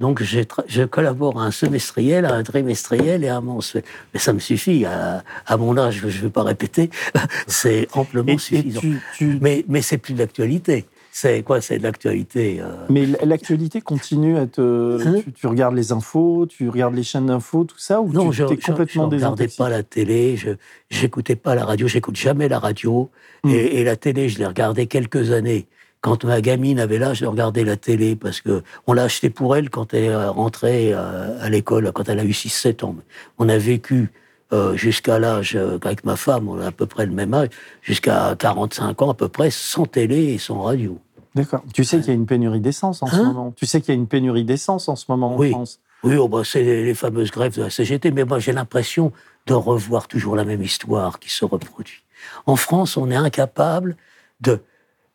Donc 0.00 0.22
je 0.22 0.84
collabore 0.84 1.40
à 1.40 1.44
un 1.44 1.50
semestriel, 1.50 2.24
à 2.24 2.34
un 2.34 2.42
trimestriel 2.42 3.22
et 3.24 3.28
à 3.28 3.36
un 3.36 3.40
mensuel. 3.40 3.84
Mais 4.12 4.20
ça 4.20 4.32
me 4.32 4.40
suffit. 4.40 4.84
À, 4.84 5.22
à 5.46 5.56
mon 5.56 5.76
âge, 5.78 6.02
je 6.08 6.18
ne 6.18 6.22
vais 6.24 6.30
pas 6.30 6.42
répéter, 6.42 6.90
c'est 7.46 7.86
amplement 7.92 8.28
Et, 8.32 8.34
et 8.34 8.38
suffisant. 8.38 8.80
tu, 8.80 9.00
tu- 9.16 9.38
Mais, 9.40 9.64
mais 9.68 9.82
c'est 9.82 9.98
plus 9.98 10.14
de 10.14 10.18
l'actualité. 10.18 10.84
C'est 11.16 11.44
quoi 11.44 11.60
C'est 11.60 11.78
de 11.78 11.84
l'actualité. 11.84 12.58
euh, 12.60 12.74
Mais 12.90 13.06
l'actualité 13.24 13.80
continue 13.80 14.36
à 14.36 14.48
te. 14.48 14.98
Hein? 15.06 15.20
tu, 15.22 15.32
tu 15.32 15.46
regardes 15.46 15.76
les 15.76 15.92
infos, 15.92 16.46
tu 16.48 16.68
regardes 16.68 16.96
les 16.96 17.04
chaînes 17.04 17.26
d'infos, 17.26 17.62
tout 17.62 17.78
ça, 17.78 18.00
ou 18.00 18.12
Non, 18.12 18.30
tu 18.30 18.36
je 18.38 18.42
es 18.42 18.46
je- 18.48 18.66
complètement 18.66 19.08
je 19.10 19.16
regardais 19.16 19.16
désintoxiqué 19.44 19.56
pas 19.62 19.68
la 19.68 19.82
télé, 19.84 20.36
je 20.36 20.50
j'écoutais 20.90 21.36
pas 21.36 21.54
la 21.54 21.64
radio, 21.64 21.86
j'écoute 21.86 22.16
jamais 22.16 22.48
la 22.48 22.58
radio. 22.58 23.10
Mm. 23.44 23.50
Et, 23.50 23.54
et 23.80 23.84
la 23.84 23.94
télé, 23.94 24.28
je 24.28 24.40
l'ai 24.40 24.46
regardée 24.46 24.88
quelques 24.88 25.30
années. 25.30 25.68
Quand 26.04 26.22
ma 26.26 26.42
gamine 26.42 26.78
avait 26.80 26.98
l'âge 26.98 27.22
de 27.22 27.26
regarder 27.26 27.64
la 27.64 27.78
télé, 27.78 28.14
parce 28.14 28.42
que 28.42 28.62
on 28.86 28.92
l'a 28.92 29.04
acheté 29.04 29.30
pour 29.30 29.56
elle 29.56 29.70
quand 29.70 29.94
elle 29.94 30.04
est 30.04 30.14
rentrée 30.26 30.92
euh, 30.92 31.40
à 31.42 31.48
l'école, 31.48 31.90
quand 31.92 32.10
elle 32.10 32.18
a 32.18 32.24
eu 32.24 32.32
6-7 32.32 32.84
ans. 32.84 32.94
On 33.38 33.48
a 33.48 33.56
vécu 33.56 34.12
euh, 34.52 34.76
jusqu'à 34.76 35.18
l'âge, 35.18 35.56
euh, 35.56 35.78
avec 35.82 36.04
ma 36.04 36.16
femme, 36.16 36.46
on 36.46 36.60
a 36.60 36.66
à 36.66 36.72
peu 36.72 36.84
près 36.84 37.06
le 37.06 37.12
même 37.12 37.32
âge, 37.32 37.48
jusqu'à 37.80 38.36
45 38.38 39.00
ans 39.00 39.10
à 39.12 39.14
peu 39.14 39.28
près, 39.30 39.48
sans 39.50 39.86
télé 39.86 40.34
et 40.34 40.36
sans 40.38 40.60
radio. 40.60 40.98
D'accord. 41.34 41.62
Tu 41.72 41.84
sais 41.84 41.96
qu'il 42.00 42.08
y 42.08 42.10
a 42.10 42.14
une 42.14 42.26
pénurie 42.26 42.60
d'essence 42.60 43.02
en 43.02 43.06
ce 43.06 43.16
Hein 43.16 43.24
moment. 43.32 43.54
Tu 43.56 43.64
sais 43.64 43.80
qu'il 43.80 43.94
y 43.94 43.96
a 43.96 43.98
une 43.98 44.06
pénurie 44.06 44.44
d'essence 44.44 44.90
en 44.90 44.96
ce 44.96 45.06
moment 45.08 45.34
en 45.34 45.38
Oui. 45.38 45.52
France. 45.52 45.80
Oui, 46.02 46.16
oh, 46.16 46.28
bah, 46.28 46.42
c'est 46.44 46.62
les, 46.62 46.84
les 46.84 46.94
fameuses 46.94 47.30
grèves 47.30 47.56
de 47.56 47.62
la 47.62 47.70
CGT, 47.70 48.10
mais 48.10 48.24
moi 48.24 48.40
j'ai 48.40 48.52
l'impression 48.52 49.10
de 49.46 49.54
revoir 49.54 50.06
toujours 50.06 50.36
la 50.36 50.44
même 50.44 50.62
histoire 50.62 51.18
qui 51.18 51.30
se 51.30 51.46
reproduit. 51.46 52.02
En 52.44 52.56
France, 52.56 52.98
on 52.98 53.10
est 53.10 53.16
incapable 53.16 53.96
de... 54.42 54.60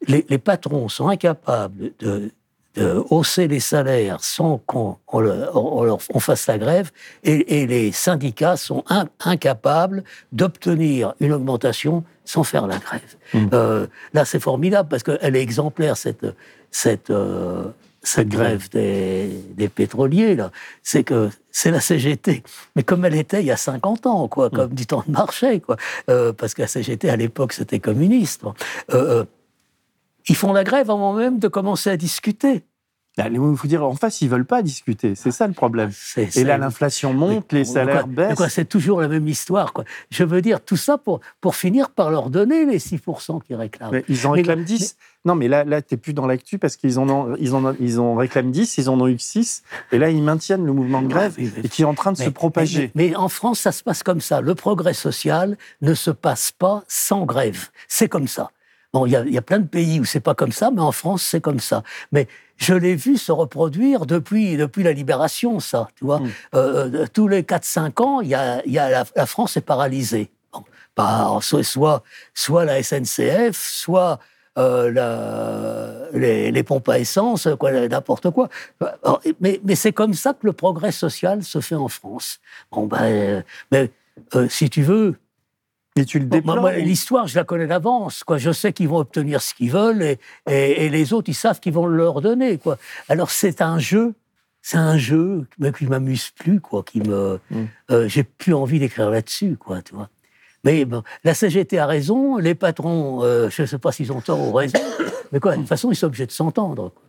Les, 0.07 0.25
les 0.29 0.37
patrons 0.37 0.87
sont 0.89 1.09
incapables 1.09 1.91
de, 1.99 2.31
de 2.75 3.03
hausser 3.09 3.47
les 3.47 3.59
salaires 3.59 4.23
sans 4.23 4.59
qu'on 4.65 4.97
on 5.11 5.19
leur- 5.19 5.55
on 5.55 5.83
leur- 5.83 5.99
on 6.13 6.19
fasse 6.19 6.47
la 6.47 6.57
grève, 6.57 6.91
et, 7.23 7.61
et 7.61 7.67
les 7.67 7.91
syndicats 7.91 8.55
sont 8.57 8.83
in- 8.89 9.07
incapables 9.25 10.03
d'obtenir 10.31 11.13
une 11.19 11.33
augmentation 11.33 12.03
sans 12.23 12.43
faire 12.43 12.67
la 12.67 12.77
grève. 12.77 13.15
Mm. 13.33 13.47
Euh, 13.53 13.87
là, 14.13 14.23
c'est 14.23 14.39
formidable 14.39 14.87
parce 14.87 15.03
qu'elle 15.03 15.35
est 15.35 15.41
exemplaire, 15.41 15.97
cette, 15.97 16.25
cette, 16.71 17.09
euh, 17.09 17.65
cette 18.01 18.29
grève 18.29 18.69
des, 18.69 19.29
des 19.57 19.67
pétroliers. 19.67 20.35
là. 20.35 20.51
C'est 20.83 21.03
que 21.03 21.29
c'est 21.51 21.71
la 21.71 21.81
CGT, 21.81 22.43
mais 22.75 22.83
comme 22.83 23.03
elle 23.03 23.15
était 23.15 23.41
il 23.41 23.47
y 23.47 23.51
a 23.51 23.57
50 23.57 24.05
ans, 24.05 24.27
quoi, 24.29 24.49
comme 24.49 24.73
du 24.73 24.85
temps 24.85 25.03
de 25.05 25.11
marché, 25.11 25.59
quoi. 25.59 25.75
Euh, 26.09 26.31
parce 26.31 26.53
que 26.53 26.61
la 26.61 26.67
CGT, 26.69 27.09
à 27.09 27.17
l'époque, 27.17 27.51
c'était 27.51 27.79
communiste. 27.79 28.43
bon. 28.43 28.53
Euh, 28.93 28.95
euh, 29.21 29.23
ils 30.29 30.35
font 30.35 30.53
la 30.53 30.63
grève 30.63 30.89
avant 30.89 31.13
même 31.13 31.39
de 31.39 31.47
commencer 31.47 31.89
à 31.89 31.97
discuter. 31.97 32.63
Là, 33.17 33.27
Il 33.29 33.57
faut 33.57 33.67
dire, 33.67 33.83
en 33.83 33.95
face, 33.95 34.21
ils 34.21 34.29
veulent 34.29 34.45
pas 34.45 34.61
discuter. 34.61 35.13
C'est 35.13 35.31
ça 35.31 35.45
le 35.45 35.51
problème. 35.53 35.89
C'est- 35.93 36.37
Et 36.37 36.45
là, 36.45 36.57
l'inflation 36.57 37.11
monte, 37.13 37.51
Mais 37.51 37.59
les 37.59 37.65
salaires 37.65 38.03
quoi- 38.03 38.05
mais 38.07 38.35
baissent. 38.35 38.47
C'est 38.53 38.69
toujours 38.69 39.01
la 39.01 39.09
même 39.09 39.27
histoire. 39.27 39.73
Quoi. 39.73 39.83
Je 40.09 40.23
veux 40.23 40.41
dire, 40.41 40.61
tout 40.63 40.77
ça 40.77 40.97
pour, 40.97 41.19
pour 41.41 41.55
finir 41.57 41.89
par 41.89 42.11
leur 42.11 42.29
donner 42.29 42.65
les 42.65 42.79
6% 42.79 43.39
qu'ils 43.41 43.57
réclament. 43.57 43.89
Mais 43.91 44.05
ils 44.07 44.25
en 44.25 44.31
Mais- 44.31 44.37
réclament 44.37 44.63
10. 44.63 44.95
Non, 45.25 45.35
mais 45.35 45.49
là, 45.49 45.65
là 45.65 45.81
tu 45.81 45.95
n'es 45.95 45.97
plus 45.97 46.13
dans 46.13 46.27
l'actu 46.27 46.59
parce 46.59 46.77
qu'ils 46.77 46.97
en 46.97 47.09
ont, 47.09 47.35
ils 47.39 47.53
en, 47.55 47.65
ont- 47.65 47.75
ils 47.81 47.99
en 47.99 48.15
réclament 48.15 48.51
10, 48.51 48.77
ils 48.77 48.89
en 48.89 49.01
ont 49.01 49.07
eu 49.07 49.17
que 49.17 49.21
6. 49.21 49.63
Et 49.91 49.97
là, 49.97 50.09
ils 50.11 50.23
maintiennent 50.23 50.65
le 50.65 50.71
mouvement 50.71 51.01
de 51.01 51.07
grève 51.07 51.33
Ah, 51.37 51.41
mais- 51.41 51.65
et 51.65 51.67
qui 51.67 51.81
est 51.81 51.85
en 51.85 51.95
train 51.95 52.13
de 52.13 52.17
se 52.17 52.29
propager. 52.29 52.91
Mais, 52.95 53.09
mais 53.09 53.15
en 53.17 53.27
France, 53.27 53.59
ça 53.59 53.73
se 53.73 53.83
passe 53.83 54.01
comme 54.01 54.21
ça. 54.21 54.39
Le 54.39 54.55
progrès 54.55 54.93
social 54.93 55.57
ne 55.81 55.93
se 55.93 56.11
passe 56.11 56.53
pas 56.53 56.83
sans 56.87 57.25
grève. 57.25 57.67
C'est 57.89 58.07
comme 58.07 58.27
ça. 58.29 58.51
Bon, 58.93 59.05
il 59.05 59.11
y, 59.11 59.15
a- 59.15 59.23
il 59.25 59.33
y 59.33 59.37
a 59.37 59.41
plein 59.43 59.59
de 59.59 59.67
pays 59.67 59.99
où 59.99 60.05
c'est 60.05 60.19
pas 60.19 60.33
comme 60.33 60.51
ça, 60.51 60.71
mais 60.71 60.81
en 60.81 60.91
France, 60.91 61.21
c'est 61.23 61.41
comme 61.41 61.59
ça. 61.59 61.83
Mais 62.11 62.27
je 62.57 62.73
l'ai 62.73 62.95
vu 62.95 63.17
se 63.17 63.31
reproduire 63.31 64.05
depuis, 64.07 64.57
depuis 64.57 64.81
la 64.83 64.93
libération, 64.93 65.59
ça. 65.59 65.87
Tu 65.95 66.05
vois, 66.05 66.19
Mm. 66.19 66.29
Euh, 66.55 66.91
euh, 67.03 67.05
tous 67.13 67.27
les 67.27 67.43
4-5 67.43 68.01
ans, 68.01 68.21
y 68.21 68.33
a, 68.33 68.65
y 68.65 68.79
a 68.79 68.89
la, 68.89 69.03
la 69.15 69.25
France 69.27 69.57
est 69.57 69.61
paralysée. 69.61 70.31
Bon, 70.51 70.63
par 70.95 71.43
soit, 71.43 71.63
soit, 71.63 72.03
soit 72.33 72.65
la 72.65 72.79
SNCF, 72.81 73.55
soit 73.55 74.19
euh, 74.57 74.91
la- 74.91 76.09
les, 76.17 76.51
les 76.51 76.63
pompes 76.63 76.89
à 76.89 76.97
essence, 76.99 77.45
n'importe 77.47 78.31
quoi. 78.31 78.49
Alors, 79.03 79.21
mais 79.39 79.61
mais 79.63 79.75
c'est 79.75 79.93
comme 79.93 80.15
ça 80.15 80.33
que 80.33 80.45
le 80.47 80.53
progrès 80.53 80.91
social 80.91 81.43
se 81.43 81.61
fait 81.61 81.75
en 81.75 81.87
France. 81.87 82.39
Bon, 82.71 82.87
ben, 82.87 83.43
mais 83.71 83.91
euh, 84.35 84.49
si 84.49 84.69
tu 84.69 84.81
veux, 84.81 85.15
Tu 86.05 86.19
le 86.19 86.25
déplores. 86.25 86.55
L'histoire, 86.85 87.27
je 87.27 87.35
la 87.35 87.43
connais 87.43 87.67
d'avance. 87.67 88.23
Quoi. 88.23 88.37
Je 88.37 88.51
sais 88.51 88.73
qu'ils 88.73 88.87
vont 88.89 88.97
obtenir 88.99 89.41
ce 89.41 89.53
qu'ils 89.53 89.71
veulent 89.71 90.01
et, 90.03 90.19
et- 90.49 90.85
et 90.85 90.89
les 90.89 91.13
autres, 91.13 91.29
ils 91.29 91.33
savent 91.35 91.59
qu'ils 91.59 91.73
vont 91.73 91.85
le 91.85 91.97
leur 91.97 92.21
donner. 92.21 92.57
Quoi. 92.57 92.77
Alors, 93.07 93.29
c'est 93.31 93.61
un 93.61 93.79
jeu. 93.79 94.13
C'est 94.61 94.77
un 94.77 94.97
jeu 94.97 95.45
mais 95.57 95.71
qui 95.71 95.85
m'amuse 95.85 96.31
plus, 96.31 96.59
quoi, 96.59 96.83
qui 96.83 96.99
me. 96.99 97.39
Mm. 97.49 97.63
euh, 97.91 98.07
J'ai 98.09 98.23
plus 98.23 98.53
envie 98.53 98.77
d'écrire 98.79 99.09
là-dessus, 99.09 99.55
quoi, 99.57 99.81
tu 99.81 99.95
vois. 99.95 100.09
Mais 100.65 100.83
bon, 100.83 101.03
la 101.23 101.33
CGT 101.33 101.79
a 101.79 101.85
raison, 101.85 102.35
les 102.37 102.53
patrons, 102.55 103.23
euh, 103.23 103.49
je 103.49 103.61
ne 103.61 103.67
sais 103.67 103.77
pas 103.77 103.93
s'ils 103.93 104.11
ont 104.11 104.19
tort 104.19 104.39
ou 104.39 104.51
raison, 104.51 104.77
mais 105.31 105.39
quoi, 105.39 105.53
de 105.53 105.59
toute 105.61 105.69
façon, 105.69 105.89
ils 105.91 105.95
sont 105.95 106.07
obligés 106.07 106.25
de 106.25 106.31
s'entendre. 106.33 106.89
quoi. 106.93 107.03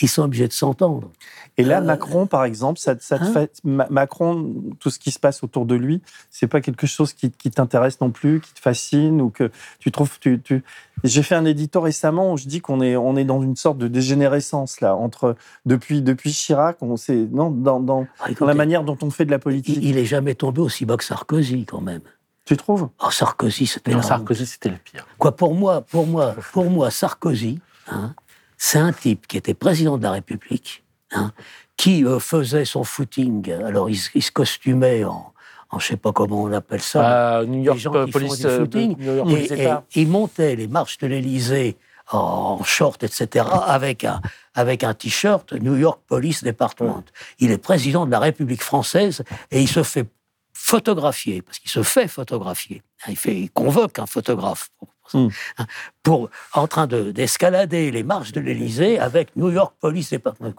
Ils 0.00 0.08
sont 0.08 0.22
obligés 0.22 0.48
de 0.48 0.52
s'entendre. 0.52 1.08
Et 1.56 1.62
là, 1.62 1.78
Euh, 1.78 1.84
Macron, 1.84 2.26
par 2.26 2.44
exemple, 2.44 2.80
ça, 2.80 2.96
ça 2.98 3.16
te 3.18 3.24
hein 3.24 3.32
fait, 3.32 3.60
Ma- 3.62 3.86
Macron, 3.90 4.52
tout 4.80 4.90
ce 4.90 4.98
qui 4.98 5.12
se 5.12 5.20
passe 5.20 5.44
autour 5.44 5.66
de 5.66 5.76
lui, 5.76 6.02
c'est 6.30 6.48
pas 6.48 6.60
quelque 6.60 6.86
chose 6.88 7.12
qui, 7.12 7.30
qui 7.30 7.50
t'intéresse 7.52 8.00
non 8.00 8.10
plus, 8.10 8.40
qui 8.40 8.52
te 8.54 8.58
fascine 8.58 9.20
ou 9.20 9.30
que 9.30 9.52
tu 9.78 9.92
trouves. 9.92 10.18
Tu, 10.18 10.40
tu... 10.42 10.64
J'ai 11.04 11.22
fait 11.22 11.36
un 11.36 11.44
édito 11.44 11.80
récemment 11.80 12.32
où 12.32 12.36
je 12.36 12.46
dis 12.48 12.60
qu'on 12.60 12.80
est, 12.80 12.96
on 12.96 13.14
est 13.16 13.24
dans 13.24 13.40
une 13.40 13.54
sorte 13.54 13.78
de 13.78 13.86
dégénérescence 13.86 14.80
là 14.80 14.96
entre 14.96 15.36
depuis 15.64 16.02
depuis 16.02 16.32
Chirac, 16.32 16.78
on 16.80 16.96
sait 16.96 17.28
non 17.30 17.50
dans, 17.52 17.78
dans, 17.78 18.06
Ah, 18.18 18.24
dans 18.24 18.24
la 18.26 18.30
écoutez, 18.32 18.54
manière 18.54 18.82
dont 18.82 18.98
on 19.00 19.10
fait 19.10 19.24
de 19.26 19.30
la 19.30 19.38
politique. 19.38 19.76
il, 19.76 19.84
il 19.90 19.98
est 19.98 20.06
jamais 20.06 20.34
tombé 20.34 20.60
aussi 20.60 20.86
bas 20.86 20.96
que 20.96 21.04
Sarkozy, 21.04 21.66
quand 21.66 21.80
même. 21.82 22.00
Tu 22.46 22.56
trouves? 22.56 22.88
Oh, 23.00 23.10
Sarkozy, 23.10 23.66
c'était 23.66 23.92
la. 23.94 24.02
Sarkozy, 24.02 24.44
c'était 24.46 24.70
le 24.70 24.76
pire. 24.76 25.06
Quoi, 25.18 25.36
pour 25.36 25.54
moi, 25.54 25.82
pour 25.82 26.06
moi, 26.06 26.34
pour 26.52 26.68
moi, 26.68 26.90
Sarkozy, 26.90 27.60
hein, 27.88 28.14
c'est 28.56 28.78
un 28.78 28.92
type 28.92 29.26
qui 29.26 29.36
était 29.36 29.54
président 29.54 29.98
de 29.98 30.02
la 30.02 30.12
République, 30.12 30.84
hein, 31.12 31.32
qui 31.76 32.04
euh, 32.04 32.18
faisait 32.18 32.64
son 32.64 32.84
footing. 32.84 33.50
Alors, 33.52 33.90
il, 33.90 33.96
se- 33.96 34.10
il 34.14 34.22
se 34.22 34.30
costumait 34.32 35.04
en, 35.04 35.32
en, 35.70 35.78
je 35.78 35.86
sais 35.88 35.96
pas 35.96 36.12
comment 36.12 36.42
on 36.42 36.52
appelle 36.52 36.82
ça. 36.82 37.38
Euh, 37.38 37.46
New 37.46 37.62
York 37.62 37.78
gens 37.78 37.94
euh, 37.94 38.06
qui 38.06 38.12
font 38.12 38.18
Police, 38.20 38.38
du 38.40 38.48
footing, 38.48 38.96
New 38.98 39.16
York 39.16 39.28
et, 39.30 39.32
Police 39.34 39.50
et 39.50 39.62
État. 39.62 39.84
il 39.94 40.08
montait 40.08 40.56
les 40.56 40.68
marches 40.68 40.98
de 40.98 41.06
l'Élysée 41.06 41.76
en 42.10 42.62
short, 42.62 43.02
etc., 43.02 43.46
avec 43.66 44.04
un, 44.04 44.20
avec 44.54 44.84
un 44.84 44.92
t-shirt 44.92 45.52
New 45.54 45.76
York 45.76 46.00
Police 46.06 46.44
Department. 46.44 47.02
Il 47.38 47.50
est 47.50 47.56
président 47.58 48.04
de 48.04 48.10
la 48.10 48.18
République 48.18 48.62
française 48.62 49.24
et 49.50 49.62
il 49.62 49.68
se 49.68 49.82
fait 49.82 50.06
photographier, 50.52 51.42
parce 51.42 51.58
qu'il 51.58 51.70
se 51.70 51.82
fait 51.82 52.06
photographier. 52.08 52.82
Il, 53.08 53.16
fait, 53.16 53.34
il 53.34 53.50
convoque 53.50 53.98
un 53.98 54.06
photographe 54.06 54.68
pour, 54.78 54.88
pour 55.04 55.10
ça. 55.12 55.18
Mm. 55.18 55.28
Hein, 55.58 55.66
pour- 56.02 56.30
en 56.54 56.66
train 56.66 56.86
de- 56.86 57.12
d'escalader 57.12 57.90
les 57.90 58.02
marches 58.02 58.32
de 58.32 58.40
l'Élysée 58.40 58.98
avec 58.98 59.36
New 59.36 59.50
York 59.50 59.74
Police 59.80 60.10
Department. 60.10 60.54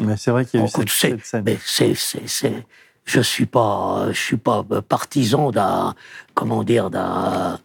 Mais 0.00 0.16
c'est 0.16 0.30
vrai 0.30 0.44
qu'il 0.44 0.60
y 0.60 0.62
a 0.62 0.66
eu 0.66 0.68
cette, 0.68 0.88
cette 0.88 1.24
scène. 1.24 1.42
Mais 1.44 1.58
c'est, 1.64 1.94
c'est, 1.94 2.26
c'est- 2.28 2.66
je 3.04 3.20
suis 3.20 3.46
pas, 3.46 4.06
je 4.12 4.20
suis 4.20 4.36
pas 4.36 4.62
partisan 4.88 5.50
d'un, 5.50 5.94
comment 6.34 6.62
dire, 6.64 6.90
d'un, 6.90 7.58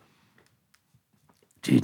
d'une, 1.63 1.81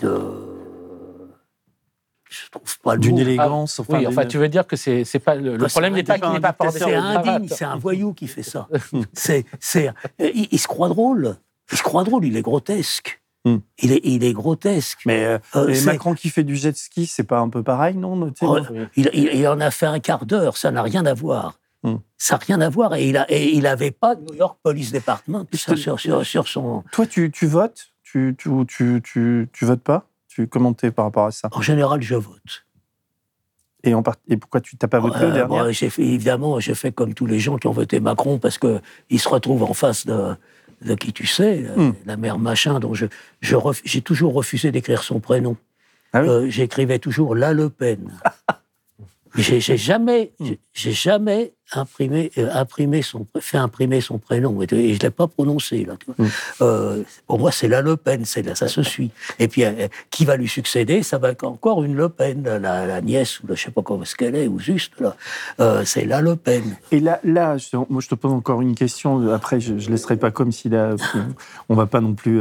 je 2.29 2.49
trouve 2.49 2.79
pas 2.79 2.95
le 2.95 3.01
D'une 3.01 3.19
élégance. 3.19 3.79
enfin, 3.79 3.93
oui, 3.93 3.99
d'une- 3.99 4.07
enfin, 4.07 4.25
tu 4.25 4.37
veux 4.37 4.47
dire 4.49 4.65
que 4.65 4.75
c'est 4.77 5.03
c'est 5.03 5.19
pas 5.19 5.35
le, 5.35 5.57
le 5.57 5.67
problème 5.67 5.93
n'est 5.93 6.03
pas 6.03 6.17
qu'il 6.17 6.29
n'est 6.31 6.39
pas 6.39 6.53
porté 6.53 6.79
C'est 6.79 6.95
indigne, 6.95 7.47
c'est 7.49 7.65
un 7.65 7.75
voyou 7.77 8.13
qui 8.13 8.27
fait 8.27 8.43
ça. 8.43 8.67
c'est, 9.13 9.45
c'est, 9.59 9.89
euh, 9.89 9.91
il, 10.33 10.47
il 10.51 10.59
se 10.59 10.67
croit 10.67 10.87
drôle. 10.89 11.35
Il 11.71 11.77
se 11.77 11.83
croit 11.83 12.03
drôle, 12.03 12.25
il 12.25 12.35
est 12.37 12.41
grotesque. 12.41 13.20
Hmm. 13.43 13.57
Il, 13.81 13.91
est, 13.91 14.01
il 14.03 14.23
est 14.23 14.33
grotesque. 14.33 14.99
Mais 15.05 15.25
euh, 15.25 15.39
Euh, 15.55 15.67
et 15.69 15.75
c'est- 15.75 15.85
Macron 15.91 16.13
qui 16.13 16.29
fait 16.29 16.43
du 16.43 16.55
jet 16.55 16.77
ski, 16.77 17.07
c'est 17.07 17.23
pas 17.23 17.39
un 17.39 17.49
peu 17.49 17.63
pareil, 17.63 17.95
non 17.97 18.13
Oh, 18.13 18.15
non 18.59 18.87
il, 18.95 19.09
il- 19.13 19.29
il 19.33 19.47
en 19.47 19.59
a 19.59 19.71
fait 19.71 19.87
un 19.87 19.99
quart 19.99 20.25
d'heure, 20.27 20.57
ça 20.57 20.69
n'a 20.69 20.83
rien 20.83 21.05
à 21.07 21.13
voir. 21.15 21.59
Hmm. 21.83 21.95
Ça 22.19 22.35
n'a 22.35 22.39
rien 22.45 22.61
à 22.61 22.69
voir. 22.69 22.93
Et 22.93 23.09
il 23.09 23.17
a, 23.17 23.25
et 23.31 23.49
il 23.55 23.65
avait 23.65 23.89
pas 23.89 24.13
New 24.15 24.35
York 24.35 24.59
Police 24.61 24.91
Department 24.91 25.45
sur, 25.53 25.75
sur, 25.77 25.99
sur, 25.99 26.23
sur 26.23 26.47
son. 26.47 26.83
Toi, 26.91 27.07
tu, 27.07 27.31
tu 27.31 27.47
votes? 27.47 27.87
Tu, 28.03 28.35
tu, 28.37 28.49
tu, 28.67 29.01
tu, 29.03 29.49
tu 29.51 29.65
votes 29.65 29.81
pas? 29.81 30.05
Tu 30.27 30.47
commentais 30.47 30.91
par 30.91 31.05
rapport 31.05 31.25
à 31.25 31.31
ça? 31.31 31.49
En 31.51 31.61
général, 31.61 32.01
je 32.03 32.13
vote. 32.15 32.65
et, 33.83 33.95
en 33.95 34.03
part- 34.03 34.17
et 34.29 34.37
pourquoi 34.37 34.61
tu 34.61 34.77
t'as 34.77 34.87
pas 34.87 34.99
voté 34.99 35.17
Euh, 35.23 35.71
j'ai 35.71 35.89
fait, 35.89 36.03
évidemment, 36.03 36.59
j'ai 36.59 36.75
fait 36.75 36.91
comme 36.91 37.15
tous 37.15 37.25
les 37.25 37.39
gens 37.39 37.57
qui 37.57 37.65
ont 37.67 37.71
voté 37.71 37.99
Macron 37.99 38.37
parce 38.37 38.59
que 38.59 38.79
il 39.09 39.19
se 39.19 39.27
retrouve 39.27 39.63
en 39.63 39.73
face 39.73 40.05
de, 40.05 40.35
de 40.81 40.95
qui 40.95 41.13
tu 41.13 41.25
sais, 41.27 41.61
la- 41.61 41.75
Hmm. 41.75 41.93
la 42.05 42.17
mère 42.17 42.39
machin, 42.39 42.79
dont 42.79 42.93
je, 42.93 43.05
je 43.41 43.55
j'ai 43.85 44.01
toujours 44.01 44.33
refusé 44.33 44.71
d'écrire 44.71 45.03
son 45.03 45.19
prénom. 45.19 45.55
Ah 46.13 46.21
oui 46.21 46.29
Euh, 46.29 46.49
J'écrivais 46.49 46.99
toujours 46.99 47.35
La 47.35 47.53
Le 47.53 47.69
Pen. 47.69 48.11
J'ai 49.35 49.61
j'ai 49.61 49.77
jamais, 49.77 50.33
j'ai- 50.41 50.59
j'ai 50.73 50.91
jamais 50.91 51.53
imprimé, 51.73 52.31
euh, 52.37 52.49
imprimé 52.53 53.01
son, 53.01 53.25
fait 53.39 53.57
imprimer 53.57 54.01
son 54.01 54.17
prénom 54.17 54.61
et, 54.61 54.67
et 54.73 54.93
je 54.93 54.99
l'ai 54.99 55.09
pas 55.09 55.27
prononcé 55.27 55.85
là. 55.85 55.93
Hmm. 56.17 56.25
Euh, 56.61 57.03
pour 57.27 57.39
moi, 57.39 57.51
c'est 57.51 57.67
la 57.67 57.81
Le 57.81 57.97
Pen, 57.97 58.23
là, 58.45 58.55
ça 58.55 58.67
se 58.67 58.83
suit. 58.83 59.11
Et 59.39 59.47
puis, 59.47 59.63
euh, 59.63 59.87
qui 60.09 60.25
va 60.25 60.35
lui 60.37 60.47
succéder 60.47 61.03
Ça 61.03 61.17
va 61.17 61.31
être 61.31 61.43
encore 61.43 61.83
une 61.83 61.95
Le 61.95 62.09
Pen, 62.09 62.43
la, 62.43 62.85
la 62.85 63.01
nièce 63.01 63.39
ou 63.41 63.47
la, 63.47 63.55
je 63.55 63.63
sais 63.63 63.71
pas 63.71 63.81
comment 63.81 64.03
est-ce 64.03 64.15
qu'elle 64.15 64.35
est 64.35 64.47
ou 64.47 64.59
juste 64.59 64.99
là. 64.99 65.15
Euh, 65.59 65.83
c'est 65.85 66.05
la 66.05 66.21
Le 66.21 66.35
Pen. 66.35 66.63
Et 66.91 66.99
là, 66.99 67.19
là 67.23 67.57
je, 67.57 67.77
moi, 67.89 68.01
je 68.01 68.07
te 68.07 68.15
pose 68.15 68.31
encore 68.31 68.61
une 68.61 68.75
question. 68.75 69.31
Après, 69.31 69.59
je 69.59 69.73
ne 69.73 69.79
laisserai 69.79 70.17
pas 70.17 70.31
comme 70.31 70.51
si 70.51 70.69
là, 70.69 70.95
on 71.69 71.75
va 71.75 71.85
pas 71.85 72.01
non 72.01 72.13
plus 72.13 72.39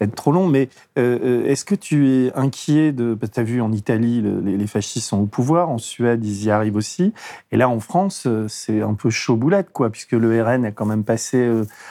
être 0.00 0.14
trop 0.14 0.32
long. 0.32 0.46
Mais 0.46 0.68
euh, 0.98 1.18
euh, 1.22 1.44
est-ce 1.46 1.64
que 1.64 1.74
tu 1.74 2.08
es 2.08 2.32
inquiet 2.34 2.92
de. 2.92 3.16
Tu 3.32 3.40
as 3.40 3.42
vu 3.42 3.60
en 3.60 3.72
Italie, 3.72 4.20
le- 4.20 4.40
les, 4.40 4.56
les 4.56 4.66
fascistes 4.66 5.08
sont 5.08 5.18
au 5.20 5.26
pouvoir. 5.26 5.68
En 5.68 5.78
Suède, 5.78 6.24
ils 6.24 6.44
y 6.44 6.50
arrivent 6.50 6.76
aussi. 6.76 7.12
Et 7.52 7.56
là, 7.56 7.68
en 7.68 7.80
France, 7.80 8.24
euh, 8.26 8.46
c'est 8.48 8.80
un 8.82 8.94
peu 8.94 9.10
chaud 9.10 9.36
boulette, 9.36 9.70
quoi, 9.72 9.90
puisque 9.90 10.12
le 10.12 10.42
RN 10.42 10.64
a 10.64 10.70
quand 10.72 10.86
même 10.86 11.04
passé 11.04 11.48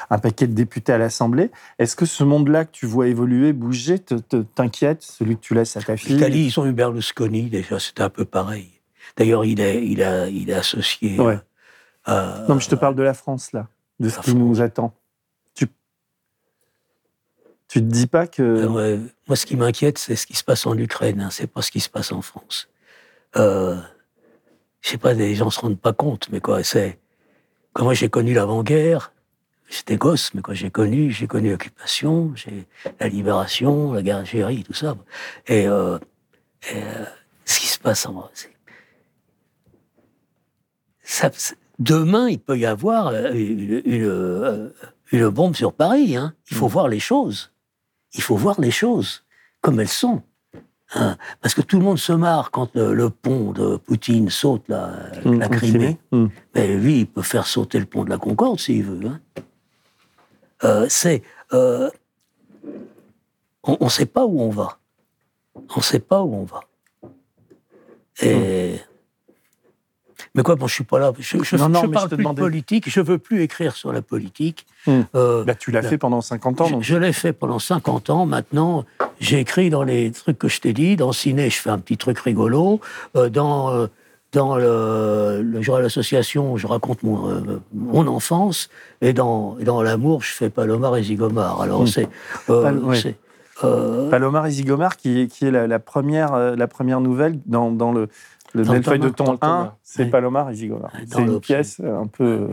un 0.09 0.17
paquet 0.19 0.47
de 0.47 0.53
députés 0.53 0.93
à 0.93 0.97
l'Assemblée. 0.97 1.51
Est-ce 1.79 1.95
que 1.95 2.05
ce 2.05 2.23
monde-là 2.23 2.65
que 2.65 2.71
tu 2.71 2.85
vois 2.85 3.07
évoluer, 3.07 3.53
bouger, 3.53 3.99
te- 3.99 4.15
te- 4.15 4.37
t'inquiète, 4.43 5.01
celui 5.03 5.35
que 5.35 5.41
tu 5.41 5.53
laisses 5.53 5.75
à 5.77 5.81
ta 5.81 5.97
fille? 5.97 6.13
L'Italie, 6.15 6.45
ils 6.45 6.59
ont 6.59 6.65
eu 6.65 6.71
Berlusconi, 6.73 7.43
déjà, 7.49 7.79
c'était 7.79 8.03
un 8.03 8.09
peu 8.09 8.25
pareil. 8.25 8.69
D'ailleurs, 9.17 9.45
il 9.45 9.59
est, 9.59 9.85
il, 9.85 10.03
a, 10.03 10.27
il 10.29 10.49
est 10.49 10.53
associé. 10.53 11.19
Ouais. 11.19 11.39
euh, 12.07 12.47
Non, 12.47 12.55
mais 12.55 12.61
je 12.61 12.69
te 12.69 12.75
parle 12.75 12.95
de 12.95 13.03
la 13.03 13.13
France, 13.13 13.51
là, 13.53 13.67
de 13.99 14.09
ce 14.09 14.19
qui 14.19 14.35
nous 14.35 14.61
attend. 14.61 14.93
Tu, 17.67 17.79
te 17.79 17.85
dis 17.85 18.07
pas 18.07 18.27
que. 18.27 18.41
Euh, 18.41 18.97
moi, 19.27 19.35
ce 19.35 19.45
qui 19.45 19.55
m'inquiète, 19.55 19.97
c'est 19.97 20.15
ce 20.15 20.25
qui 20.25 20.35
se 20.35 20.43
passe 20.43 20.65
en 20.65 20.77
Ukraine, 20.77 21.21
hein, 21.21 21.29
c'est 21.31 21.47
pas 21.47 21.61
ce 21.61 21.71
qui 21.71 21.79
se 21.79 21.89
passe 21.89 22.11
en 22.11 22.21
France. 22.21 22.69
Euh, 23.35 23.75
je 24.81 24.89
sais 24.89 24.97
pas, 24.97 25.13
les 25.13 25.35
gens 25.35 25.49
se 25.49 25.59
rendent 25.59 25.79
pas 25.79 25.93
compte, 25.93 26.29
mais 26.31 26.39
quoi, 26.39 26.63
c'est. 26.63 26.97
Quand 27.73 27.83
moi 27.83 27.93
j'ai 27.93 28.09
connu 28.09 28.33
l'avant-guerre, 28.33 29.11
j'étais 29.69 29.97
gosse, 29.97 30.33
mais 30.33 30.41
quand 30.41 30.53
j'ai 30.53 30.71
connu, 30.71 31.11
j'ai 31.11 31.27
connu 31.27 31.51
l'occupation, 31.51 32.33
j'ai 32.35 32.65
la 32.99 33.07
libération, 33.07 33.93
la 33.93 34.01
guerre 34.01 34.17
d'Algérie, 34.17 34.63
tout 34.63 34.73
ça. 34.73 34.95
Et, 35.47 35.67
euh, 35.67 35.99
et, 36.71 36.77
euh, 36.77 37.05
ce 37.45 37.59
qui 37.59 37.67
se 37.67 37.79
passe 37.79 38.05
en. 38.05 38.29
ça- 41.03 41.31
demain, 41.79 42.29
il 42.29 42.39
peut 42.39 42.57
y 42.57 42.65
avoir 42.65 43.13
une, 43.13 43.81
une, 43.85 44.71
une 45.11 45.29
bombe 45.29 45.55
sur 45.55 45.73
Paris. 45.73 46.15
Hein. 46.15 46.33
Il 46.49 46.57
faut 46.57 46.67
voir 46.67 46.87
les 46.87 46.99
choses. 46.99 47.51
Il 48.17 48.23
faut 48.23 48.35
voir 48.35 48.59
les 48.59 48.71
choses 48.71 49.23
comme 49.61 49.79
elles 49.79 49.87
sont. 49.87 50.21
Hein. 50.95 51.17
Parce 51.41 51.53
que 51.53 51.61
tout 51.61 51.77
le 51.77 51.83
monde 51.83 51.97
se 51.99 52.13
marre 52.13 52.49
quand 52.51 52.73
le, 52.75 52.93
le 52.93 53.09
pont 53.09 53.51
de 53.51 53.77
Poutine 53.77 54.29
saute 54.29 54.63
la, 54.67 54.91
la 55.25 55.45
en 55.47 55.49
Crimée. 55.49 55.97
Mais 56.55 56.75
lui, 56.75 56.99
il 57.01 57.07
peut 57.07 57.21
faire 57.21 57.45
sauter 57.47 57.79
le 57.79 57.85
pont 57.85 58.03
de 58.05 58.09
la 58.09 58.17
Concorde 58.17 58.59
s'il 58.59 58.83
veut. 58.83 59.07
hein. 59.07 59.19
Euh, 60.63 60.87
c'est. 60.89 61.21
euh, 61.53 61.89
on 63.63 63.77
ne 63.85 63.89
sait 63.89 64.05
pas 64.05 64.25
où 64.25 64.39
on 64.41 64.49
va. 64.49 64.79
On 65.55 65.77
ne 65.77 65.81
sait 65.81 65.99
pas 65.99 66.21
où 66.23 66.33
on 66.33 66.45
va. 66.45 66.61
Et. 68.21 68.79
Mais 70.37 70.43
quoi, 70.43 70.55
bon, 70.55 70.67
je 70.67 70.73
suis 70.75 70.83
pas 70.85 70.99
là. 70.99 71.11
Je, 71.19 71.43
je, 71.43 71.55
Non, 71.57 71.67
non, 71.67 71.81
je 71.81 71.87
mais 71.87 71.93
parle 71.93 72.05
je 72.05 72.09
te 72.11 72.15
plus 72.15 72.23
demandais- 72.23 72.41
de 72.41 72.45
politique. 72.45 72.89
Je 72.89 73.01
veux 73.01 73.17
plus 73.17 73.41
écrire 73.41 73.75
sur 73.75 73.91
la 73.91 74.01
politique. 74.01 74.65
Hum. 74.87 75.05
Euh, 75.15 75.43
Bah, 75.43 75.55
tu 75.55 75.71
l'as 75.71 75.81
fait 75.81 75.97
pendant 75.97 76.21
50 76.21 76.61
ans. 76.61 76.69
donc- 76.69 76.83
je 76.83 76.95
l'ai 76.95 77.11
fait 77.11 77.33
pendant 77.33 77.59
50 77.59 78.09
ans. 78.09 78.25
Maintenant, 78.25 78.85
j'ai 79.19 79.39
écrit 79.39 79.69
dans 79.69 79.83
les 79.83 80.11
trucs 80.11 80.37
que 80.37 80.47
je 80.47 80.61
t'ai 80.61 80.71
dit. 80.73 80.95
Dans 80.95 81.11
Ciné, 81.11 81.49
je 81.49 81.57
fais 81.59 81.69
un 81.71 81.79
petit 81.79 81.97
truc 81.97 82.19
rigolo. 82.19 82.79
Euh, 83.15 83.29
dans 83.29 83.71
euh, 83.73 83.87
dans 84.33 84.57
le, 84.57 85.41
le 85.41 85.61
jour 85.61 85.77
à 85.77 85.81
l'association, 85.81 86.57
je 86.57 86.67
raconte 86.67 87.01
mon, 87.01 87.29
euh, 87.29 87.61
mon 87.73 88.05
enfance. 88.07 88.69
Et 89.01 89.13
dans, 89.13 89.57
et 89.57 89.63
dans 89.63 89.81
L'amour, 89.81 90.21
je 90.21 90.31
fais 90.33 90.49
Palomar 90.49 90.97
et 90.97 91.03
Zigomar. 91.03 91.61
Alors, 91.61 91.81
Hmm. 91.83 91.87
c'est. 91.87 92.09
euh, 92.49 92.61
Pal- 92.61 92.77
ouais. 92.79 92.99
c'est, 93.01 93.15
euh, 93.63 94.09
Palomar 94.11 94.45
et 94.45 94.51
Zigomar, 94.51 94.97
qui 94.97 95.21
est, 95.21 95.27
qui 95.27 95.45
est 95.45 95.51
la, 95.51 95.65
la 95.65 95.79
première, 95.79 96.55
la 96.55 96.67
première 96.67 96.99
nouvelle 96.99 97.39
dans, 97.45 97.71
dans 97.71 97.91
le, 97.93 98.09
le 98.57 98.63
Dans 98.65 98.73
de 98.73 98.77
le 98.79 99.05
1, 99.07 99.09
Thomas. 99.11 99.75
c'est 99.83 100.03
Ouais. 100.03 100.09
Palomar 100.09 100.49
et 100.51 100.55
C'est 100.55 101.21
une 101.21 101.39
pièce 101.39 101.79
euh, 101.83 102.01
un 102.01 102.07
peu. 102.07 102.23
euh, 102.23 102.47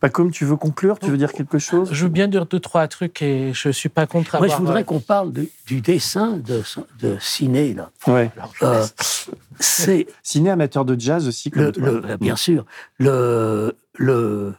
Pas 0.00 0.08
comme 0.08 0.30
tu 0.32 0.44
veux 0.44 0.56
conclure, 0.56 0.98
tu 0.98 1.10
veux 1.10 1.16
dire 1.16 1.32
quelque 1.32 1.58
chose? 1.58 1.88
Je 1.92 2.02
veux 2.04 2.10
bien 2.10 2.26
dire 2.28 2.46
deux, 2.46 2.58
trois 2.60 2.88
trucs 2.88 3.22
et 3.22 3.52
je 3.54 3.68
suis 3.70 3.88
pas 3.88 4.06
contre 4.06 4.38
moi, 4.38 4.48
je 4.48 4.56
voudrais 4.56 4.82
qu'on 4.84 4.98
parle 5.00 5.32
du, 5.32 5.48
du 5.66 5.80
dessin 5.80 6.36
de, 6.38 6.62
de 7.00 7.16
Ciné, 7.20 7.72
là. 7.74 7.90
Ouais. 8.08 8.30
Euh, 8.62 8.84
c'est. 9.60 10.06
Ciné 10.22 10.50
amateur 10.50 10.84
de 10.84 10.98
jazz 10.98 11.28
aussi, 11.28 11.50
comme 11.52 11.62
Le, 11.64 11.72
toi. 11.72 11.88
le- 11.88 12.16
bien 12.16 12.34
sûr. 12.36 12.64
Le, 12.98 13.76
le, 13.96 14.54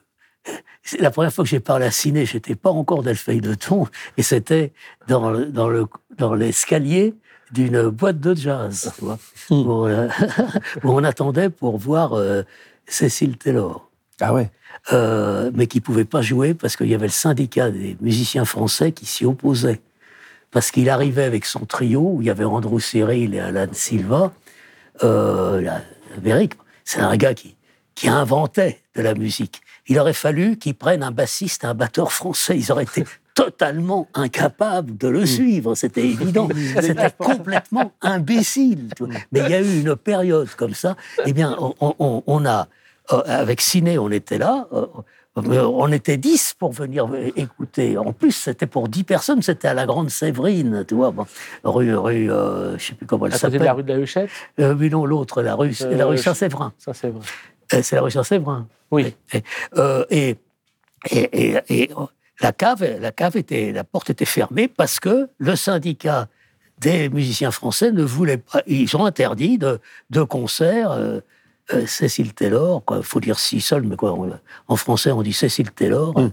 c'est 0.82 1.00
la 1.02 1.12
première 1.12 1.32
fois 1.34 1.44
que 1.44 1.50
j'ai 1.50 1.60
parlé 1.60 1.86
à 1.86 1.92
Ciné, 1.92 2.26
j'étais 2.26 2.56
pas 2.56 2.70
encore 2.70 3.04
d'Elfeil 3.04 3.42
de 3.42 3.54
Ton, 3.54 3.88
et 4.18 4.24
c'était 4.24 4.72
dans, 5.08 5.30
le- 5.32 5.46
dans, 5.48 5.68
le, 5.70 5.88
dans 6.18 6.34
l'escalier 6.34 7.16
d'une 7.54 7.90
boîte 7.90 8.20
de 8.20 8.34
jazz, 8.36 8.92
tu 8.98 9.06
vois, 9.06 9.20
Hmm. 9.50 9.68
où, 9.68 9.88
euh, 9.88 10.08
où 10.84 10.92
on 10.92 11.04
attendait 11.04 11.50
pour 11.50 11.78
voir 11.78 12.14
euh, 12.14 12.44
Cécile 12.88 13.38
Taylor. 13.38 13.90
Ah 14.20 14.34
ouais. 14.34 14.50
Euh, 14.92 15.52
mais 15.54 15.68
qui 15.68 15.82
pouvait 15.82 16.06
pas 16.06 16.22
jouer 16.22 16.54
parce 16.54 16.76
qu'il 16.76 16.88
y 16.88 16.96
avait 16.96 17.08
le 17.08 17.12
syndicat 17.12 17.72
des 17.72 17.96
musiciens 18.02 18.46
français 18.46 18.92
qui 18.92 19.06
s'y 19.06 19.26
opposait. 19.26 19.82
Parce 20.52 20.72
qu'il 20.72 20.90
arrivait 20.90 21.24
avec 21.24 21.46
son 21.46 21.66
trio, 21.66 22.02
où 22.16 22.22
il 22.22 22.28
y 22.28 22.30
avait 22.30 22.44
Andrew 22.44 22.80
Cyril 22.80 23.34
et 23.36 23.40
Alan 23.40 23.68
Silva, 23.72 24.32
euh, 25.04 25.62
la- 25.62 25.82
l'Amérique. 26.16 26.54
C'est 26.86 27.00
un 27.02 27.16
gars 27.18 27.34
qui, 27.34 27.56
qui 27.96 28.08
inventait 28.08 28.80
de 28.96 29.02
la 29.02 29.14
musique. 29.16 29.62
Il 29.88 30.00
aurait 30.00 30.14
fallu 30.14 30.58
qu'ils 30.58 30.76
prennent 30.76 31.04
un 31.04 31.12
bassiste, 31.12 31.66
un 31.66 31.74
batteur 31.74 32.12
français. 32.12 32.58
Ils 32.58 32.72
auraient 32.72 32.84
été 32.84 33.04
totalement 33.36 34.08
incapables 34.14 34.98
de 34.98 35.08
le 35.08 35.26
suivre. 35.26 35.76
C'était 35.76 36.02
évident. 36.16 36.48
C'était 36.80 37.12
complètement 37.18 37.92
imbécile. 38.02 38.90
Mais 39.32 39.42
il 39.42 39.50
y 39.50 39.54
a 39.54 39.62
eu 39.62 39.82
une 39.82 39.96
période 39.96 40.50
comme 40.56 40.74
ça. 40.74 40.96
Eh 41.26 41.34
bien, 41.34 41.56
on, 41.60 41.74
on- 42.00 42.24
on 42.28 42.46
a, 42.46 42.68
euh, 43.12 43.22
avec 43.26 43.62
Ciné, 43.62 43.98
on 43.98 44.12
était 44.12 44.38
là. 44.38 44.68
euh, 44.74 44.86
euh, 45.38 45.64
on 45.66 45.92
était 45.92 46.18
dix 46.18 46.54
pour 46.54 46.74
venir 46.74 47.10
écouter. 47.36 47.98
En 47.98 48.14
plus, 48.14 48.34
c'était 48.34 48.68
pour 48.68 48.88
dix 48.88 49.04
personnes. 49.04 49.42
C'était 49.42 49.68
à 49.68 49.74
la 49.74 49.88
Grande 49.88 50.12
Séverine, 50.12 50.86
tu 50.88 50.94
vois, 50.94 51.10
bon, 51.10 51.26
rue, 51.64 51.96
rue, 51.96 52.32
euh, 52.32 52.78
je 52.78 52.86
sais 52.86 52.94
plus 52.94 53.08
comment 53.08 53.26
elle 53.26 53.34
s'appelle. 53.34 53.64
la 53.64 53.74
rue 53.74 53.82
de 53.82 53.92
la 53.94 54.00
Huchette 54.00 54.30
Euh, 54.60 54.76
oui, 54.78 54.92
non, 54.92 55.08
l'autre, 55.08 55.42
la 55.42 55.56
rue, 55.56 55.74
Euh, 55.82 55.98
la 55.98 56.06
rue 56.06 56.20
Saint-Séverin. 56.20 56.72
Ça, 56.78 56.94
c'est 56.94 57.12
la 57.96 58.02
rue 58.04 58.12
Saint-Séverin. 58.12 58.68
Oui. 58.92 59.16
Et, 59.34 59.44
et, 60.12 60.38
et, 61.10 61.56
et- 61.56 61.64
et, 61.82 61.90
la 62.42 62.52
cave, 62.52 62.84
la 63.00 63.12
cave 63.12 63.38
était, 63.38 63.72
la 63.72 63.84
porte 63.84 64.10
était 64.10 64.26
fermée 64.26 64.68
parce 64.68 65.00
que 65.00 65.30
le 65.38 65.56
syndicat 65.56 66.28
des 66.80 67.08
musiciens 67.10 67.52
français 67.52 67.92
ne 67.92 68.04
voulait 68.04 68.38
pas. 68.40 68.62
Ils 68.68 68.96
ont 68.98 69.06
interdit 69.06 69.58
de, 69.58 69.80
de 70.10 70.24
concerts 70.24 70.92
euh, 70.92 71.20
euh, 71.74 71.86
Cécile 71.86 72.34
Taylor, 72.34 72.84
quoi. 72.84 73.02
Faut 73.04 73.22
dire 73.22 73.40
si 73.40 73.62
seul, 73.62 73.84
mais 73.84 73.96
quoi. 73.96 74.12
on- 74.14 74.38
en 74.68 74.76
français, 74.76 75.12
on 75.12 75.22
dit 75.22 75.32
Cécile 75.32 75.72
Taylor, 75.72 76.14
euh, 76.20 76.28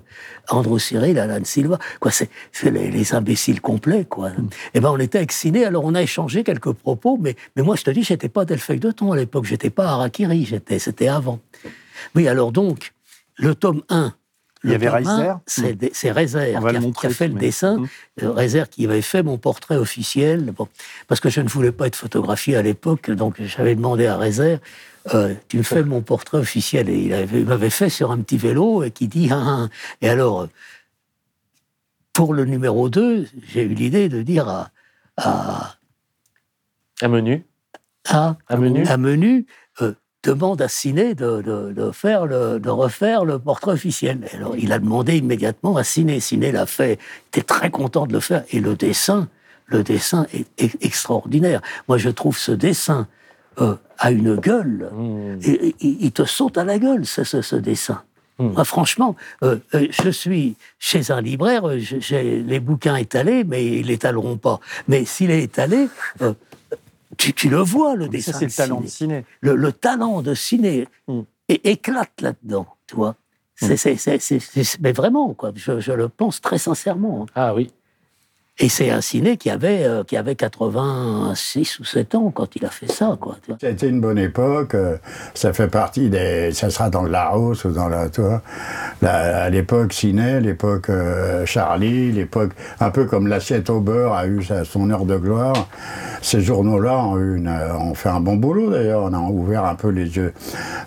Andrew 0.49 0.79
Cyril, 0.81 1.19
Alan 1.21 1.45
Silva. 1.45 1.79
Quoi, 2.01 2.11
c'est 2.11 2.29
les, 2.65 2.91
les 2.91 3.15
imbéciles 3.15 3.61
complets, 3.61 4.05
quoi. 4.07 4.31
Et 4.75 4.81
ben, 4.81 4.91
on 4.91 4.99
était 4.99 5.19
avec 5.19 5.31
Ciné, 5.31 5.65
alors 5.67 5.85
on 5.85 5.95
a 5.95 6.03
échangé 6.03 6.43
quelques 6.43 6.73
propos, 6.73 7.17
mais, 7.21 7.37
mais 7.55 7.63
moi, 7.63 7.77
je 7.77 7.85
te 7.85 7.91
dis, 7.91 8.03
j'étais 8.03 8.29
pas 8.29 8.45
Delfeuille 8.45 8.81
de 8.81 8.91
Thon 8.91 9.13
à 9.13 9.17
l'époque, 9.17 9.45
j'étais 9.45 9.71
pas 9.71 9.87
Harakiri, 9.91 10.47
j'étais, 10.47 10.81
c'était 10.81 11.07
avant. 11.09 11.39
Oui, 12.17 12.27
alors 12.27 12.51
donc, 12.51 12.93
le 13.37 13.55
tome 13.55 13.83
1. 13.89 14.13
Il 14.63 14.71
y 14.71 14.75
avait 14.75 14.87
tome 14.89 15.07
1, 15.07 15.17
Reiser. 15.47 15.91
C'est 15.95 16.11
Reiser 16.11 16.51
qui 16.51 16.57
a, 16.77 16.81
montrer, 16.81 17.09
qui 17.09 17.13
a 17.15 17.17
fait 17.17 17.29
le 17.29 17.35
mais- 17.35 17.41
dessin. 17.41 17.83
Euh, 18.23 18.31
Reiser 18.33 18.65
qui 18.71 18.85
avait 18.85 19.01
fait 19.03 19.23
mon 19.23 19.39
portrait 19.39 19.77
officiel, 19.77 20.53
bon, 20.53 20.69
parce 21.09 21.21
que 21.21 21.31
je 21.31 21.41
ne 21.41 21.49
voulais 21.49 21.73
pas 21.73 21.87
être 21.87 21.97
photographié 21.97 22.57
à 22.57 22.63
l'époque, 22.63 23.11
donc 23.11 23.41
j'avais 23.43 23.75
demandé 23.75 24.07
à 24.07 24.17
Reiser, 24.19 24.59
euh, 25.15 25.35
tu 25.49 25.57
me 25.59 25.63
fais 25.63 25.83
mon 25.83 26.03
portrait 26.03 26.37
officiel, 26.39 26.91
et 26.91 26.99
il 26.99 27.13
avait- 27.15 27.41
il 27.41 27.47
m'avait 27.47 27.71
fait 27.71 27.89
sur 27.89 28.11
un 28.11 28.19
petit 28.19 28.37
vélo, 28.37 28.83
et 28.83 28.91
qui 28.91 29.09
dit, 29.09 29.29
ah, 29.33 29.43
ah. 29.47 29.69
et 30.03 30.09
alors, 30.11 30.47
pour 32.13 32.35
le 32.35 32.45
numéro 32.45 32.89
2, 32.91 33.27
j'ai 33.49 33.63
eu 33.63 33.69
l'idée 33.75 34.09
de 34.09 34.21
dire 34.23 34.47
à, 34.49 34.71
à, 35.17 35.77
Un 37.01 37.09
menu. 37.09 37.45
à, 38.09 38.37
Un 38.51 38.57
menu. 38.59 38.85
à 38.87 38.97
Menu, 38.99 39.47
euh, 39.81 39.95
demande 40.23 40.61
à 40.63 40.69
Ciné 40.69 41.15
de, 41.15 41.41
de- 41.43 41.73
de 41.73 41.91
faire 41.93 42.27
le, 42.27 42.59
de 42.61 42.69
refaire 42.69 43.25
le 43.25 43.39
portrait 43.39 43.73
officiel. 43.73 44.21
Alors, 44.35 44.55
il 44.57 44.73
a 44.73 44.79
demandé 44.79 45.17
immédiatement 45.17 45.77
à 45.77 45.85
Ciné. 45.85 46.21
Ciné 46.21 46.53
l'a 46.53 46.67
fait. 46.67 46.99
Il 47.35 47.39
était 47.39 47.43
très 47.47 47.71
content 47.71 48.07
de 48.07 48.13
le 48.13 48.21
faire. 48.21 48.45
Et 48.51 48.61
le 48.61 48.75
dessin, 48.75 49.29
le 49.67 49.83
dessin 49.83 50.27
est, 50.35 50.47
est 50.59 50.85
extraordinaire. 50.85 51.61
Moi, 51.89 51.97
je 51.99 52.11
trouve 52.11 52.37
ce 52.37 52.53
dessin 52.53 53.07
euh, 53.61 53.75
a 53.99 54.11
une 54.11 54.37
gueule. 54.37 54.91
Mmh. 54.93 55.39
Et, 55.45 55.75
il 55.81 56.13
te 56.13 56.25
saute 56.25 56.59
à 56.59 56.65
la 56.65 56.79
gueule, 56.79 57.07
ce, 57.07 57.25
ce, 57.25 57.41
ce 57.43 57.57
dessin. 57.57 58.03
Mm. 58.39 58.53
Moi, 58.53 58.65
franchement, 58.65 59.17
euh, 59.43 59.57
euh, 59.75 59.87
je 59.91 60.09
suis 60.11 60.57
chez 60.79 61.11
un 61.11 61.21
libraire, 61.21 61.69
euh, 61.69 61.79
j'ai- 61.79 62.01
j'ai 62.01 62.43
les 62.43 62.59
bouquins 62.61 62.97
étalés, 62.97 63.45
mais 63.45 63.67
ils 63.67 63.87
l'étaleront 63.87 64.39
pas. 64.39 64.61
Mais 64.89 65.05
s'il 65.05 65.31
est 65.31 65.43
étalé, 65.43 65.89
euh, 66.23 66.33
tu, 67.21 67.33
tu 67.35 67.49
le 67.49 67.59
vois, 67.59 67.95
le 67.97 68.09
dessin. 68.09 68.33
Ça, 68.33 68.39
c'est 68.39 68.47
le 68.47 68.51
de 68.51 68.57
talent 68.57 68.77
Ciné 68.79 68.85
de 68.87 68.91
ciné. 68.91 69.25
le, 69.43 69.55
le 69.57 69.73
talent 69.73 70.23
de 70.23 70.35
ciné 70.35 70.89
Mm. 71.09 71.21
éclate 71.49 72.21
là-dedans, 72.21 72.67
tu 72.87 72.97
vois. 72.97 73.15
C'est, 73.55 73.77
c'est- 73.77 73.97
c'est- 73.97 74.19
c'est- 74.19 74.39
c'est- 74.41 74.81
mais 74.81 74.93
vraiment, 74.93 75.35
quoi. 75.35 75.53
Je, 75.55 75.81
je 75.81 75.93
le 75.93 76.09
pense 76.09 76.41
très 76.41 76.57
sincèrement. 76.59 77.27
Ah 77.35 77.55
oui. 77.55 77.71
Et 78.63 78.69
c'est 78.69 78.91
un 78.91 79.01
ciné 79.01 79.39
qui 79.39 79.49
avait, 79.49 79.85
euh, 79.85 80.05
qui 80.05 80.19
avait 80.19 80.35
86 80.35 81.79
ou 81.81 81.85
7 81.85 82.15
ans 82.15 82.31
quand 82.31 82.55
il 82.57 82.65
a 82.67 82.69
fait 82.69 82.91
ça, 82.93 83.17
quoi. 83.19 83.37
C'était 83.59 83.89
une 83.89 84.03
bonne 84.03 84.19
époque. 84.19 84.75
euh, 84.75 84.99
Ça 85.33 85.55
fait 85.55 85.69
partie 85.69 86.11
des. 86.11 86.53
Ça 86.53 86.69
sera 86.69 86.91
dans 86.91 87.03
le 87.03 87.11
Larousse 87.11 87.65
ou 87.65 87.71
dans 87.71 87.89
la. 87.89 88.09
La- 89.01 89.45
à 89.45 89.49
l'époque 89.51 89.95
Ciné, 89.95 90.41
l'époque 90.41 90.91
euh, 90.91 91.47
Charlie, 91.47 92.13
l'époque. 92.13 92.51
Un 92.81 92.91
peu 92.91 93.07
comme 93.07 93.29
l'assiette 93.29 93.71
au 93.71 93.81
beurre 93.81 94.13
a 94.13 94.27
eu 94.27 94.43
son 94.65 94.91
heure 94.91 95.07
de 95.07 95.17
gloire. 95.17 95.69
Ces 96.21 96.43
journaux-là 96.43 96.99
ont, 96.99 97.17
eu 97.19 97.43
euh, 97.47 97.73
ont 97.79 97.95
fait 97.95 98.11
un 98.11 98.21
bon 98.21 98.37
boulot 98.37 98.71
d'ailleurs. 98.71 99.05
On 99.05 99.15
a 99.15 99.19
ouvert 99.21 99.65
un 99.65 99.75
peu 99.75 99.89
les 99.89 100.17
yeux. 100.17 100.35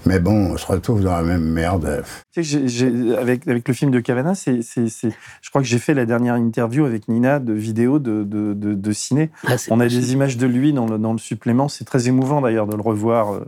Mais 0.06 0.20
bon, 0.20 0.52
on 0.54 0.58
se 0.58 0.68
retrouve 0.68 1.02
dans 1.04 1.14
la 1.18 1.24
même 1.24 1.42
merde. 1.44 2.04
Tu 2.34 2.44
sais 2.44 2.58
que 2.60 2.68
j'ai- 2.68 2.90
j'ai- 2.90 3.16
avec, 3.16 3.48
avec 3.48 3.68
le 3.68 3.74
film 3.76 3.92
de 3.92 4.00
Cavana, 4.00 4.34
c'est, 4.34 4.64
c'est, 4.64 4.90
c'est- 4.90 5.12
je 5.42 5.50
crois 5.50 5.62
que 5.62 5.68
j'ai 5.68 5.78
fait 5.78 5.94
la 5.94 6.06
dernière 6.08 6.34
interview 6.36 6.84
avec 6.86 7.08
Nina 7.08 7.40
de 7.40 7.54
vidéo 7.54 8.00
de, 8.00 8.24
de, 8.24 8.54
de, 8.54 8.74
de 8.74 8.92
ciné. 8.92 9.30
Ah, 9.46 9.56
On 9.70 9.80
a 9.80 9.84
possible. 9.84 10.02
des 10.02 10.14
images 10.14 10.38
de 10.38 10.48
lui 10.48 10.74
dans 10.74 10.88
le, 10.88 10.98
dans 10.98 11.14
le 11.14 11.20
supplément. 11.20 11.68
C'est 11.70 11.86
très 11.86 12.08
émouvant 12.08 12.42
d'ailleurs 12.42 12.66
de 12.66 12.76
le 12.76 12.82
revoir 12.82 13.34
euh, 13.34 13.46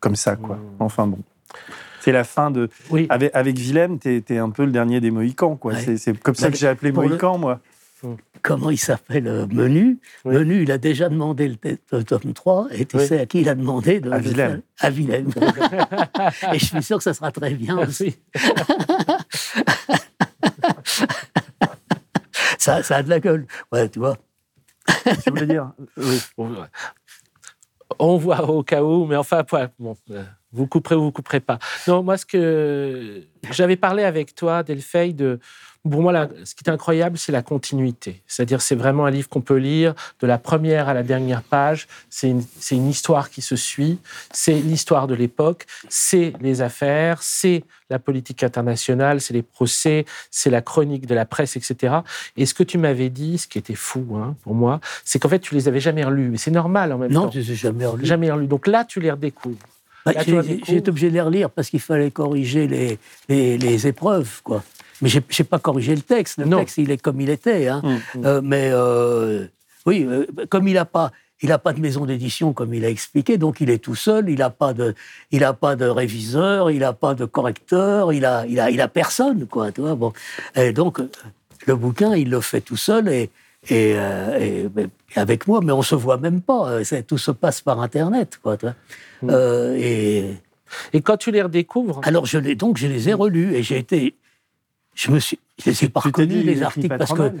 comme 0.00 0.16
ça. 0.16 0.34
Quoi. 0.34 0.56
Mm. 0.56 0.60
Enfin 0.80 1.06
bon. 1.06 1.18
C'est 2.00 2.12
la 2.12 2.24
fin 2.24 2.50
de. 2.50 2.68
Oui. 2.90 3.06
Avec, 3.10 3.30
avec 3.34 3.56
Willem, 3.58 3.98
t'es, 3.98 4.20
t'es 4.22 4.38
un 4.38 4.50
peu 4.50 4.64
le 4.64 4.72
dernier 4.72 5.00
des 5.00 5.10
Mohicans. 5.10 5.56
Quoi. 5.56 5.74
Ouais. 5.74 5.80
C'est, 5.84 5.96
c'est 5.96 6.18
comme 6.18 6.34
ça 6.34 6.50
que 6.50 6.56
j'ai 6.56 6.66
appelé 6.66 6.90
le- 6.90 6.96
Mohican, 6.96 7.38
moi. 8.02 8.16
Comment 8.42 8.70
il 8.70 8.78
s'appelle 8.78 9.26
euh, 9.26 9.46
Menu 9.46 9.98
Oui. 10.24 10.34
Menu, 10.34 10.62
il 10.62 10.70
a 10.72 10.78
déjà 10.78 11.08
demandé 11.08 11.48
le, 11.48 11.56
le 11.92 12.04
tome 12.04 12.32
3, 12.32 12.68
et 12.72 12.86
tu 12.86 12.96
Oui. 12.96 13.06
sais 13.06 13.20
à 13.20 13.26
qui 13.26 13.40
il 13.42 13.48
a 13.48 13.54
demandé 13.54 14.00
de, 14.00 14.10
À 14.10 14.18
Willem. 14.18 14.62
À 14.80 14.90
Willem. 14.90 15.28
et 16.52 16.58
je 16.58 16.64
suis 16.64 16.82
sûr 16.82 16.96
que 16.98 17.04
ça 17.04 17.12
sera 17.14 17.30
très 17.32 17.50
bien 17.54 17.76
Ah 17.78 17.86
aussi. 17.86 18.16
Ça, 22.58 22.82
ça 22.82 22.96
a 22.96 23.02
de 23.02 23.08
la 23.08 23.20
gueule. 23.20 23.46
Ouais, 23.72 23.88
tu 23.88 23.98
vois. 24.00 24.16
Tu 25.24 25.30
voulais 25.30 25.46
dire 25.46 25.72
Oui. 25.96 26.20
On 27.98 28.16
voit 28.18 28.48
au 28.48 28.62
cas 28.62 28.82
où, 28.82 29.06
mais 29.06 29.16
enfin, 29.16 29.44
ouais, 29.52 29.66
bon, 29.78 29.96
euh, 30.10 30.22
vous 30.52 30.66
couperez 30.66 30.94
ou 30.94 31.02
vous 31.04 31.12
couperez 31.12 31.40
pas. 31.40 31.58
Non, 31.86 32.02
moi, 32.02 32.16
ce 32.16 32.24
que 32.26 33.24
j'avais 33.50 33.76
parlé 33.76 34.04
avec 34.04 34.34
toi, 34.34 34.62
Delphine, 34.62 35.14
de. 35.16 35.40
Pour 35.88 36.02
moi, 36.02 36.12
là, 36.12 36.28
ce 36.44 36.54
qui 36.54 36.62
est 36.66 36.70
incroyable, 36.70 37.16
c'est 37.16 37.32
la 37.32 37.40
continuité. 37.40 38.20
C'est-à-dire, 38.26 38.60
c'est 38.60 38.74
vraiment 38.74 39.06
un 39.06 39.10
livre 39.10 39.30
qu'on 39.30 39.40
peut 39.40 39.56
lire 39.56 39.94
de 40.20 40.26
la 40.26 40.36
première 40.36 40.90
à 40.90 40.94
la 40.94 41.02
dernière 41.02 41.42
page. 41.42 41.88
C'est 42.10 42.28
une, 42.28 42.88
histoire 42.88 43.30
qui 43.30 43.40
se 43.40 43.56
suit. 43.56 43.98
C'est 44.30 44.52
l'histoire 44.60 45.06
de 45.06 45.14
l'époque. 45.14 45.64
C'est 45.88 46.34
les 46.40 46.60
affaires. 46.60 47.22
C'est 47.22 47.64
la 47.88 47.98
politique 47.98 48.42
internationale. 48.42 49.22
C'est 49.22 49.32
les 49.32 49.42
procès. 49.42 50.04
C'est 50.30 50.50
la 50.50 50.60
chronique 50.60 51.06
de 51.06 51.14
la 51.14 51.24
presse, 51.24 51.56
etc. 51.56 52.00
Et 52.36 52.44
ce 52.44 52.52
que 52.52 52.62
tu 52.62 52.76
m'avais 52.76 53.08
dit, 53.08 53.38
ce 53.38 53.48
qui 53.48 53.56
était 53.56 53.74
fou 53.74 54.16
hein, 54.16 54.36
pour 54.42 54.54
moi, 54.54 54.80
c'est 55.06 55.18
qu'en 55.18 55.30
fait, 55.30 55.38
tu 55.38 55.54
les 55.54 55.66
avais 55.66 55.80
jamais 55.80 56.04
relus. 56.04 56.28
Mais 56.28 56.38
c'est 56.38 56.50
normal 56.50 56.92
en 56.92 56.98
même 56.98 57.10
Non, 57.10 57.22
temps. 57.22 57.30
je 57.30 57.38
ne 57.38 57.44
les 57.44 57.52
ai 57.52 57.56
jamais 57.56 57.86
relus. 57.86 58.04
Jamais 58.04 58.30
relus. 58.30 58.48
Donc 58.48 58.66
là, 58.66 58.84
tu 58.84 59.00
les 59.00 59.10
redécouvres. 59.10 59.56
Bah, 60.04 60.12
j'ai- 60.26 60.76
été 60.76 60.90
obligé 60.90 61.08
de 61.08 61.14
les 61.14 61.20
relire 61.20 61.48
parce 61.50 61.70
qu'il 61.70 61.80
fallait 61.80 62.10
corriger 62.10 62.66
les, 62.66 62.98
les, 63.28 63.56
les 63.56 63.86
épreuves, 63.86 64.42
quoi. 64.42 64.62
Mais 65.02 65.08
j'ai 65.08 65.22
j'ai 65.28 65.44
pas 65.44 65.58
corrigé 65.58 65.94
le 65.94 66.02
texte. 66.02 66.38
Le 66.38 66.44
Non. 66.44 66.58
texte, 66.58 66.78
il 66.78 66.90
est 66.90 66.98
comme 67.00 67.20
il 67.20 67.30
était. 67.30 67.68
Hein. 67.68 67.82
Mm. 67.84 68.24
Euh, 68.24 68.40
mais 68.42 68.70
euh, 68.72 69.46
oui, 69.86 70.06
euh, 70.08 70.26
comme 70.48 70.68
il 70.68 70.74
n'a 70.74 70.84
pas, 70.84 71.12
il 71.42 71.52
a 71.52 71.58
pas 71.58 71.72
de 71.72 71.80
maison 71.80 72.04
d'édition, 72.04 72.52
comme 72.52 72.74
il 72.74 72.84
a 72.84 72.90
expliqué, 72.90 73.38
donc 73.38 73.60
il 73.60 73.70
est 73.70 73.78
tout 73.78 73.94
seul. 73.94 74.28
Il 74.28 74.38
n'a 74.38 74.50
pas 74.50 74.72
de, 74.74 74.94
il 75.30 75.44
a 75.44 75.52
pas 75.52 75.76
de 75.76 75.86
réviseur, 75.86 76.70
il 76.70 76.80
n'a 76.80 76.92
pas 76.92 77.14
de 77.14 77.24
correcteur, 77.24 78.12
il 78.12 78.24
a, 78.24 78.46
il 78.46 78.60
a, 78.60 78.70
il 78.70 78.80
a 78.80 78.88
personne, 78.88 79.46
quoi. 79.46 79.72
Tu 79.72 79.80
vois, 79.80 79.94
bon. 79.94 80.12
Et 80.54 80.72
donc 80.72 81.00
le 81.66 81.76
bouquin, 81.76 82.14
il 82.14 82.30
le 82.30 82.40
fait 82.40 82.60
tout 82.60 82.76
seul 82.76 83.08
et. 83.08 83.30
Et, 83.68 83.94
avec 85.16 85.46
moi, 85.46 85.60
mais 85.62 85.72
on 85.72 85.82
se 85.82 85.94
voit 85.94 86.16
même 86.16 86.40
pas. 86.40 86.78
Tout 87.06 87.18
se 87.18 87.30
passe 87.30 87.60
par 87.60 87.80
Internet, 87.82 88.38
quoi. 88.42 88.56
tu 88.56 88.64
vois. 88.64 88.74
Mm. 89.20 89.76
Et 89.76 90.36
Et 90.92 91.00
quand 91.02 91.16
tu 91.16 91.30
les 91.30 91.42
redécouvres, 91.42 92.00
alors, 92.04 92.26
je 92.26 92.38
les, 92.38 92.54
donc, 92.54 92.76
je 92.78 92.86
les 92.86 93.08
ai 93.08 93.12
relus 93.12 93.54
et 93.54 93.62
j'ai 93.62 93.78
été. 93.78 94.14
Je 95.00 95.10
me 95.10 95.18
suis. 95.18 95.38
Je 95.62 95.70
les 95.70 95.84
ai 95.84 95.88
pas 95.88 96.00
reconnus, 96.00 96.44
les 96.44 96.62
articles, 96.62 96.96
parce 96.98 97.12
que 97.12 97.32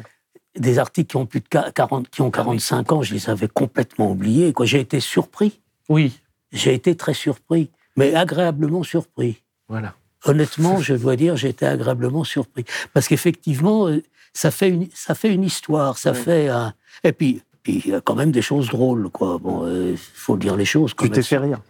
des 0.56 0.78
articles 0.78 1.08
qui 1.10 1.16
ont 1.16 1.26
plus 1.26 1.40
de 1.40 1.48
qua- 1.48 1.70
40, 1.72 2.08
qui 2.10 2.22
ont 2.22 2.30
45 2.30 2.92
ans, 2.92 3.02
je 3.02 3.14
les 3.14 3.28
avais 3.30 3.48
complètement 3.48 4.10
oubliés. 4.10 4.52
Quoi. 4.52 4.66
J'ai 4.66 4.80
été 4.80 5.00
surpris. 5.00 5.60
oui, 5.88 6.18
J'ai 6.52 6.74
été 6.74 6.96
très 6.96 7.14
surpris, 7.14 7.70
mais 7.96 8.14
agréablement 8.14 8.82
surpris. 8.82 9.42
voilà. 9.68 9.94
Honnêtement, 10.26 10.78
je 10.80 10.94
dois 10.94 11.16
dire, 11.16 11.36
j'ai 11.36 11.48
été 11.48 11.64
agréablement 11.66 12.24
surpris. 12.24 12.64
Parce 12.92 13.08
qu'effectivement, 13.08 13.86
euh, 13.88 14.02
ça 14.34 14.50
fait 14.50 14.68
une, 14.68 14.86
ça 14.94 15.14
fait 15.14 15.32
une 15.32 15.44
histoire, 15.44 15.96
ça 15.96 16.12
fait 16.12 16.48
un. 16.48 16.74
Et 17.04 17.12
puis, 17.12 17.40
puis, 17.62 17.80
il 17.86 17.90
y 17.90 17.94
a 17.94 18.02
quand 18.02 18.14
même 18.16 18.30
des 18.30 18.42
choses 18.42 18.68
drôles, 18.68 19.08
quoi. 19.10 19.38
Bon, 19.38 19.66
il 19.66 19.96
faut 19.96 20.36
dire 20.36 20.56
les 20.56 20.66
choses. 20.66 20.94
Tu 20.94 21.08
t'es 21.10 21.22
fait 21.22 21.38
rire. 21.38 21.60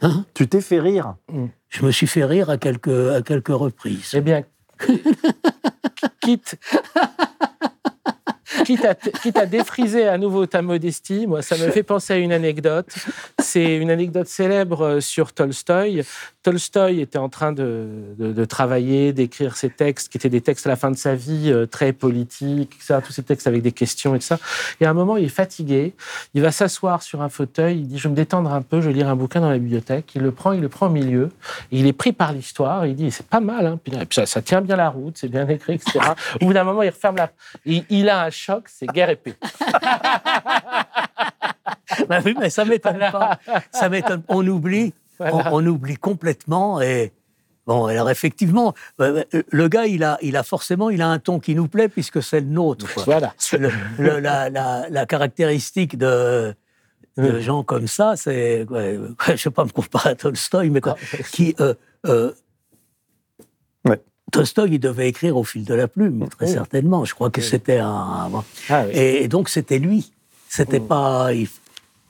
Hein? 0.00 0.24
Tu 0.32 0.48
t'es 0.48 0.60
fait 0.62 0.80
rire. 0.80 1.16
je 1.68 1.84
me 1.84 1.90
suis 1.90 2.06
fait 2.06 2.24
rire 2.24 2.48
à 2.48 2.56
quelques, 2.56 2.88
à 2.88 3.20
quelques 3.20 3.48
reprises. 3.48 4.12
Eh 4.14 4.20
bien, 4.22 4.42
quitte, 6.20 6.56
quitte, 8.64 8.84
à, 8.84 9.40
à 9.40 9.46
défriser 9.46 10.06
à 10.06 10.18
nouveau 10.18 10.46
ta 10.46 10.62
modestie, 10.62 11.26
moi, 11.26 11.42
ça 11.42 11.56
me 11.56 11.70
fait 11.70 11.82
penser 11.82 12.14
à 12.14 12.16
une 12.16 12.32
anecdote. 12.32 12.86
C'est 13.40 13.76
une 13.76 13.90
anecdote 13.90 14.28
célèbre 14.28 14.82
euh, 14.82 15.00
sur 15.00 15.32
Tolstoï. 15.32 16.04
Tolstoï 16.48 17.02
était 17.02 17.18
en 17.18 17.28
train 17.28 17.52
de, 17.52 18.44
travailler, 18.48 19.12
d'écrire 19.12 19.54
ses 19.54 19.68
textes, 19.68 20.10
qui 20.10 20.16
étaient 20.16 20.30
des 20.30 20.40
textes 20.40 20.66
à 20.66 20.70
la 20.70 20.76
fin 20.76 20.90
de 20.90 20.96
sa 20.96 21.14
vie, 21.14 21.52
euh, 21.52 21.66
très 21.66 21.92
politiques, 21.92 22.78
tous 23.04 23.12
ces 23.12 23.22
textes 23.22 23.46
avec 23.46 23.60
des 23.60 23.72
questions 23.72 24.14
et 24.14 24.18
tout 24.18 24.24
ça. 24.24 24.38
Et 24.80 24.86
à 24.86 24.90
un 24.90 24.94
moment, 24.94 25.18
il 25.18 25.26
est 25.26 25.28
fatigué, 25.28 25.92
il 26.32 26.40
va 26.40 26.50
s'asseoir 26.50 27.02
sur 27.02 27.20
un 27.20 27.28
fauteuil, 27.28 27.80
il 27.80 27.88
dit, 27.88 27.98
je 27.98 28.04
vais 28.04 28.12
me 28.12 28.16
détendre 28.16 28.50
un 28.50 28.62
peu, 28.62 28.80
je 28.80 28.86
vais 28.88 28.94
lire 28.94 29.10
un 29.10 29.16
bouquin 29.16 29.42
dans 29.42 29.50
la 29.50 29.58
bibliothèque. 29.58 30.14
Il 30.14 30.22
le 30.22 30.32
prend, 30.32 30.52
il 30.52 30.62
le 30.62 30.70
prend 30.70 30.86
au 30.86 30.90
milieu, 30.90 31.28
il 31.70 31.86
est 31.86 31.92
pris 31.92 32.12
par 32.12 32.32
l'histoire, 32.32 32.86
il 32.86 32.96
dit, 32.96 33.10
c'est 33.10 33.26
pas 33.26 33.40
mal, 33.40 33.66
hein. 33.66 33.78
Ça, 34.10 34.40
tient 34.40 34.62
bien 34.62 34.76
la 34.76 34.88
route, 34.88 35.18
c'est 35.18 35.28
bien 35.28 35.46
écrit, 35.48 35.74
etc. 35.74 35.98
Au 36.40 36.46
bout 36.46 36.54
d'un 36.54 36.64
moment, 36.64 36.82
il 36.82 36.88
referme 36.88 37.16
la... 37.16 37.30
Il, 37.66 37.84
il 37.90 38.08
a 38.08 38.24
un 38.24 38.30
choc, 38.30 38.64
c'est 38.68 38.86
guerre 38.86 39.10
épée. 39.10 39.34
Bah 42.08 42.20
oui, 42.24 42.34
mais 42.38 42.48
ça 42.48 42.64
m'étonne 42.64 42.98
pas. 42.98 43.38
Ça 43.72 43.88
m'étonne. 43.88 44.22
On 44.28 44.46
oublie, 44.46 44.92
Voilà. 45.18 45.52
on, 45.54 45.62
on 45.62 45.66
oublie 45.66 45.96
complètement. 45.96 46.80
Et 46.80 47.12
bon, 47.66 47.86
alors 47.86 48.08
effectivement, 48.10 48.74
euh, 49.00 49.24
le 49.50 49.68
gars, 49.68 49.86
il 49.86 50.02
a, 50.04 50.18
il 50.22 50.36
a 50.36 50.42
forcément, 50.42 50.90
il 50.90 51.02
a 51.02 51.08
un 51.08 51.18
ton 51.18 51.40
qui 51.40 51.54
nous 51.54 51.68
plaît 51.68 51.88
puisque 51.88 52.22
c'est 52.22 52.40
le 52.40 52.46
nôtre. 52.46 52.92
quoi. 52.94 53.04
Voilà. 53.04 53.34
Le- 53.52 53.70
le- 53.98 54.18
la, 54.20 54.48
la- 54.50 54.88
la 54.88 55.06
caractéristique 55.06 55.96
de 55.98 56.54
de 57.16 57.40
gens 57.40 57.64
comme 57.64 57.88
ça, 57.88 58.14
c'est, 58.14 58.64
ouais, 58.70 58.96
je 59.26 59.32
ne 59.32 59.36
vais 59.36 59.50
pas 59.50 59.64
me 59.64 59.70
comparer 59.70 60.10
à 60.10 60.14
Tolstoï, 60.14 60.70
mais 60.70 60.80
quoi, 60.80 60.94
qui, 61.32 61.52
euh, 61.58 61.74
euh, 62.06 62.30
Ouais. 63.84 64.00
Tolstoï, 64.30 64.74
il 64.74 64.78
devait 64.78 65.08
écrire 65.08 65.36
au 65.36 65.42
fil 65.42 65.64
de 65.64 65.74
la 65.74 65.88
plume, 65.88 66.28
très 66.28 66.46
Oui. 66.46 66.52
certainement. 66.52 67.04
Je 67.04 67.14
crois 67.14 67.30
que 67.30 67.40
Oui. 67.40 67.46
c'était 67.46 67.78
un. 67.78 68.30
Ah 68.70 68.84
oui. 68.86 68.92
et, 68.96 69.26
donc 69.26 69.48
c'était 69.48 69.80
lui. 69.80 70.12
C'était 70.48 70.78
Mm. 70.80 70.86
pas, 70.86 71.32
il, 71.34 71.48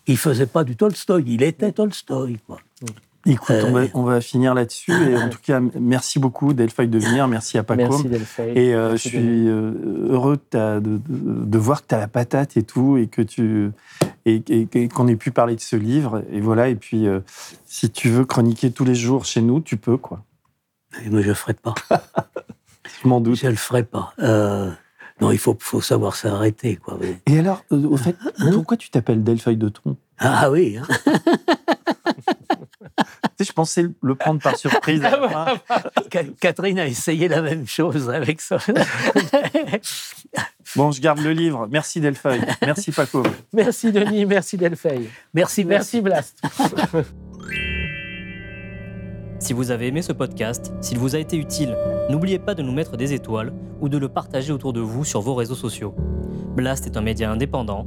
il 0.07 0.19
faisait 0.19 0.47
pas 0.47 0.63
du 0.63 0.77
Tolstoï, 0.77 1.25
il 1.27 1.43
était 1.43 1.73
Tolstoï. 1.73 2.39
Quoi. 2.47 2.59
Écoute, 3.27 3.57
on, 3.67 3.73
va, 3.73 3.81
Euh, 3.81 3.89
on 3.95 4.03
va 4.05 4.21
finir 4.21 4.55
là-dessus. 4.55 4.93
Et 4.93 5.17
en 5.17 5.29
tout 5.31 5.41
cas, 5.43 5.61
merci 5.79 6.19
beaucoup, 6.19 6.53
Delphi 6.55 6.89
de 6.89 6.99
venir. 6.99 7.29
Merci 7.29 7.59
à 7.59 7.63
Paco. 7.65 7.83
Merci 7.83 8.05
Delphi. 8.09 8.43
Et 8.55 8.75
euh, 8.75 8.89
je 8.89 8.91
Merci, 8.93 9.09
suis 9.09 9.49
euh, 9.49 10.09
heureux 10.11 10.39
de, 10.53 11.59
voir 11.59 11.83
que 11.83 11.89
tu 11.89 11.95
as 11.95 11.99
la 11.99 12.09
patate 12.09 12.57
et 12.57 12.63
tout, 12.63 12.97
et 12.97 13.07
que 13.09 13.21
tu 13.23 13.71
et, 14.25 14.43
et- 14.49 14.69
et 14.73 14.89
qu'on 14.89 15.09
ait 15.09 15.17
pu 15.17 15.31
parler 15.31 15.57
de 15.57 15.61
ce 15.61 15.77
livre. 15.77 16.23
Et 16.31 16.41
voilà. 16.41 16.69
Et 16.69 16.75
puis, 16.77 17.07
euh, 17.07 17.21
si 17.67 17.91
tu 17.91 18.09
veux 18.09 18.25
chroniquer 18.25 18.71
tous 18.71 18.85
les 18.85 18.95
jours 18.95 19.25
chez 19.25 19.43
nous, 19.43 19.61
tu 19.61 19.77
peux, 19.77 19.97
quoi. 19.97 20.23
Et 21.05 21.11
moi, 21.11 21.21
je 21.21 21.29
ne 21.29 21.35
ferai 21.35 21.55
pas. 21.55 21.75
Je 23.03 23.07
m'en 23.09 23.21
doute. 23.21 23.37
Je 23.37 23.47
ne 23.47 23.51
le 23.51 23.57
ferai 23.57 23.83
pas. 23.85 24.15
Euh, 24.21 24.71
non, 25.21 25.31
il 25.31 25.39
faut, 25.39 25.57
faut 25.61 25.81
savoir 25.83 26.17
s'arrêter. 26.17 26.77
Quoi. 26.77 26.99
Et 27.27 27.39
alors, 27.39 27.63
au 27.71 27.97
fait, 27.97 28.17
pourquoi 28.53 28.77
tu 28.79 28.89
t'appelles 28.91 29.23
Delphi 29.23 29.57
de 29.57 29.69
Tron 29.69 29.97
Ah 30.19 30.51
oui, 30.51 30.79
hein. 30.79 30.87
Tu 32.27 33.05
sais, 33.39 33.45
je 33.45 33.53
pensais 33.53 33.87
le 34.03 34.15
prendre 34.15 34.41
par 34.41 34.57
surprise. 34.57 35.05
à 35.05 35.11
la 35.17 35.29
fin. 35.29 35.47
Ca- 36.13 36.25
Catherine 36.41 36.79
a 36.79 36.87
essayé 36.87 37.29
la 37.29 37.43
même 37.43 37.67
chose 37.67 38.11
avec 38.11 38.41
ça. 38.41 38.59
Bon, 40.77 40.91
je 40.93 41.01
garde 41.01 41.21
le 41.21 41.33
livre. 41.33 41.67
Merci 41.71 41.99
Delphi. 42.01 42.41
Merci 42.61 42.93
Paco. 42.93 43.23
Merci 43.55 43.91
Denis, 43.91 44.27
merci 44.27 44.59
Delphi. 44.59 45.09
merci, 45.33 45.65
merci. 45.65 45.65
Merci 45.65 46.01
Blast. 46.03 46.43
Si 49.41 49.53
vous 49.53 49.71
avez 49.71 49.87
aimé 49.87 50.03
ce 50.03 50.13
podcast, 50.13 50.73
s'il 50.81 50.99
vous 50.99 51.15
a 51.15 51.19
été 51.19 51.37
utile, 51.37 51.77
n'oubliez 52.11 52.39
pas 52.41 52.55
de 52.55 52.63
nous 52.63 52.73
mettre 52.73 52.97
des 52.97 53.13
étoiles 53.13 53.53
ou 53.81 53.89
de 53.89 53.97
le 53.97 54.09
partager 54.09 54.53
autour 54.53 54.73
de 54.73 54.81
vous 54.81 55.05
sur 55.05 55.21
vos 55.21 55.35
réseaux 55.37 55.55
sociaux. 55.55 55.95
Blast 56.57 56.87
est 56.87 56.97
un 56.97 57.01
média 57.03 57.31
indépendant, 57.31 57.87